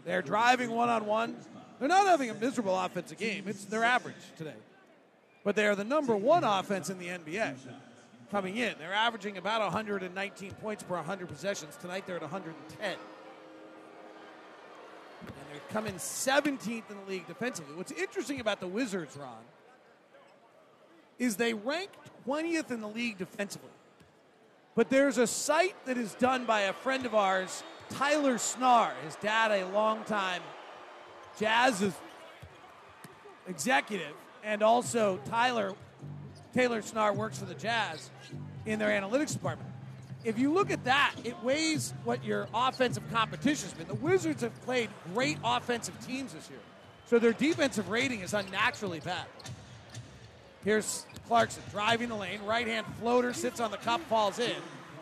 They're 0.05 0.23
driving 0.23 0.70
one 0.70 0.89
on 0.89 1.07
one. 1.07 1.37
They're 1.78 1.89
not 1.89 2.07
having 2.07 2.31
a 2.31 2.35
miserable 2.35 2.78
offensive 2.78 3.19
game. 3.19 3.45
It's 3.47 3.65
their 3.65 3.85
average 3.85 4.15
today. 4.37 4.55
But 5.47 5.55
they 5.55 5.66
are 5.68 5.77
the 5.77 5.85
number 5.85 6.16
one 6.16 6.43
offense 6.43 6.90
in 6.90 6.98
the 6.98 7.06
NBA 7.06 7.55
coming 8.32 8.56
in. 8.56 8.74
They're 8.81 8.93
averaging 8.93 9.36
about 9.36 9.60
119 9.60 10.51
points 10.55 10.82
per 10.82 10.97
100 10.97 11.28
possessions. 11.28 11.77
Tonight 11.77 12.05
they're 12.05 12.16
at 12.16 12.23
110. 12.23 12.90
And 12.90 12.98
they're 15.52 15.60
coming 15.70 15.94
17th 15.94 16.90
in 16.90 16.97
the 17.05 17.09
league 17.09 17.28
defensively. 17.28 17.77
What's 17.77 17.93
interesting 17.93 18.40
about 18.40 18.59
the 18.59 18.66
Wizards, 18.66 19.16
Ron, 19.16 19.36
is 21.20 21.36
they 21.36 21.55
rank 21.55 21.90
20th 22.27 22.73
in 22.73 22.81
the 22.81 22.89
league 22.89 23.16
defensively. 23.16 23.70
But 24.74 24.90
there's 24.90 25.16
a 25.16 25.28
site 25.28 25.77
that 25.86 25.97
is 25.97 26.14
done 26.14 26.44
by 26.44 26.62
a 26.62 26.73
friend 26.73 27.06
of 27.06 27.14
ours, 27.14 27.62
Tyler 27.90 28.35
Snarr. 28.35 28.90
His 29.05 29.14
dad, 29.14 29.52
a 29.52 29.64
longtime 29.68 30.43
Jazz 31.39 31.89
executive, 33.47 34.14
and 34.47 34.62
also 34.62 35.18
Tyler 35.28 35.74
Taylor 36.55 36.81
Snarr 36.81 37.14
works 37.14 37.39
for 37.39 37.44
the 37.44 37.55
Jazz 37.55 38.09
in 38.64 38.78
their 38.78 38.89
analytics 38.89 39.35
department. 39.35 39.68
If 40.24 40.39
you 40.39 40.51
look 40.51 40.70
at 40.70 40.85
that, 40.85 41.14
it 41.23 41.36
weighs 41.43 41.93
what 42.05 42.24
your 42.24 42.48
offensive 42.55 43.02
competition's 43.12 43.74
been. 43.74 43.86
The 43.86 43.94
Wizards 43.94 44.40
have 44.40 44.59
played 44.62 44.89
great 45.12 45.36
offensive 45.44 45.94
teams 46.06 46.32
this 46.32 46.48
year, 46.48 46.59
so 47.06 47.18
their 47.18 47.35
defensive 47.35 47.90
rating 47.90 48.20
is 48.20 48.32
unnaturally 48.32 49.01
bad. 49.01 49.27
Here's 50.64 51.05
Clarkson 51.28 51.62
driving 51.70 52.09
the 52.09 52.16
lane, 52.16 52.40
right 52.44 52.66
hand 52.66 52.86
floater, 53.01 53.35
sits 53.35 53.60
on 53.60 53.70
the 53.70 53.77
cup, 53.77 54.01
falls 54.02 54.39
in. 54.39 54.56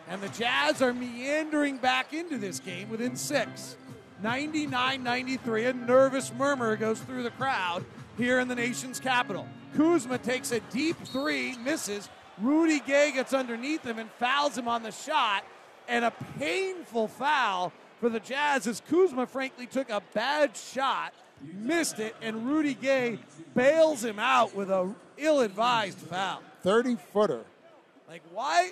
And 0.09 0.21
the 0.21 0.29
Jazz 0.29 0.81
are 0.81 0.93
meandering 0.93 1.77
back 1.77 2.13
into 2.13 2.37
this 2.37 2.59
game 2.59 2.89
within 2.89 3.15
six. 3.15 3.77
99 4.21 5.03
93. 5.03 5.65
A 5.65 5.73
nervous 5.73 6.31
murmur 6.33 6.75
goes 6.75 6.99
through 6.99 7.23
the 7.23 7.31
crowd 7.31 7.83
here 8.17 8.39
in 8.39 8.47
the 8.47 8.55
nation's 8.55 8.99
capital. 8.99 9.47
Kuzma 9.75 10.17
takes 10.17 10.51
a 10.51 10.59
deep 10.71 10.97
three, 11.05 11.57
misses. 11.57 12.09
Rudy 12.39 12.79
Gay 12.79 13.11
gets 13.13 13.33
underneath 13.33 13.83
him 13.83 13.99
and 13.99 14.09
fouls 14.11 14.57
him 14.57 14.67
on 14.67 14.83
the 14.83 14.91
shot. 14.91 15.43
And 15.87 16.03
a 16.03 16.11
painful 16.39 17.07
foul 17.07 17.71
for 17.99 18.09
the 18.09 18.19
Jazz 18.19 18.67
as 18.67 18.81
Kuzma, 18.89 19.27
frankly, 19.27 19.67
took 19.67 19.89
a 19.89 20.01
bad 20.13 20.57
shot, 20.57 21.13
missed 21.53 21.99
it, 21.99 22.15
and 22.21 22.47
Rudy 22.47 22.73
Gay 22.73 23.19
bails 23.53 24.03
him 24.03 24.19
out 24.19 24.55
with 24.55 24.69
a 24.69 24.93
ill-advised 25.17 25.99
foul. 25.99 26.41
30 26.63 26.97
footer. 27.13 27.45
Like 28.07 28.23
why? 28.33 28.71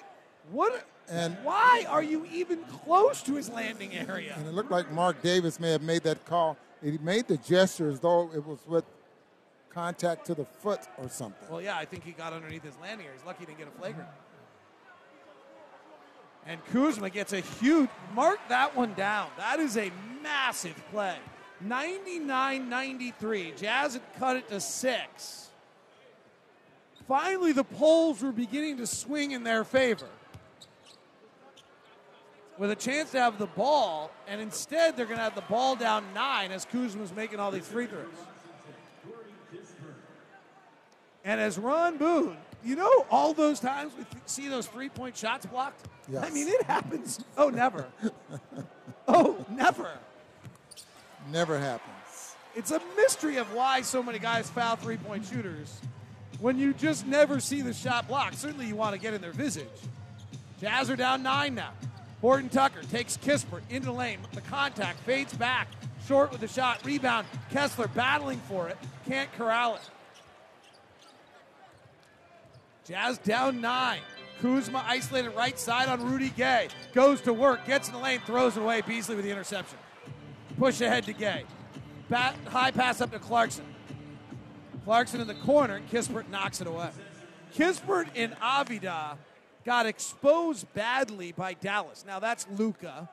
What? 0.52 0.86
And 1.10 1.38
why 1.44 1.86
are 1.90 2.02
you 2.03 2.26
even 2.32 2.64
close 2.64 3.22
to 3.24 3.36
his 3.36 3.49
landing 3.49 3.94
area? 3.94 4.36
And 4.38 4.48
it 4.48 4.53
looked 4.53 4.72
like 4.72 4.91
Marc 4.91 5.22
Davis 5.22 5.60
may 5.60 5.72
have 5.72 5.82
made 5.82 6.03
that 6.03 6.26
call. 6.26 6.57
He 6.82 6.98
made 6.99 7.28
the 7.28 7.38
gesture 7.38 7.90
as 7.90 7.99
though 7.99 8.32
it 8.34 8.45
was 8.45 8.60
with 8.65 8.86
contact 9.73 10.25
to 10.27 10.35
the 10.35 10.45
foot 10.45 10.81
or 10.97 11.09
something. 11.09 11.47
Well, 11.49 11.61
yeah, 11.61 11.77
I 11.77 11.85
think 11.85 12.03
he 12.03 12.11
got 12.11 12.33
underneath 12.33 12.63
his 12.63 12.77
landing. 12.81 13.07
He's 13.13 13.25
lucky 13.25 13.39
he 13.39 13.45
didn't 13.45 13.59
get 13.59 13.67
a 13.67 13.79
flagrant. 13.79 14.09
And 16.45 16.63
Kuzma 16.65 17.09
gets 17.09 17.33
a 17.33 17.39
huge 17.39 17.89
mark 18.13 18.39
that 18.49 18.75
one 18.75 18.93
down. 18.95 19.29
That 19.37 19.59
is 19.59 19.77
a 19.77 19.91
massive 20.21 20.75
play. 20.91 21.17
99-93. 21.65 23.57
Jazz 23.57 23.93
had 23.93 24.01
cut 24.19 24.35
it 24.35 24.49
to 24.49 24.59
six. 24.59 25.49
Finally, 27.07 27.53
the 27.53 27.63
polls 27.63 28.21
were 28.21 28.31
beginning 28.31 28.77
to 28.77 28.87
swing 28.87 29.31
in 29.31 29.43
their 29.43 29.63
favor 29.63 30.09
with 32.57 32.71
a 32.71 32.75
chance 32.75 33.11
to 33.11 33.19
have 33.19 33.39
the 33.39 33.47
ball, 33.47 34.11
and 34.27 34.39
instead 34.39 34.95
they're 34.95 35.05
going 35.05 35.17
to 35.17 35.23
have 35.23 35.35
the 35.35 35.41
ball 35.41 35.75
down 35.75 36.03
nine 36.13 36.51
as 36.51 36.65
Kuzma's 36.65 37.13
making 37.13 37.39
all 37.39 37.51
these 37.51 37.67
free 37.67 37.87
throws. 37.87 38.05
And 41.23 41.39
as 41.39 41.57
Ron 41.57 41.97
Boone, 41.97 42.37
you 42.63 42.75
know, 42.75 43.05
all 43.09 43.33
those 43.33 43.59
times 43.59 43.93
we 43.97 44.05
see 44.25 44.47
those 44.47 44.67
three 44.67 44.89
point 44.89 45.15
shots 45.15 45.45
blocked? 45.45 45.87
Yes. 46.11 46.23
I 46.25 46.29
mean, 46.29 46.47
it 46.47 46.63
happens. 46.63 47.23
Oh, 47.37 47.49
never. 47.49 47.85
oh, 49.07 49.45
never. 49.49 49.89
Never 51.31 51.57
happens. 51.57 52.35
It's 52.55 52.71
a 52.71 52.81
mystery 52.95 53.37
of 53.37 53.51
why 53.53 53.81
so 53.81 54.03
many 54.03 54.19
guys 54.19 54.49
foul 54.49 54.75
three 54.75 54.97
point 54.97 55.25
shooters 55.25 55.79
when 56.39 56.57
you 56.57 56.73
just 56.73 57.07
never 57.07 57.39
see 57.39 57.61
the 57.61 57.73
shot 57.73 58.07
blocked. 58.07 58.35
Certainly 58.35 58.67
you 58.67 58.75
want 58.75 58.93
to 58.93 58.99
get 58.99 59.13
in 59.13 59.21
their 59.21 59.31
visage. 59.31 59.67
Jazz 60.59 60.89
are 60.89 60.95
down 60.95 61.23
nine 61.23 61.55
now. 61.55 61.71
Horton 62.21 62.49
Tucker 62.49 62.81
takes 62.83 63.17
Kispert 63.17 63.61
into 63.69 63.87
the 63.87 63.93
lane. 63.93 64.19
The 64.33 64.41
contact 64.41 64.99
fades 65.01 65.33
back. 65.33 65.67
Short 66.07 66.31
with 66.31 66.41
the 66.41 66.47
shot. 66.47 66.79
Rebound. 66.85 67.27
Kessler 67.49 67.87
battling 67.89 68.39
for 68.47 68.69
it. 68.69 68.77
Can't 69.07 69.31
corral 69.33 69.75
it. 69.75 69.81
Jazz 72.85 73.18
down 73.19 73.61
nine. 73.61 74.01
Kuzma 74.41 74.84
isolated 74.85 75.30
right 75.31 75.57
side 75.57 75.88
on 75.88 76.03
Rudy 76.05 76.30
Gay. 76.30 76.68
Goes 76.93 77.22
to 77.22 77.34
work. 77.34 77.65
Gets 77.65 77.88
in 77.88 77.93
the 77.93 77.99
lane. 77.99 78.19
Throws 78.26 78.57
it 78.57 78.61
away. 78.61 78.81
Beasley 78.81 79.15
with 79.15 79.23
the 79.23 79.31
interception. 79.31 79.77
Push 80.57 80.81
ahead 80.81 81.05
to 81.05 81.14
Gay. 81.14 81.45
Bat, 82.10 82.35
high 82.47 82.72
pass 82.72 82.99
up 82.99 83.11
to 83.11 83.19
Clarkson. 83.19 83.65
Clarkson 84.84 85.22
in 85.22 85.27
the 85.27 85.34
corner. 85.35 85.81
Kispert 85.91 86.30
knocks 86.30 86.60
it 86.60 86.68
away. 86.68 86.89
Kispert 87.55 88.07
and 88.15 88.35
Avdija 88.38 89.18
got 89.64 89.85
exposed 89.85 90.72
badly 90.73 91.31
by 91.31 91.53
Dallas. 91.53 92.03
Now 92.05 92.19
that's 92.19 92.45
Luka 92.57 93.10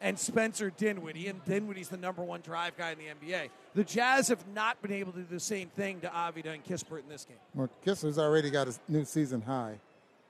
and 0.00 0.18
Spencer 0.18 0.70
Dinwiddie, 0.70 1.28
and 1.28 1.44
Dinwiddie's 1.44 1.88
the 1.88 1.96
number 1.96 2.22
one 2.22 2.40
drive 2.40 2.76
guy 2.76 2.92
in 2.92 2.98
the 2.98 3.04
NBA. 3.04 3.50
The 3.74 3.84
Jazz 3.84 4.28
have 4.28 4.46
not 4.54 4.80
been 4.82 4.92
able 4.92 5.12
to 5.12 5.18
do 5.18 5.26
the 5.30 5.40
same 5.40 5.68
thing 5.68 6.00
to 6.00 6.08
Avdija 6.08 6.54
and 6.54 6.64
Kispert 6.64 7.00
in 7.00 7.08
this 7.08 7.24
game. 7.24 7.36
Well, 7.54 7.68
Kessler's 7.84 8.18
already 8.18 8.50
got 8.50 8.66
his 8.66 8.80
new 8.88 9.04
season 9.04 9.42
high. 9.42 9.78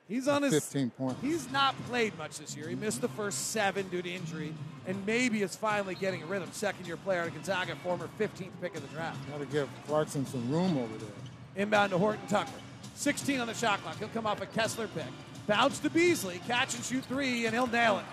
He's 0.09 0.27
on 0.27 0.43
his 0.43 0.53
15 0.53 0.91
points. 0.91 1.21
He's 1.23 1.49
not 1.53 1.77
played 1.85 2.19
much 2.19 2.39
this 2.39 2.57
year. 2.57 2.69
He 2.69 2.75
missed 2.75 3.01
the 3.01 3.09
first 3.11 3.53
seven 3.53 3.87
due 3.91 4.03
to 4.03 4.11
injury, 4.11 4.53
and 4.89 5.07
maybe 5.07 5.43
is 5.43 5.55
finally 5.55 5.95
getting 5.95 6.25
a 6.25 6.27
rhythm. 6.27 6.49
Second 6.51 6.85
year 6.85 6.97
player 6.97 7.21
out 7.21 7.29
of 7.29 7.35
Gonzaga, 7.35 7.77
former 7.77 8.09
15th 8.19 8.51
pick 8.61 8.75
of 8.75 8.83
the 8.83 8.93
draft. 8.93 9.19
Got 9.31 9.39
to 9.39 9.47
give 9.47 9.69
Clarkson 9.87 10.27
some 10.27 10.51
room 10.51 10.77
over 10.77 10.99
there. 10.99 11.63
Inbound 11.63 11.93
to 11.93 11.99
Horton 11.99 12.27
Tucker. 12.27 12.51
16 12.97 13.39
on 13.39 13.47
the 13.47 13.55
shot 13.55 13.81
clock. 13.83 13.99
He'll 14.01 14.09
come 14.09 14.27
off 14.27 14.43
a 14.43 14.47
Kessler 14.47 14.89
pick. 14.89 15.05
Bounce 15.47 15.79
to 15.79 15.91
Beasley. 15.91 16.41
Catch 16.49 16.75
and 16.75 16.85
shoot 16.85 17.05
three, 17.05 17.47
and 17.47 17.55
he'll 17.55 17.69
nail 17.69 17.99
it. 17.99 18.05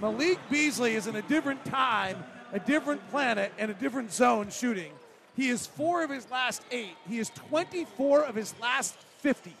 Malik 0.00 0.38
Beasley 0.50 0.94
is 0.94 1.06
in 1.06 1.16
a 1.16 1.22
different 1.22 1.64
time, 1.64 2.22
a 2.52 2.58
different 2.58 3.08
planet, 3.10 3.52
and 3.58 3.70
a 3.70 3.74
different 3.74 4.12
zone 4.12 4.50
shooting. 4.50 4.92
He 5.36 5.48
is 5.48 5.66
four 5.66 6.04
of 6.04 6.10
his 6.10 6.30
last 6.30 6.62
eight. 6.70 6.96
He 7.08 7.18
is 7.18 7.30
24 7.30 8.24
of 8.24 8.34
his 8.34 8.54
last 8.60 8.94
50. 9.18 9.52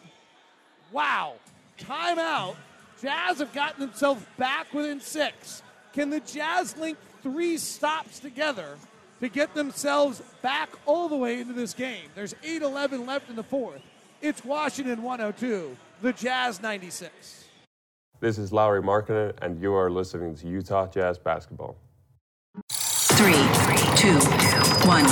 Wow. 0.92 1.34
Timeout. 1.78 2.56
Jazz 3.02 3.38
have 3.38 3.52
gotten 3.52 3.80
themselves 3.80 4.24
back 4.38 4.72
within 4.72 5.00
six. 5.00 5.62
Can 5.92 6.10
the 6.10 6.20
Jazz 6.20 6.76
link 6.76 6.98
three 7.22 7.56
stops 7.58 8.18
together 8.18 8.76
to 9.20 9.28
get 9.28 9.54
themselves 9.54 10.22
back 10.42 10.70
all 10.86 11.08
the 11.08 11.16
way 11.16 11.40
into 11.40 11.52
this 11.52 11.74
game? 11.74 12.08
There's 12.14 12.34
8 12.42 12.62
11 12.62 13.04
left 13.04 13.28
in 13.28 13.36
the 13.36 13.42
fourth. 13.42 13.82
It's 14.22 14.44
Washington 14.44 15.02
102, 15.02 15.76
the 16.02 16.12
Jazz 16.12 16.62
96. 16.62 17.43
This 18.24 18.38
is 18.38 18.54
Lauri 18.54 18.80
Markkanen, 18.80 19.34
and 19.42 19.60
you 19.60 19.74
are 19.74 19.90
listening 19.90 20.34
to 20.36 20.48
Utah 20.48 20.86
Jazz 20.86 21.18
Basketball. 21.18 21.76
Three, 22.70 23.34
two, 23.98 24.16
one. 24.88 25.04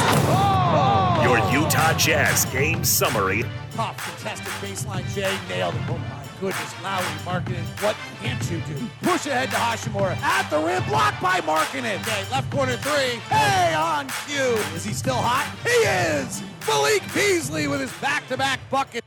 Your 1.23 1.37
Utah 1.53 1.93
Jazz 1.99 2.47
game 2.47 2.83
summary. 2.83 3.45
Tough 3.73 4.03
contested 4.03 4.47
baseline. 4.63 5.07
Jay 5.15 5.37
nailed 5.51 5.75
it. 5.75 5.83
Oh 5.91 5.99
my 5.99 6.25
goodness, 6.41 6.75
Lauri 6.83 7.05
Markkanen, 7.27 7.83
what 7.83 7.97
can't 8.23 8.51
you 8.51 8.63
do? 8.75 8.89
Push 9.03 9.27
ahead 9.27 9.51
to 9.51 9.57
Hachimura 9.57 10.17
at 10.17 10.49
the 10.49 10.59
rim, 10.59 10.83
blocked 10.85 11.21
by 11.21 11.41
Markkanen. 11.43 12.01
Okay, 12.01 12.25
left 12.31 12.51
corner 12.51 12.79
three. 12.79 13.21
Hey, 13.29 13.75
on 13.75 14.09
cue. 14.27 14.57
Is 14.75 14.87
he 14.87 14.95
still 14.95 15.17
hot? 15.17 15.55
He 15.65 15.69
is. 15.69 16.43
Malik 16.67 17.03
Beasley 17.13 17.69
with 17.69 17.83
his 17.83 17.93
back-to-back 18.01 18.59
bucket. 18.71 19.05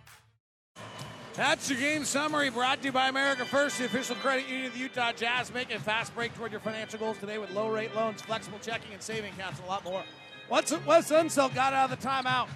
That's 1.35 1.69
your 1.69 1.77
game 1.77 2.05
summary 2.05 2.49
brought 2.49 2.79
to 2.79 2.85
you 2.85 2.91
by 2.93 3.09
America 3.09 3.43
First, 3.43 3.77
the 3.77 3.85
official 3.85 4.15
credit 4.15 4.47
union 4.47 4.67
of 4.67 4.73
the 4.73 4.79
Utah 4.79 5.11
Jazz. 5.11 5.53
Make 5.53 5.69
a 5.69 5.79
fast 5.79 6.15
break 6.15 6.33
toward 6.33 6.51
your 6.51 6.61
financial 6.61 6.97
goals 6.97 7.17
today 7.17 7.37
with 7.39 7.51
low 7.51 7.69
rate 7.69 7.93
loans, 7.93 8.21
flexible 8.21 8.57
checking, 8.61 8.93
and 8.93 9.01
saving 9.01 9.33
accounts, 9.33 9.59
and 9.59 9.67
a 9.67 9.69
lot 9.69 9.83
more. 9.83 10.01
What's 10.47 10.71
Wes 10.85 11.11
Unseld 11.11 11.53
got 11.53 11.73
out 11.73 11.91
of 11.91 11.99
the 11.99 12.07
timeout? 12.07 12.47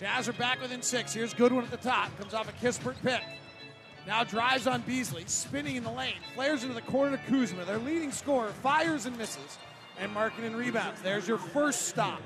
Jazz 0.00 0.28
are 0.28 0.32
back 0.32 0.60
within 0.60 0.82
six. 0.82 1.12
Here's 1.12 1.32
Goodwin 1.32 1.64
at 1.64 1.70
the 1.70 1.76
top. 1.76 2.16
Comes 2.18 2.34
off 2.34 2.48
a 2.48 2.52
Kispert 2.64 2.96
pick. 3.04 3.22
Now 4.04 4.24
drives 4.24 4.66
on 4.66 4.80
Beasley, 4.80 5.22
spinning 5.26 5.76
in 5.76 5.84
the 5.84 5.92
lane, 5.92 6.16
flares 6.34 6.64
into 6.64 6.74
the 6.74 6.82
corner 6.82 7.16
to 7.16 7.22
Kuzma. 7.30 7.64
Their 7.64 7.78
leading 7.78 8.10
scorer 8.10 8.48
fires 8.48 9.06
and 9.06 9.16
misses, 9.16 9.58
and 10.00 10.12
Markkanen 10.12 10.56
rebounds. 10.56 11.00
There's 11.02 11.28
your 11.28 11.38
first 11.38 11.82
stop. 11.82 12.20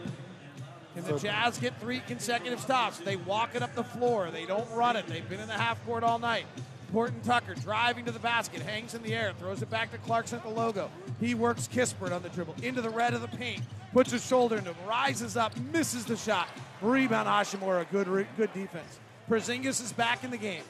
Can 0.94 1.04
the 1.04 1.18
Jazz 1.18 1.58
get 1.58 1.78
three 1.80 2.00
consecutive 2.00 2.60
stops? 2.60 2.98
They 2.98 3.16
walk 3.16 3.54
it 3.54 3.62
up 3.62 3.74
the 3.74 3.84
floor. 3.84 4.30
They 4.30 4.46
don't 4.46 4.68
run 4.72 4.96
it. 4.96 5.06
They've 5.06 5.28
been 5.28 5.40
in 5.40 5.46
the 5.46 5.54
half 5.54 5.84
court 5.86 6.02
all 6.02 6.18
night. 6.18 6.46
Horton 6.92 7.20
Tucker 7.20 7.54
driving 7.54 8.06
to 8.06 8.12
the 8.12 8.18
basket, 8.18 8.62
hangs 8.62 8.94
in 8.94 9.02
the 9.02 9.14
air, 9.14 9.34
throws 9.38 9.60
it 9.60 9.68
back 9.68 9.90
to 9.92 9.98
Clarkson 9.98 10.38
at 10.38 10.44
the 10.44 10.50
logo. 10.50 10.90
He 11.20 11.34
works 11.34 11.68
Kispert 11.68 12.12
on 12.12 12.22
the 12.22 12.30
dribble 12.30 12.56
into 12.62 12.80
the 12.80 12.88
red 12.88 13.12
of 13.12 13.20
the 13.20 13.28
paint, 13.28 13.62
puts 13.92 14.10
his 14.10 14.24
shoulder 14.24 14.56
into 14.56 14.72
him, 14.72 14.88
rises 14.88 15.36
up, 15.36 15.54
misses 15.72 16.06
the 16.06 16.16
shot. 16.16 16.48
Rebound 16.80 17.28
Hachimura, 17.28 17.88
good 17.90 18.08
re- 18.08 18.26
good 18.36 18.52
defense. 18.54 18.98
Porzingis 19.28 19.82
is 19.82 19.92
back 19.92 20.24
in 20.24 20.30
the 20.30 20.38
game. 20.38 20.62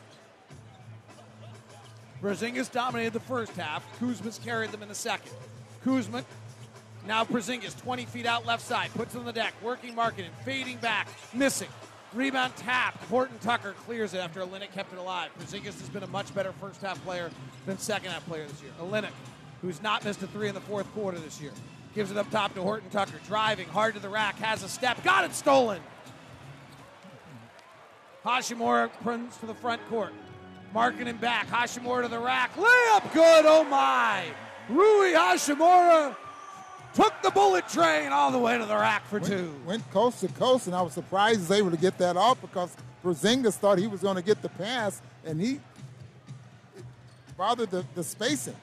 Porzingis 2.21 2.71
dominated 2.73 3.13
the 3.13 3.21
first 3.21 3.53
half. 3.53 3.85
Kuzma's 4.01 4.41
carried 4.45 4.73
them 4.73 4.83
in 4.83 4.89
the 4.89 4.95
second. 4.95 5.31
Kuzma 5.85 6.25
now 7.09 7.25
Porzingis, 7.25 7.77
20 7.81 8.05
feet 8.05 8.27
out 8.27 8.47
left 8.47 8.63
side, 8.63 8.91
puts 8.95 9.17
on 9.17 9.25
the 9.25 9.33
deck, 9.33 9.55
working 9.63 9.95
Markkanen, 9.95 10.29
fading 10.45 10.77
back, 10.77 11.09
missing. 11.35 11.69
Rebound 12.15 12.55
tapped. 12.57 13.03
Horton 13.05 13.39
Tucker 13.41 13.75
clears 13.85 14.15
it 14.15 14.19
after 14.19 14.41
Olynyk 14.41 14.73
kept 14.73 14.93
it 14.93 14.99
alive. 14.99 15.31
Porzingis 15.41 15.81
has 15.81 15.89
been 15.89 16.03
a 16.03 16.07
much 16.09 16.35
better 16.35 16.53
first 16.53 16.81
half 16.81 17.03
player 17.05 17.31
than 17.67 17.79
second 17.79 18.11
half 18.11 18.25
player 18.27 18.47
this 18.47 18.63
year. 18.63 18.73
Olynyk, 18.81 19.11
who's 19.63 19.83
not 19.83 20.05
missed 20.05 20.23
a 20.23 20.27
three 20.29 20.49
in 20.49 20.55
the 20.55 20.61
fourth 20.61 20.91
quarter 20.95 21.19
this 21.19 21.41
year, 21.41 21.53
gives 21.95 22.11
it 22.11 22.17
up 22.17 22.31
top 22.31 22.55
to 22.55 22.63
Horton 22.63 22.89
Tucker, 22.91 23.19
driving 23.27 23.69
hard 23.69 23.95
to 23.95 24.01
the 24.01 24.09
rack, 24.09 24.37
has 24.37 24.63
a 24.63 24.69
step, 24.69 25.03
got 25.03 25.25
it 25.25 25.35
stolen. 25.35 25.81
Hachimura 28.25 28.91
runs 29.05 29.37
to 29.39 29.47
the 29.47 29.55
front 29.55 29.87
court. 29.89 30.13
Markkanen 30.75 31.19
back. 31.19 31.49
Hachimura 31.49 32.03
to 32.03 32.09
the 32.09 32.19
rack. 32.19 32.55
Layup 32.57 33.13
good. 33.15 33.45
Oh 33.47 33.65
my. 33.65 34.27
Rui 34.69 35.13
Hachimura 35.13 36.15
took 36.99 37.23
the 37.23 37.31
bullet 37.31 37.69
train 37.69 38.11
all 38.11 38.33
the 38.33 38.39
way 38.39 38.59
to 38.59 38.67
the 38.67 38.75
rack 38.75 39.07
for 39.07 39.21
two. 39.21 39.55
Went 39.65 39.89
coast 39.93 40.21
to 40.21 40.29
coast, 40.29 40.67
and 40.67 40.75
I 40.75 40.83
was 40.83 40.95
surprised 40.95 41.37
he 41.37 41.43
was 41.43 41.51
able 41.53 41.71
to 41.71 41.77
get 41.77 41.97
that 41.99 42.17
off 42.17 42.41
because 42.41 42.77
Porzingis 43.05 43.55
thought 43.55 43.79
he 43.79 43.87
was 43.87 44.01
going 44.01 44.17
to 44.17 44.23
get 44.23 44.43
the 44.43 44.49
pass, 44.49 45.01
and 45.25 45.41
he 45.41 45.61
bothered 47.37 47.71
the, 47.71 47.85
the 47.95 48.03
spacing. 48.03 48.57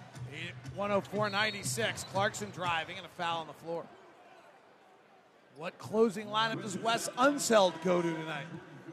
104 0.75 1.29
96. 1.29 2.03
Clarkson 2.11 2.49
driving 2.53 2.97
and 2.97 3.05
a 3.05 3.09
foul 3.09 3.39
on 3.39 3.47
the 3.47 3.53
floor. 3.53 3.85
What 5.55 5.77
closing 5.77 6.27
lineup 6.27 6.61
does 6.61 6.77
Wes 6.77 7.07
Unseld 7.17 7.81
go 7.85 8.01
to 8.01 8.13
tonight? 8.13 8.47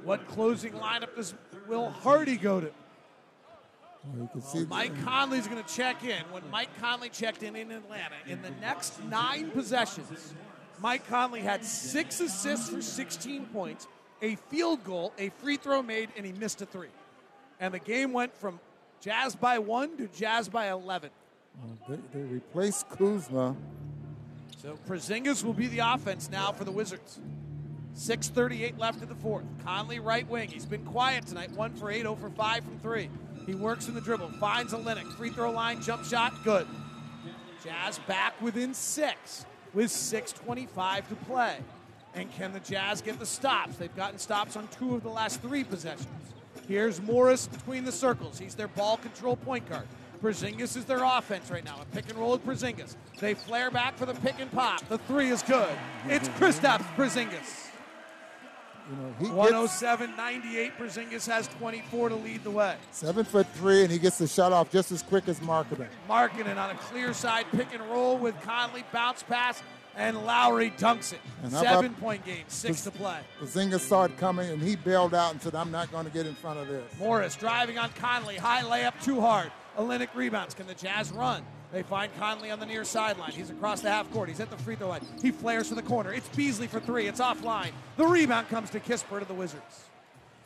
What 0.04 0.28
closing 0.28 0.74
lineup 0.74 1.16
does 1.16 1.34
Will 1.66 1.90
Hardy 1.90 2.36
go 2.36 2.60
to? 2.60 2.70
Well, 4.04 4.28
can 4.28 4.42
oh, 4.44 4.52
see 4.52 4.64
Mike 4.66 5.04
Conley's 5.04 5.46
going 5.46 5.62
to 5.62 5.74
check 5.74 6.02
in. 6.04 6.22
When 6.30 6.42
Mike 6.50 6.70
Conley 6.80 7.08
checked 7.08 7.42
in 7.42 7.54
in 7.54 7.70
Atlanta, 7.70 8.16
in 8.26 8.42
the 8.42 8.50
next 8.60 9.02
nine 9.04 9.50
possessions, 9.50 10.34
Mike 10.80 11.06
Conley 11.08 11.40
had 11.40 11.64
six 11.64 12.20
assists 12.20 12.70
for 12.70 12.82
16 12.82 13.46
points, 13.46 13.86
a 14.20 14.36
field 14.50 14.82
goal, 14.82 15.12
a 15.18 15.28
free 15.28 15.56
throw 15.56 15.82
made, 15.82 16.08
and 16.16 16.26
he 16.26 16.32
missed 16.32 16.60
a 16.62 16.66
three. 16.66 16.88
And 17.60 17.72
the 17.72 17.78
game 17.78 18.12
went 18.12 18.34
from 18.34 18.58
Jazz 19.00 19.36
by 19.36 19.58
one 19.58 19.96
to 19.98 20.08
Jazz 20.08 20.48
by 20.48 20.70
11. 20.70 21.10
They, 21.88 21.98
they 22.12 22.22
replaced 22.22 22.88
Kuzma. 22.90 23.54
So 24.58 24.78
Porzingis 24.88 25.44
will 25.44 25.52
be 25.52 25.68
the 25.68 25.80
offense 25.80 26.30
now 26.30 26.52
for 26.52 26.64
the 26.64 26.70
Wizards. 26.70 27.20
6.38 27.96 28.78
left 28.78 29.02
in 29.02 29.08
the 29.08 29.14
fourth. 29.16 29.44
Conley 29.64 30.00
right 30.00 30.26
wing. 30.28 30.48
He's 30.48 30.66
been 30.66 30.84
quiet 30.84 31.26
tonight. 31.26 31.50
One 31.52 31.74
for 31.74 31.90
eight, 31.90 32.02
0 32.02 32.14
for 32.16 32.30
five 32.30 32.64
from 32.64 32.78
three. 32.78 33.10
He 33.46 33.54
works 33.54 33.88
in 33.88 33.94
the 33.94 34.00
dribble, 34.00 34.28
finds 34.40 34.72
a 34.72 34.76
Olynyk. 34.76 35.12
Free 35.12 35.30
throw 35.30 35.50
line, 35.50 35.82
jump 35.82 36.04
shot, 36.04 36.32
good. 36.44 36.66
Jazz 37.64 37.98
back 38.00 38.40
within 38.40 38.74
six 38.74 39.46
with 39.72 39.90
6.25 39.90 41.08
to 41.08 41.14
play. 41.26 41.56
And 42.14 42.30
can 42.32 42.52
the 42.52 42.60
Jazz 42.60 43.00
get 43.00 43.18
the 43.18 43.26
stops? 43.26 43.76
They've 43.76 43.94
gotten 43.96 44.18
stops 44.18 44.56
on 44.56 44.68
two 44.68 44.94
of 44.94 45.02
the 45.02 45.08
last 45.08 45.40
three 45.40 45.64
possessions. 45.64 46.08
Here's 46.68 47.00
Morris 47.00 47.46
between 47.46 47.84
the 47.84 47.92
circles. 47.92 48.38
He's 48.38 48.54
their 48.54 48.68
ball 48.68 48.96
control 48.98 49.36
point 49.36 49.68
guard. 49.68 49.86
Porzingis 50.22 50.76
is 50.76 50.84
their 50.84 51.02
offense 51.02 51.50
right 51.50 51.64
now. 51.64 51.80
A 51.80 51.84
pick 51.94 52.08
and 52.08 52.18
roll 52.18 52.32
with 52.32 52.46
Porzingis. 52.46 52.96
They 53.18 53.34
flare 53.34 53.70
back 53.70 53.96
for 53.96 54.06
the 54.06 54.14
pick 54.14 54.38
and 54.38 54.50
pop. 54.52 54.86
The 54.88 54.98
three 54.98 55.30
is 55.30 55.42
good. 55.42 55.72
It's 56.06 56.28
Kristaps 56.30 56.84
Porzingis. 56.94 57.71
You 58.90 58.96
know, 58.96 59.14
he 59.18 59.24
gets 59.26 59.34
107 59.34 60.16
98. 60.16 60.72
Porzingis 60.78 61.26
has 61.28 61.48
24 61.48 62.08
to 62.10 62.14
lead 62.16 62.44
the 62.44 62.50
way. 62.50 62.76
seven 62.90 63.24
foot 63.24 63.46
three, 63.54 63.82
and 63.82 63.90
he 63.92 63.98
gets 63.98 64.18
the 64.18 64.26
shot 64.26 64.52
off 64.52 64.70
just 64.70 64.90
as 64.92 65.02
quick 65.02 65.28
as 65.28 65.38
Markkanen. 65.40 65.86
Markkanen 66.08 66.56
on 66.56 66.70
a 66.70 66.74
clear 66.74 67.12
side 67.12 67.46
pick 67.52 67.72
and 67.72 67.82
roll 67.90 68.18
with 68.18 68.40
Conley, 68.42 68.84
bounce 68.92 69.22
pass, 69.22 69.62
and 69.96 70.24
Lauri 70.24 70.70
dunks 70.72 71.12
it. 71.12 71.20
And 71.42 71.52
Seven 71.52 71.94
point 71.94 72.24
game, 72.24 72.44
six 72.48 72.82
to 72.82 72.90
play. 72.90 73.20
Porzingis 73.40 73.80
saw 73.80 74.04
it 74.04 74.16
coming, 74.16 74.50
and 74.50 74.60
he 74.60 74.74
bailed 74.76 75.14
out 75.14 75.32
and 75.32 75.40
said, 75.40 75.54
"I'm 75.54 75.70
not 75.70 75.92
going 75.92 76.04
to 76.04 76.10
get 76.10 76.26
in 76.26 76.34
front 76.34 76.58
of 76.58 76.66
this." 76.68 76.84
Morris 76.98 77.36
driving 77.36 77.78
on 77.78 77.90
Conley, 77.90 78.36
high 78.36 78.62
layup 78.62 79.00
too 79.02 79.20
hard. 79.20 79.52
Olynyk 79.78 80.08
rebounds. 80.14 80.54
Can 80.54 80.66
the 80.66 80.74
Jazz 80.74 81.12
run? 81.12 81.44
They 81.72 81.82
find 81.82 82.14
Conley 82.18 82.50
on 82.50 82.60
the 82.60 82.66
near 82.66 82.84
sideline. 82.84 83.32
He's 83.32 83.48
across 83.48 83.80
the 83.80 83.90
half 83.90 84.10
court. 84.12 84.28
He's 84.28 84.40
at 84.40 84.50
the 84.50 84.58
free 84.58 84.76
throw 84.76 84.88
line. 84.88 85.00
He 85.22 85.30
flares 85.30 85.68
to 85.68 85.74
the 85.74 85.82
corner. 85.82 86.12
It's 86.12 86.28
Beasley 86.28 86.66
for 86.66 86.80
three. 86.80 87.06
It's 87.06 87.20
offline. 87.20 87.70
The 87.96 88.06
rebound 88.06 88.48
comes 88.50 88.68
to 88.70 88.80
Kispert 88.80 89.22
of 89.22 89.28
the 89.28 89.34
Wizards. 89.34 89.84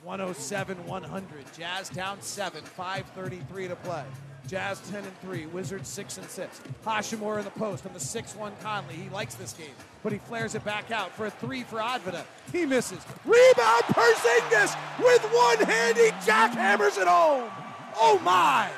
107 0.04 0.86
100. 0.86 1.44
Jazz 1.58 1.88
down 1.88 2.20
seven. 2.20 2.62
5.33 2.78 3.68
to 3.68 3.76
play. 3.76 4.04
Jazz 4.46 4.80
10 4.90 5.02
and 5.02 5.20
3. 5.22 5.46
Wizards 5.46 5.88
6 5.88 6.18
and 6.18 6.28
6. 6.28 6.60
Hachimura 6.84 7.38
in 7.38 7.44
the 7.44 7.50
post 7.50 7.84
on 7.84 7.92
the 7.92 7.98
6 7.98 8.36
1 8.36 8.52
Conley. 8.62 8.94
He 8.94 9.08
likes 9.08 9.34
this 9.34 9.52
game, 9.52 9.74
but 10.04 10.12
he 10.12 10.18
flares 10.18 10.54
it 10.54 10.64
back 10.64 10.92
out 10.92 11.10
for 11.16 11.26
a 11.26 11.30
three 11.30 11.64
for 11.64 11.78
Avdija. 11.78 12.24
He 12.52 12.64
misses. 12.64 13.04
Rebound 13.24 13.82
Porzingis 13.84 14.76
with 15.00 15.24
one 15.32 15.58
hand. 15.66 15.96
He 15.96 16.10
jackhammers 16.24 16.96
it 17.00 17.08
home. 17.08 17.50
Oh 17.96 18.20
my! 18.22 18.70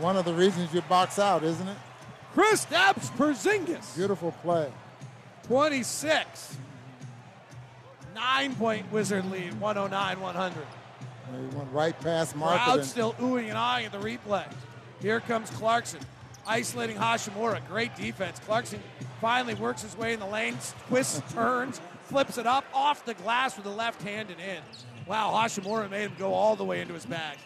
One 0.00 0.16
of 0.16 0.24
the 0.24 0.34
reasons 0.34 0.72
you 0.72 0.82
box 0.82 1.18
out, 1.18 1.42
isn't 1.42 1.66
it? 1.66 1.76
Chris 2.34 2.66
Kristaps 2.66 3.10
Porzingis. 3.16 3.96
Beautiful 3.96 4.32
play. 4.42 4.70
26. 5.44 6.56
Nine 8.14 8.54
point 8.56 8.90
Wizard 8.92 9.30
lead, 9.30 9.58
109 9.60 10.20
100. 10.20 10.66
He 11.30 11.56
went 11.56 11.72
right 11.72 11.98
past 12.00 12.34
Crowd 12.34 12.40
Marketing. 12.40 12.84
still 12.84 13.12
oohing 13.14 13.48
and 13.48 13.58
eyeing 13.58 13.86
at 13.86 13.92
the 13.92 13.98
replay. 13.98 14.44
Here 15.00 15.20
comes 15.20 15.50
Clarkson, 15.50 16.00
isolating 16.46 16.96
Hachimura. 16.96 17.66
Great 17.68 17.94
defense. 17.96 18.38
Clarkson 18.40 18.80
finally 19.20 19.54
works 19.54 19.82
his 19.82 19.96
way 19.96 20.12
in 20.12 20.20
the 20.20 20.26
lane, 20.26 20.56
twists, 20.88 21.22
turns, 21.32 21.80
flips 22.06 22.38
it 22.38 22.46
up 22.46 22.64
off 22.74 23.04
the 23.04 23.14
glass 23.14 23.56
with 23.56 23.64
the 23.64 23.70
left 23.70 24.02
hand 24.02 24.30
and 24.30 24.40
in. 24.40 24.62
Wow, 25.06 25.32
Hachimura 25.32 25.90
made 25.90 26.02
him 26.02 26.16
go 26.18 26.34
all 26.34 26.56
the 26.56 26.64
way 26.64 26.80
into 26.80 26.94
his 26.94 27.06
bag. 27.06 27.38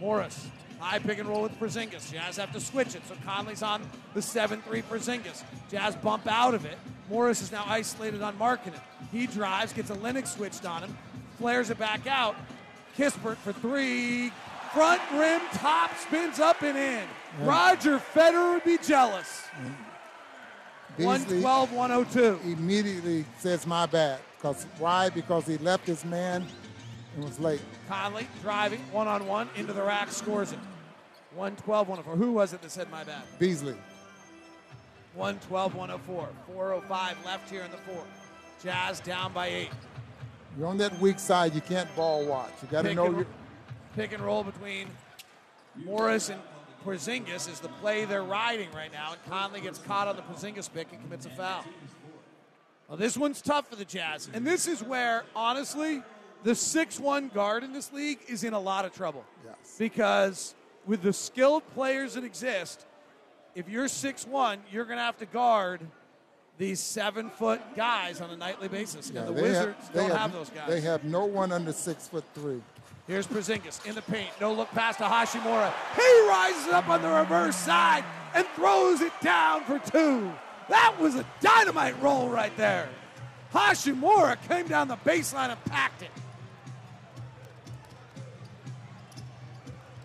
Morris, 0.00 0.48
high 0.80 0.98
pick 0.98 1.18
and 1.18 1.28
roll 1.28 1.42
with 1.42 1.58
Porzingis. 1.58 2.12
Jazz 2.12 2.36
have 2.36 2.52
to 2.52 2.60
switch 2.60 2.94
it, 2.94 3.02
so 3.06 3.14
Conley's 3.24 3.62
on 3.62 3.82
the 4.14 4.20
7-3 4.20 4.60
Porzingis. 4.84 5.42
Jazz 5.70 5.96
bump 5.96 6.26
out 6.26 6.54
of 6.54 6.64
it. 6.64 6.78
Morris 7.08 7.42
is 7.42 7.52
now 7.52 7.64
isolated 7.66 8.22
on 8.22 8.36
Markkanen. 8.36 8.80
He 9.12 9.26
drives, 9.26 9.72
gets 9.72 9.90
Olynyk 9.90 10.26
switched 10.26 10.64
on 10.64 10.82
him, 10.82 10.96
flares 11.38 11.70
it 11.70 11.78
back 11.78 12.06
out. 12.06 12.36
Kispert 12.96 13.36
for 13.36 13.52
three. 13.52 14.30
Front 14.72 15.02
rim 15.12 15.40
top 15.52 15.96
spins 15.98 16.40
up 16.40 16.62
and 16.62 16.76
in. 16.76 17.04
Roger 17.42 17.98
Federer 17.98 18.54
would 18.54 18.64
be 18.64 18.78
jealous. 18.78 19.42
Beasley 20.96 21.42
112 21.42 21.72
102. 21.72 22.40
Immediately 22.44 23.24
says, 23.38 23.66
"My 23.66 23.86
bad." 23.86 24.20
Because 24.36 24.66
why? 24.78 25.10
Because 25.10 25.46
he 25.46 25.58
left 25.58 25.86
his 25.86 26.04
man 26.04 26.46
and 27.14 27.24
was 27.24 27.38
late. 27.38 27.60
Conley 27.88 28.26
driving 28.42 28.80
one 28.92 29.08
on 29.08 29.26
one 29.26 29.48
into 29.56 29.72
the 29.72 29.82
rack, 29.82 30.10
scores 30.10 30.52
it. 30.52 30.58
112 31.34 31.88
104. 31.88 32.16
Who 32.16 32.32
was 32.32 32.52
it 32.52 32.62
that 32.62 32.70
said 32.70 32.90
my 32.90 33.04
bad? 33.04 33.22
Beasley. 33.38 33.74
112 35.14 35.74
104. 35.74 36.28
405 36.46 37.24
left 37.24 37.50
here 37.50 37.62
in 37.62 37.70
the 37.70 37.76
fourth. 37.78 38.06
Jazz 38.62 39.00
down 39.00 39.32
by 39.32 39.48
eight. 39.48 39.70
You're 40.56 40.68
on 40.68 40.78
that 40.78 40.98
weak 41.00 41.18
side. 41.18 41.54
You 41.54 41.60
can't 41.60 41.94
ball 41.96 42.24
watch. 42.24 42.52
You 42.62 42.68
got 42.68 42.82
to 42.82 42.94
know 42.94 43.10
your. 43.10 43.26
pick 43.96 44.12
and 44.12 44.22
roll 44.22 44.44
between 44.44 44.88
Morris 45.84 46.28
and 46.28 46.40
Porzingis 46.84 47.50
is 47.50 47.60
the 47.60 47.68
play 47.68 48.04
they're 48.04 48.22
riding 48.22 48.70
right 48.72 48.92
now, 48.92 49.12
and 49.12 49.24
Conley 49.26 49.60
gets 49.60 49.78
caught 49.78 50.06
on 50.06 50.16
the 50.16 50.22
Porzingis 50.22 50.72
pick 50.72 50.92
and 50.92 51.00
commits 51.02 51.26
a 51.26 51.30
foul. 51.30 51.64
Well, 52.88 52.98
this 52.98 53.16
one's 53.16 53.40
tough 53.40 53.68
for 53.68 53.76
the 53.76 53.84
Jazz, 53.84 54.28
and 54.32 54.46
this 54.46 54.68
is 54.68 54.82
where, 54.82 55.24
honestly, 55.34 56.02
the 56.44 56.54
six-one 56.54 57.28
guard 57.28 57.64
in 57.64 57.72
this 57.72 57.92
league 57.92 58.18
is 58.28 58.44
in 58.44 58.52
a 58.52 58.60
lot 58.60 58.84
of 58.84 58.94
trouble. 58.94 59.24
Yes. 59.44 59.76
Because 59.78 60.54
with 60.86 61.02
the 61.02 61.12
skilled 61.12 61.62
players 61.74 62.14
that 62.14 62.24
exist, 62.24 62.86
if 63.54 63.68
you're 63.68 63.88
six-one, 63.88 64.60
you're 64.70 64.84
going 64.84 64.98
to 64.98 65.04
have 65.04 65.18
to 65.18 65.26
guard 65.26 65.80
these 66.58 66.78
seven-foot 66.78 67.60
guys 67.74 68.20
on 68.20 68.30
a 68.30 68.36
nightly 68.36 68.68
basis, 68.68 69.10
Yeah, 69.12 69.22
and 69.22 69.36
the 69.36 69.42
Wizards 69.42 69.88
they 69.92 70.06
don't 70.06 70.16
have 70.16 70.32
those 70.32 70.50
guys. 70.50 70.68
They 70.68 70.80
have 70.82 71.02
no 71.02 71.24
one 71.24 71.50
under 71.50 71.72
six 71.72 72.06
foot 72.06 72.24
three. 72.34 72.62
Here's 73.08 73.26
Porzingis 73.26 73.84
in 73.86 73.94
the 73.94 74.02
paint. 74.02 74.30
No 74.40 74.52
look 74.52 74.70
pass 74.70 74.96
to 74.96 75.04
Hachimura. 75.04 75.72
He 75.96 76.28
rises 76.28 76.72
up 76.72 76.88
on 76.88 77.02
the 77.02 77.08
reverse 77.08 77.56
side 77.56 78.04
and 78.34 78.46
throws 78.54 79.00
it 79.00 79.12
down 79.20 79.64
for 79.64 79.78
two. 79.78 80.32
That 80.68 80.94
was 80.98 81.16
a 81.16 81.26
dynamite 81.40 82.00
roll 82.00 82.28
right 82.28 82.56
there. 82.56 82.88
Hachimura 83.52 84.36
came 84.48 84.66
down 84.66 84.88
the 84.88 84.96
baseline 84.96 85.50
and 85.50 85.64
packed 85.64 86.02
it. 86.02 86.10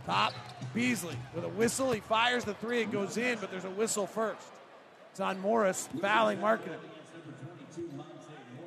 Top 0.10 0.34
Beasley 0.74 1.16
with 1.36 1.44
a 1.44 1.50
whistle. 1.50 1.92
He 1.92 2.00
fires 2.00 2.44
the 2.44 2.56
three. 2.56 2.82
It 2.82 2.92
goes 2.92 3.16
in, 3.16 3.38
but 3.40 3.52
there's 3.52 3.66
a 3.66 3.70
whistle 3.70 4.08
first. 4.08 4.42
It's 5.12 5.20
on 5.20 5.40
Morris, 5.40 5.88
fouling 6.02 6.40
Markkanen. 6.40 6.80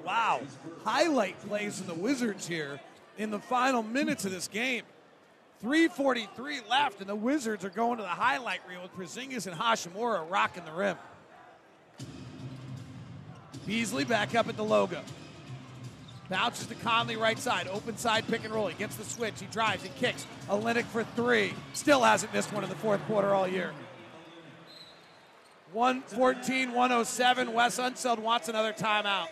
Wow. 0.04 0.42
Highlight 0.84 1.40
plays 1.48 1.78
from 1.78 1.88
the 1.88 2.00
Wizards 2.00 2.46
here 2.46 2.78
in 3.18 3.32
the 3.32 3.40
final 3.40 3.82
minutes 3.82 4.24
of 4.24 4.30
this 4.30 4.46
game. 4.46 4.84
343 5.62 6.60
left, 6.70 7.00
and 7.00 7.08
the 7.08 7.16
Wizards 7.16 7.64
are 7.64 7.70
going 7.70 7.96
to 7.96 8.04
the 8.04 8.08
highlight 8.08 8.60
reel 8.68 8.82
with 8.82 8.94
Porzingis 8.94 9.48
and 9.48 9.56
Hachimura 9.56 10.30
rocking 10.30 10.64
the 10.64 10.70
rim. 10.70 10.96
Beasley 13.66 14.04
back 14.04 14.36
up 14.36 14.46
at 14.46 14.56
the 14.56 14.64
logo. 14.64 15.00
Bounces 16.32 16.66
to 16.68 16.74
Conley 16.76 17.16
right 17.16 17.38
side. 17.38 17.68
Open 17.68 17.98
side 17.98 18.26
pick 18.26 18.42
and 18.42 18.54
roll. 18.54 18.66
He 18.66 18.74
gets 18.74 18.96
the 18.96 19.04
switch. 19.04 19.34
He 19.38 19.44
drives. 19.48 19.82
He 19.82 19.90
kicks. 19.90 20.26
Olynyk 20.48 20.84
for 20.86 21.04
three. 21.04 21.52
Still 21.74 22.02
hasn't 22.02 22.32
missed 22.32 22.54
one 22.54 22.64
in 22.64 22.70
the 22.70 22.76
fourth 22.76 23.04
quarter 23.04 23.34
all 23.34 23.46
year. 23.46 23.72
114 25.74 26.72
107. 26.72 27.52
Wes 27.52 27.78
Unseld 27.78 28.18
wants 28.18 28.48
another 28.48 28.72
timeout. 28.72 29.26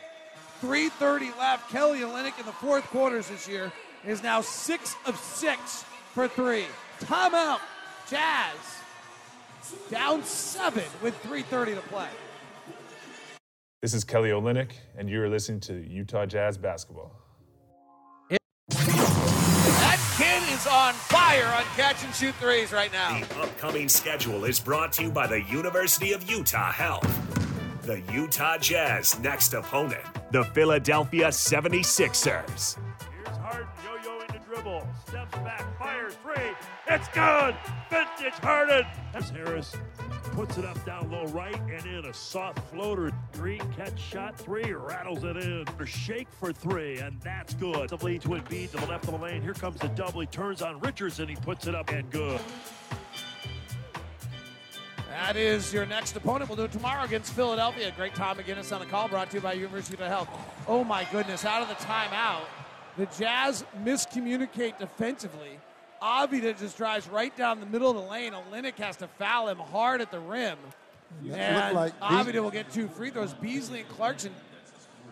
3.30 0.61 1.39
left. 1.39 1.71
Kelly 1.71 2.01
Olynyk 2.01 2.39
in 2.39 2.45
the 2.45 2.53
fourth 2.53 2.85
quarters 2.89 3.29
this 3.29 3.49
year 3.49 3.73
is 4.07 4.23
now 4.23 4.43
six 4.43 4.95
of 5.07 5.17
six 5.17 5.87
for 6.13 6.29
three. 6.29 6.67
Timeout. 7.01 7.61
Jazz 8.11 8.57
down 9.91 10.23
seven 10.23 10.85
with 11.03 11.15
3.30 11.23 11.77
to 11.77 11.81
play. 11.89 12.09
This 13.83 13.95
is 13.95 14.05
Kelly 14.05 14.29
Olynyk, 14.29 14.73
and 14.99 15.09
you 15.09 15.23
are 15.23 15.29
listening 15.31 15.59
to 15.61 15.73
Utah 15.73 16.27
Jazz 16.27 16.59
basketball. 16.59 17.13
That 18.69 19.99
kid 20.19 20.53
is 20.53 20.67
on 20.67 20.93
fire 20.93 21.47
on 21.47 21.65
catch 21.77 22.05
and 22.05 22.15
shoot 22.15 22.35
threes 22.35 22.73
right 22.73 22.93
now. 22.93 23.19
The 23.19 23.41
upcoming 23.41 23.89
schedule 23.89 24.45
is 24.45 24.61
brought 24.61 24.93
to 24.95 25.05
you 25.05 25.11
by 25.11 25.27
the 25.27 25.41
University 25.45 26.13
of 26.13 26.31
Utah 26.31 26.71
Health. 26.71 27.09
The 27.85 28.03
Utah 28.13 28.59
Jazz 28.59 29.19
next 29.21 29.55
opponent, 29.55 30.05
the 30.31 30.45
Philadelphia 30.45 31.29
76ers. 31.29 32.77
Here's 33.25 33.37
Harden 33.39 33.67
Steps 34.61 35.39
back, 35.39 35.79
fires 35.79 36.13
three. 36.23 36.51
It's 36.87 37.09
good. 37.09 37.57
Vintage 37.89 38.39
Harden. 38.43 38.85
As 39.15 39.31
Harris 39.31 39.75
puts 40.33 40.59
it 40.59 40.67
up 40.67 40.85
down 40.85 41.11
low 41.11 41.25
right 41.29 41.59
and 41.59 41.87
in 41.87 42.05
a 42.05 42.13
soft 42.13 42.59
floater. 42.71 43.11
Green 43.33 43.63
catch 43.75 43.99
shot 43.99 44.37
three, 44.37 44.71
rattles 44.73 45.25
it 45.25 45.39
in. 45.39 45.65
A 45.79 45.87
shake 45.87 46.29
for 46.31 46.53
three, 46.53 46.99
and 46.99 47.19
that's 47.23 47.55
good. 47.55 47.89
The 47.89 48.05
lead 48.05 48.21
to 48.21 48.29
Embiid 48.29 48.73
to 48.73 48.77
the 48.77 48.87
left 48.87 49.07
of 49.07 49.13
the 49.13 49.25
lane. 49.25 49.41
Here 49.41 49.55
comes 49.55 49.81
the 49.81 49.89
double. 49.89 50.21
He 50.21 50.27
turns 50.27 50.61
on 50.61 50.79
Richardson. 50.81 51.27
He 51.27 51.37
puts 51.37 51.67
it 51.67 51.75
up 51.75 51.91
and 51.91 52.11
good. 52.11 52.39
That 55.09 55.37
is 55.37 55.73
your 55.73 55.87
next 55.87 56.15
opponent. 56.17 56.51
We'll 56.51 56.57
do 56.57 56.65
it 56.65 56.73
tomorrow 56.73 57.05
against 57.05 57.33
Philadelphia. 57.33 57.95
Great 57.97 58.15
Tom 58.15 58.37
McGinnis 58.37 58.75
on 58.75 58.81
the 58.81 58.87
call, 58.87 59.09
brought 59.09 59.31
to 59.31 59.39
you 59.39 59.41
by 59.41 59.55
University 59.55 59.95
of 59.95 60.07
Health. 60.07 60.29
Oh 60.69 60.85
my 60.85 61.05
goodness, 61.11 61.47
out 61.47 61.63
of 61.63 61.69
the 61.69 61.83
timeout. 61.83 62.43
The 63.01 63.07
Jazz 63.19 63.65
miscommunicate 63.83 64.79
defensively. 64.79 65.59
Avdija 66.03 66.59
just 66.59 66.77
drives 66.77 67.09
right 67.09 67.35
down 67.35 67.59
the 67.59 67.65
middle 67.65 67.89
of 67.89 67.97
the 67.97 68.03
lane. 68.03 68.35
Olynyk 68.35 68.77
has 68.77 68.99
to 68.99 69.09
foul 69.09 69.49
him 69.49 69.57
hard 69.57 70.03
at 70.03 70.11
the 70.11 70.21
rim. 70.21 70.59
And 71.33 71.75
like 71.75 71.99
Avdija 72.01 72.43
will 72.43 72.51
get 72.51 72.71
two 72.71 72.89
free 72.89 73.09
throws. 73.09 73.33
Beasley 73.33 73.81
and 73.81 73.89
Clarkson 73.89 74.35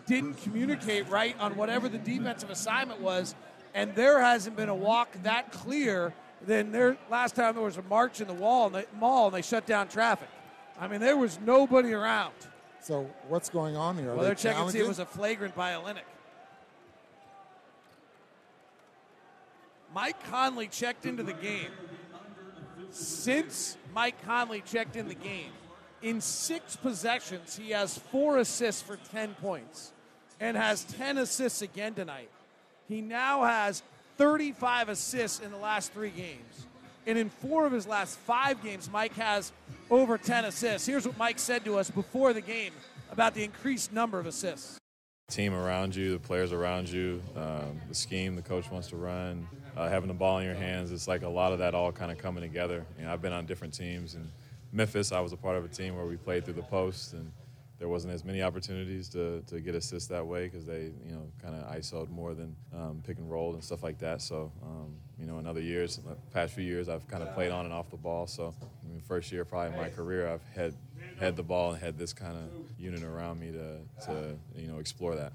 didn't 0.05 0.35
communicate 0.35 1.09
right 1.09 1.35
on 1.39 1.55
whatever 1.55 1.89
the 1.89 1.97
defensive 1.97 2.51
assignment 2.51 3.01
was, 3.01 3.33
and 3.73 3.95
there 3.95 4.21
hasn't 4.21 4.55
been 4.55 4.69
a 4.69 4.75
walk 4.75 5.09
that 5.23 5.51
clear 5.51 6.13
than 6.45 6.71
there 6.71 6.95
last 7.09 7.35
time 7.35 7.55
there 7.55 7.63
was 7.63 7.77
a 7.77 7.81
march 7.81 8.21
in 8.21 8.27
the 8.27 8.35
wall 8.35 8.67
and 8.67 8.75
the 8.75 8.85
mall 8.99 9.25
and 9.25 9.35
they 9.35 9.41
shut 9.41 9.65
down 9.65 9.87
traffic. 9.87 10.29
I 10.79 10.87
mean, 10.87 10.99
there 10.99 11.17
was 11.17 11.39
nobody 11.43 11.91
around. 11.93 12.35
So 12.81 13.09
what's 13.27 13.49
going 13.49 13.75
on 13.75 13.97
here? 13.97 14.11
Are 14.11 14.13
well, 14.13 14.17
they 14.17 14.25
they're 14.25 14.35
checking 14.35 14.63
to 14.63 14.71
see 14.71 14.77
if 14.77 14.85
it 14.85 14.87
was 14.87 14.99
a 14.99 15.07
flagrant 15.07 15.55
by 15.55 15.71
Olynyk. 15.71 16.03
Mike 19.93 20.23
Conley 20.29 20.67
checked 20.67 21.05
into 21.05 21.23
the 21.23 21.33
game. 21.33 21.71
Since 22.91 23.77
Mike 23.93 24.23
Conley 24.25 24.61
checked 24.61 24.95
in 24.95 25.07
the 25.07 25.15
game, 25.15 25.51
in 26.01 26.21
six 26.21 26.75
possessions, 26.75 27.57
he 27.57 27.71
has 27.71 27.97
four 27.97 28.37
assists 28.37 28.81
for 28.81 28.97
10 29.11 29.35
points 29.35 29.91
and 30.39 30.55
has 30.55 30.83
10 30.85 31.17
assists 31.17 31.61
again 31.61 31.93
tonight. 31.93 32.29
He 32.87 33.01
now 33.01 33.43
has 33.43 33.83
35 34.17 34.89
assists 34.89 35.39
in 35.39 35.51
the 35.51 35.57
last 35.57 35.91
three 35.93 36.09
games. 36.09 36.65
And 37.05 37.17
in 37.17 37.29
four 37.29 37.65
of 37.65 37.71
his 37.71 37.87
last 37.87 38.17
five 38.19 38.63
games, 38.63 38.89
Mike 38.91 39.13
has 39.15 39.51
over 39.89 40.17
10 40.17 40.45
assists. 40.45 40.87
Here's 40.87 41.05
what 41.07 41.17
Mike 41.17 41.39
said 41.39 41.65
to 41.65 41.77
us 41.77 41.89
before 41.89 42.33
the 42.33 42.41
game 42.41 42.73
about 43.11 43.33
the 43.33 43.43
increased 43.43 43.91
number 43.91 44.19
of 44.19 44.25
assists. 44.25 44.78
Team 45.29 45.53
around 45.53 45.95
you, 45.95 46.11
the 46.11 46.19
players 46.19 46.51
around 46.51 46.89
you, 46.89 47.21
um, 47.35 47.79
the 47.87 47.95
scheme 47.95 48.35
the 48.35 48.41
coach 48.41 48.69
wants 48.71 48.87
to 48.89 48.95
run, 48.95 49.47
uh, 49.77 49.87
having 49.87 50.07
the 50.07 50.13
ball 50.13 50.39
in 50.39 50.45
your 50.45 50.55
hands. 50.55 50.91
It's 50.91 51.07
like 51.07 51.21
a 51.21 51.29
lot 51.29 51.53
of 51.53 51.59
that 51.59 51.75
all 51.75 51.91
kind 51.91 52.11
of 52.11 52.17
coming 52.17 52.41
together. 52.41 52.85
You 52.97 53.05
know, 53.05 53.13
I've 53.13 53.21
been 53.21 53.33
on 53.33 53.45
different 53.45 53.73
teams. 53.73 54.15
In 54.15 54.29
Memphis, 54.71 55.11
I 55.11 55.19
was 55.19 55.31
a 55.31 55.37
part 55.37 55.57
of 55.57 55.65
a 55.65 55.67
team 55.67 55.95
where 55.95 56.05
we 56.05 56.17
played 56.17 56.45
through 56.45 56.55
the 56.55 56.63
post, 56.63 57.13
and 57.13 57.31
there 57.77 57.87
wasn't 57.87 58.13
as 58.13 58.25
many 58.25 58.41
opportunities 58.43 59.07
to, 59.09 59.41
to 59.47 59.61
get 59.61 59.73
assists 59.73 60.09
that 60.09 60.25
way 60.25 60.47
because 60.47 60.65
they, 60.65 60.91
you 61.05 61.11
know, 61.11 61.31
kind 61.41 61.55
of 61.55 61.63
ISO'd 61.73 62.09
more 62.09 62.33
than 62.33 62.55
um, 62.75 63.01
pick 63.05 63.17
and 63.17 63.31
roll 63.31 63.53
and 63.53 63.63
stuff 63.63 63.83
like 63.83 63.97
that. 63.99 64.21
So, 64.21 64.51
um, 64.61 64.95
you 65.17 65.25
know, 65.25 65.39
in 65.39 65.47
other 65.47 65.61
years, 65.61 65.97
the 65.97 66.15
past 66.33 66.53
few 66.53 66.63
years, 66.63 66.89
I've 66.89 67.07
kind 67.07 67.23
of 67.23 67.33
played 67.33 67.51
on 67.51 67.65
and 67.65 67.73
off 67.73 67.89
the 67.89 67.97
ball. 67.97 68.27
So, 68.27 68.53
I 68.61 68.89
mean, 68.89 68.99
first 68.99 69.31
year 69.31 69.45
probably 69.45 69.73
in 69.73 69.81
my 69.81 69.89
career, 69.89 70.29
I've 70.29 70.43
had 70.53 70.73
had 71.19 71.35
the 71.35 71.43
ball 71.43 71.71
and 71.71 71.81
had 71.81 71.97
this 71.97 72.13
kind 72.13 72.35
of 72.35 72.49
unit 72.79 73.03
around 73.03 73.39
me 73.39 73.51
to, 73.51 74.05
to 74.05 74.35
you 74.55 74.67
know, 74.67 74.79
explore 74.79 75.15
that. 75.15 75.33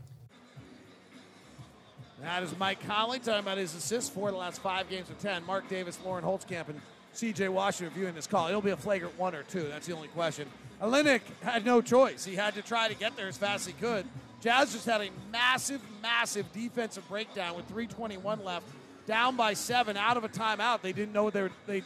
That 2.22 2.42
is 2.42 2.56
Mike 2.58 2.84
Conley 2.86 3.18
talking 3.18 3.40
about 3.40 3.58
his 3.58 3.74
assists 3.74 4.08
for 4.08 4.30
the 4.30 4.36
last 4.36 4.62
five 4.62 4.88
games 4.88 5.10
of 5.10 5.18
10. 5.18 5.44
Marc 5.44 5.68
Davis, 5.68 5.98
Lauren 6.04 6.24
Holtkamp, 6.24 6.68
and 6.68 6.80
CJ 7.14 7.50
Washington 7.50 7.94
viewing 7.94 8.14
this 8.14 8.26
call. 8.26 8.48
It'll 8.48 8.62
be 8.62 8.70
a 8.70 8.76
flagrant 8.76 9.18
one 9.18 9.34
or 9.34 9.42
two. 9.42 9.64
That's 9.64 9.86
the 9.86 9.94
only 9.94 10.08
question. 10.08 10.48
Olynyk 10.80 11.20
had 11.42 11.64
no 11.64 11.80
choice. 11.80 12.24
He 12.24 12.34
had 12.34 12.54
to 12.54 12.62
try 12.62 12.88
to 12.88 12.94
get 12.94 13.16
there 13.16 13.28
as 13.28 13.36
fast 13.36 13.68
as 13.68 13.74
he 13.74 13.80
could. 13.80 14.06
Jazz 14.40 14.72
just 14.72 14.86
had 14.86 15.00
a 15.00 15.08
massive, 15.30 15.80
massive 16.02 16.50
defensive 16.52 17.06
breakdown 17.08 17.56
with 17.56 17.66
321 17.66 18.44
left, 18.44 18.66
down 19.06 19.36
by 19.36 19.54
seven, 19.54 19.96
out 19.96 20.16
of 20.16 20.24
a 20.24 20.28
timeout. 20.28 20.82
They 20.82 20.92
didn't 20.92 21.12
know 21.12 21.30
they 21.30 21.42
were. 21.42 21.50
They 21.66 21.82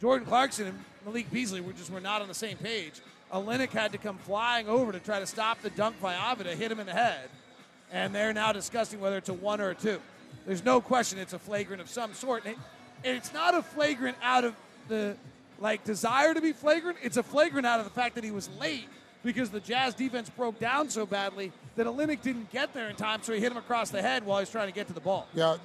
Jordan 0.00 0.26
Clarkson 0.26 0.68
and 0.68 0.84
Malik 1.04 1.30
Beasley 1.30 1.60
were 1.60 1.72
just 1.72 1.90
were 1.90 2.00
not 2.00 2.22
on 2.22 2.28
the 2.28 2.34
same 2.34 2.56
page. 2.56 2.94
Olynyk 3.32 3.70
had 3.70 3.92
to 3.92 3.98
come 3.98 4.16
flying 4.18 4.68
over 4.68 4.92
to 4.92 5.00
try 5.00 5.20
to 5.20 5.26
stop 5.26 5.60
the 5.60 5.70
dunk 5.70 6.00
by 6.00 6.14
Avdija, 6.14 6.54
hit 6.54 6.72
him 6.72 6.80
in 6.80 6.86
the 6.86 6.92
head, 6.92 7.28
and 7.92 8.14
they're 8.14 8.32
now 8.32 8.52
discussing 8.52 9.00
whether 9.00 9.18
it's 9.18 9.28
a 9.28 9.34
one 9.34 9.60
or 9.60 9.70
a 9.70 9.74
two. 9.74 10.00
There's 10.46 10.64
no 10.64 10.80
question 10.80 11.18
it's 11.18 11.34
a 11.34 11.38
flagrant 11.38 11.82
of 11.82 11.88
some 11.90 12.14
sort, 12.14 12.44
and, 12.44 12.54
it, 12.54 12.58
and 13.04 13.16
it's 13.16 13.32
not 13.32 13.54
a 13.54 13.62
flagrant 13.62 14.16
out 14.22 14.44
of 14.44 14.54
the 14.88 15.16
like 15.58 15.84
desire 15.84 16.34
to 16.34 16.40
be 16.40 16.52
flagrant. 16.52 16.98
It's 17.02 17.16
a 17.16 17.22
flagrant 17.22 17.66
out 17.66 17.80
of 17.80 17.84
the 17.84 17.92
fact 17.92 18.14
that 18.14 18.24
he 18.24 18.30
was 18.30 18.48
late 18.58 18.88
because 19.22 19.50
the 19.50 19.60
Jazz 19.60 19.94
defense 19.94 20.30
broke 20.30 20.58
down 20.58 20.88
so 20.88 21.04
badly 21.04 21.52
that 21.76 21.86
Olynyk 21.86 22.22
didn't 22.22 22.50
get 22.50 22.72
there 22.72 22.88
in 22.88 22.96
time, 22.96 23.22
so 23.22 23.32
he 23.32 23.40
hit 23.40 23.52
him 23.52 23.58
across 23.58 23.90
the 23.90 24.00
head 24.00 24.24
while 24.24 24.38
he 24.38 24.42
was 24.42 24.50
trying 24.50 24.68
to 24.68 24.74
get 24.74 24.86
to 24.86 24.92
the 24.92 25.00
ball. 25.00 25.26
Yeah, 25.34 25.56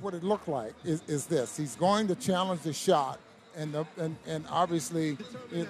what 0.00 0.14
it 0.14 0.22
looked 0.22 0.48
like 0.48 0.74
is, 0.84 1.02
is 1.08 1.26
this: 1.26 1.56
he's 1.56 1.74
going 1.74 2.06
to 2.08 2.14
challenge 2.14 2.60
the 2.62 2.72
shot, 2.72 3.18
and 3.56 3.72
the, 3.72 3.86
and, 3.98 4.16
and 4.26 4.44
obviously, 4.50 5.16
it, 5.52 5.68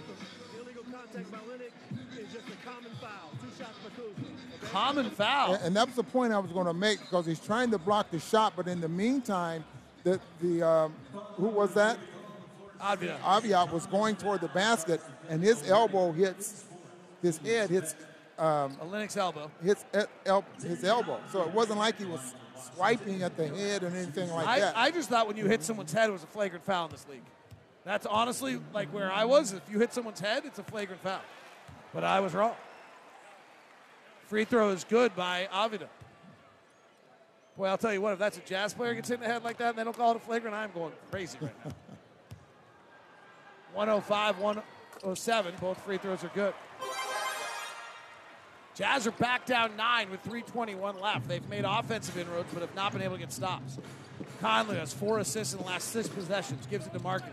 Common 4.70 5.10
foul. 5.10 5.54
and, 5.54 5.64
and 5.64 5.76
that 5.76 5.86
was 5.86 5.96
the 5.96 6.02
point 6.04 6.32
I 6.32 6.38
was 6.38 6.52
going 6.52 6.66
to 6.66 6.74
make 6.74 7.00
because 7.00 7.26
he's 7.26 7.40
trying 7.40 7.70
to 7.70 7.78
block 7.78 8.10
the 8.10 8.20
shot, 8.20 8.52
but 8.56 8.68
in 8.68 8.80
the 8.80 8.88
meantime, 8.88 9.64
the 10.04 10.20
the 10.40 10.62
um, 10.62 10.94
who 11.34 11.48
was 11.48 11.74
that? 11.74 11.98
Aviat. 12.80 13.18
Avia 13.24 13.66
was 13.72 13.86
going 13.86 14.16
toward 14.16 14.40
the 14.40 14.48
basket, 14.48 15.00
and 15.28 15.42
his 15.42 15.68
elbow 15.68 16.12
hits 16.12 16.64
his 17.20 17.38
head 17.38 17.68
hits 17.68 17.94
um, 18.38 18.76
Olynyk's 18.76 19.16
elbow. 19.16 19.50
hits 19.62 19.84
el- 19.92 20.06
el- 20.24 20.44
his 20.62 20.84
elbow. 20.84 21.20
So 21.32 21.42
it 21.42 21.52
wasn't 21.52 21.78
like 21.78 21.98
he 21.98 22.06
was 22.06 22.34
swiping 22.74 23.22
at 23.22 23.36
the 23.36 23.48
head 23.48 23.82
or 23.82 23.88
anything 23.88 24.30
like 24.30 24.46
I, 24.46 24.60
that. 24.60 24.76
I 24.76 24.90
just 24.90 25.08
thought 25.10 25.26
when 25.26 25.36
you 25.36 25.46
hit 25.46 25.62
someone's 25.62 25.92
head, 25.92 26.08
it 26.08 26.12
was 26.12 26.22
a 26.22 26.28
flagrant 26.28 26.64
foul 26.64 26.86
in 26.86 26.92
this 26.92 27.06
league. 27.08 27.22
That's 27.84 28.06
honestly 28.06 28.60
like 28.74 28.92
where 28.92 29.10
I 29.10 29.24
was. 29.24 29.52
If 29.52 29.62
you 29.70 29.78
hit 29.78 29.92
someone's 29.92 30.20
head, 30.20 30.42
it's 30.44 30.58
a 30.58 30.62
flagrant 30.62 31.02
foul. 31.02 31.20
But 31.94 32.04
I 32.04 32.20
was 32.20 32.34
wrong. 32.34 32.54
Free 34.26 34.44
throw 34.44 34.70
is 34.70 34.84
good 34.84 35.16
by 35.16 35.48
Avdija. 35.52 35.88
Boy, 37.56 37.66
I'll 37.66 37.78
tell 37.78 37.92
you 37.92 38.00
what, 38.00 38.12
if 38.12 38.18
that's 38.18 38.38
a 38.38 38.42
jazz 38.42 38.72
player 38.72 38.94
gets 38.94 39.08
hit 39.08 39.16
in 39.16 39.20
the 39.20 39.26
head 39.26 39.42
like 39.42 39.58
that 39.58 39.70
and 39.70 39.78
they 39.78 39.84
don't 39.84 39.96
call 39.96 40.12
it 40.12 40.16
a 40.16 40.20
flagrant, 40.20 40.54
I'm 40.54 40.70
going 40.72 40.92
crazy 41.10 41.36
right 41.40 41.52
now. 41.64 41.72
105, 43.74 44.38
107. 44.38 45.54
Both 45.60 45.80
free 45.82 45.98
throws 45.98 46.24
are 46.24 46.30
good. 46.34 46.54
Jazz 48.74 49.06
are 49.06 49.12
back 49.12 49.46
down 49.46 49.76
nine 49.76 50.10
with 50.10 50.20
321 50.20 51.00
left. 51.00 51.28
They've 51.28 51.46
made 51.48 51.64
offensive 51.66 52.16
inroads, 52.16 52.48
but 52.52 52.60
have 52.62 52.74
not 52.74 52.92
been 52.92 53.02
able 53.02 53.16
to 53.16 53.20
get 53.20 53.32
stops. 53.32 53.78
Conley 54.40 54.76
has 54.76 54.94
four 54.94 55.18
assists 55.18 55.52
in 55.52 55.60
the 55.60 55.66
last 55.66 55.88
six 55.88 56.08
possessions, 56.08 56.66
gives 56.66 56.86
it 56.86 56.92
to 56.92 57.00
Markin. 57.00 57.30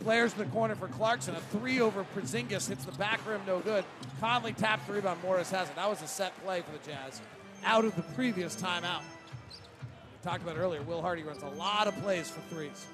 Players 0.00 0.32
in 0.32 0.38
the 0.38 0.44
corner 0.46 0.74
for 0.74 0.88
Clarkson. 0.88 1.34
A 1.34 1.40
three 1.40 1.80
over 1.80 2.04
Porzingis 2.14 2.68
hits 2.68 2.84
the 2.84 2.92
back 2.92 3.26
rim, 3.26 3.40
no 3.46 3.60
good. 3.60 3.84
Conley 4.20 4.52
taps 4.52 4.86
the 4.86 4.92
rebound. 4.92 5.20
Morris 5.22 5.50
has 5.50 5.68
it. 5.68 5.76
That 5.76 5.88
was 5.88 6.02
a 6.02 6.06
set 6.06 6.32
play 6.44 6.60
for 6.60 6.72
the 6.72 6.90
Jazz 6.90 7.20
out 7.64 7.84
of 7.84 7.94
the 7.96 8.02
previous 8.14 8.56
timeout. 8.56 9.02
We 9.50 10.22
talked 10.22 10.42
about 10.42 10.56
earlier. 10.56 10.82
Will 10.82 11.02
Hardy 11.02 11.22
runs 11.22 11.42
a 11.42 11.48
lot 11.48 11.86
of 11.86 11.96
plays 12.02 12.30
for 12.30 12.40
threes. 12.54 12.86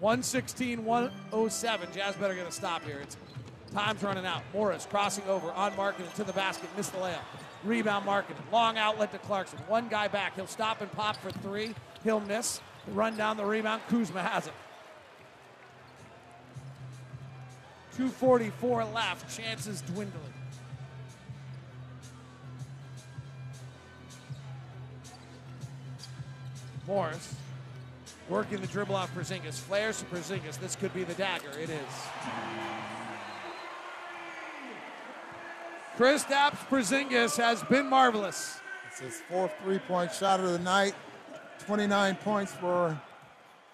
116 0.00 0.84
107. 0.84 1.88
Jazz 1.94 2.16
better 2.16 2.34
get 2.34 2.46
a 2.46 2.52
stop 2.52 2.82
here. 2.84 2.98
It's 3.00 3.16
time's 3.72 4.02
running 4.02 4.26
out. 4.26 4.42
Morris 4.52 4.86
crossing 4.88 5.24
over 5.24 5.50
on 5.52 5.74
Markin 5.76 6.04
to 6.16 6.24
the 6.24 6.32
basket, 6.32 6.68
missed 6.76 6.92
the 6.92 6.98
layup. 6.98 7.22
Rebound 7.64 8.04
Markin. 8.04 8.36
Long 8.52 8.76
outlet 8.76 9.12
to 9.12 9.18
Clarkson. 9.18 9.58
One 9.66 9.88
guy 9.88 10.08
back. 10.08 10.34
He'll 10.36 10.46
stop 10.46 10.80
and 10.80 10.92
pop 10.92 11.16
for 11.16 11.30
three. 11.30 11.74
He'll 12.02 12.20
miss. 12.20 12.60
Run 12.88 13.16
down 13.16 13.36
the 13.36 13.44
rebound. 13.44 13.82
Kuzma 13.88 14.22
has 14.22 14.46
it. 14.46 14.52
244 17.96 18.84
left. 18.86 19.36
Chances 19.36 19.82
dwindling. 19.82 20.32
Morris 26.86 27.34
working 28.28 28.60
the 28.60 28.66
dribble 28.66 28.94
off 28.94 29.14
Porzingis. 29.14 29.54
Flares 29.54 30.00
to 30.00 30.04
Porzingis. 30.06 30.58
This 30.58 30.76
could 30.76 30.92
be 30.94 31.04
the 31.04 31.14
dagger. 31.14 31.50
It 31.58 31.70
is. 31.70 31.80
Kristaps 35.96 36.58
Porzingis 36.68 37.36
has 37.36 37.62
been 37.64 37.86
marvelous. 37.86 38.58
It's 38.90 39.00
his 39.00 39.20
fourth 39.28 39.52
three-point 39.62 40.12
shot 40.12 40.40
of 40.40 40.50
the 40.50 40.58
night. 40.58 40.94
29 41.60 42.16
points 42.16 42.52
for 42.52 43.00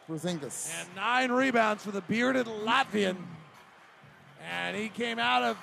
Porzingis. 0.08 0.72
And 0.78 0.88
nine 0.94 1.32
rebounds 1.32 1.82
for 1.84 1.90
the 1.90 2.02
bearded 2.02 2.46
Latvian. 2.46 3.16
And 4.50 4.76
he 4.76 4.88
came 4.88 5.18
out 5.18 5.42
of 5.42 5.56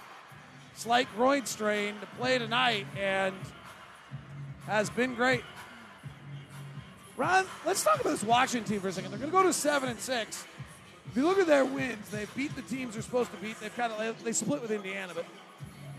slight 0.76 1.08
groin 1.16 1.46
strain 1.46 1.96
to 2.00 2.06
play 2.18 2.38
tonight 2.38 2.86
and 2.98 3.36
has 4.66 4.90
been 4.90 5.14
great. 5.16 5.44
Ron, 7.18 7.46
let's 7.66 7.84
talk 7.84 8.00
about 8.00 8.12
this 8.12 8.24
Washington 8.24 8.72
team 8.72 8.80
for 8.80 8.90
a 8.90 8.92
second. 8.92 9.12
They're 9.12 9.20
going 9.20 9.32
to 9.32 9.38
go 9.38 9.44
to 9.44 9.54
seven 9.54 9.90
and 9.90 10.00
six. 10.00 10.46
If 11.10 11.18
you 11.18 11.24
look 11.24 11.40
at 11.40 11.48
their 11.48 11.66
wins, 11.66 12.10
they've 12.10 12.34
beat 12.36 12.56
the 12.56 12.62
teams 12.62 12.94
they're 12.94 13.02
supposed 13.02 13.32
to 13.32 13.38
beat. 13.38 13.60
They've 13.60 13.76
kind 13.76 13.92
of 13.92 14.24
they 14.24 14.34
split 14.34 14.62
with 14.62 14.72
Indiana, 14.72 15.14
but 15.16 15.26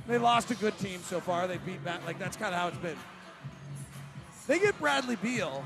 they 0.07 0.19
lost 0.19 0.51
a 0.51 0.55
good 0.55 0.79
team 0.79 1.01
so 1.03 1.21
far. 1.21 1.47
They 1.49 1.59
beat 1.59 1.85
back 1.85 2.07
like 2.07 2.19
that's 2.19 2.37
kind 2.37 2.55
of 2.55 2.61
how 2.61 2.69
it's 2.69 2.79
been. 2.79 2.97
They 4.47 4.59
get 4.59 4.79
Bradley 4.79 5.17
Beal, 5.17 5.65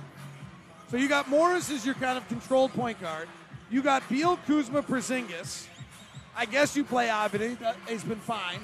so 0.90 0.96
you 0.96 1.08
got 1.08 1.28
Morris 1.28 1.70
as 1.70 1.84
your 1.84 1.94
kind 1.96 2.16
of 2.16 2.26
controlled 2.28 2.72
point 2.72 3.00
guard. 3.00 3.28
You 3.70 3.82
got 3.82 4.08
Beal, 4.08 4.38
Kuzma, 4.46 4.82
Porzingis. 4.82 5.66
I 6.36 6.46
guess 6.46 6.76
you 6.76 6.84
play. 6.84 7.06
That 7.06 7.76
has 7.88 8.04
been 8.04 8.18
fine. 8.18 8.60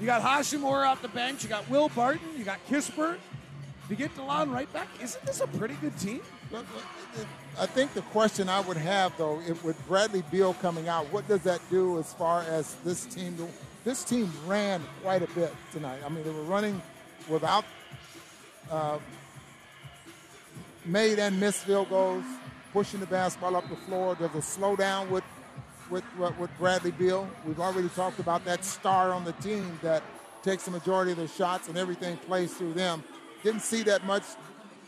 You 0.00 0.06
got 0.06 0.22
Hachimura 0.22 0.88
off 0.88 1.02
the 1.02 1.08
bench. 1.08 1.42
You 1.42 1.48
got 1.48 1.68
Will 1.70 1.88
Barton. 1.90 2.28
You 2.36 2.44
got 2.44 2.58
Kispert. 2.68 3.18
You 3.88 3.94
get 3.94 4.14
Delon 4.16 4.52
Wright 4.52 4.70
back, 4.72 4.88
isn't 5.00 5.24
this 5.24 5.40
a 5.40 5.46
pretty 5.46 5.74
good 5.74 5.96
team? 5.98 6.20
I 7.58 7.66
think 7.66 7.94
the 7.94 8.02
question 8.02 8.48
I 8.48 8.58
would 8.60 8.76
have, 8.76 9.16
though, 9.16 9.40
if, 9.46 9.62
with 9.62 9.76
Bradley 9.86 10.24
Beal 10.30 10.54
coming 10.54 10.88
out, 10.88 11.10
what 11.12 11.28
does 11.28 11.42
that 11.42 11.60
do 11.70 11.98
as 12.00 12.12
far 12.12 12.42
as 12.42 12.74
this 12.84 13.04
team? 13.06 13.36
This 13.84 14.02
team 14.02 14.32
ran 14.44 14.82
quite 15.02 15.22
a 15.22 15.28
bit 15.34 15.54
tonight. 15.72 16.00
I 16.04 16.08
mean, 16.08 16.24
they 16.24 16.30
were 16.30 16.42
running 16.42 16.82
without 17.28 17.64
uh, 18.72 18.98
made 20.84 21.20
and 21.20 21.38
missed 21.38 21.60
field 21.60 21.88
goals, 21.88 22.24
pushing 22.72 22.98
the 22.98 23.06
basketball 23.06 23.54
up 23.54 23.68
the 23.68 23.76
floor. 23.76 24.16
There's 24.16 24.34
a 24.34 24.38
slowdown 24.38 25.10
with 25.10 25.22
with 25.90 26.04
with 26.38 26.50
Bradley 26.58 26.90
Beal. 26.92 27.28
We've 27.46 27.60
already 27.60 27.88
talked 27.90 28.18
about 28.18 28.44
that 28.44 28.64
star 28.64 29.12
on 29.12 29.24
the 29.24 29.32
team 29.32 29.78
that 29.82 30.02
takes 30.42 30.64
the 30.64 30.70
majority 30.70 31.12
of 31.12 31.18
the 31.18 31.28
shots 31.28 31.68
and 31.68 31.76
everything 31.76 32.16
plays 32.18 32.54
through 32.54 32.74
them. 32.74 33.02
Didn't 33.42 33.62
see 33.62 33.82
that 33.84 34.04
much 34.04 34.22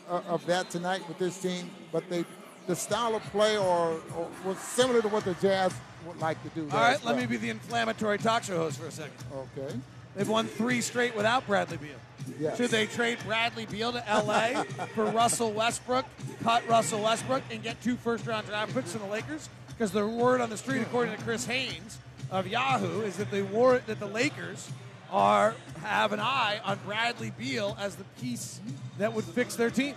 uh, 0.09 0.21
of 0.27 0.45
that 0.45 0.69
tonight 0.69 1.07
with 1.07 1.17
this 1.17 1.41
team, 1.41 1.69
but 1.91 2.09
they 2.09 2.25
the 2.67 2.75
style 2.75 3.15
of 3.15 3.23
play 3.23 3.57
or, 3.57 3.99
or 4.15 4.29
was 4.45 4.59
similar 4.59 5.01
to 5.01 5.07
what 5.07 5.25
the 5.25 5.33
Jazz 5.35 5.73
would 6.05 6.19
like 6.19 6.41
to 6.43 6.49
do. 6.49 6.69
All 6.71 6.79
right, 6.79 7.03
well. 7.03 7.13
let 7.13 7.21
me 7.21 7.25
be 7.25 7.37
the 7.37 7.49
inflammatory 7.49 8.19
talk 8.19 8.43
show 8.43 8.57
host 8.57 8.79
for 8.79 8.85
a 8.85 8.91
second. 8.91 9.13
Okay. 9.57 9.75
They've 10.15 10.29
won 10.29 10.47
three 10.47 10.81
straight 10.81 11.15
without 11.15 11.47
Bradley 11.47 11.77
Beal. 11.77 11.91
Yes. 12.39 12.57
Should 12.57 12.71
they 12.71 12.85
trade 12.85 13.17
Bradley 13.25 13.65
Beal 13.65 13.91
to 13.93 14.03
LA 14.07 14.63
for 14.95 15.05
Russell 15.05 15.51
Westbrook, 15.51 16.05
cut 16.43 16.67
Russell 16.67 17.01
Westbrook, 17.01 17.43
and 17.51 17.63
get 17.63 17.81
two 17.81 17.95
first 17.95 18.27
round 18.27 18.47
draft 18.47 18.73
picks 18.73 18.91
from 18.91 19.01
the 19.01 19.07
Lakers? 19.07 19.49
Because 19.79 19.93
the 19.93 20.05
word 20.05 20.41
on 20.41 20.49
the 20.49 20.57
street, 20.57 20.81
according 20.81 21.15
to 21.15 21.23
Chris 21.23 21.45
Haynes 21.45 21.99
of 22.31 22.47
Yahoo, 22.47 22.99
is 22.99 23.15
that 23.15 23.31
they 23.31 23.41
war 23.41 23.79
that 23.87 23.97
the 23.97 24.07
Lakers 24.07 24.69
are 25.09 25.55
have 25.81 26.11
an 26.11 26.19
eye 26.19 26.59
on 26.65 26.77
Bradley 26.85 27.31
Beal 27.37 27.77
as 27.79 27.95
the 27.95 28.03
piece 28.19 28.59
that 28.97 29.13
would 29.13 29.23
fix 29.23 29.55
their 29.55 29.69
team. 29.69 29.95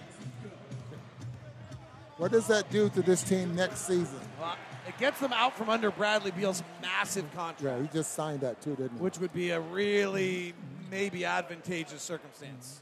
What 2.17 2.31
does 2.31 2.47
that 2.47 2.71
do 2.71 2.91
to 2.91 3.03
this 3.03 3.25
team 3.25 3.57
next 3.57 3.81
season? 3.81 4.21
Well, 4.41 4.55
it 4.87 4.97
gets 4.99 5.19
them 5.19 5.33
out 5.33 5.59
from 5.59 5.69
under 5.69 5.91
Bradley 5.91 6.31
Beal's 6.31 6.63
massive 6.81 7.25
contract. 7.35 7.63
Yeah, 7.65 7.83
he 7.83 7.89
just 7.93 8.13
signed 8.13 8.43
that 8.43 8.63
too, 8.63 8.77
didn't 8.77 8.99
he? 8.99 9.03
Which 9.03 9.19
would 9.19 9.33
be 9.33 9.51
a 9.51 9.59
really 9.59 10.55
maybe 10.93 11.25
advantageous 11.25 12.03
circumstance. 12.03 12.81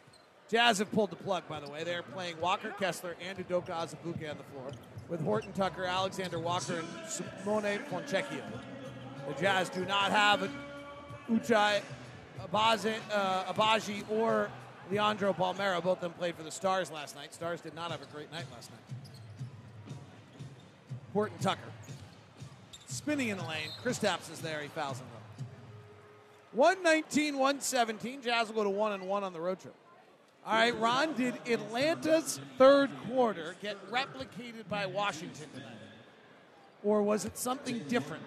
Jazz 0.51 0.81
have 0.81 0.93
pulled 0.93 1.09
the 1.09 1.17
plug, 1.17 1.49
by 1.49 1.61
the 1.61 1.71
way. 1.71 1.83
They're 1.83 2.03
playing 2.03 2.39
Walker 2.43 2.75
Kessler 2.79 3.17
and 3.27 3.39
Udoka 3.39 3.71
Azubuike 3.71 4.31
on 4.31 4.37
the 4.37 4.45
floor 4.53 4.71
with 5.11 5.20
Horton 5.23 5.53
Tucker, 5.53 5.85
Alexander 5.85 6.39
Walker, 6.39 6.78
and 6.78 6.89
Simone 7.09 7.81
Fontecchio. 7.91 8.43
The 9.27 9.35
Jazz 9.41 9.69
do 9.69 9.85
not 9.85 10.12
have 10.12 10.49
Ochai 11.28 11.82
Abazi, 12.41 12.95
uh, 13.12 13.53
Agbaji 13.53 14.05
or 14.11 14.49
Leandro 14.91 15.32
Bolmaro. 15.32 15.82
Both 15.82 15.99
of 15.99 16.01
them 16.01 16.12
played 16.12 16.37
for 16.37 16.45
the 16.45 16.51
Stars 16.51 16.91
last 16.91 17.16
night. 17.16 17.35
Stars 17.35 17.61
did 17.61 17.74
not 17.74 17.91
have 17.91 18.01
a 18.01 18.07
great 18.07 18.31
night 18.32 18.47
last 18.53 18.70
night. 18.70 19.97
Horton 21.12 21.39
Tucker. 21.39 21.61
Spinning 22.87 23.28
in 23.28 23.37
the 23.39 23.45
lane. 23.45 23.69
Chris 23.82 23.99
Kristaps 23.99 24.32
is 24.32 24.41
there. 24.41 24.61
He 24.61 24.69
fouls 24.69 24.99
him. 24.99 25.07
119, 26.53 27.35
117. 27.35 28.23
Jazz 28.23 28.49
will 28.49 28.55
go 28.55 28.65
to 28.65 28.70
1 28.70 28.93
and 28.93 29.05
1 29.05 29.24
on 29.24 29.32
the 29.32 29.41
road 29.41 29.61
trip. 29.61 29.74
All 30.47 30.55
right, 30.55 30.79
Ron, 30.79 31.12
did 31.15 31.35
Atlanta's 31.49 32.41
third 32.57 32.91
quarter 33.07 33.55
get 33.61 33.77
replicated 33.91 34.69
by 34.69 34.87
Washington 34.87 35.47
tonight? 35.55 35.77
Or 36.83 37.03
was 37.03 37.27
it 37.27 37.37
something 37.37 37.81
different? 37.89 38.25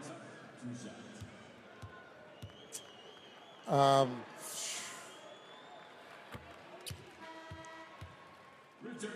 Um, 3.67 4.21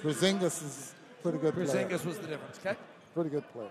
Porzingis 0.02 0.64
is 0.64 0.96
pretty 1.22 1.38
good 1.38 1.54
Porzingis 1.54 1.88
player. 1.88 2.08
was 2.08 2.18
the 2.18 2.28
difference, 2.28 2.60
okay? 2.66 2.78
Pretty 3.14 3.30
good 3.30 3.52
player. 3.52 3.70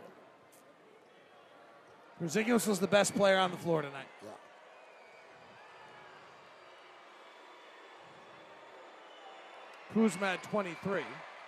Porzingis 2.23 2.67
was 2.67 2.79
the 2.79 2.87
best 2.87 3.15
player 3.15 3.39
on 3.39 3.51
the 3.51 3.57
floor 3.57 3.83
tonight. 3.83 4.07
Yeah. 4.23 4.31
Kuzma 9.97 10.27
had 10.27 10.43
23. 10.43 11.01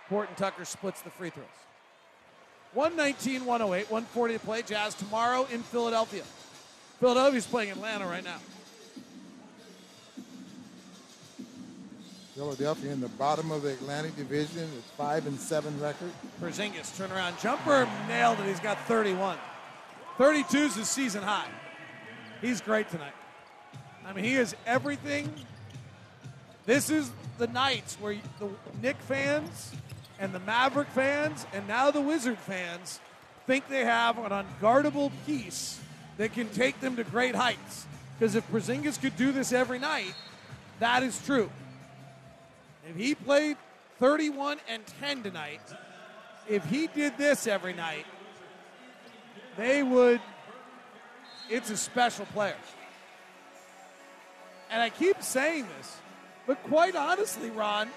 Horton 0.08 0.34
Tucker 0.34 0.64
splits 0.64 1.02
the 1.02 1.10
free 1.10 1.28
throws. 1.28 1.44
119, 2.72 3.44
108, 3.44 3.90
140 3.90 4.34
to 4.34 4.40
play. 4.40 4.62
Jazz 4.62 4.94
tomorrow 4.94 5.46
in 5.52 5.62
Philadelphia. 5.62 6.22
Philadelphia's 6.98 7.46
playing 7.46 7.72
Atlanta 7.72 8.06
right 8.06 8.24
now. 8.24 8.38
Philadelphia 12.34 12.90
in 12.90 13.02
the 13.02 13.08
bottom 13.08 13.50
of 13.50 13.62
the 13.62 13.72
Atlantic 13.72 14.16
Division 14.16 14.62
with 14.74 14.84
five 14.96 15.26
and 15.26 15.38
seven 15.38 15.78
record. 15.78 16.10
Porzingis 16.40 16.96
turnaround 16.96 17.38
jumper 17.42 17.86
nailed 18.08 18.40
it. 18.40 18.46
He's 18.46 18.60
got 18.60 18.78
31. 18.86 19.36
32 20.16 20.56
is 20.56 20.74
his 20.74 20.88
season 20.88 21.22
high. 21.22 21.48
He's 22.40 22.62
great 22.62 22.88
tonight. 22.88 23.12
I 24.06 24.14
mean, 24.14 24.24
he 24.24 24.36
is 24.36 24.56
everything. 24.66 25.30
This 26.68 26.90
is 26.90 27.10
the 27.38 27.46
nights 27.46 27.96
where 27.98 28.14
the 28.38 28.50
Knick 28.82 28.98
fans 28.98 29.72
and 30.18 30.34
the 30.34 30.40
Maverick 30.40 30.88
fans 30.88 31.46
and 31.54 31.66
now 31.66 31.90
the 31.90 32.02
Wizard 32.02 32.36
fans 32.36 33.00
think 33.46 33.66
they 33.70 33.86
have 33.86 34.18
an 34.18 34.32
unguardable 34.32 35.10
piece 35.24 35.80
that 36.18 36.34
can 36.34 36.50
take 36.50 36.78
them 36.80 36.96
to 36.96 37.04
great 37.04 37.34
heights. 37.34 37.86
Because 38.18 38.34
if 38.34 38.46
Porzingis 38.50 39.00
could 39.00 39.16
do 39.16 39.32
this 39.32 39.50
every 39.50 39.78
night, 39.78 40.12
that 40.78 41.02
is 41.02 41.18
true. 41.24 41.50
If 42.86 42.96
he 42.96 43.14
played 43.14 43.56
31 43.98 44.58
and 44.68 44.82
10 45.00 45.22
tonight, 45.22 45.62
if 46.50 46.62
he 46.66 46.86
did 46.88 47.16
this 47.16 47.46
every 47.46 47.72
night, 47.72 48.04
they 49.56 49.82
would. 49.82 50.20
It's 51.48 51.70
a 51.70 51.78
special 51.78 52.26
player. 52.26 52.56
And 54.70 54.82
I 54.82 54.90
keep 54.90 55.22
saying 55.22 55.66
this, 55.78 55.96
but 56.48 56.60
quite 56.64 56.96
honestly, 56.96 57.50
Ron, 57.50 57.88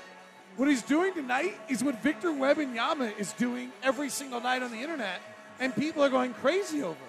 what 0.57 0.67
he's 0.67 0.83
doing 0.83 1.13
tonight 1.13 1.57
is 1.69 1.81
what 1.83 2.03
Victor 2.03 2.29
Wembanyama 2.29 3.17
is 3.17 3.31
doing 3.33 3.71
every 3.81 4.09
single 4.09 4.41
night 4.41 4.61
on 4.61 4.71
the 4.71 4.77
internet, 4.77 5.21
and 5.61 5.73
people 5.73 6.03
are 6.03 6.09
going 6.09 6.33
crazy 6.33 6.83
over. 6.83 6.99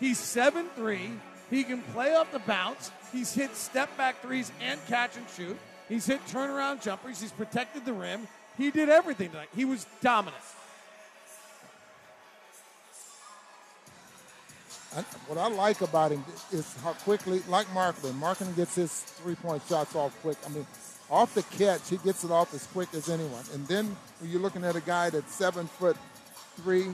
He's 0.00 0.18
7 0.18 0.66
3. 0.74 1.10
He 1.50 1.64
can 1.64 1.82
play 1.82 2.14
off 2.14 2.32
the 2.32 2.38
bounce. 2.40 2.90
He's 3.12 3.34
hit 3.34 3.54
step 3.54 3.94
back 3.98 4.22
threes 4.22 4.50
and 4.60 4.80
catch 4.86 5.16
and 5.16 5.26
shoot. 5.36 5.56
He's 5.88 6.06
hit 6.06 6.24
turnaround 6.26 6.82
jumpers. 6.82 7.20
He's 7.20 7.30
protected 7.30 7.84
the 7.84 7.92
rim. 7.92 8.26
He 8.56 8.70
did 8.70 8.88
everything 8.88 9.30
tonight. 9.30 9.50
He 9.54 9.66
was 9.66 9.86
dominant. 10.00 10.42
What 15.26 15.38
I 15.38 15.48
like 15.48 15.82
about 15.82 16.10
him 16.10 16.24
is 16.50 16.74
how 16.82 16.94
quickly, 16.94 17.42
like 17.48 17.66
Markkanen, 17.68 18.18
Markkanen 18.18 18.56
gets 18.56 18.76
his 18.76 19.02
three-point 19.02 19.62
shots 19.68 19.94
off 19.94 20.18
quick. 20.22 20.38
I 20.46 20.48
mean, 20.48 20.66
off 21.10 21.34
the 21.34 21.42
catch, 21.56 21.88
he 21.88 21.96
gets 21.98 22.24
it 22.24 22.30
off 22.30 22.52
as 22.54 22.66
quick 22.66 22.88
as 22.94 23.08
anyone. 23.08 23.44
And 23.52 23.66
then 23.68 23.96
when 24.20 24.30
you're 24.30 24.40
looking 24.40 24.64
at 24.64 24.76
a 24.76 24.80
guy 24.80 25.10
that's 25.10 25.34
seven 25.34 25.66
foot 25.66 25.96
three, 26.56 26.86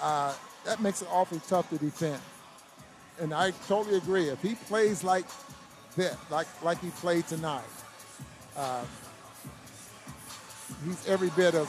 uh, 0.00 0.34
that 0.64 0.80
makes 0.80 1.02
it 1.02 1.08
awfully 1.10 1.40
tough 1.48 1.68
to 1.70 1.78
defend. 1.78 2.20
And 3.20 3.32
I 3.32 3.52
totally 3.68 3.96
agree. 3.96 4.28
If 4.28 4.42
he 4.42 4.54
plays 4.54 5.04
like 5.04 5.26
that, 5.96 6.16
like 6.30 6.46
like 6.62 6.80
he 6.80 6.90
played 6.90 7.26
tonight, 7.26 7.62
uh, 8.56 8.84
he's 10.84 11.06
every 11.08 11.30
bit 11.30 11.54
of 11.54 11.68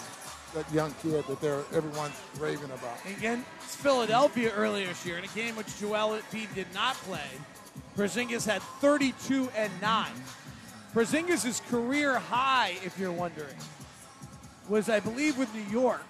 that 0.54 0.72
young 0.72 0.94
kid 1.02 1.26
that 1.28 1.42
they're 1.42 1.64
everyone's 1.74 2.16
raving 2.40 2.72
about. 2.72 2.98
Again, 3.18 3.46
it's 3.64 3.76
Philadelphia 3.76 4.52
earlier 4.52 4.88
this 4.88 5.06
year 5.06 5.18
in 5.18 5.24
a 5.24 5.28
game 5.28 5.56
which 5.56 5.80
Joel 5.80 6.20
Embiid 6.20 6.54
did 6.56 6.68
not 6.74 6.96
play. 6.96 7.20
Porzingis 7.98 8.46
had 8.46 8.62
32 8.80 9.50
and 9.56 9.72
9. 9.82 10.08
Porzingis' 10.94 11.66
career 11.70 12.20
high, 12.20 12.76
if 12.86 13.00
you're 13.00 13.12
wondering. 13.12 13.56
was, 14.70 14.90
I 14.90 15.00
believe, 15.00 15.38
with 15.40 15.54
New 15.56 15.72
York. 15.72 16.04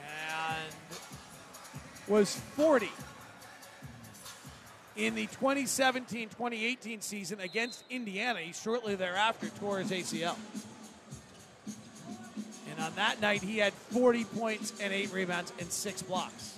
And 0.00 0.74
was 2.06 2.36
40 2.56 2.88
in 4.94 5.14
the 5.14 5.26
2017 5.26 6.28
2018 6.28 7.00
season 7.00 7.40
against 7.40 7.84
Indiana. 7.90 8.38
He 8.38 8.52
shortly 8.52 8.94
thereafter 8.94 9.48
tore 9.60 9.78
his 9.78 9.90
ACL. 9.90 10.36
And 12.70 12.80
on 12.80 12.94
that 12.94 13.20
night, 13.20 13.42
he 13.42 13.58
had 13.58 13.72
40 13.72 14.24
points 14.24 14.72
and 14.80 14.92
eight 14.92 15.12
rebounds 15.12 15.52
and 15.58 15.72
six 15.72 16.02
blocks. 16.02 16.54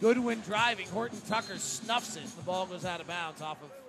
Goodwin 0.00 0.40
driving. 0.40 0.88
Horton 0.88 1.20
Tucker 1.28 1.58
snuffs 1.58 2.16
it. 2.16 2.24
The 2.36 2.42
ball 2.42 2.64
goes 2.64 2.86
out 2.86 3.00
of 3.00 3.06
bounds 3.06 3.42
off 3.42 3.62
of. 3.62 3.81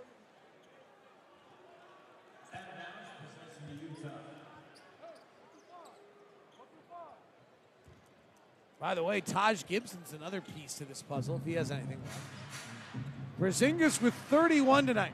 By 8.84 8.96
the 8.96 9.04
way, 9.04 9.22
Taj 9.22 9.64
Gibson's 9.66 10.12
another 10.12 10.42
piece 10.42 10.74
to 10.74 10.84
this 10.84 11.02
puzzle 11.02 11.38
if 11.38 11.46
he 11.46 11.54
has 11.54 11.72
anything 11.72 12.00
left. 12.04 12.20
Porzingis 13.40 14.02
with 14.02 14.14
31 14.30 14.88
tonight. 14.88 15.14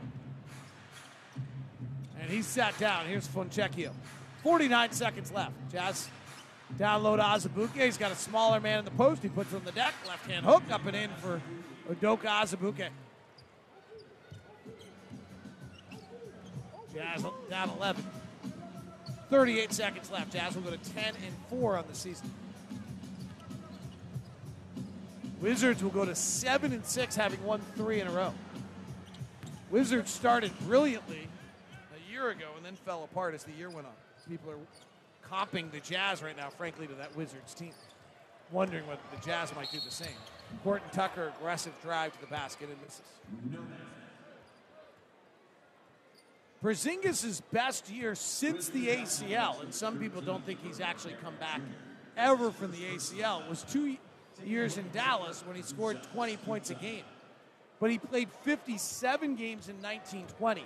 And 2.19 2.31
he's 2.31 2.47
sat 2.47 2.75
down. 2.79 3.05
Here's 3.05 3.27
Fontecchio. 3.27 3.91
49 4.41 4.91
seconds 4.93 5.31
left. 5.31 5.53
Jazz 5.71 6.09
download 6.79 7.19
Azubuike. 7.19 7.79
He's 7.79 7.99
got 7.99 8.11
a 8.11 8.15
smaller 8.15 8.59
man 8.59 8.79
in 8.79 8.85
the 8.85 8.91
post. 8.91 9.21
He 9.21 9.29
puts 9.29 9.53
on 9.53 9.63
the 9.63 9.71
deck. 9.71 9.93
Left 10.07 10.25
hand 10.25 10.47
hook 10.47 10.63
up 10.71 10.87
and 10.87 10.95
in 10.95 11.11
for 11.21 11.39
Udoka 11.91 12.25
Azubuike. 12.25 12.89
Jazz 16.91 17.23
down 17.51 17.69
11. 17.77 18.03
38 19.29 19.71
seconds 19.71 20.09
left. 20.09 20.33
Jazz 20.33 20.55
will 20.55 20.63
go 20.63 20.71
to 20.71 20.91
10 20.91 21.03
and 21.05 21.35
4 21.51 21.77
on 21.77 21.85
the 21.87 21.93
season. 21.93 22.31
Wizards 25.41 25.81
will 25.81 25.91
go 25.91 26.05
to 26.05 26.15
7 26.15 26.73
and 26.73 26.85
6, 26.85 27.15
having 27.15 27.43
won 27.43 27.61
three 27.75 28.01
in 28.01 28.07
a 28.07 28.11
row. 28.11 28.33
Wizards 29.71 30.11
started 30.11 30.51
brilliantly 30.61 31.27
a 31.95 32.11
year 32.11 32.29
ago 32.29 32.47
and 32.57 32.65
then 32.65 32.75
fell 32.75 33.03
apart 33.03 33.33
as 33.33 33.43
the 33.43 33.51
year 33.53 33.69
went 33.69 33.87
on. 33.87 33.93
People 34.27 34.51
are 34.51 34.57
comping 35.29 35.71
the 35.71 35.79
Jazz 35.79 36.21
right 36.21 36.35
now, 36.35 36.49
frankly, 36.49 36.87
to 36.87 36.93
that 36.95 37.15
Wizards 37.15 37.53
team, 37.53 37.71
wondering 38.51 38.85
whether 38.87 39.01
the 39.15 39.25
Jazz 39.25 39.55
might 39.55 39.71
do 39.71 39.79
the 39.79 39.91
same. 39.91 40.07
Horton 40.63 40.89
Tucker, 40.91 41.31
aggressive 41.37 41.73
drive 41.81 42.13
to 42.13 42.21
the 42.21 42.27
basket 42.27 42.69
and 42.69 42.81
misses. 42.81 43.01
Porzingis' 46.61 47.41
best 47.53 47.89
year 47.89 48.15
since 48.15 48.67
the 48.69 48.87
ACL, 48.87 49.61
and 49.61 49.73
some 49.73 49.97
people 49.97 50.21
don't 50.21 50.45
think 50.45 50.61
he's 50.61 50.81
actually 50.81 51.13
come 51.23 51.35
back 51.39 51.61
ever 52.17 52.51
from 52.51 52.71
the 52.71 52.83
ACL, 52.95 53.47
was 53.47 53.63
two 53.63 53.95
years 54.45 54.77
in 54.77 54.89
Dallas 54.91 55.43
when 55.45 55.55
he 55.55 55.61
scored 55.61 56.01
20 56.13 56.37
points 56.37 56.69
a 56.69 56.75
game. 56.75 57.03
But 57.79 57.91
he 57.91 57.97
played 57.97 58.29
57 58.43 59.35
games 59.35 59.69
in 59.69 59.75
1920. 59.81 60.65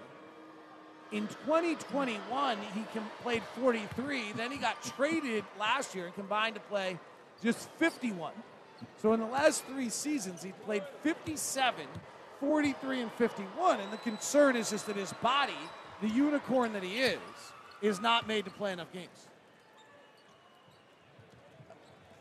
In 1.12 1.28
2021, 1.28 2.58
he 2.74 2.84
played 3.22 3.44
43. 3.62 4.32
Then 4.36 4.52
he 4.52 4.58
got 4.58 4.82
traded 4.82 5.44
last 5.60 5.94
year 5.94 6.06
and 6.06 6.16
combined 6.16 6.56
to 6.56 6.62
play 6.62 6.98
just 7.44 7.70
51. 7.78 8.34
So 9.02 9.14
in 9.14 9.20
the 9.20 9.28
last 9.28 9.64
three 9.66 9.90
seasons, 9.90 10.42
he 10.42 10.52
played 10.66 10.84
57, 11.04 11.86
43, 12.40 13.02
and 13.02 13.12
51. 13.12 13.80
And 13.80 13.94
the 13.94 13.98
concern 13.98 14.56
is 14.56 14.72
just 14.72 14.88
that 14.88 14.96
his 14.96 15.14
body, 15.14 15.54
the 16.02 16.10
unicorn 16.10 16.74
that 16.74 16.84
he 16.84 17.00
is, 17.00 17.20
is 17.82 18.02
not 18.02 18.28
made 18.28 18.46
to 18.46 18.52
play 18.52 18.74
enough 18.74 18.92
games. 18.92 19.28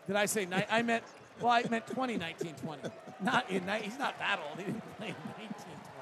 Did 0.07 0.17
I 0.17 0.27
say 0.27 0.45
ni- 0.45 0.67
I 0.71 0.83
meant 0.83 1.05
well, 1.43 1.53
I 1.53 1.65
meant 1.69 1.87
2019 1.89 2.55
20. 2.55 2.83
Not 3.21 3.51
in 3.51 3.63
he's 3.83 3.99
not 3.99 4.19
that 4.19 4.41
old. 4.49 4.59
He 4.59 4.65
didn't 4.65 4.97
play 4.97 5.09
in 5.09 5.15
1920. 5.15 5.93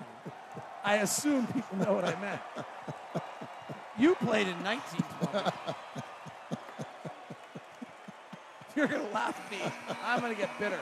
I 0.85 0.97
assume 0.97 1.47
people 1.49 1.79
know 1.79 1.95
what 1.95 2.05
I 2.05 2.21
meant. 2.21 2.41
You 3.99 4.15
played 4.15 4.49
in 4.49 4.62
1920. 4.65 5.53
You're 8.77 8.87
going 8.87 9.07
to 9.07 9.12
laugh 9.12 9.39
at 9.45 9.51
me. 9.51 9.59
I'm 10.05 10.21
going 10.21 10.35
to 10.35 10.41
get 10.41 10.59
bitter. 10.59 10.81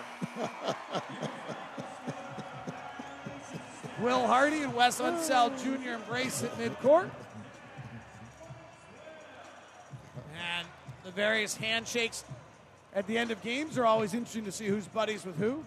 Will 4.00 4.26
Hardy 4.26 4.62
and 4.62 4.72
Wes 4.74 5.00
Unseld 5.00 5.60
Jr. 5.60 5.94
embrace 5.94 6.44
at 6.44 6.56
midcourt. 6.58 7.10
And 10.36 10.68
the 11.04 11.10
various 11.10 11.56
handshakes 11.56 12.24
at 12.94 13.06
the 13.06 13.18
end 13.18 13.30
of 13.30 13.42
games 13.42 13.78
are 13.78 13.86
always 13.86 14.14
interesting 14.14 14.44
to 14.44 14.52
see 14.52 14.66
who's 14.66 14.86
buddies 14.86 15.24
with 15.24 15.36
who. 15.36 15.64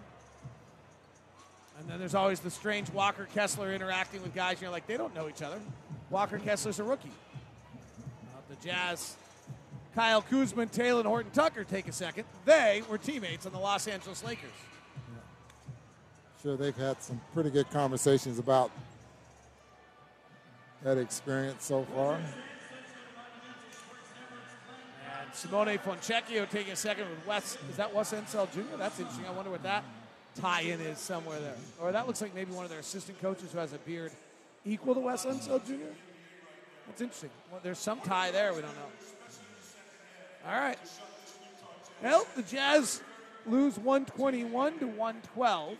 And 1.80 1.89
then 1.89 1.99
there's 1.99 2.15
always 2.15 2.39
the 2.39 2.52
strange 2.52 2.89
Walker 2.91 3.27
Kessler 3.34 3.73
interacting 3.73 4.22
with 4.22 4.35
guys. 4.35 4.61
You're 4.61 4.69
like, 4.69 4.85
they 4.88 4.98
don't 4.98 5.15
know 5.15 5.27
each 5.27 5.41
other. 5.41 5.60
Walker 6.10 6.38
Kessler's 6.38 6.80
a 6.80 6.84
rookie. 6.84 7.10
The 8.49 8.68
Jazz, 8.68 9.15
Kyle 9.95 10.22
Kuzma, 10.22 10.65
Talen, 10.68 11.06
Horton 11.06 11.31
Tucker 11.31 11.64
take 11.64 11.88
a 11.88 11.91
second. 11.91 12.26
They 12.45 12.84
were 12.89 12.98
teammates 12.98 13.45
on 13.45 13.52
the 13.52 13.60
Los 13.60 13.88
Angeles 13.88 14.23
Lakers. 14.23 14.52
Sure, 16.43 16.57
they've 16.57 16.76
had 16.76 17.02
some 17.02 17.22
pretty 17.34 17.49
good 17.49 17.69
conversations 17.72 18.39
about 18.39 18.72
that 20.84 20.98
experience 20.98 21.64
so 21.64 21.84
far. 21.95 22.19
Simone 25.34 25.78
Fontecchio 25.78 26.49
taking 26.49 26.74
a 26.74 26.76
second 26.76 27.10
with 27.10 27.26
Wes. 27.28 27.58
Is 27.70 27.78
that 27.78 27.94
Wes 27.94 28.14
Unseld 28.14 28.52
Jr.? 28.53 28.78
That's 28.78 28.99
interesting. 28.99 29.26
I 29.26 29.32
wonder 29.32 29.52
what 29.52 29.64
that 29.64 29.84
tie-in 30.36 30.80
is 30.82 30.98
somewhere 30.98 31.40
there. 31.40 31.56
Or 31.82 31.91
that 31.91 32.08
looks 32.08 32.22
like 32.22 32.34
maybe 32.36 32.52
one 32.52 32.64
of 32.64 32.70
their 32.70 32.80
assistant 32.80 33.22
coaches 33.22 33.52
who 33.52 33.60
has 33.60 33.74
a 33.74 33.78
beard 33.80 34.12
equal 34.66 34.94
to 34.94 34.99
Wes 34.99 35.26
Unseld 35.26 35.66
Jr. 35.66 35.74
That's 36.88 37.02
interesting. 37.02 37.30
Well, 37.52 37.62
there's 37.64 37.80
some 37.80 38.02
tie 38.02 38.32
there. 38.32 38.53
We 38.53 38.62
don't 38.62 38.76
know. 38.76 38.91
All 40.48 40.60
right. 40.60 40.78
Well, 42.02 42.26
the 42.36 42.44
Jazz 42.44 43.02
lose 43.45 43.78
121 43.78 44.80
to 44.80 44.88
112. 44.88 45.78